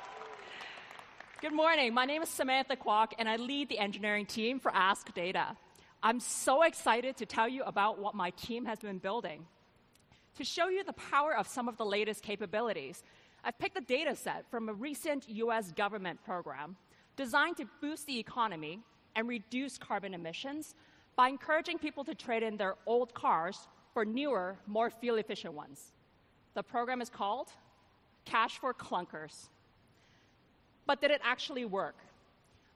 Good 1.42 1.54
morning. 1.54 1.94
My 1.94 2.04
name 2.04 2.22
is 2.22 2.28
Samantha 2.28 2.76
Kwok, 2.76 3.14
and 3.18 3.30
I 3.30 3.38
lead 3.38 3.70
the 3.70 3.80
engineering 3.80 4.26
team 4.26 4.60
for 4.60 4.76
Ask 4.76 5.14
Data. 5.14 5.56
I'm 6.04 6.20
so 6.20 6.64
excited 6.64 7.16
to 7.16 7.26
tell 7.26 7.48
you 7.48 7.64
about 7.64 7.98
what 7.98 8.14
my 8.14 8.32
team 8.32 8.66
has 8.66 8.80
been 8.80 8.98
building. 8.98 9.46
To 10.36 10.44
show 10.44 10.68
you 10.68 10.84
the 10.84 10.92
power 10.92 11.34
of 11.34 11.48
some 11.48 11.70
of 11.70 11.78
the 11.78 11.86
latest 11.86 12.24
capabilities, 12.24 13.04
I've 13.42 13.58
picked 13.58 13.78
a 13.78 13.82
data 13.82 14.18
set 14.18 14.52
from 14.52 14.68
a 14.68 14.74
recent 14.74 15.30
US 15.30 15.72
government 15.72 16.22
program 16.26 16.76
designed 17.16 17.56
to 17.56 17.66
boost 17.80 18.06
the 18.06 18.20
economy 18.20 18.82
and 19.16 19.26
reduce 19.26 19.78
carbon 19.78 20.14
emissions 20.14 20.76
by 21.16 21.30
encouraging 21.30 21.78
people 21.78 22.04
to 22.04 22.16
trade 22.16 22.44
in 22.44 22.58
their 22.58 22.76
old 22.86 23.14
cars 23.14 23.70
for 23.94 24.04
newer, 24.04 24.58
more 24.68 24.90
fuel 24.90 25.16
efficient 25.16 25.54
ones. 25.54 25.94
The 26.54 26.64
program 26.64 27.02
is 27.02 27.10
called 27.10 27.48
Cash 28.26 28.60
for 28.60 28.74
Clunkers. 28.74 29.48
But 30.90 31.02
did 31.02 31.12
it 31.12 31.22
actually 31.24 31.66
work? 31.66 31.98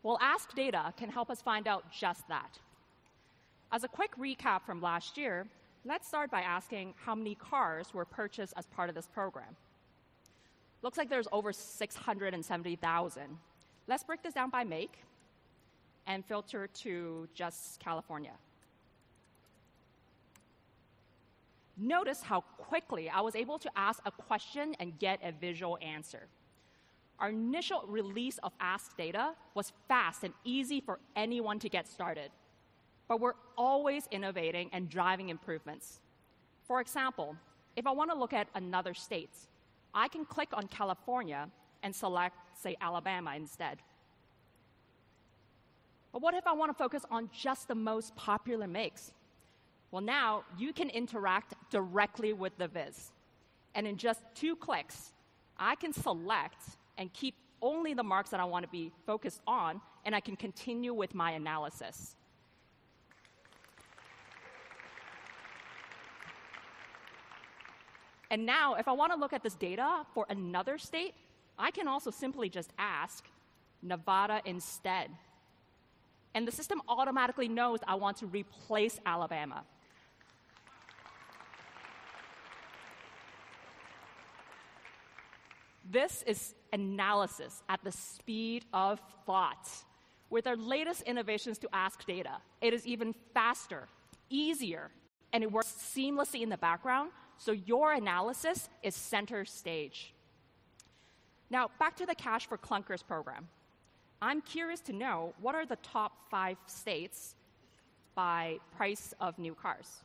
Well, 0.03 0.19
Ask 0.21 0.53
Data 0.53 0.93
can 0.97 1.09
help 1.09 1.31
us 1.31 1.41
find 1.41 1.67
out 1.67 1.83
just 1.91 2.27
that. 2.27 2.59
As 3.71 3.83
a 3.83 3.87
quick 3.87 4.11
recap 4.17 4.61
from 4.61 4.83
last 4.83 5.17
year, 5.17 5.47
let's 5.83 6.07
start 6.09 6.29
by 6.29 6.41
asking 6.41 6.93
how 7.03 7.15
many 7.15 7.33
cars 7.33 7.91
were 7.91 8.05
purchased 8.05 8.53
as 8.55 8.67
part 8.67 8.87
of 8.87 8.93
this 8.93 9.07
program. 9.07 9.55
Looks 10.83 10.95
like 10.95 11.09
there's 11.09 11.27
over 11.31 11.51
670,000. 11.51 13.23
Let's 13.87 14.03
break 14.03 14.21
this 14.21 14.35
down 14.35 14.51
by 14.51 14.63
make 14.63 14.93
and 16.05 16.23
filter 16.23 16.67
to 16.67 17.27
just 17.33 17.79
California. 17.79 18.33
Notice 21.77 22.21
how 22.21 22.41
quickly 22.59 23.09
I 23.09 23.21
was 23.21 23.35
able 23.35 23.57
to 23.57 23.71
ask 23.75 24.03
a 24.05 24.11
question 24.11 24.75
and 24.79 24.99
get 24.99 25.19
a 25.23 25.31
visual 25.31 25.79
answer. 25.81 26.27
Our 27.19 27.29
initial 27.29 27.83
release 27.87 28.37
of 28.39 28.51
Ask 28.59 28.97
Data 28.97 29.33
was 29.53 29.71
fast 29.87 30.23
and 30.23 30.33
easy 30.43 30.81
for 30.81 30.99
anyone 31.15 31.59
to 31.59 31.69
get 31.69 31.87
started. 31.87 32.31
But 33.07 33.19
we're 33.19 33.35
always 33.57 34.07
innovating 34.11 34.69
and 34.73 34.89
driving 34.89 35.29
improvements. 35.29 35.99
For 36.65 36.81
example, 36.81 37.35
if 37.75 37.85
I 37.87 37.91
want 37.91 38.11
to 38.11 38.17
look 38.17 38.33
at 38.33 38.47
another 38.55 38.93
state, 38.93 39.35
I 39.93 40.07
can 40.07 40.25
click 40.25 40.49
on 40.53 40.67
California 40.67 41.49
and 41.83 41.95
select, 41.95 42.35
say, 42.55 42.75
Alabama 42.81 43.33
instead. 43.35 43.77
But 46.11 46.21
what 46.21 46.33
if 46.33 46.45
I 46.47 46.53
want 46.53 46.69
to 46.69 46.77
focus 46.77 47.03
on 47.09 47.29
just 47.33 47.67
the 47.67 47.75
most 47.75 48.15
popular 48.15 48.67
makes? 48.67 49.11
Well, 49.91 50.01
now 50.01 50.43
you 50.57 50.73
can 50.73 50.89
interact 50.89 51.53
directly 51.69 52.33
with 52.33 52.57
the 52.57 52.67
viz. 52.67 53.11
And 53.75 53.87
in 53.87 53.97
just 53.97 54.21
two 54.35 54.55
clicks, 54.55 55.13
I 55.57 55.75
can 55.75 55.93
select 55.93 56.77
and 56.97 57.11
keep 57.13 57.35
only 57.61 57.93
the 57.93 58.03
marks 58.03 58.29
that 58.31 58.39
I 58.39 58.45
want 58.45 58.63
to 58.65 58.69
be 58.69 58.91
focused 59.05 59.41
on, 59.47 59.81
and 60.05 60.15
I 60.15 60.19
can 60.19 60.35
continue 60.35 60.93
with 60.93 61.15
my 61.15 61.31
analysis. 61.31 62.15
And 68.29 68.45
now, 68.45 68.73
if 68.75 68.87
I 68.87 68.91
want 68.93 69.13
to 69.13 69.19
look 69.19 69.31
at 69.31 69.43
this 69.43 69.53
data 69.53 70.05
for 70.13 70.25
another 70.27 70.77
state, 70.77 71.13
I 71.57 71.71
can 71.71 71.87
also 71.87 72.09
simply 72.09 72.49
just 72.49 72.71
ask 72.79 73.23
Nevada 73.81 74.41
instead. 74.45 75.09
And 76.33 76.47
the 76.47 76.51
system 76.51 76.81
automatically 76.87 77.47
knows 77.47 77.79
I 77.87 77.95
want 77.95 78.17
to 78.17 78.25
replace 78.25 78.99
Alabama. 79.05 79.63
This 85.93 86.23
is 86.25 86.55
analysis 86.73 87.61
at 87.69 87.83
the 87.83 87.91
speed 87.91 88.65
of 88.73 88.99
thought. 89.27 89.69
With 90.31 90.47
our 90.47 90.55
latest 90.55 91.03
innovations 91.03 91.59
to 91.59 91.69
ask 91.71 92.03
data, 92.07 92.37
it 92.61 92.73
is 92.73 92.87
even 92.87 93.13
faster, 93.35 93.87
easier, 94.27 94.89
and 95.31 95.43
it 95.43 95.51
works 95.51 95.71
seamlessly 95.95 96.41
in 96.41 96.49
the 96.49 96.57
background 96.57 97.11
so 97.37 97.51
your 97.51 97.93
analysis 97.93 98.69
is 98.81 98.95
center 98.95 99.45
stage. 99.45 100.15
Now, 101.51 101.69
back 101.77 101.95
to 101.97 102.07
the 102.07 102.15
Cash 102.15 102.47
for 102.47 102.57
Clunkers 102.57 103.05
program. 103.05 103.47
I'm 104.19 104.41
curious 104.41 104.79
to 104.81 104.93
know 104.93 105.35
what 105.39 105.53
are 105.53 105.67
the 105.67 105.75
top 105.83 106.13
five 106.31 106.57
states 106.65 107.35
by 108.15 108.57
price 108.75 109.13
of 109.19 109.37
new 109.37 109.53
cars? 109.53 110.01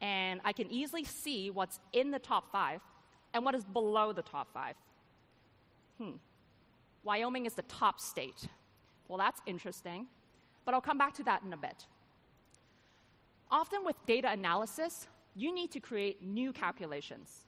And 0.00 0.40
I 0.44 0.52
can 0.52 0.70
easily 0.70 1.04
see 1.04 1.50
what's 1.50 1.80
in 1.92 2.10
the 2.10 2.18
top 2.18 2.50
five 2.52 2.80
and 3.34 3.44
what 3.44 3.54
is 3.54 3.64
below 3.64 4.12
the 4.12 4.22
top 4.22 4.52
five. 4.52 4.74
Hmm. 5.98 6.12
Wyoming 7.02 7.46
is 7.46 7.54
the 7.54 7.62
top 7.62 8.00
state. 8.00 8.46
Well, 9.08 9.18
that's 9.18 9.40
interesting, 9.46 10.06
but 10.64 10.74
I'll 10.74 10.80
come 10.80 10.98
back 10.98 11.14
to 11.14 11.24
that 11.24 11.42
in 11.42 11.52
a 11.52 11.56
bit. 11.56 11.86
Often 13.50 13.84
with 13.84 13.96
data 14.06 14.30
analysis, 14.30 15.08
you 15.34 15.54
need 15.54 15.70
to 15.72 15.80
create 15.80 16.22
new 16.22 16.52
calculations. 16.52 17.46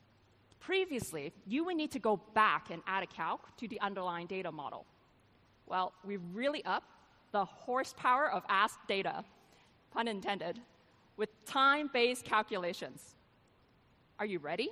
Previously, 0.61 1.33
you 1.47 1.65
would 1.65 1.77
need 1.77 1.91
to 1.93 1.99
go 1.99 2.21
back 2.35 2.71
and 2.71 2.83
add 2.87 3.03
a 3.03 3.07
calc 3.07 3.57
to 3.59 3.69
the 3.69 3.81
underlying 3.81 4.27
data 4.27 4.51
model. 4.51 4.87
Well, 5.67 5.93
we've 6.05 6.23
really 6.33 6.65
up 6.65 6.85
the 7.33 7.45
horsepower 7.45 8.31
of 8.31 8.43
Ask 8.49 8.79
Data, 8.89 9.25
pun 9.93 10.09
intended, 10.09 10.61
with 11.21 11.45
time 11.45 11.91
based 11.93 12.25
calculations. 12.25 13.15
Are 14.19 14.25
you 14.25 14.39
ready? 14.39 14.71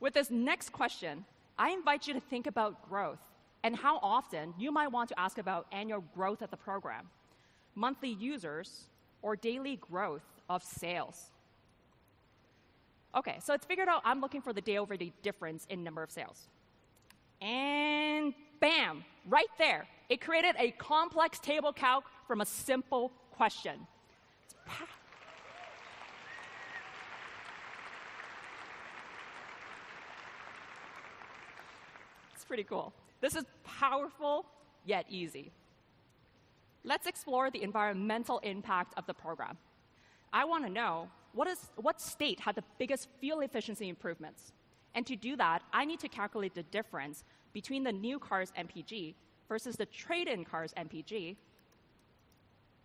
With 0.00 0.14
this 0.14 0.32
next 0.32 0.72
question, 0.72 1.24
I 1.56 1.70
invite 1.70 2.08
you 2.08 2.14
to 2.14 2.20
think 2.20 2.48
about 2.48 2.88
growth 2.90 3.20
and 3.62 3.76
how 3.76 4.00
often 4.02 4.52
you 4.58 4.72
might 4.72 4.88
want 4.88 5.08
to 5.10 5.18
ask 5.18 5.38
about 5.38 5.68
annual 5.70 6.02
growth 6.12 6.42
of 6.42 6.50
the 6.50 6.56
program 6.56 7.08
monthly 7.76 8.08
users, 8.08 8.86
or 9.22 9.36
daily 9.36 9.76
growth 9.76 10.24
of 10.48 10.64
sales. 10.64 11.26
Okay, 13.14 13.36
so 13.42 13.52
it's 13.54 13.66
figured 13.66 13.86
out 13.86 14.00
I'm 14.04 14.20
looking 14.20 14.40
for 14.40 14.52
the 14.54 14.62
day 14.62 14.78
over 14.78 14.96
day 14.96 15.12
difference 15.22 15.66
in 15.68 15.84
number 15.84 16.02
of 16.02 16.10
sales. 16.10 16.48
And 17.40 18.34
bam, 18.60 19.04
right 19.28 19.52
there, 19.58 19.86
it 20.08 20.20
created 20.20 20.54
a 20.58 20.70
complex 20.72 21.38
table 21.38 21.72
calc 21.72 22.04
from 22.26 22.40
a 22.40 22.46
simple 22.46 23.12
question. 23.36 23.86
It's 32.34 32.44
pretty 32.44 32.64
cool. 32.64 32.92
This 33.20 33.36
is 33.36 33.44
powerful 33.64 34.46
yet 34.84 35.04
easy. 35.08 35.52
Let's 36.84 37.06
explore 37.06 37.50
the 37.50 37.62
environmental 37.62 38.38
impact 38.38 38.94
of 38.96 39.06
the 39.06 39.14
program. 39.14 39.58
I 40.32 40.44
want 40.44 40.64
to 40.64 40.70
know 40.70 41.08
what, 41.32 41.48
is, 41.48 41.70
what 41.76 42.00
state 42.00 42.40
had 42.40 42.54
the 42.54 42.64
biggest 42.78 43.08
fuel 43.20 43.40
efficiency 43.40 43.88
improvements. 43.88 44.52
And 44.94 45.06
to 45.06 45.16
do 45.16 45.36
that, 45.36 45.62
I 45.72 45.84
need 45.84 46.00
to 46.00 46.08
calculate 46.08 46.54
the 46.54 46.62
difference 46.64 47.24
between 47.52 47.84
the 47.84 47.92
new 47.92 48.18
car's 48.18 48.52
MPG 48.58 49.14
versus 49.48 49.76
the 49.76 49.86
trade 49.86 50.28
in 50.28 50.44
car's 50.44 50.72
MPG 50.74 51.36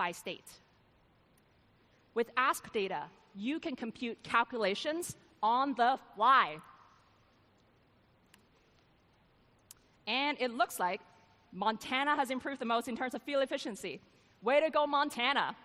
by 0.01 0.11
state. 0.11 0.49
With 2.15 2.29
Ask 2.35 2.73
Data, 2.73 3.03
you 3.35 3.59
can 3.59 3.75
compute 3.75 4.17
calculations 4.23 5.15
on 5.43 5.75
the 5.75 5.99
fly. 6.15 6.57
And 10.07 10.37
it 10.41 10.49
looks 10.59 10.79
like 10.79 11.01
Montana 11.51 12.15
has 12.15 12.31
improved 12.31 12.59
the 12.59 12.65
most 12.65 12.87
in 12.87 12.97
terms 12.97 13.13
of 13.13 13.21
fuel 13.21 13.41
efficiency. 13.41 14.01
Way 14.41 14.59
to 14.61 14.71
go, 14.71 14.87
Montana! 14.87 15.55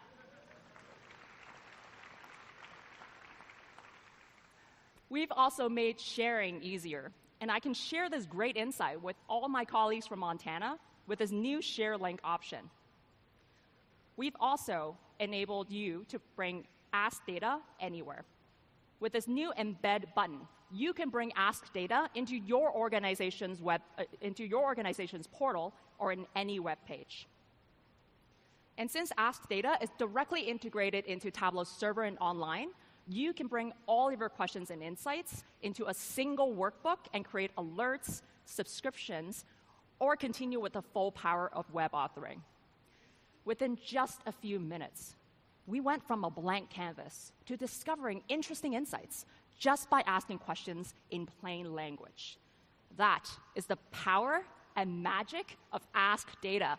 We've 5.09 5.33
also 5.33 5.67
made 5.71 5.99
sharing 5.99 6.63
easier, 6.63 7.11
and 7.41 7.51
I 7.51 7.59
can 7.59 7.73
share 7.73 8.11
this 8.11 8.27
great 8.27 8.59
insight 8.59 9.03
with 9.03 9.17
all 9.31 9.49
my 9.49 9.65
colleagues 9.65 10.07
from 10.07 10.19
Montana 10.19 10.77
with 11.07 11.21
this 11.21 11.31
new 11.31 11.63
share 11.63 11.97
link 11.97 12.21
option. 12.23 12.69
We've 14.17 14.37
also 14.41 14.97
enabled 15.21 15.71
you 15.71 16.05
to 16.09 16.21
bring 16.35 16.67
Ask 16.93 17.25
Data 17.27 17.59
anywhere. 17.81 18.25
With 19.01 19.13
this 19.13 19.29
new 19.29 19.53
embed 19.59 20.15
button, 20.15 20.41
you 20.73 20.93
can 20.93 21.11
bring 21.11 21.33
Ask 21.37 21.73
Data 21.73 22.09
into 22.15 22.37
your 22.37 22.75
organization's 22.75 23.61
web, 23.61 23.83
uh, 23.99 24.05
into 24.23 24.45
your 24.45 24.65
organization's 24.65 25.27
portal 25.27 25.75
or 25.99 26.13
in 26.13 26.27
any 26.35 26.59
web 26.61 26.79
page. 26.87 27.27
And 28.79 28.91
since 28.91 29.13
Ask 29.17 29.49
Data 29.49 29.79
is 29.81 29.91
directly 29.99 30.43
integrated 30.43 31.05
into 31.07 31.31
Tableau's 31.31 31.69
server 31.69 32.05
and 32.05 32.19
online, 32.19 32.69
you 33.09 33.33
can 33.33 33.47
bring 33.47 33.73
all 33.87 34.11
of 34.11 34.19
your 34.19 34.29
questions 34.29 34.71
and 34.71 34.83
insights 34.83 35.45
into 35.63 35.87
a 35.87 35.95
single 35.95 36.53
workbook 36.53 36.99
and 37.15 37.25
create 37.25 37.55
alerts, 37.57 38.23
subscriptions, 38.45 39.45
or 39.99 40.17
continue 40.17 40.61
with 40.61 40.73
the 40.73 40.83
full 40.83 41.13
power 41.13 41.51
of 41.53 41.73
web 41.73 41.93
authoring. 41.93 42.41
Within 43.47 43.79
just 43.87 44.21
a 44.27 44.33
few 44.33 44.59
minutes, 44.59 45.15
we 45.69 45.81
went 45.81 46.05
from 46.05 46.25
a 46.25 46.31
blank 46.31 46.69
canvas 46.69 47.31
to 47.47 47.57
discovering 47.57 48.23
interesting 48.29 48.75
insights 48.75 49.25
just 49.57 49.89
by 49.89 50.03
asking 50.05 50.39
questions 50.39 50.95
in 51.13 51.27
plain 51.41 51.73
language. 51.73 52.39
That 52.97 53.31
is 53.55 53.67
the 53.67 53.77
power 53.93 54.43
and 54.75 55.01
magic 55.01 55.57
of 55.73 55.87
Ask 55.95 56.29
Data. 56.43 56.77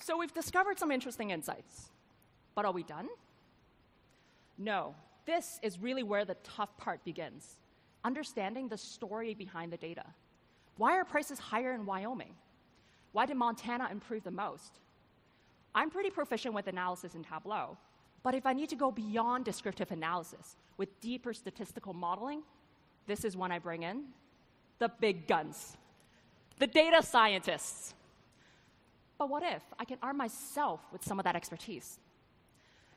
So 0.00 0.18
we've 0.18 0.34
discovered 0.34 0.80
some 0.80 0.90
interesting 0.90 1.30
insights. 1.30 1.90
But 2.56 2.64
are 2.64 2.72
we 2.72 2.82
done? 2.82 3.08
No. 4.58 4.96
This 5.24 5.60
is 5.62 5.78
really 5.78 6.02
where 6.02 6.24
the 6.24 6.34
tough 6.42 6.76
part 6.76 7.04
begins 7.04 7.58
understanding 8.04 8.68
the 8.68 8.76
story 8.76 9.34
behind 9.34 9.72
the 9.72 9.76
data. 9.76 10.04
Why 10.76 10.96
are 10.96 11.04
prices 11.04 11.38
higher 11.38 11.72
in 11.72 11.86
Wyoming? 11.86 12.34
Why 13.12 13.26
did 13.26 13.36
Montana 13.36 13.88
improve 13.90 14.24
the 14.24 14.30
most? 14.30 14.78
I'm 15.74 15.90
pretty 15.90 16.10
proficient 16.10 16.54
with 16.54 16.66
analysis 16.66 17.14
in 17.14 17.24
Tableau, 17.24 17.76
but 18.22 18.34
if 18.34 18.46
I 18.46 18.52
need 18.52 18.68
to 18.70 18.76
go 18.76 18.90
beyond 18.90 19.44
descriptive 19.44 19.90
analysis 19.90 20.56
with 20.76 21.00
deeper 21.00 21.32
statistical 21.32 21.92
modeling, 21.92 22.42
this 23.06 23.24
is 23.24 23.36
when 23.36 23.52
I 23.52 23.58
bring 23.58 23.82
in 23.82 24.04
the 24.78 24.88
big 25.00 25.28
guns, 25.28 25.76
the 26.58 26.66
data 26.66 27.02
scientists. 27.02 27.94
But 29.18 29.28
what 29.28 29.42
if 29.42 29.62
I 29.78 29.84
can 29.84 29.98
arm 30.02 30.16
myself 30.16 30.80
with 30.92 31.04
some 31.04 31.20
of 31.20 31.24
that 31.24 31.36
expertise? 31.36 32.00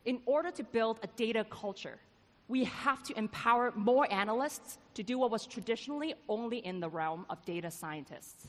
In 0.06 0.20
order 0.26 0.52
to 0.52 0.64
build 0.64 1.00
a 1.04 1.08
data 1.16 1.46
culture, 1.50 2.00
we 2.48 2.66
have 2.66 3.02
to 3.04 3.18
empower 3.18 3.72
more 3.76 4.12
analysts 4.12 4.78
to 4.94 5.04
do 5.04 5.18
what 5.18 5.32
was 5.32 5.46
traditionally 5.46 6.14
only 6.30 6.60
in 6.60 6.80
the 6.80 6.90
realm 6.90 7.26
of 7.30 7.44
data 7.46 7.72
scientists. 7.72 8.48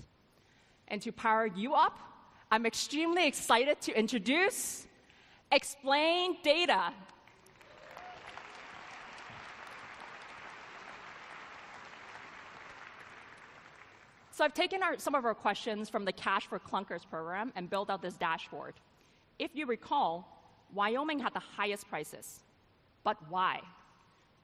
And 0.89 1.01
to 1.03 1.13
power 1.13 1.47
you 1.47 1.75
up, 1.75 1.99
I'm 2.51 2.67
extremely 2.67 3.27
excited 3.27 3.81
to 3.83 3.99
introduce 3.99 4.87
Explain 5.51 6.37
Data. 6.43 6.93
So 14.31 14.45
I've 14.45 14.53
taken 14.53 14.83
our, 14.83 14.99
some 14.99 15.15
of 15.15 15.25
our 15.25 15.35
questions 15.35 15.89
from 15.89 16.05
the 16.05 16.13
Cash 16.13 16.47
for 16.47 16.59
Clunkers 16.59 17.09
program 17.09 17.53
and 17.57 17.71
built 17.71 17.89
out 17.89 18.03
this 18.03 18.17
dashboard. 18.17 18.75
If 19.39 19.53
you 19.55 19.65
recall, 19.65 20.29
Wyoming 20.75 21.19
had 21.19 21.33
the 21.33 21.41
highest 21.41 21.89
prices. 21.89 22.41
But 23.03 23.17
why? 23.31 23.63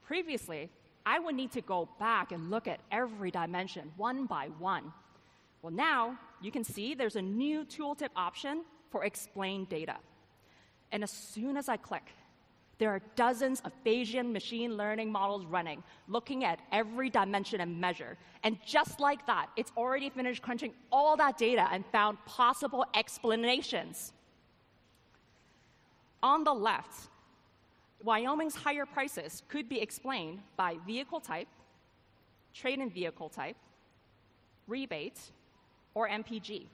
Previously, 0.05 0.69
I 1.05 1.19
would 1.19 1.35
need 1.35 1.51
to 1.53 1.61
go 1.61 1.89
back 1.99 2.31
and 2.31 2.49
look 2.49 2.67
at 2.67 2.79
every 2.91 3.31
dimension 3.31 3.91
one 3.97 4.25
by 4.25 4.47
one. 4.59 4.93
Well, 5.61 5.73
now 5.73 6.17
you 6.41 6.51
can 6.51 6.63
see 6.63 6.93
there's 6.93 7.15
a 7.15 7.21
new 7.21 7.65
tooltip 7.65 8.09
option 8.15 8.63
for 8.89 9.05
explain 9.05 9.65
data. 9.65 9.95
And 10.91 11.03
as 11.03 11.11
soon 11.11 11.57
as 11.57 11.69
I 11.69 11.77
click, 11.77 12.03
there 12.79 12.89
are 12.89 13.01
dozens 13.15 13.61
of 13.61 13.71
Bayesian 13.85 14.31
machine 14.31 14.75
learning 14.75 15.11
models 15.11 15.45
running, 15.45 15.83
looking 16.07 16.43
at 16.43 16.59
every 16.71 17.09
dimension 17.09 17.61
and 17.61 17.79
measure. 17.79 18.17
And 18.43 18.57
just 18.65 18.99
like 18.99 19.25
that, 19.27 19.47
it's 19.55 19.71
already 19.77 20.09
finished 20.09 20.41
crunching 20.41 20.73
all 20.91 21.15
that 21.17 21.37
data 21.37 21.67
and 21.71 21.85
found 21.91 22.17
possible 22.25 22.85
explanations. 22.93 24.11
On 26.21 26.43
the 26.43 26.53
left, 26.53 27.09
Wyoming's 28.03 28.55
higher 28.55 28.85
prices 28.85 29.43
could 29.47 29.69
be 29.69 29.79
explained 29.81 30.39
by 30.57 30.75
vehicle 30.85 31.21
type, 31.21 31.47
trade 32.53 32.79
in 32.79 32.89
vehicle 32.89 33.29
type, 33.29 33.55
rebate, 34.67 35.19
or 35.93 36.09
MPG. 36.09 36.67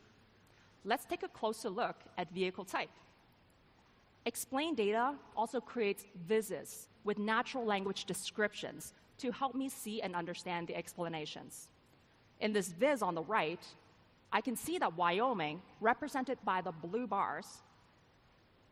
Let's 0.86 1.06
take 1.06 1.22
a 1.22 1.28
closer 1.28 1.70
look 1.70 1.98
at 2.18 2.32
vehicle 2.32 2.66
type. 2.66 2.90
Explain 4.26 4.74
data 4.74 5.14
also 5.38 5.60
creates 5.62 6.06
vizzes 6.28 6.88
with 7.04 7.20
natural 7.20 7.66
language 7.66 8.06
descriptions 8.06 8.94
to 9.20 9.32
help 9.32 9.54
me 9.54 9.70
see 9.70 10.02
and 10.02 10.16
understand 10.16 10.68
the 10.68 10.76
explanations. 10.76 11.68
In 12.40 12.54
this 12.54 12.70
viz 12.70 13.02
on 13.02 13.16
the 13.16 13.24
right, 13.24 13.64
I 14.32 14.42
can 14.42 14.56
see 14.56 14.78
that 14.80 14.96
Wyoming, 14.98 15.62
represented 15.82 16.38
by 16.44 16.62
the 16.62 16.72
blue 16.72 17.06
bars, 17.06 17.62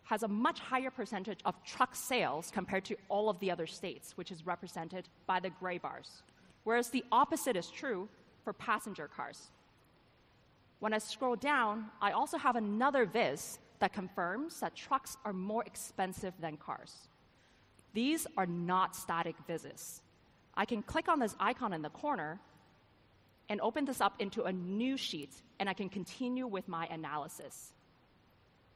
has 0.07 0.23
a 0.23 0.27
much 0.27 0.59
higher 0.59 0.89
percentage 0.89 1.39
of 1.43 1.61
truck 1.65 1.93
sales 1.93 2.49
compared 2.53 2.85
to 2.85 2.95
all 3.09 3.29
of 3.29 3.37
the 3.39 3.51
other 3.51 3.67
states, 3.67 4.13
which 4.15 4.31
is 4.31 4.45
represented 4.45 5.07
by 5.25 5.39
the 5.39 5.49
gray 5.49 5.77
bars. 5.77 6.23
Whereas 6.63 6.89
the 6.89 7.03
opposite 7.11 7.57
is 7.57 7.69
true 7.69 8.07
for 8.45 8.53
passenger 8.53 9.09
cars. 9.09 9.51
When 10.79 10.93
I 10.93 10.99
scroll 10.99 11.35
down, 11.35 11.87
I 12.01 12.11
also 12.11 12.37
have 12.37 12.55
another 12.55 13.05
viz 13.05 13.59
that 13.79 13.91
confirms 13.91 14.61
that 14.61 14.75
trucks 14.75 15.17
are 15.25 15.33
more 15.33 15.63
expensive 15.65 16.33
than 16.39 16.55
cars. 16.55 17.09
These 17.93 18.27
are 18.37 18.45
not 18.45 18.95
static 18.95 19.35
vizzes. 19.47 20.01
I 20.55 20.63
can 20.63 20.83
click 20.83 21.09
on 21.09 21.19
this 21.19 21.35
icon 21.37 21.73
in 21.73 21.81
the 21.81 21.89
corner 21.89 22.39
and 23.49 23.59
open 23.59 23.83
this 23.83 23.99
up 23.99 24.13
into 24.19 24.43
a 24.43 24.53
new 24.53 24.95
sheet, 24.95 25.31
and 25.59 25.69
I 25.69 25.73
can 25.73 25.89
continue 25.89 26.47
with 26.47 26.67
my 26.69 26.85
analysis. 26.85 27.73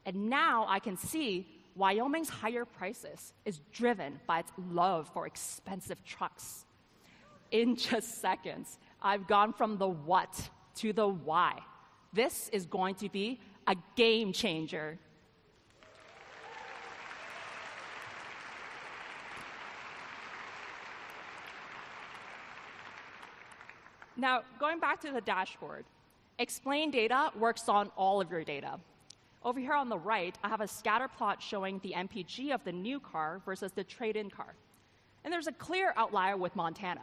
And 0.04 0.28
now 0.28 0.66
I 0.68 0.78
can 0.78 0.96
see 0.96 1.46
Wyoming's 1.74 2.28
higher 2.28 2.64
prices 2.64 3.32
is 3.44 3.60
driven 3.72 4.20
by 4.26 4.40
its 4.40 4.52
love 4.70 5.08
for 5.12 5.26
expensive 5.26 6.04
trucks. 6.04 6.66
In 7.50 7.76
just 7.88 8.20
seconds, 8.20 8.78
I've 9.00 9.26
gone 9.26 9.52
from 9.52 9.78
the 9.78 9.88
what 9.88 10.50
to 10.76 10.92
the 10.92 11.08
why. 11.08 11.58
This 12.12 12.48
is 12.50 12.66
going 12.66 12.96
to 12.96 13.08
be 13.08 13.40
a 13.66 13.76
game 13.96 14.32
changer. 14.32 14.98
Now, 24.14 24.42
going 24.60 24.78
back 24.78 25.00
to 25.00 25.10
the 25.10 25.20
dashboard, 25.20 25.84
explain 26.38 26.90
data 26.90 27.30
works 27.36 27.68
on 27.68 27.88
all 27.96 28.20
of 28.20 28.30
your 28.30 28.44
data. 28.44 28.78
Over 29.44 29.58
here 29.58 29.74
on 29.74 29.88
the 29.88 29.98
right, 29.98 30.36
I 30.44 30.48
have 30.48 30.60
a 30.60 30.68
scatter 30.68 31.08
plot 31.08 31.42
showing 31.42 31.80
the 31.82 31.94
MPG 31.96 32.54
of 32.54 32.62
the 32.64 32.72
new 32.72 33.00
car 33.00 33.40
versus 33.44 33.72
the 33.72 33.82
trade 33.82 34.16
in 34.16 34.30
car. 34.30 34.54
And 35.24 35.32
there's 35.32 35.48
a 35.48 35.52
clear 35.52 35.92
outlier 35.96 36.36
with 36.36 36.54
Montana. 36.54 37.02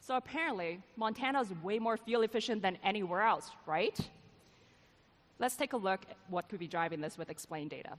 So 0.00 0.16
apparently, 0.16 0.80
Montana 0.96 1.40
is 1.40 1.52
way 1.62 1.78
more 1.78 1.96
fuel 1.96 2.22
efficient 2.22 2.62
than 2.62 2.78
anywhere 2.84 3.22
else, 3.22 3.50
right? 3.66 3.98
Let's 5.38 5.56
take 5.56 5.72
a 5.72 5.76
look 5.76 6.00
at 6.10 6.16
what 6.28 6.48
could 6.48 6.58
be 6.58 6.68
driving 6.68 7.00
this 7.00 7.16
with 7.16 7.30
explain 7.30 7.68
data. 7.68 7.92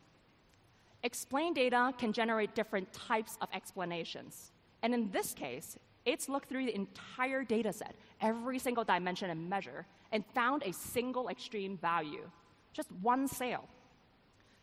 Explain 1.04 1.54
data 1.54 1.94
can 1.98 2.14
generate 2.14 2.54
different 2.56 2.92
types 2.94 3.38
of 3.42 3.50
explanations. 3.54 4.52
And 4.84 4.94
in 4.94 5.10
this 5.12 5.34
case, 5.34 5.78
it's 6.06 6.30
looked 6.30 6.50
through 6.50 6.66
the 6.66 6.76
entire 6.76 7.44
data 7.44 7.72
set, 7.72 7.96
every 8.22 8.60
single 8.60 8.84
dimension 8.84 9.30
and 9.30 9.50
measure, 9.50 9.86
and 10.12 10.24
found 10.34 10.64
a 10.64 10.74
single 10.74 11.30
extreme 11.30 11.78
value. 11.78 12.30
Just 12.74 12.91
one 13.02 13.28
sale. 13.28 13.68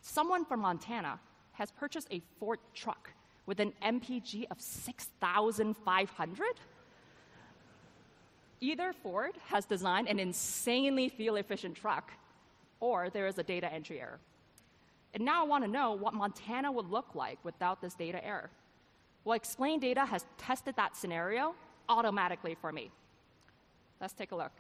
Someone 0.01 0.45
from 0.45 0.61
Montana 0.61 1.19
has 1.53 1.70
purchased 1.73 2.09
a 2.11 2.20
Ford 2.39 2.61
truck 2.74 3.12
with 3.47 3.61
an 3.61 3.73
MPG 3.83 4.47
of 4.51 4.61
6,500? 4.61 6.47
Either 8.61 8.93
Ford 8.93 9.33
has 9.49 9.65
designed 9.65 10.09
an 10.09 10.19
insanely 10.19 11.09
fuel 11.09 11.37
efficient 11.37 11.77
truck, 11.77 12.12
or 12.81 13.11
there 13.11 13.27
is 13.27 13.39
a 13.39 13.43
data 13.43 13.73
entry 13.73 14.01
error. 14.01 14.19
And 15.15 15.24
now 15.24 15.45
I 15.45 15.47
want 15.47 15.65
to 15.65 15.70
know 15.70 15.93
what 15.93 16.15
Montana 16.15 16.70
would 16.70 16.91
look 16.91 17.15
like 17.15 17.39
without 17.43 17.81
this 17.81 17.95
data 17.95 18.24
error. 18.24 18.51
Well, 19.24 19.35
Explain 19.35 19.81
Data 19.81 20.05
has 20.05 20.24
tested 20.39 20.77
that 20.77 20.97
scenario 20.97 21.55
automatically 21.89 22.57
for 22.61 22.70
me. 22.70 22.91
Let's 24.01 24.12
take 24.12 24.33
a 24.33 24.37
look. 24.37 24.53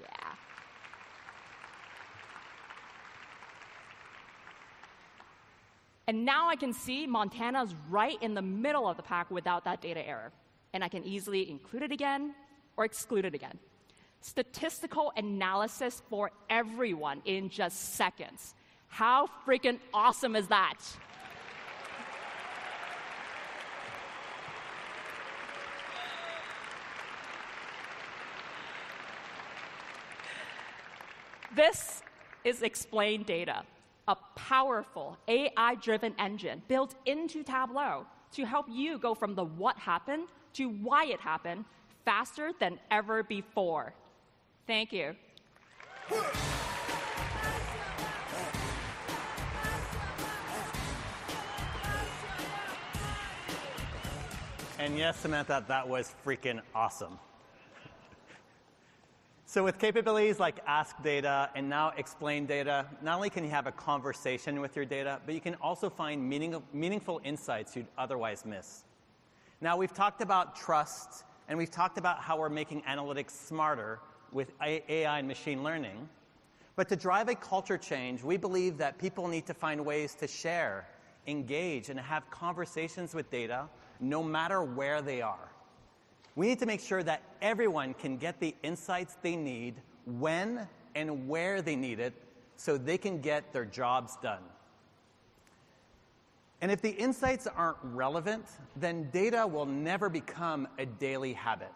Yeah. 0.00 0.32
And 6.06 6.24
now 6.24 6.48
I 6.48 6.56
can 6.56 6.72
see 6.72 7.06
Montana's 7.06 7.74
right 7.88 8.22
in 8.22 8.34
the 8.34 8.42
middle 8.42 8.86
of 8.86 8.96
the 8.96 9.02
pack 9.02 9.30
without 9.30 9.64
that 9.64 9.80
data 9.80 10.06
error. 10.06 10.32
And 10.72 10.84
I 10.84 10.88
can 10.88 11.04
easily 11.04 11.50
include 11.50 11.82
it 11.82 11.92
again 11.92 12.34
or 12.76 12.84
exclude 12.84 13.24
it 13.24 13.34
again. 13.34 13.58
Statistical 14.20 15.12
analysis 15.16 16.02
for 16.10 16.30
everyone 16.50 17.22
in 17.24 17.48
just 17.48 17.94
seconds. 17.94 18.54
How 18.88 19.28
freaking 19.46 19.78
awesome 19.92 20.36
is 20.36 20.46
that? 20.48 20.78
This 31.54 32.02
is 32.42 32.62
Explain 32.62 33.22
Data, 33.22 33.62
a 34.08 34.16
powerful 34.36 35.16
AI 35.28 35.76
driven 35.76 36.14
engine 36.18 36.62
built 36.68 36.94
into 37.06 37.42
Tableau 37.42 38.06
to 38.32 38.44
help 38.44 38.66
you 38.68 38.98
go 38.98 39.14
from 39.14 39.34
the 39.34 39.44
what 39.44 39.76
happened 39.78 40.28
to 40.54 40.68
why 40.68 41.06
it 41.06 41.20
happened 41.20 41.64
faster 42.04 42.52
than 42.60 42.78
ever 42.90 43.22
before. 43.22 43.94
Thank 44.66 44.92
you. 44.92 45.14
And 54.78 54.98
yes, 54.98 55.18
Samantha, 55.18 55.64
that 55.68 55.88
was 55.88 56.14
freaking 56.26 56.60
awesome. 56.74 57.18
So, 59.54 59.62
with 59.62 59.78
capabilities 59.78 60.40
like 60.40 60.58
Ask 60.66 61.00
Data 61.04 61.48
and 61.54 61.70
now 61.70 61.92
Explain 61.96 62.44
Data, 62.44 62.86
not 63.02 63.14
only 63.14 63.30
can 63.30 63.44
you 63.44 63.50
have 63.50 63.68
a 63.68 63.70
conversation 63.70 64.60
with 64.60 64.74
your 64.74 64.84
data, 64.84 65.20
but 65.24 65.32
you 65.32 65.40
can 65.40 65.54
also 65.62 65.88
find 65.88 66.28
meaning, 66.28 66.60
meaningful 66.72 67.20
insights 67.22 67.76
you'd 67.76 67.86
otherwise 67.96 68.44
miss. 68.44 68.82
Now, 69.60 69.76
we've 69.76 69.94
talked 69.94 70.22
about 70.22 70.56
trust, 70.56 71.22
and 71.46 71.56
we've 71.56 71.70
talked 71.70 71.98
about 71.98 72.18
how 72.18 72.36
we're 72.36 72.48
making 72.48 72.82
analytics 72.82 73.30
smarter 73.30 74.00
with 74.32 74.50
AI 74.60 75.20
and 75.20 75.28
machine 75.28 75.62
learning. 75.62 76.08
But 76.74 76.88
to 76.88 76.96
drive 76.96 77.28
a 77.28 77.36
culture 77.36 77.78
change, 77.78 78.24
we 78.24 78.36
believe 78.36 78.76
that 78.78 78.98
people 78.98 79.28
need 79.28 79.46
to 79.46 79.54
find 79.54 79.86
ways 79.86 80.16
to 80.16 80.26
share, 80.26 80.88
engage, 81.28 81.90
and 81.90 82.00
have 82.00 82.28
conversations 82.28 83.14
with 83.14 83.30
data 83.30 83.68
no 84.00 84.20
matter 84.20 84.64
where 84.64 85.00
they 85.00 85.22
are. 85.22 85.53
We 86.36 86.48
need 86.48 86.58
to 86.60 86.66
make 86.66 86.80
sure 86.80 87.02
that 87.02 87.22
everyone 87.40 87.94
can 87.94 88.16
get 88.16 88.40
the 88.40 88.54
insights 88.62 89.16
they 89.22 89.36
need 89.36 89.74
when 90.04 90.66
and 90.94 91.28
where 91.28 91.62
they 91.62 91.76
need 91.76 92.00
it 92.00 92.12
so 92.56 92.76
they 92.76 92.98
can 92.98 93.20
get 93.20 93.52
their 93.52 93.64
jobs 93.64 94.16
done. 94.22 94.42
And 96.60 96.72
if 96.72 96.80
the 96.80 96.90
insights 96.90 97.46
aren't 97.46 97.76
relevant, 97.82 98.46
then 98.76 99.10
data 99.10 99.46
will 99.46 99.66
never 99.66 100.08
become 100.08 100.66
a 100.78 100.86
daily 100.86 101.34
habit. 101.34 101.72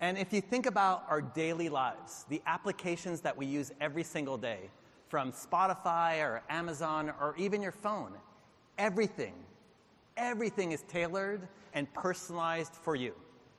And 0.00 0.16
if 0.16 0.32
you 0.32 0.40
think 0.40 0.66
about 0.66 1.04
our 1.08 1.20
daily 1.20 1.68
lives, 1.68 2.24
the 2.28 2.40
applications 2.46 3.20
that 3.22 3.36
we 3.36 3.46
use 3.46 3.72
every 3.80 4.04
single 4.04 4.38
day, 4.38 4.70
from 5.08 5.32
Spotify 5.32 6.24
or 6.24 6.40
Amazon 6.48 7.12
or 7.20 7.34
even 7.36 7.60
your 7.60 7.72
phone, 7.72 8.12
everything, 8.78 9.34
everything 10.16 10.70
is 10.70 10.82
tailored 10.82 11.48
and 11.74 11.92
personalized 11.92 12.74
for 12.74 12.94
you 12.94 13.12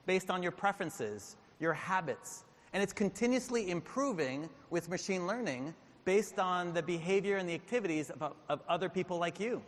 based 0.06 0.30
on 0.30 0.42
your 0.42 0.52
preferences, 0.52 1.36
your 1.60 1.74
habits, 1.74 2.44
and 2.74 2.82
it's 2.82 2.94
continuously 2.94 3.70
improving 3.70 4.50
with 4.70 4.90
machine 4.90 5.28
learning 5.28 5.74
based 6.06 6.40
on 6.40 6.74
the 6.74 6.82
behavior 6.82 7.38
and 7.38 7.48
the 7.48 7.54
activities 7.54 8.10
of, 8.10 8.34
of 8.50 8.62
other 8.68 8.90
people 8.90 9.18
like 9.18 9.40
you. 9.40 9.62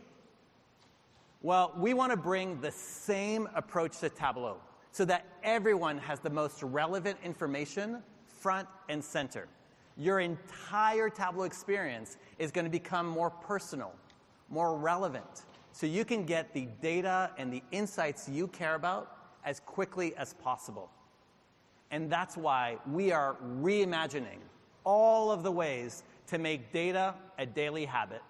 Well, 1.42 1.72
we 1.76 1.92
want 1.92 2.10
to 2.10 2.16
bring 2.16 2.60
the 2.60 2.70
same 2.70 3.48
approach 3.54 3.98
to 3.98 4.08
Tableau 4.08 4.56
so 4.92 5.04
that 5.04 5.26
everyone 5.42 5.98
has 5.98 6.20
the 6.20 6.30
most 6.30 6.62
relevant 6.62 7.18
information 7.22 8.02
front 8.26 8.66
and 8.88 9.04
center. 9.04 9.46
Your 9.96 10.20
entire 10.20 11.10
Tableau 11.10 11.44
experience 11.44 12.16
is 12.38 12.50
going 12.50 12.64
to 12.64 12.70
become 12.70 13.06
more 13.06 13.30
personal, 13.30 13.92
more 14.48 14.76
relevant, 14.76 15.42
so 15.72 15.86
you 15.86 16.04
can 16.04 16.24
get 16.24 16.52
the 16.54 16.68
data 16.80 17.30
and 17.36 17.52
the 17.52 17.62
insights 17.72 18.28
you 18.28 18.48
care 18.48 18.74
about 18.74 19.13
as 19.44 19.60
quickly 19.60 20.14
as 20.16 20.34
possible. 20.34 20.90
And 21.90 22.10
that's 22.10 22.36
why 22.36 22.78
we 22.90 23.12
are 23.12 23.36
reimagining 23.60 24.38
all 24.84 25.30
of 25.30 25.42
the 25.42 25.52
ways 25.52 26.02
to 26.28 26.38
make 26.38 26.72
data 26.72 27.14
a 27.38 27.46
daily 27.46 27.84
habit. 27.84 28.22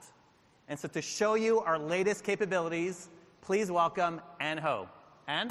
And 0.68 0.78
so, 0.78 0.88
to 0.88 1.02
show 1.02 1.34
you 1.34 1.60
our 1.60 1.78
latest 1.78 2.24
capabilities, 2.24 3.08
please 3.42 3.70
welcome 3.70 4.20
Ann 4.40 4.58
Ho. 4.58 4.88
Ann? 5.28 5.50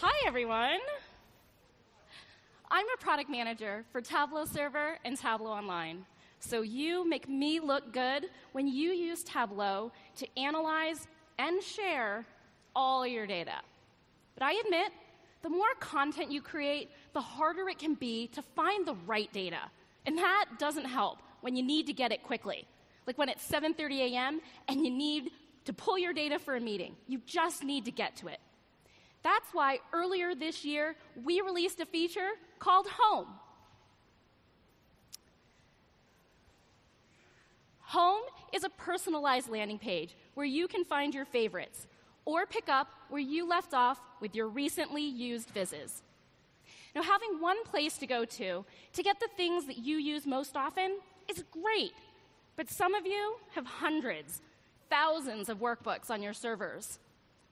Hi, 0.00 0.26
everyone. 0.26 0.80
I'm 2.72 2.86
a 2.94 3.02
product 3.02 3.28
manager 3.28 3.84
for 3.90 4.00
Tableau 4.00 4.44
Server 4.44 4.96
and 5.04 5.18
Tableau 5.18 5.50
Online. 5.50 6.06
So 6.38 6.62
you 6.62 7.08
make 7.08 7.28
me 7.28 7.58
look 7.58 7.92
good 7.92 8.26
when 8.52 8.68
you 8.68 8.90
use 8.90 9.24
Tableau 9.24 9.90
to 10.18 10.38
analyze 10.38 11.08
and 11.36 11.60
share 11.60 12.24
all 12.76 13.04
your 13.04 13.26
data. 13.26 13.56
But 14.34 14.44
I 14.44 14.52
admit, 14.64 14.92
the 15.42 15.48
more 15.48 15.74
content 15.80 16.30
you 16.30 16.40
create, 16.40 16.90
the 17.12 17.20
harder 17.20 17.68
it 17.68 17.80
can 17.80 17.94
be 17.94 18.28
to 18.28 18.42
find 18.42 18.86
the 18.86 18.94
right 19.04 19.32
data. 19.32 19.62
And 20.06 20.16
that 20.18 20.44
doesn't 20.60 20.84
help 20.84 21.18
when 21.40 21.56
you 21.56 21.64
need 21.64 21.88
to 21.88 21.92
get 21.92 22.12
it 22.12 22.22
quickly. 22.22 22.68
Like 23.04 23.18
when 23.18 23.28
it's 23.28 23.44
7:30 23.50 24.12
a.m. 24.12 24.40
and 24.68 24.84
you 24.84 24.92
need 24.92 25.32
to 25.64 25.72
pull 25.72 25.98
your 25.98 26.12
data 26.12 26.38
for 26.38 26.54
a 26.54 26.60
meeting. 26.60 26.94
You 27.08 27.20
just 27.26 27.64
need 27.64 27.84
to 27.86 27.90
get 27.90 28.14
to 28.18 28.28
it. 28.28 28.38
That's 29.22 29.52
why 29.52 29.80
earlier 29.92 30.36
this 30.36 30.64
year, 30.64 30.94
we 31.24 31.40
released 31.40 31.80
a 31.80 31.86
feature 31.86 32.30
called 32.60 32.86
Home. 33.00 33.26
Home 37.80 38.22
is 38.52 38.62
a 38.62 38.68
personalized 38.68 39.48
landing 39.48 39.78
page 39.78 40.14
where 40.34 40.46
you 40.46 40.68
can 40.68 40.84
find 40.84 41.12
your 41.12 41.24
favorites 41.24 41.88
or 42.24 42.46
pick 42.46 42.68
up 42.68 42.88
where 43.08 43.20
you 43.20 43.48
left 43.48 43.74
off 43.74 44.00
with 44.20 44.36
your 44.36 44.46
recently 44.46 45.02
used 45.02 45.52
Vizzes. 45.52 46.02
Now, 46.94 47.02
having 47.02 47.40
one 47.40 47.64
place 47.64 47.98
to 47.98 48.06
go 48.06 48.24
to 48.24 48.64
to 48.92 49.02
get 49.02 49.18
the 49.18 49.28
things 49.36 49.66
that 49.66 49.78
you 49.78 49.96
use 49.96 50.26
most 50.26 50.56
often 50.56 50.98
is 51.28 51.44
great, 51.50 51.94
but 52.56 52.70
some 52.70 52.94
of 52.94 53.06
you 53.06 53.36
have 53.54 53.66
hundreds, 53.66 54.40
thousands 54.88 55.48
of 55.48 55.58
workbooks 55.58 56.10
on 56.10 56.22
your 56.22 56.32
servers. 56.32 56.98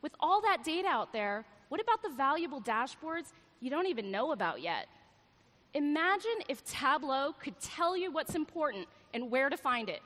With 0.02 0.12
all 0.20 0.40
that 0.42 0.62
data 0.62 0.88
out 0.88 1.12
there, 1.12 1.44
what 1.68 1.80
about 1.80 2.02
the 2.02 2.10
valuable 2.10 2.60
dashboards 2.60 3.32
you 3.60 3.70
don't 3.70 3.86
even 3.86 4.10
know 4.10 4.32
about 4.32 4.60
yet? 4.60 4.86
Imagine 5.74 6.38
if 6.48 6.64
Tableau 6.64 7.34
could 7.38 7.58
tell 7.60 7.96
you 7.96 8.10
what's 8.10 8.34
important 8.34 8.86
and 9.12 9.30
where 9.30 9.48
to 9.50 9.56
find 9.56 9.88
it. 9.88 10.00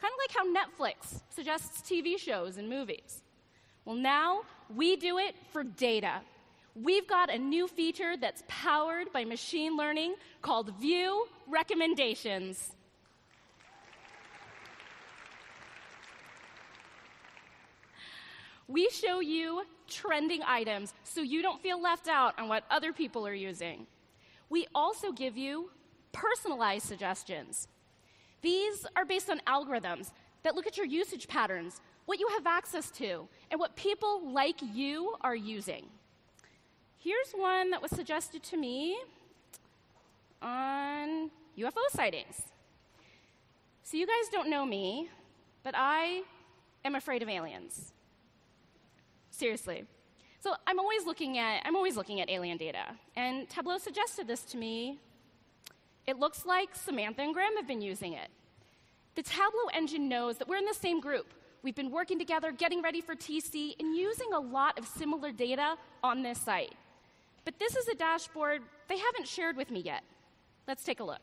Kind 0.00 0.12
of 0.12 0.18
like 0.18 0.32
how 0.36 0.46
Netflix 0.52 1.22
suggests 1.30 1.82
TV 1.82 2.18
shows 2.18 2.56
and 2.56 2.68
movies. 2.68 3.22
Well, 3.84 3.96
now 3.96 4.42
we 4.74 4.96
do 4.96 5.18
it 5.18 5.34
for 5.52 5.64
data. 5.64 6.20
We've 6.74 7.06
got 7.06 7.32
a 7.32 7.38
new 7.38 7.68
feature 7.68 8.16
that's 8.16 8.42
powered 8.48 9.12
by 9.12 9.24
machine 9.24 9.76
learning 9.76 10.14
called 10.40 10.72
View 10.80 11.26
Recommendations. 11.48 12.72
We 18.68 18.88
show 18.88 19.20
you 19.20 19.64
trending 19.86 20.40
items 20.46 20.94
so 21.04 21.20
you 21.20 21.42
don't 21.42 21.60
feel 21.60 21.80
left 21.80 22.08
out 22.08 22.38
on 22.38 22.48
what 22.48 22.64
other 22.70 22.92
people 22.92 23.26
are 23.26 23.34
using. 23.34 23.86
We 24.52 24.66
also 24.74 25.12
give 25.12 25.38
you 25.38 25.70
personalized 26.12 26.84
suggestions. 26.84 27.68
These 28.42 28.84
are 28.94 29.06
based 29.06 29.30
on 29.30 29.40
algorithms 29.46 30.10
that 30.42 30.54
look 30.54 30.66
at 30.66 30.76
your 30.76 30.84
usage 30.84 31.26
patterns, 31.26 31.80
what 32.04 32.20
you 32.20 32.28
have 32.34 32.46
access 32.46 32.90
to, 32.90 33.26
and 33.50 33.58
what 33.58 33.76
people 33.76 34.30
like 34.30 34.60
you 34.74 35.16
are 35.22 35.34
using. 35.34 35.86
Here's 36.98 37.32
one 37.34 37.70
that 37.70 37.80
was 37.80 37.92
suggested 37.92 38.42
to 38.42 38.58
me 38.58 38.98
on 40.42 41.30
UFO 41.56 41.88
sightings. 41.90 42.42
So, 43.84 43.96
you 43.96 44.06
guys 44.06 44.28
don't 44.30 44.50
know 44.50 44.66
me, 44.66 45.08
but 45.62 45.74
I 45.74 46.24
am 46.84 46.94
afraid 46.94 47.22
of 47.22 47.30
aliens. 47.30 47.94
Seriously. 49.30 49.86
So 50.42 50.56
I'm 50.66 50.80
always 50.80 51.06
looking 51.06 51.38
at 51.38 51.62
I'm 51.64 51.76
always 51.76 51.96
looking 51.96 52.20
at 52.20 52.28
alien 52.28 52.56
data, 52.56 52.84
and 53.14 53.48
Tableau 53.48 53.78
suggested 53.78 54.26
this 54.26 54.42
to 54.46 54.56
me. 54.56 54.98
It 56.04 56.18
looks 56.18 56.44
like 56.44 56.74
Samantha 56.74 57.22
and 57.22 57.32
Graham 57.32 57.54
have 57.54 57.68
been 57.68 57.80
using 57.80 58.14
it. 58.14 58.28
The 59.14 59.22
Tableau 59.22 59.68
engine 59.72 60.08
knows 60.08 60.38
that 60.38 60.48
we're 60.48 60.56
in 60.56 60.64
the 60.64 60.74
same 60.74 61.00
group. 61.00 61.32
We've 61.62 61.76
been 61.76 61.92
working 61.92 62.18
together, 62.18 62.50
getting 62.50 62.82
ready 62.82 63.00
for 63.00 63.14
TC, 63.14 63.76
and 63.78 63.94
using 63.94 64.32
a 64.32 64.40
lot 64.40 64.80
of 64.80 64.88
similar 64.88 65.30
data 65.30 65.76
on 66.02 66.24
this 66.24 66.40
site. 66.40 66.74
But 67.44 67.60
this 67.60 67.76
is 67.76 67.86
a 67.86 67.94
dashboard 67.94 68.62
they 68.88 68.98
haven't 68.98 69.28
shared 69.28 69.56
with 69.56 69.70
me 69.70 69.78
yet. 69.78 70.02
Let's 70.66 70.82
take 70.82 70.98
a 70.98 71.04
look. 71.04 71.22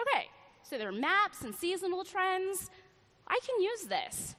Okay, 0.00 0.28
so 0.62 0.78
there 0.78 0.88
are 0.88 0.92
maps 0.92 1.42
and 1.42 1.54
seasonal 1.54 2.04
trends. 2.04 2.70
I 3.26 3.38
can 3.46 3.62
use 3.62 3.82
this. 3.82 4.34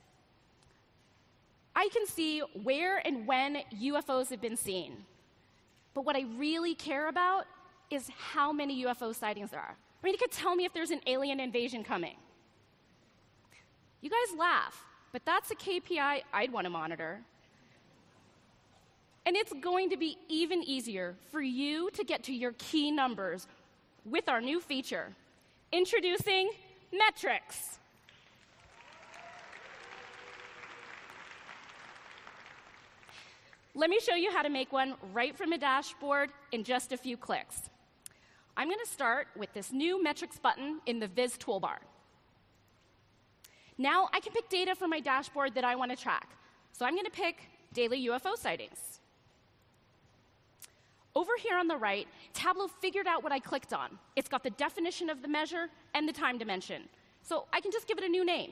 I 1.76 1.90
can 1.92 2.08
see 2.08 2.42
where 2.64 3.06
and 3.06 3.28
when 3.28 3.58
UFOs 3.82 4.30
have 4.30 4.42
been 4.42 4.56
seen. 4.56 5.06
But 5.94 6.06
what 6.06 6.16
I 6.16 6.26
really 6.38 6.76
care 6.76 7.08
about 7.08 7.46
is 7.90 8.10
how 8.18 8.52
many 8.52 8.86
UFO 8.86 9.14
sightings 9.14 9.52
there 9.52 9.60
are. 9.60 9.76
I 9.76 10.06
mean, 10.06 10.14
you 10.14 10.18
could 10.18 10.32
tell 10.32 10.56
me 10.56 10.66
if 10.66 10.74
there's 10.74 10.92
an 10.92 11.02
alien 11.08 11.40
invasion 11.40 11.84
coming. 11.84 12.16
You 14.02 14.10
guys 14.10 14.38
laugh, 14.38 14.84
but 15.12 15.24
that's 15.26 15.52
a 15.52 15.56
KPI 15.56 16.22
I'd 16.32 16.52
want 16.52 16.66
to 16.66 16.70
monitor. 16.70 17.22
And 19.26 19.36
it's 19.36 19.52
going 19.62 19.90
to 19.90 19.98
be 19.98 20.18
even 20.30 20.62
easier 20.64 21.16
for 21.32 21.42
you 21.42 21.90
to 21.92 22.04
get 22.04 22.24
to 22.26 22.34
your 22.34 22.54
key 22.58 22.92
numbers 22.92 23.48
with 24.06 24.30
our 24.30 24.40
new 24.40 24.62
feature. 24.62 25.08
Introducing 25.72 26.52
metrics. 26.94 27.80
Let 33.78 33.90
me 33.90 34.00
show 34.00 34.16
you 34.16 34.32
how 34.32 34.42
to 34.42 34.50
make 34.50 34.72
one 34.72 34.96
right 35.12 35.38
from 35.38 35.52
a 35.52 35.58
dashboard 35.58 36.32
in 36.54 36.64
just 36.64 36.94
a 36.94 36.98
few 36.98 37.18
clicks. 37.18 37.70
I'm 38.56 38.70
going 38.70 38.80
to 38.80 38.90
start 38.90 39.28
with 39.36 39.54
this 39.54 39.74
new 39.74 40.02
metrics 40.02 40.40
button 40.40 40.80
in 40.86 41.00
the 41.00 41.08
Viz 41.08 41.38
toolbar. 41.38 41.80
Now 43.78 44.08
I 44.14 44.22
can 44.22 44.32
pick 44.32 44.48
data 44.48 44.76
from 44.76 44.92
my 44.92 45.02
dashboard 45.02 45.56
that 45.56 45.66
I 45.66 45.76
want 45.76 45.92
to 45.92 45.98
track. 45.98 46.30
So 46.72 46.86
I'm 46.86 46.94
going 46.94 47.04
to 47.04 47.12
pick 47.12 47.50
daily 47.74 48.08
UFO 48.08 48.38
sightings. 48.38 49.02
Over 51.14 51.34
here 51.38 51.58
on 51.58 51.68
the 51.68 51.76
right, 51.76 52.08
Tableau 52.34 52.68
figured 52.68 53.08
out 53.08 53.24
what 53.24 53.34
I 53.34 53.40
clicked 53.40 53.74
on. 53.74 54.00
It's 54.16 54.30
got 54.30 54.44
the 54.44 54.52
definition 54.52 55.10
of 55.10 55.22
the 55.22 55.28
measure 55.28 55.68
and 55.94 56.08
the 56.08 56.14
time 56.14 56.38
dimension. 56.38 56.84
So 57.24 57.46
I 57.52 57.60
can 57.60 57.74
just 57.74 57.90
give 57.90 57.98
it 57.98 58.06
a 58.06 58.10
new 58.10 58.26
name. 58.26 58.52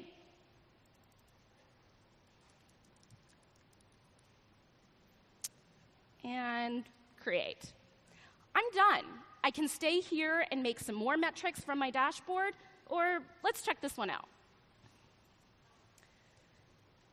And 6.24 6.84
create. 7.22 7.74
I'm 8.56 8.64
done. 8.74 9.06
I 9.44 9.52
can 9.52 9.68
stay 9.68 10.00
here 10.00 10.45
and 10.52 10.64
make 10.64 10.80
some 10.80 10.95
more 10.95 11.18
metrics 11.18 11.60
from 11.60 11.80
my 11.80 11.90
dashboard, 11.90 12.54
or 12.88 13.20
let's 13.44 13.62
check 13.62 13.82
this 13.82 13.98
one 13.98 14.10
out. 14.10 14.28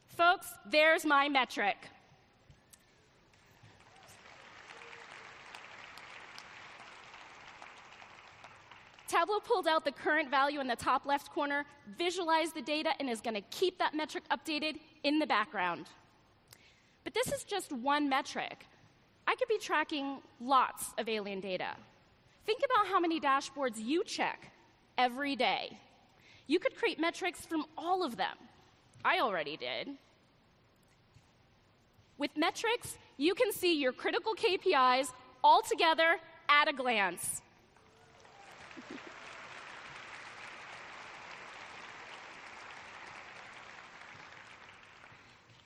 Folks, 0.09 0.53
there's 0.71 1.05
my 1.05 1.29
metric. 1.29 1.77
Tableau 9.09 9.41
pulled 9.41 9.67
out 9.67 9.85
the 9.85 9.91
current 9.91 10.31
value 10.31 10.61
in 10.61 10.69
the 10.69 10.77
top 10.77 11.05
left 11.05 11.31
corner, 11.31 11.65
visualized 11.99 12.55
the 12.55 12.63
data, 12.63 12.91
and 13.01 13.11
is 13.11 13.21
going 13.21 13.35
to 13.35 13.41
keep 13.51 13.77
that 13.79 13.93
metric 13.93 14.23
updated 14.31 14.79
in 15.03 15.19
the 15.19 15.27
background. 15.27 15.87
But 17.03 17.15
this 17.15 17.33
is 17.33 17.43
just 17.43 17.73
one 17.73 18.09
metric. 18.09 18.67
I 19.31 19.37
could 19.37 19.47
be 19.47 19.59
tracking 19.59 20.19
lots 20.41 20.93
of 20.99 21.09
alien 21.09 21.39
data. 21.39 21.77
Think 22.47 22.63
about 22.65 22.89
how 22.89 22.99
many 22.99 23.21
dashboards 23.21 23.77
you 23.77 24.03
check 24.03 24.51
every 24.99 25.37
day. 25.37 25.79
You 26.49 26.59
could 26.59 26.75
create 26.75 26.99
metrics 26.99 27.47
from 27.47 27.65
all 27.79 28.03
of 28.03 28.17
them. 28.17 28.37
I 29.05 29.21
already 29.21 29.57
did. 29.57 29.91
With 32.19 32.37
metrics, 32.37 32.99
you 33.19 33.37
can 33.37 33.53
see 33.53 33.81
your 33.81 33.93
critical 33.93 34.35
KPIs 34.35 35.13
all 35.45 35.63
together 35.63 36.17
at 36.49 36.67
a 36.67 36.73
glance. 36.73 37.41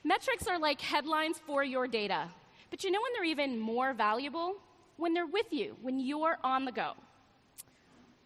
Metrics 0.03 0.45
are 0.45 0.59
like 0.59 0.79
headlines 0.81 1.41
for 1.47 1.63
your 1.63 1.87
data. 1.87 2.29
But 2.75 2.83
you 2.83 2.91
know 2.91 2.99
when 3.01 3.13
they're 3.13 3.23
even 3.23 3.57
more 3.57 3.93
valuable? 3.93 4.57
When 4.97 5.13
they're 5.13 5.25
with 5.25 5.45
you, 5.49 5.77
when 5.81 5.97
you're 5.97 6.37
on 6.43 6.65
the 6.65 6.73
go. 6.73 6.91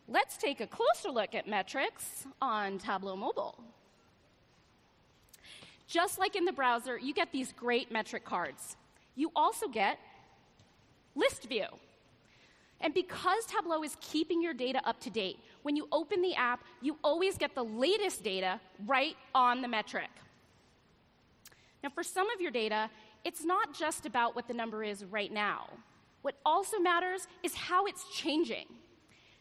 Let's 0.07 0.37
take 0.37 0.59
a 0.59 0.65
closer 0.65 1.11
look 1.11 1.35
at 1.35 1.47
metrics 1.47 2.25
on 2.41 2.79
Tableau 2.79 3.15
Mobile. 3.15 3.63
Just 5.85 6.17
like 6.17 6.35
in 6.35 6.45
the 6.45 6.51
browser, 6.51 6.97
you 6.97 7.13
get 7.13 7.31
these 7.31 7.53
great 7.53 7.91
metric 7.91 8.25
cards. 8.25 8.75
You 9.15 9.31
also 9.35 9.67
get 9.67 9.99
list 11.13 11.47
view. 11.47 11.67
And 12.81 12.91
because 12.91 13.45
Tableau 13.45 13.83
is 13.83 13.97
keeping 14.01 14.41
your 14.41 14.55
data 14.55 14.81
up 14.83 14.99
to 15.01 15.11
date, 15.11 15.37
when 15.61 15.75
you 15.75 15.87
open 15.91 16.23
the 16.23 16.33
app, 16.33 16.63
you 16.81 16.97
always 17.03 17.37
get 17.37 17.53
the 17.53 17.65
latest 17.65 18.23
data 18.23 18.59
right 18.87 19.15
on 19.35 19.61
the 19.61 19.67
metric. 19.67 20.09
Now, 21.83 21.89
for 21.89 22.03
some 22.03 22.29
of 22.31 22.41
your 22.41 22.51
data, 22.51 22.89
it's 23.23 23.43
not 23.43 23.73
just 23.73 24.05
about 24.05 24.35
what 24.35 24.47
the 24.47 24.53
number 24.53 24.83
is 24.83 25.03
right 25.05 25.31
now. 25.31 25.69
What 26.21 26.35
also 26.45 26.79
matters 26.79 27.27
is 27.43 27.55
how 27.55 27.85
it's 27.85 28.03
changing. 28.13 28.65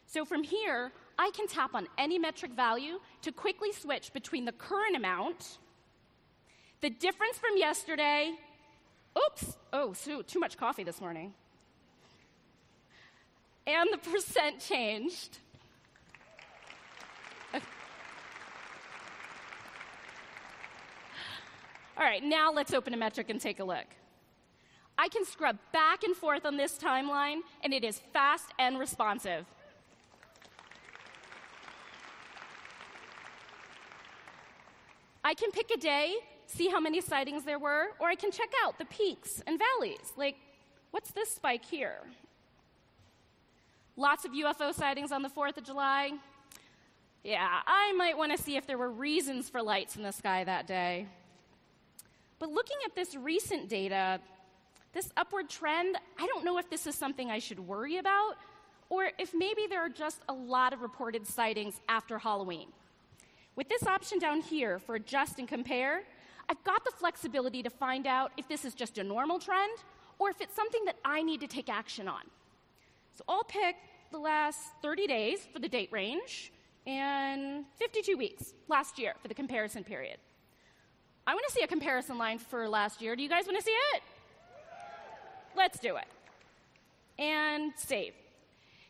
So 0.05 0.25
from 0.25 0.43
here, 0.43 0.91
I 1.17 1.31
can 1.35 1.47
tap 1.47 1.75
on 1.75 1.87
any 1.97 2.17
metric 2.17 2.53
value 2.53 2.99
to 3.21 3.31
quickly 3.31 3.71
switch 3.73 4.13
between 4.13 4.45
the 4.45 4.51
current 4.51 4.95
amount, 4.95 5.59
the 6.81 6.89
difference 6.89 7.37
from 7.37 7.57
yesterday, 7.57 8.33
oops, 9.17 9.57
oh, 9.73 9.93
so, 9.93 10.21
too 10.21 10.39
much 10.39 10.57
coffee 10.57 10.83
this 10.83 11.01
morning, 11.01 11.33
and 13.67 13.89
the 13.91 13.97
percent 13.97 14.59
changed. 14.59 15.39
All 21.99 22.05
right, 22.05 22.23
now 22.23 22.49
let's 22.49 22.73
open 22.73 22.93
a 22.93 22.97
metric 22.97 23.29
and 23.29 23.41
take 23.41 23.59
a 23.59 23.63
look. 23.65 23.85
I 24.97 25.09
can 25.09 25.25
scrub 25.25 25.57
back 25.73 26.05
and 26.05 26.15
forth 26.15 26.45
on 26.45 26.55
this 26.55 26.77
timeline, 26.77 27.39
and 27.61 27.73
it 27.73 27.83
is 27.83 27.99
fast 28.13 28.53
and 28.57 28.79
responsive. 28.79 29.45
I 35.25 35.33
can 35.33 35.51
pick 35.51 35.71
a 35.71 35.77
day, 35.77 36.15
see 36.47 36.69
how 36.69 36.79
many 36.79 37.01
sightings 37.01 37.43
there 37.43 37.59
were, 37.59 37.87
or 37.99 38.07
I 38.07 38.15
can 38.15 38.31
check 38.31 38.51
out 38.63 38.77
the 38.77 38.85
peaks 38.85 39.43
and 39.45 39.59
valleys. 39.59 40.13
Like, 40.15 40.37
what's 40.91 41.11
this 41.11 41.29
spike 41.29 41.65
here? 41.65 41.99
Lots 43.97 44.23
of 44.23 44.31
UFO 44.31 44.73
sightings 44.73 45.11
on 45.11 45.21
the 45.21 45.29
4th 45.29 45.57
of 45.57 45.65
July. 45.65 46.13
Yeah, 47.25 47.59
I 47.67 47.91
might 47.91 48.17
want 48.17 48.31
to 48.31 48.41
see 48.41 48.55
if 48.55 48.65
there 48.65 48.77
were 48.77 48.89
reasons 48.89 49.49
for 49.49 49.61
lights 49.61 49.97
in 49.97 50.03
the 50.03 50.13
sky 50.13 50.45
that 50.45 50.65
day. 50.65 51.07
But 52.39 52.49
looking 52.49 52.77
at 52.85 52.95
this 52.95 53.15
recent 53.15 53.69
data, 53.69 54.19
this 54.93 55.11
upward 55.17 55.49
trend, 55.49 55.97
I 56.17 56.25
don't 56.25 56.43
know 56.43 56.57
if 56.57 56.69
this 56.69 56.87
is 56.87 56.95
something 56.95 57.29
I 57.29 57.39
should 57.39 57.59
worry 57.59 57.97
about 57.97 58.37
or 58.89 59.11
if 59.19 59.33
maybe 59.35 59.67
there 59.69 59.81
are 59.81 59.89
just 59.89 60.21
a 60.29 60.33
lot 60.33 60.73
of 60.73 60.81
reported 60.81 61.27
sightings 61.27 61.79
after 61.87 62.17
Halloween. 62.17 62.69
With 63.55 63.69
this 63.69 63.85
option 63.85 64.19
down 64.19 64.41
here 64.41 64.79
for 64.79 64.95
adjust 64.95 65.37
and 65.37 65.47
compare, 65.47 66.03
I've 66.49 66.63
got 66.63 66.83
the 66.85 66.91
flexibility 66.91 67.61
to 67.61 67.69
find 67.69 68.07
out 68.07 68.31
if 68.37 68.47
this 68.47 68.65
is 68.65 68.73
just 68.73 68.97
a 68.97 69.03
normal 69.03 69.37
trend 69.37 69.77
or 70.17 70.29
if 70.29 70.41
it's 70.41 70.55
something 70.55 70.85
that 70.85 70.95
I 71.05 71.21
need 71.21 71.41
to 71.41 71.47
take 71.47 71.69
action 71.69 72.07
on. 72.07 72.21
So 73.13 73.23
I'll 73.27 73.43
pick 73.43 73.75
the 74.11 74.17
last 74.17 74.59
30 74.81 75.07
days 75.07 75.47
for 75.53 75.59
the 75.59 75.67
date 75.67 75.89
range 75.91 76.51
and 76.87 77.65
52 77.75 78.17
weeks 78.17 78.53
last 78.67 78.97
year 78.97 79.13
for 79.21 79.27
the 79.27 79.35
comparison 79.35 79.83
period. 79.83 80.17
I 81.27 81.33
want 81.33 81.45
to 81.47 81.53
see 81.53 81.61
a 81.61 81.67
comparison 81.67 82.17
line 82.17 82.39
for 82.39 82.67
last 82.67 83.01
year. 83.01 83.15
Do 83.15 83.23
you 83.23 83.29
guys 83.29 83.45
want 83.45 83.57
to 83.57 83.63
see 83.63 83.75
it? 83.93 84.01
Let's 85.55 85.79
do 85.79 85.97
it. 85.97 86.07
And 87.17 87.73
save. 87.75 88.13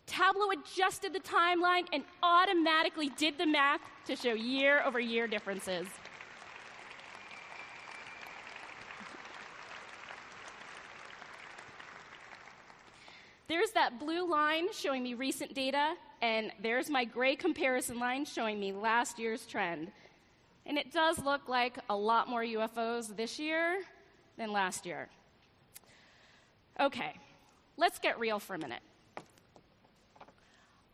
Tableau 0.05 0.49
adjusted 0.51 1.13
the 1.13 1.19
timeline 1.19 1.85
and 1.93 2.03
automatically 2.23 3.09
did 3.17 3.37
the 3.37 3.45
math 3.45 3.81
to 4.05 4.15
show 4.15 4.33
year 4.33 4.81
over 4.83 4.99
year 4.99 5.27
differences. 5.27 5.87
There's 13.47 13.71
that 13.71 13.99
blue 13.99 14.29
line 14.29 14.67
showing 14.71 15.01
me 15.01 15.15
recent 15.15 15.55
data, 15.55 15.95
and 16.21 16.51
there's 16.61 16.87
my 16.87 17.03
gray 17.03 17.35
comparison 17.35 17.97
line 17.97 18.25
showing 18.25 18.59
me 18.59 18.71
last 18.71 19.17
year's 19.17 19.47
trend. 19.47 19.91
And 20.69 20.77
it 20.77 20.93
does 20.93 21.17
look 21.17 21.49
like 21.49 21.79
a 21.89 21.95
lot 21.95 22.29
more 22.29 22.43
UFOs 22.43 23.15
this 23.15 23.39
year 23.39 23.81
than 24.37 24.51
last 24.51 24.85
year. 24.85 25.09
Okay, 26.79 27.13
let's 27.75 27.97
get 27.97 28.19
real 28.19 28.37
for 28.37 28.53
a 28.53 28.59
minute. 28.59 28.83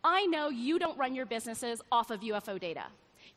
I 0.02 0.24
know 0.26 0.48
you 0.48 0.78
don't 0.78 0.96
run 0.96 1.14
your 1.14 1.26
businesses 1.26 1.82
off 1.92 2.10
of 2.10 2.20
UFO 2.20 2.58
data. 2.58 2.84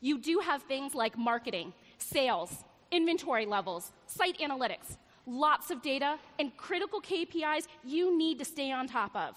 You 0.00 0.16
do 0.16 0.38
have 0.38 0.62
things 0.62 0.94
like 0.94 1.18
marketing, 1.18 1.74
sales, 1.98 2.64
inventory 2.90 3.44
levels, 3.44 3.92
site 4.06 4.38
analytics, 4.38 4.96
lots 5.26 5.70
of 5.70 5.82
data, 5.82 6.18
and 6.38 6.56
critical 6.56 7.02
KPIs 7.02 7.66
you 7.84 8.16
need 8.16 8.38
to 8.38 8.46
stay 8.46 8.72
on 8.72 8.88
top 8.88 9.14
of. 9.14 9.36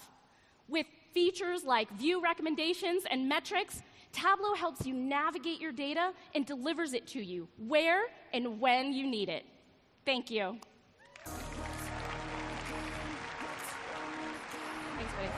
With 0.68 0.86
features 1.12 1.64
like 1.64 1.90
view 1.92 2.22
recommendations 2.22 3.02
and 3.10 3.28
metrics, 3.28 3.82
Tableau 4.14 4.54
helps 4.54 4.86
you 4.86 4.94
navigate 4.94 5.60
your 5.60 5.72
data 5.72 6.12
and 6.34 6.46
delivers 6.46 6.92
it 6.92 7.06
to 7.08 7.22
you 7.22 7.48
where 7.58 8.04
and 8.32 8.60
when 8.60 8.92
you 8.92 9.06
need 9.06 9.28
it. 9.28 9.44
Thank 10.06 10.30
you. 10.30 10.56
Thanks, 14.96 15.12
buddy. 15.14 15.28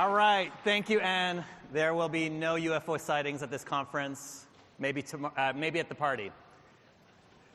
All 0.00 0.12
right, 0.12 0.52
thank 0.64 0.90
you, 0.90 0.98
Ann. 0.98 1.44
There 1.72 1.94
will 1.94 2.08
be 2.08 2.28
no 2.28 2.56
UFO 2.56 3.00
sightings 3.00 3.42
at 3.42 3.50
this 3.50 3.62
conference, 3.62 4.46
maybe, 4.80 5.00
tomorrow, 5.00 5.32
uh, 5.36 5.52
maybe 5.54 5.78
at 5.78 5.88
the 5.88 5.94
party. 5.94 6.32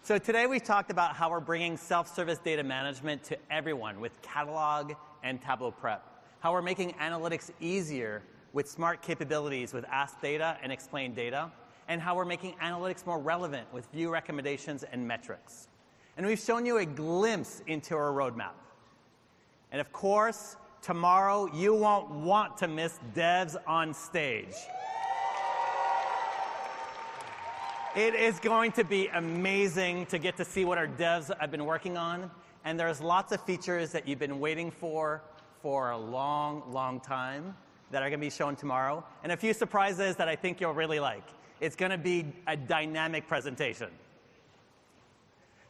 So, 0.02 0.18
today 0.18 0.48
we 0.48 0.62
talked 0.62 0.90
about 0.90 1.18
how 1.18 1.30
we're 1.30 1.42
bringing 1.42 1.76
self 1.76 2.16
service 2.16 2.40
data 2.40 2.64
management 2.64 3.24
to 3.26 3.38
everyone 3.52 4.00
with 4.00 4.22
Catalog 4.22 4.94
and 5.24 5.42
Tableau 5.42 5.72
Prep, 5.72 6.02
how 6.40 6.54
we're 6.54 6.62
making 6.62 6.94
analytics 6.94 7.52
easier 7.60 8.24
with 8.58 8.68
smart 8.68 9.04
capabilities 9.04 9.72
with 9.72 9.86
Ask 9.88 10.20
Data 10.20 10.58
and 10.64 10.72
Explain 10.72 11.14
Data, 11.14 11.52
and 11.88 12.02
how 12.02 12.16
we're 12.16 12.26
making 12.26 12.56
analytics 12.60 13.06
more 13.06 13.20
relevant 13.20 13.72
with 13.72 13.86
view 13.92 14.10
recommendations 14.10 14.84
and 14.92 15.08
metrics. 15.08 15.68
And 16.18 16.26
we've 16.26 16.40
shown 16.40 16.66
you 16.66 16.80
a 16.80 16.86
glimpse 16.88 17.62
into 17.68 17.94
our 17.96 18.12
roadmap. 18.12 18.56
And 19.72 19.80
of 19.80 19.94
course, 19.94 20.56
tomorrow 20.82 21.48
you 21.54 21.76
won't 21.76 22.10
want 22.10 22.58
to 22.58 22.68
miss 22.68 22.98
devs 23.14 23.56
on 23.68 23.94
stage. 23.94 24.56
It 27.96 28.16
is 28.16 28.40
going 28.40 28.72
to 28.72 28.84
be 28.84 29.06
amazing 29.10 30.08
to 30.08 30.18
get 30.18 30.36
to 30.38 30.44
see 30.44 30.66
what 30.66 30.80
our 30.80 30.88
devs 30.88 31.30
have 31.40 31.52
been 31.52 31.66
working 31.66 31.96
on. 31.96 32.32
And 32.66 32.80
there's 32.80 33.02
lots 33.02 33.32
of 33.32 33.40
features 33.42 33.92
that 33.92 34.08
you've 34.08 34.18
been 34.18 34.40
waiting 34.40 34.72
for 34.72 35.22
for 35.62 35.92
a 35.92 35.98
long, 35.98 36.64
long 36.72 37.00
time 37.00 37.54
that 37.92 38.02
are 38.02 38.10
going 38.10 38.20
to 38.20 38.26
be 38.26 38.30
shown 38.30 38.56
tomorrow. 38.56 39.04
And 39.24 39.32
a 39.32 39.38
few 39.38 39.54
surprises 39.54 40.16
that 40.18 40.28
I 40.28 40.36
think 40.36 40.60
you'll 40.60 40.74
really 40.74 41.00
like. 41.00 41.24
It's 41.60 41.76
going 41.76 41.92
to 41.92 41.98
be 41.98 42.26
a 42.46 42.56
dynamic 42.56 43.28
presentation. 43.28 43.90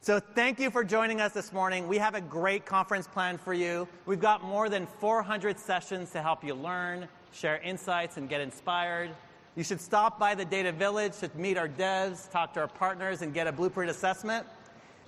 So, 0.01 0.19
thank 0.19 0.59
you 0.59 0.69
for 0.69 0.83
joining 0.83 1.19
us 1.21 1.33
this 1.33 1.51
morning. 1.51 1.87
We 1.87 1.97
have 1.97 2.15
a 2.15 2.21
great 2.21 2.65
conference 2.65 3.07
planned 3.07 3.41
for 3.41 3.53
you. 3.53 3.87
We've 4.05 4.19
got 4.19 4.43
more 4.43 4.69
than 4.69 4.87
400 4.99 5.59
sessions 5.59 6.11
to 6.11 6.21
help 6.21 6.43
you 6.43 6.53
learn, 6.53 7.07
share 7.33 7.57
insights, 7.57 8.17
and 8.17 8.29
get 8.29 8.39
inspired. 8.39 9.09
You 9.55 9.63
should 9.63 9.81
stop 9.81 10.19
by 10.19 10.35
the 10.35 10.45
Data 10.45 10.71
Village 10.71 11.17
to 11.17 11.31
meet 11.35 11.57
our 11.57 11.67
devs, 11.67 12.29
talk 12.29 12.53
to 12.53 12.61
our 12.61 12.67
partners, 12.67 13.21
and 13.21 13.33
get 13.33 13.47
a 13.47 13.51
blueprint 13.51 13.89
assessment. 13.89 14.45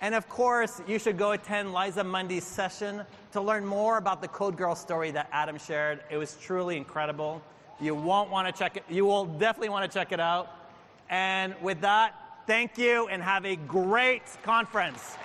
And 0.01 0.15
of 0.15 0.30
course, 0.30 0.81
you 0.88 0.97
should 0.97 1.17
go 1.17 1.34
attend 1.34 1.73
Liza 1.73 2.03
Mundy's 2.03 2.45
session 2.45 3.01
to 3.34 3.41
learn 3.41 3.65
more 3.65 3.97
about 3.97 4.21
the 4.21 4.30
Code 4.30 4.55
Girl 4.55 4.73
story 4.73 5.11
that 5.11 5.27
Adam 5.31 5.57
shared. 5.57 5.99
It 6.09 6.17
was 6.17 6.38
truly 6.41 6.77
incredible. 6.77 7.41
You 7.81 7.95
won't 7.95 8.30
want 8.30 8.47
to 8.47 8.57
check 8.57 8.77
it. 8.77 8.84
You 8.89 9.05
will 9.05 9.26
definitely 9.26 9.69
want 9.69 9.91
to 9.91 9.97
check 9.97 10.11
it 10.11 10.19
out. 10.19 10.55
And 11.09 11.53
with 11.61 11.81
that, 11.81 12.15
thank 12.47 12.77
you 12.77 13.07
and 13.07 13.21
have 13.21 13.45
a 13.45 13.55
great 13.55 14.23
conference. 14.43 15.17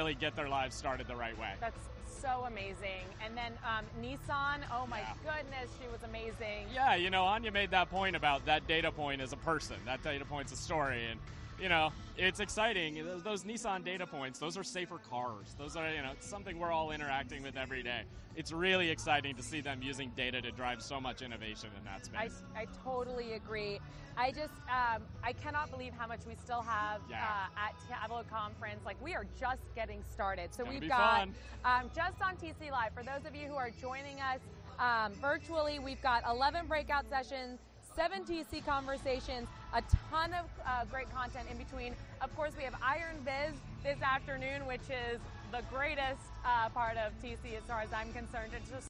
Really 0.00 0.14
get 0.14 0.34
their 0.34 0.48
lives 0.48 0.74
started 0.74 1.06
the 1.06 1.16
right 1.16 1.38
way. 1.38 1.52
That's 1.60 1.84
so 2.06 2.44
amazing. 2.46 3.04
And 3.24 3.36
then 3.36 3.52
um, 3.64 3.84
Nissan, 4.02 4.60
oh 4.72 4.86
my 4.86 5.02
goodness, 5.22 5.70
she 5.80 5.86
was 5.88 6.02
amazing. 6.02 6.66
Yeah, 6.74 6.94
you 6.94 7.10
know, 7.10 7.24
Anya 7.24 7.52
made 7.52 7.70
that 7.72 7.90
point 7.90 8.16
about 8.16 8.46
that 8.46 8.66
data 8.66 8.90
point 8.90 9.20
as 9.20 9.34
a 9.34 9.36
person. 9.36 9.76
That 9.84 10.02
data 10.02 10.24
point's 10.24 10.52
a 10.52 10.56
story, 10.56 11.04
and 11.10 11.20
you 11.60 11.68
know, 11.68 11.92
it's 12.16 12.40
exciting. 12.40 13.04
Those, 13.04 13.22
those 13.22 13.44
Nissan 13.44 13.84
data 13.84 14.06
points, 14.06 14.38
those 14.38 14.56
are 14.56 14.64
safer 14.64 14.98
cars. 15.10 15.54
Those 15.58 15.76
are, 15.76 15.90
you 15.90 16.00
know, 16.00 16.12
something 16.20 16.58
we're 16.58 16.72
all 16.72 16.90
interacting 16.90 17.42
with 17.42 17.58
every 17.58 17.82
day. 17.82 18.02
It's 18.34 18.52
really 18.52 18.88
exciting 18.88 19.34
to 19.36 19.42
see 19.42 19.60
them 19.60 19.80
using 19.82 20.10
data 20.16 20.40
to 20.40 20.50
drive 20.52 20.80
so 20.80 20.98
much 20.98 21.20
innovation 21.20 21.68
in 21.76 21.84
that 21.84 22.08
I, 22.16 22.28
space. 22.28 22.42
I 22.56 22.66
totally 22.82 23.34
agree. 23.34 23.78
I 24.20 24.32
just, 24.32 24.52
um, 24.68 25.02
I 25.24 25.32
cannot 25.32 25.70
believe 25.70 25.94
how 25.96 26.06
much 26.06 26.20
we 26.26 26.34
still 26.34 26.60
have 26.60 27.00
Yeah. 27.08 27.24
uh, 27.24 27.58
at 27.68 27.74
Tableau 27.88 28.22
Conference. 28.24 28.84
Like, 28.84 29.00
we 29.02 29.14
are 29.14 29.24
just 29.38 29.62
getting 29.74 30.04
started. 30.12 30.52
So 30.52 30.62
we've 30.62 30.86
got, 30.86 31.28
um, 31.64 31.90
just 31.94 32.20
on 32.20 32.36
TC 32.36 32.70
Live, 32.70 32.92
for 32.92 33.02
those 33.02 33.24
of 33.24 33.34
you 33.34 33.48
who 33.48 33.54
are 33.56 33.70
joining 33.70 34.20
us 34.20 34.40
um, 34.78 35.12
virtually, 35.14 35.78
we've 35.78 36.02
got 36.02 36.22
11 36.28 36.66
breakout 36.66 37.08
sessions, 37.08 37.60
seven 37.96 38.24
TC 38.24 38.60
conversations, 38.64 39.48
a 39.72 39.82
ton 40.10 40.34
of 40.34 40.46
uh, 40.66 40.84
great 40.84 41.10
content 41.14 41.48
in 41.50 41.56
between. 41.56 41.94
Of 42.20 42.34
course, 42.36 42.52
we 42.58 42.64
have 42.64 42.74
Iron 42.82 43.16
Viz 43.24 43.54
this 43.82 44.00
afternoon, 44.02 44.66
which 44.66 44.88
is 44.90 45.18
the 45.50 45.62
greatest 45.72 46.20
uh, 46.44 46.68
part 46.70 46.98
of 46.98 47.12
TC 47.22 47.56
as 47.56 47.64
far 47.66 47.80
as 47.80 47.92
I'm 47.92 48.12
concerned. 48.12 48.52
It's 48.54 48.70
just 48.70 48.86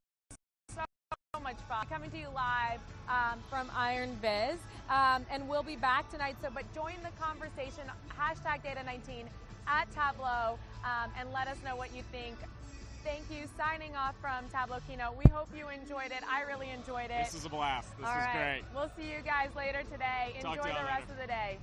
so 1.41 1.45
much 1.45 1.57
fun. 1.69 1.87
Coming 1.89 2.11
to 2.11 2.19
you 2.19 2.29
live 2.35 2.81
um, 3.09 3.39
from 3.49 3.71
Iron 3.75 4.17
Viz. 4.21 4.59
Um, 4.89 5.25
and 5.31 5.49
we'll 5.49 5.62
be 5.62 5.77
back 5.77 6.11
tonight. 6.11 6.37
So, 6.43 6.49
but 6.53 6.65
join 6.75 6.95
the 7.03 7.11
conversation, 7.23 7.85
hashtag 8.09 8.65
Data19 8.65 9.25
at 9.67 9.87
Tableau, 9.93 10.59
um, 10.85 11.11
and 11.19 11.31
let 11.33 11.49
us 11.49 11.57
know 11.65 11.77
what 11.77 11.95
you 11.95 12.03
think. 12.12 12.35
Thank 13.05 13.25
you. 13.31 13.49
Signing 13.57 13.97
off 13.97 14.15
from 14.21 14.45
Tableau 14.53 14.79
Keynote. 14.87 15.17
We 15.17 15.31
hope 15.33 15.49
you 15.57 15.69
enjoyed 15.69 16.12
it. 16.12 16.23
I 16.29 16.43
really 16.43 16.69
enjoyed 16.71 17.11
it. 17.11 17.25
This 17.25 17.35
is 17.35 17.47
a 17.47 17.49
blast. 17.49 17.97
This 17.97 18.07
All 18.07 18.12
is 18.12 18.25
right. 18.25 18.61
great. 18.61 18.62
We'll 18.75 18.91
see 18.97 19.09
you 19.09 19.23
guys 19.25 19.49
later 19.57 19.83
today. 19.91 20.37
Talk 20.41 20.57
Enjoy 20.57 20.69
y'all 20.69 20.81
the 20.81 20.85
rest 20.85 21.09
later. 21.09 21.12
of 21.12 21.19
the 21.21 21.27
day. 21.27 21.59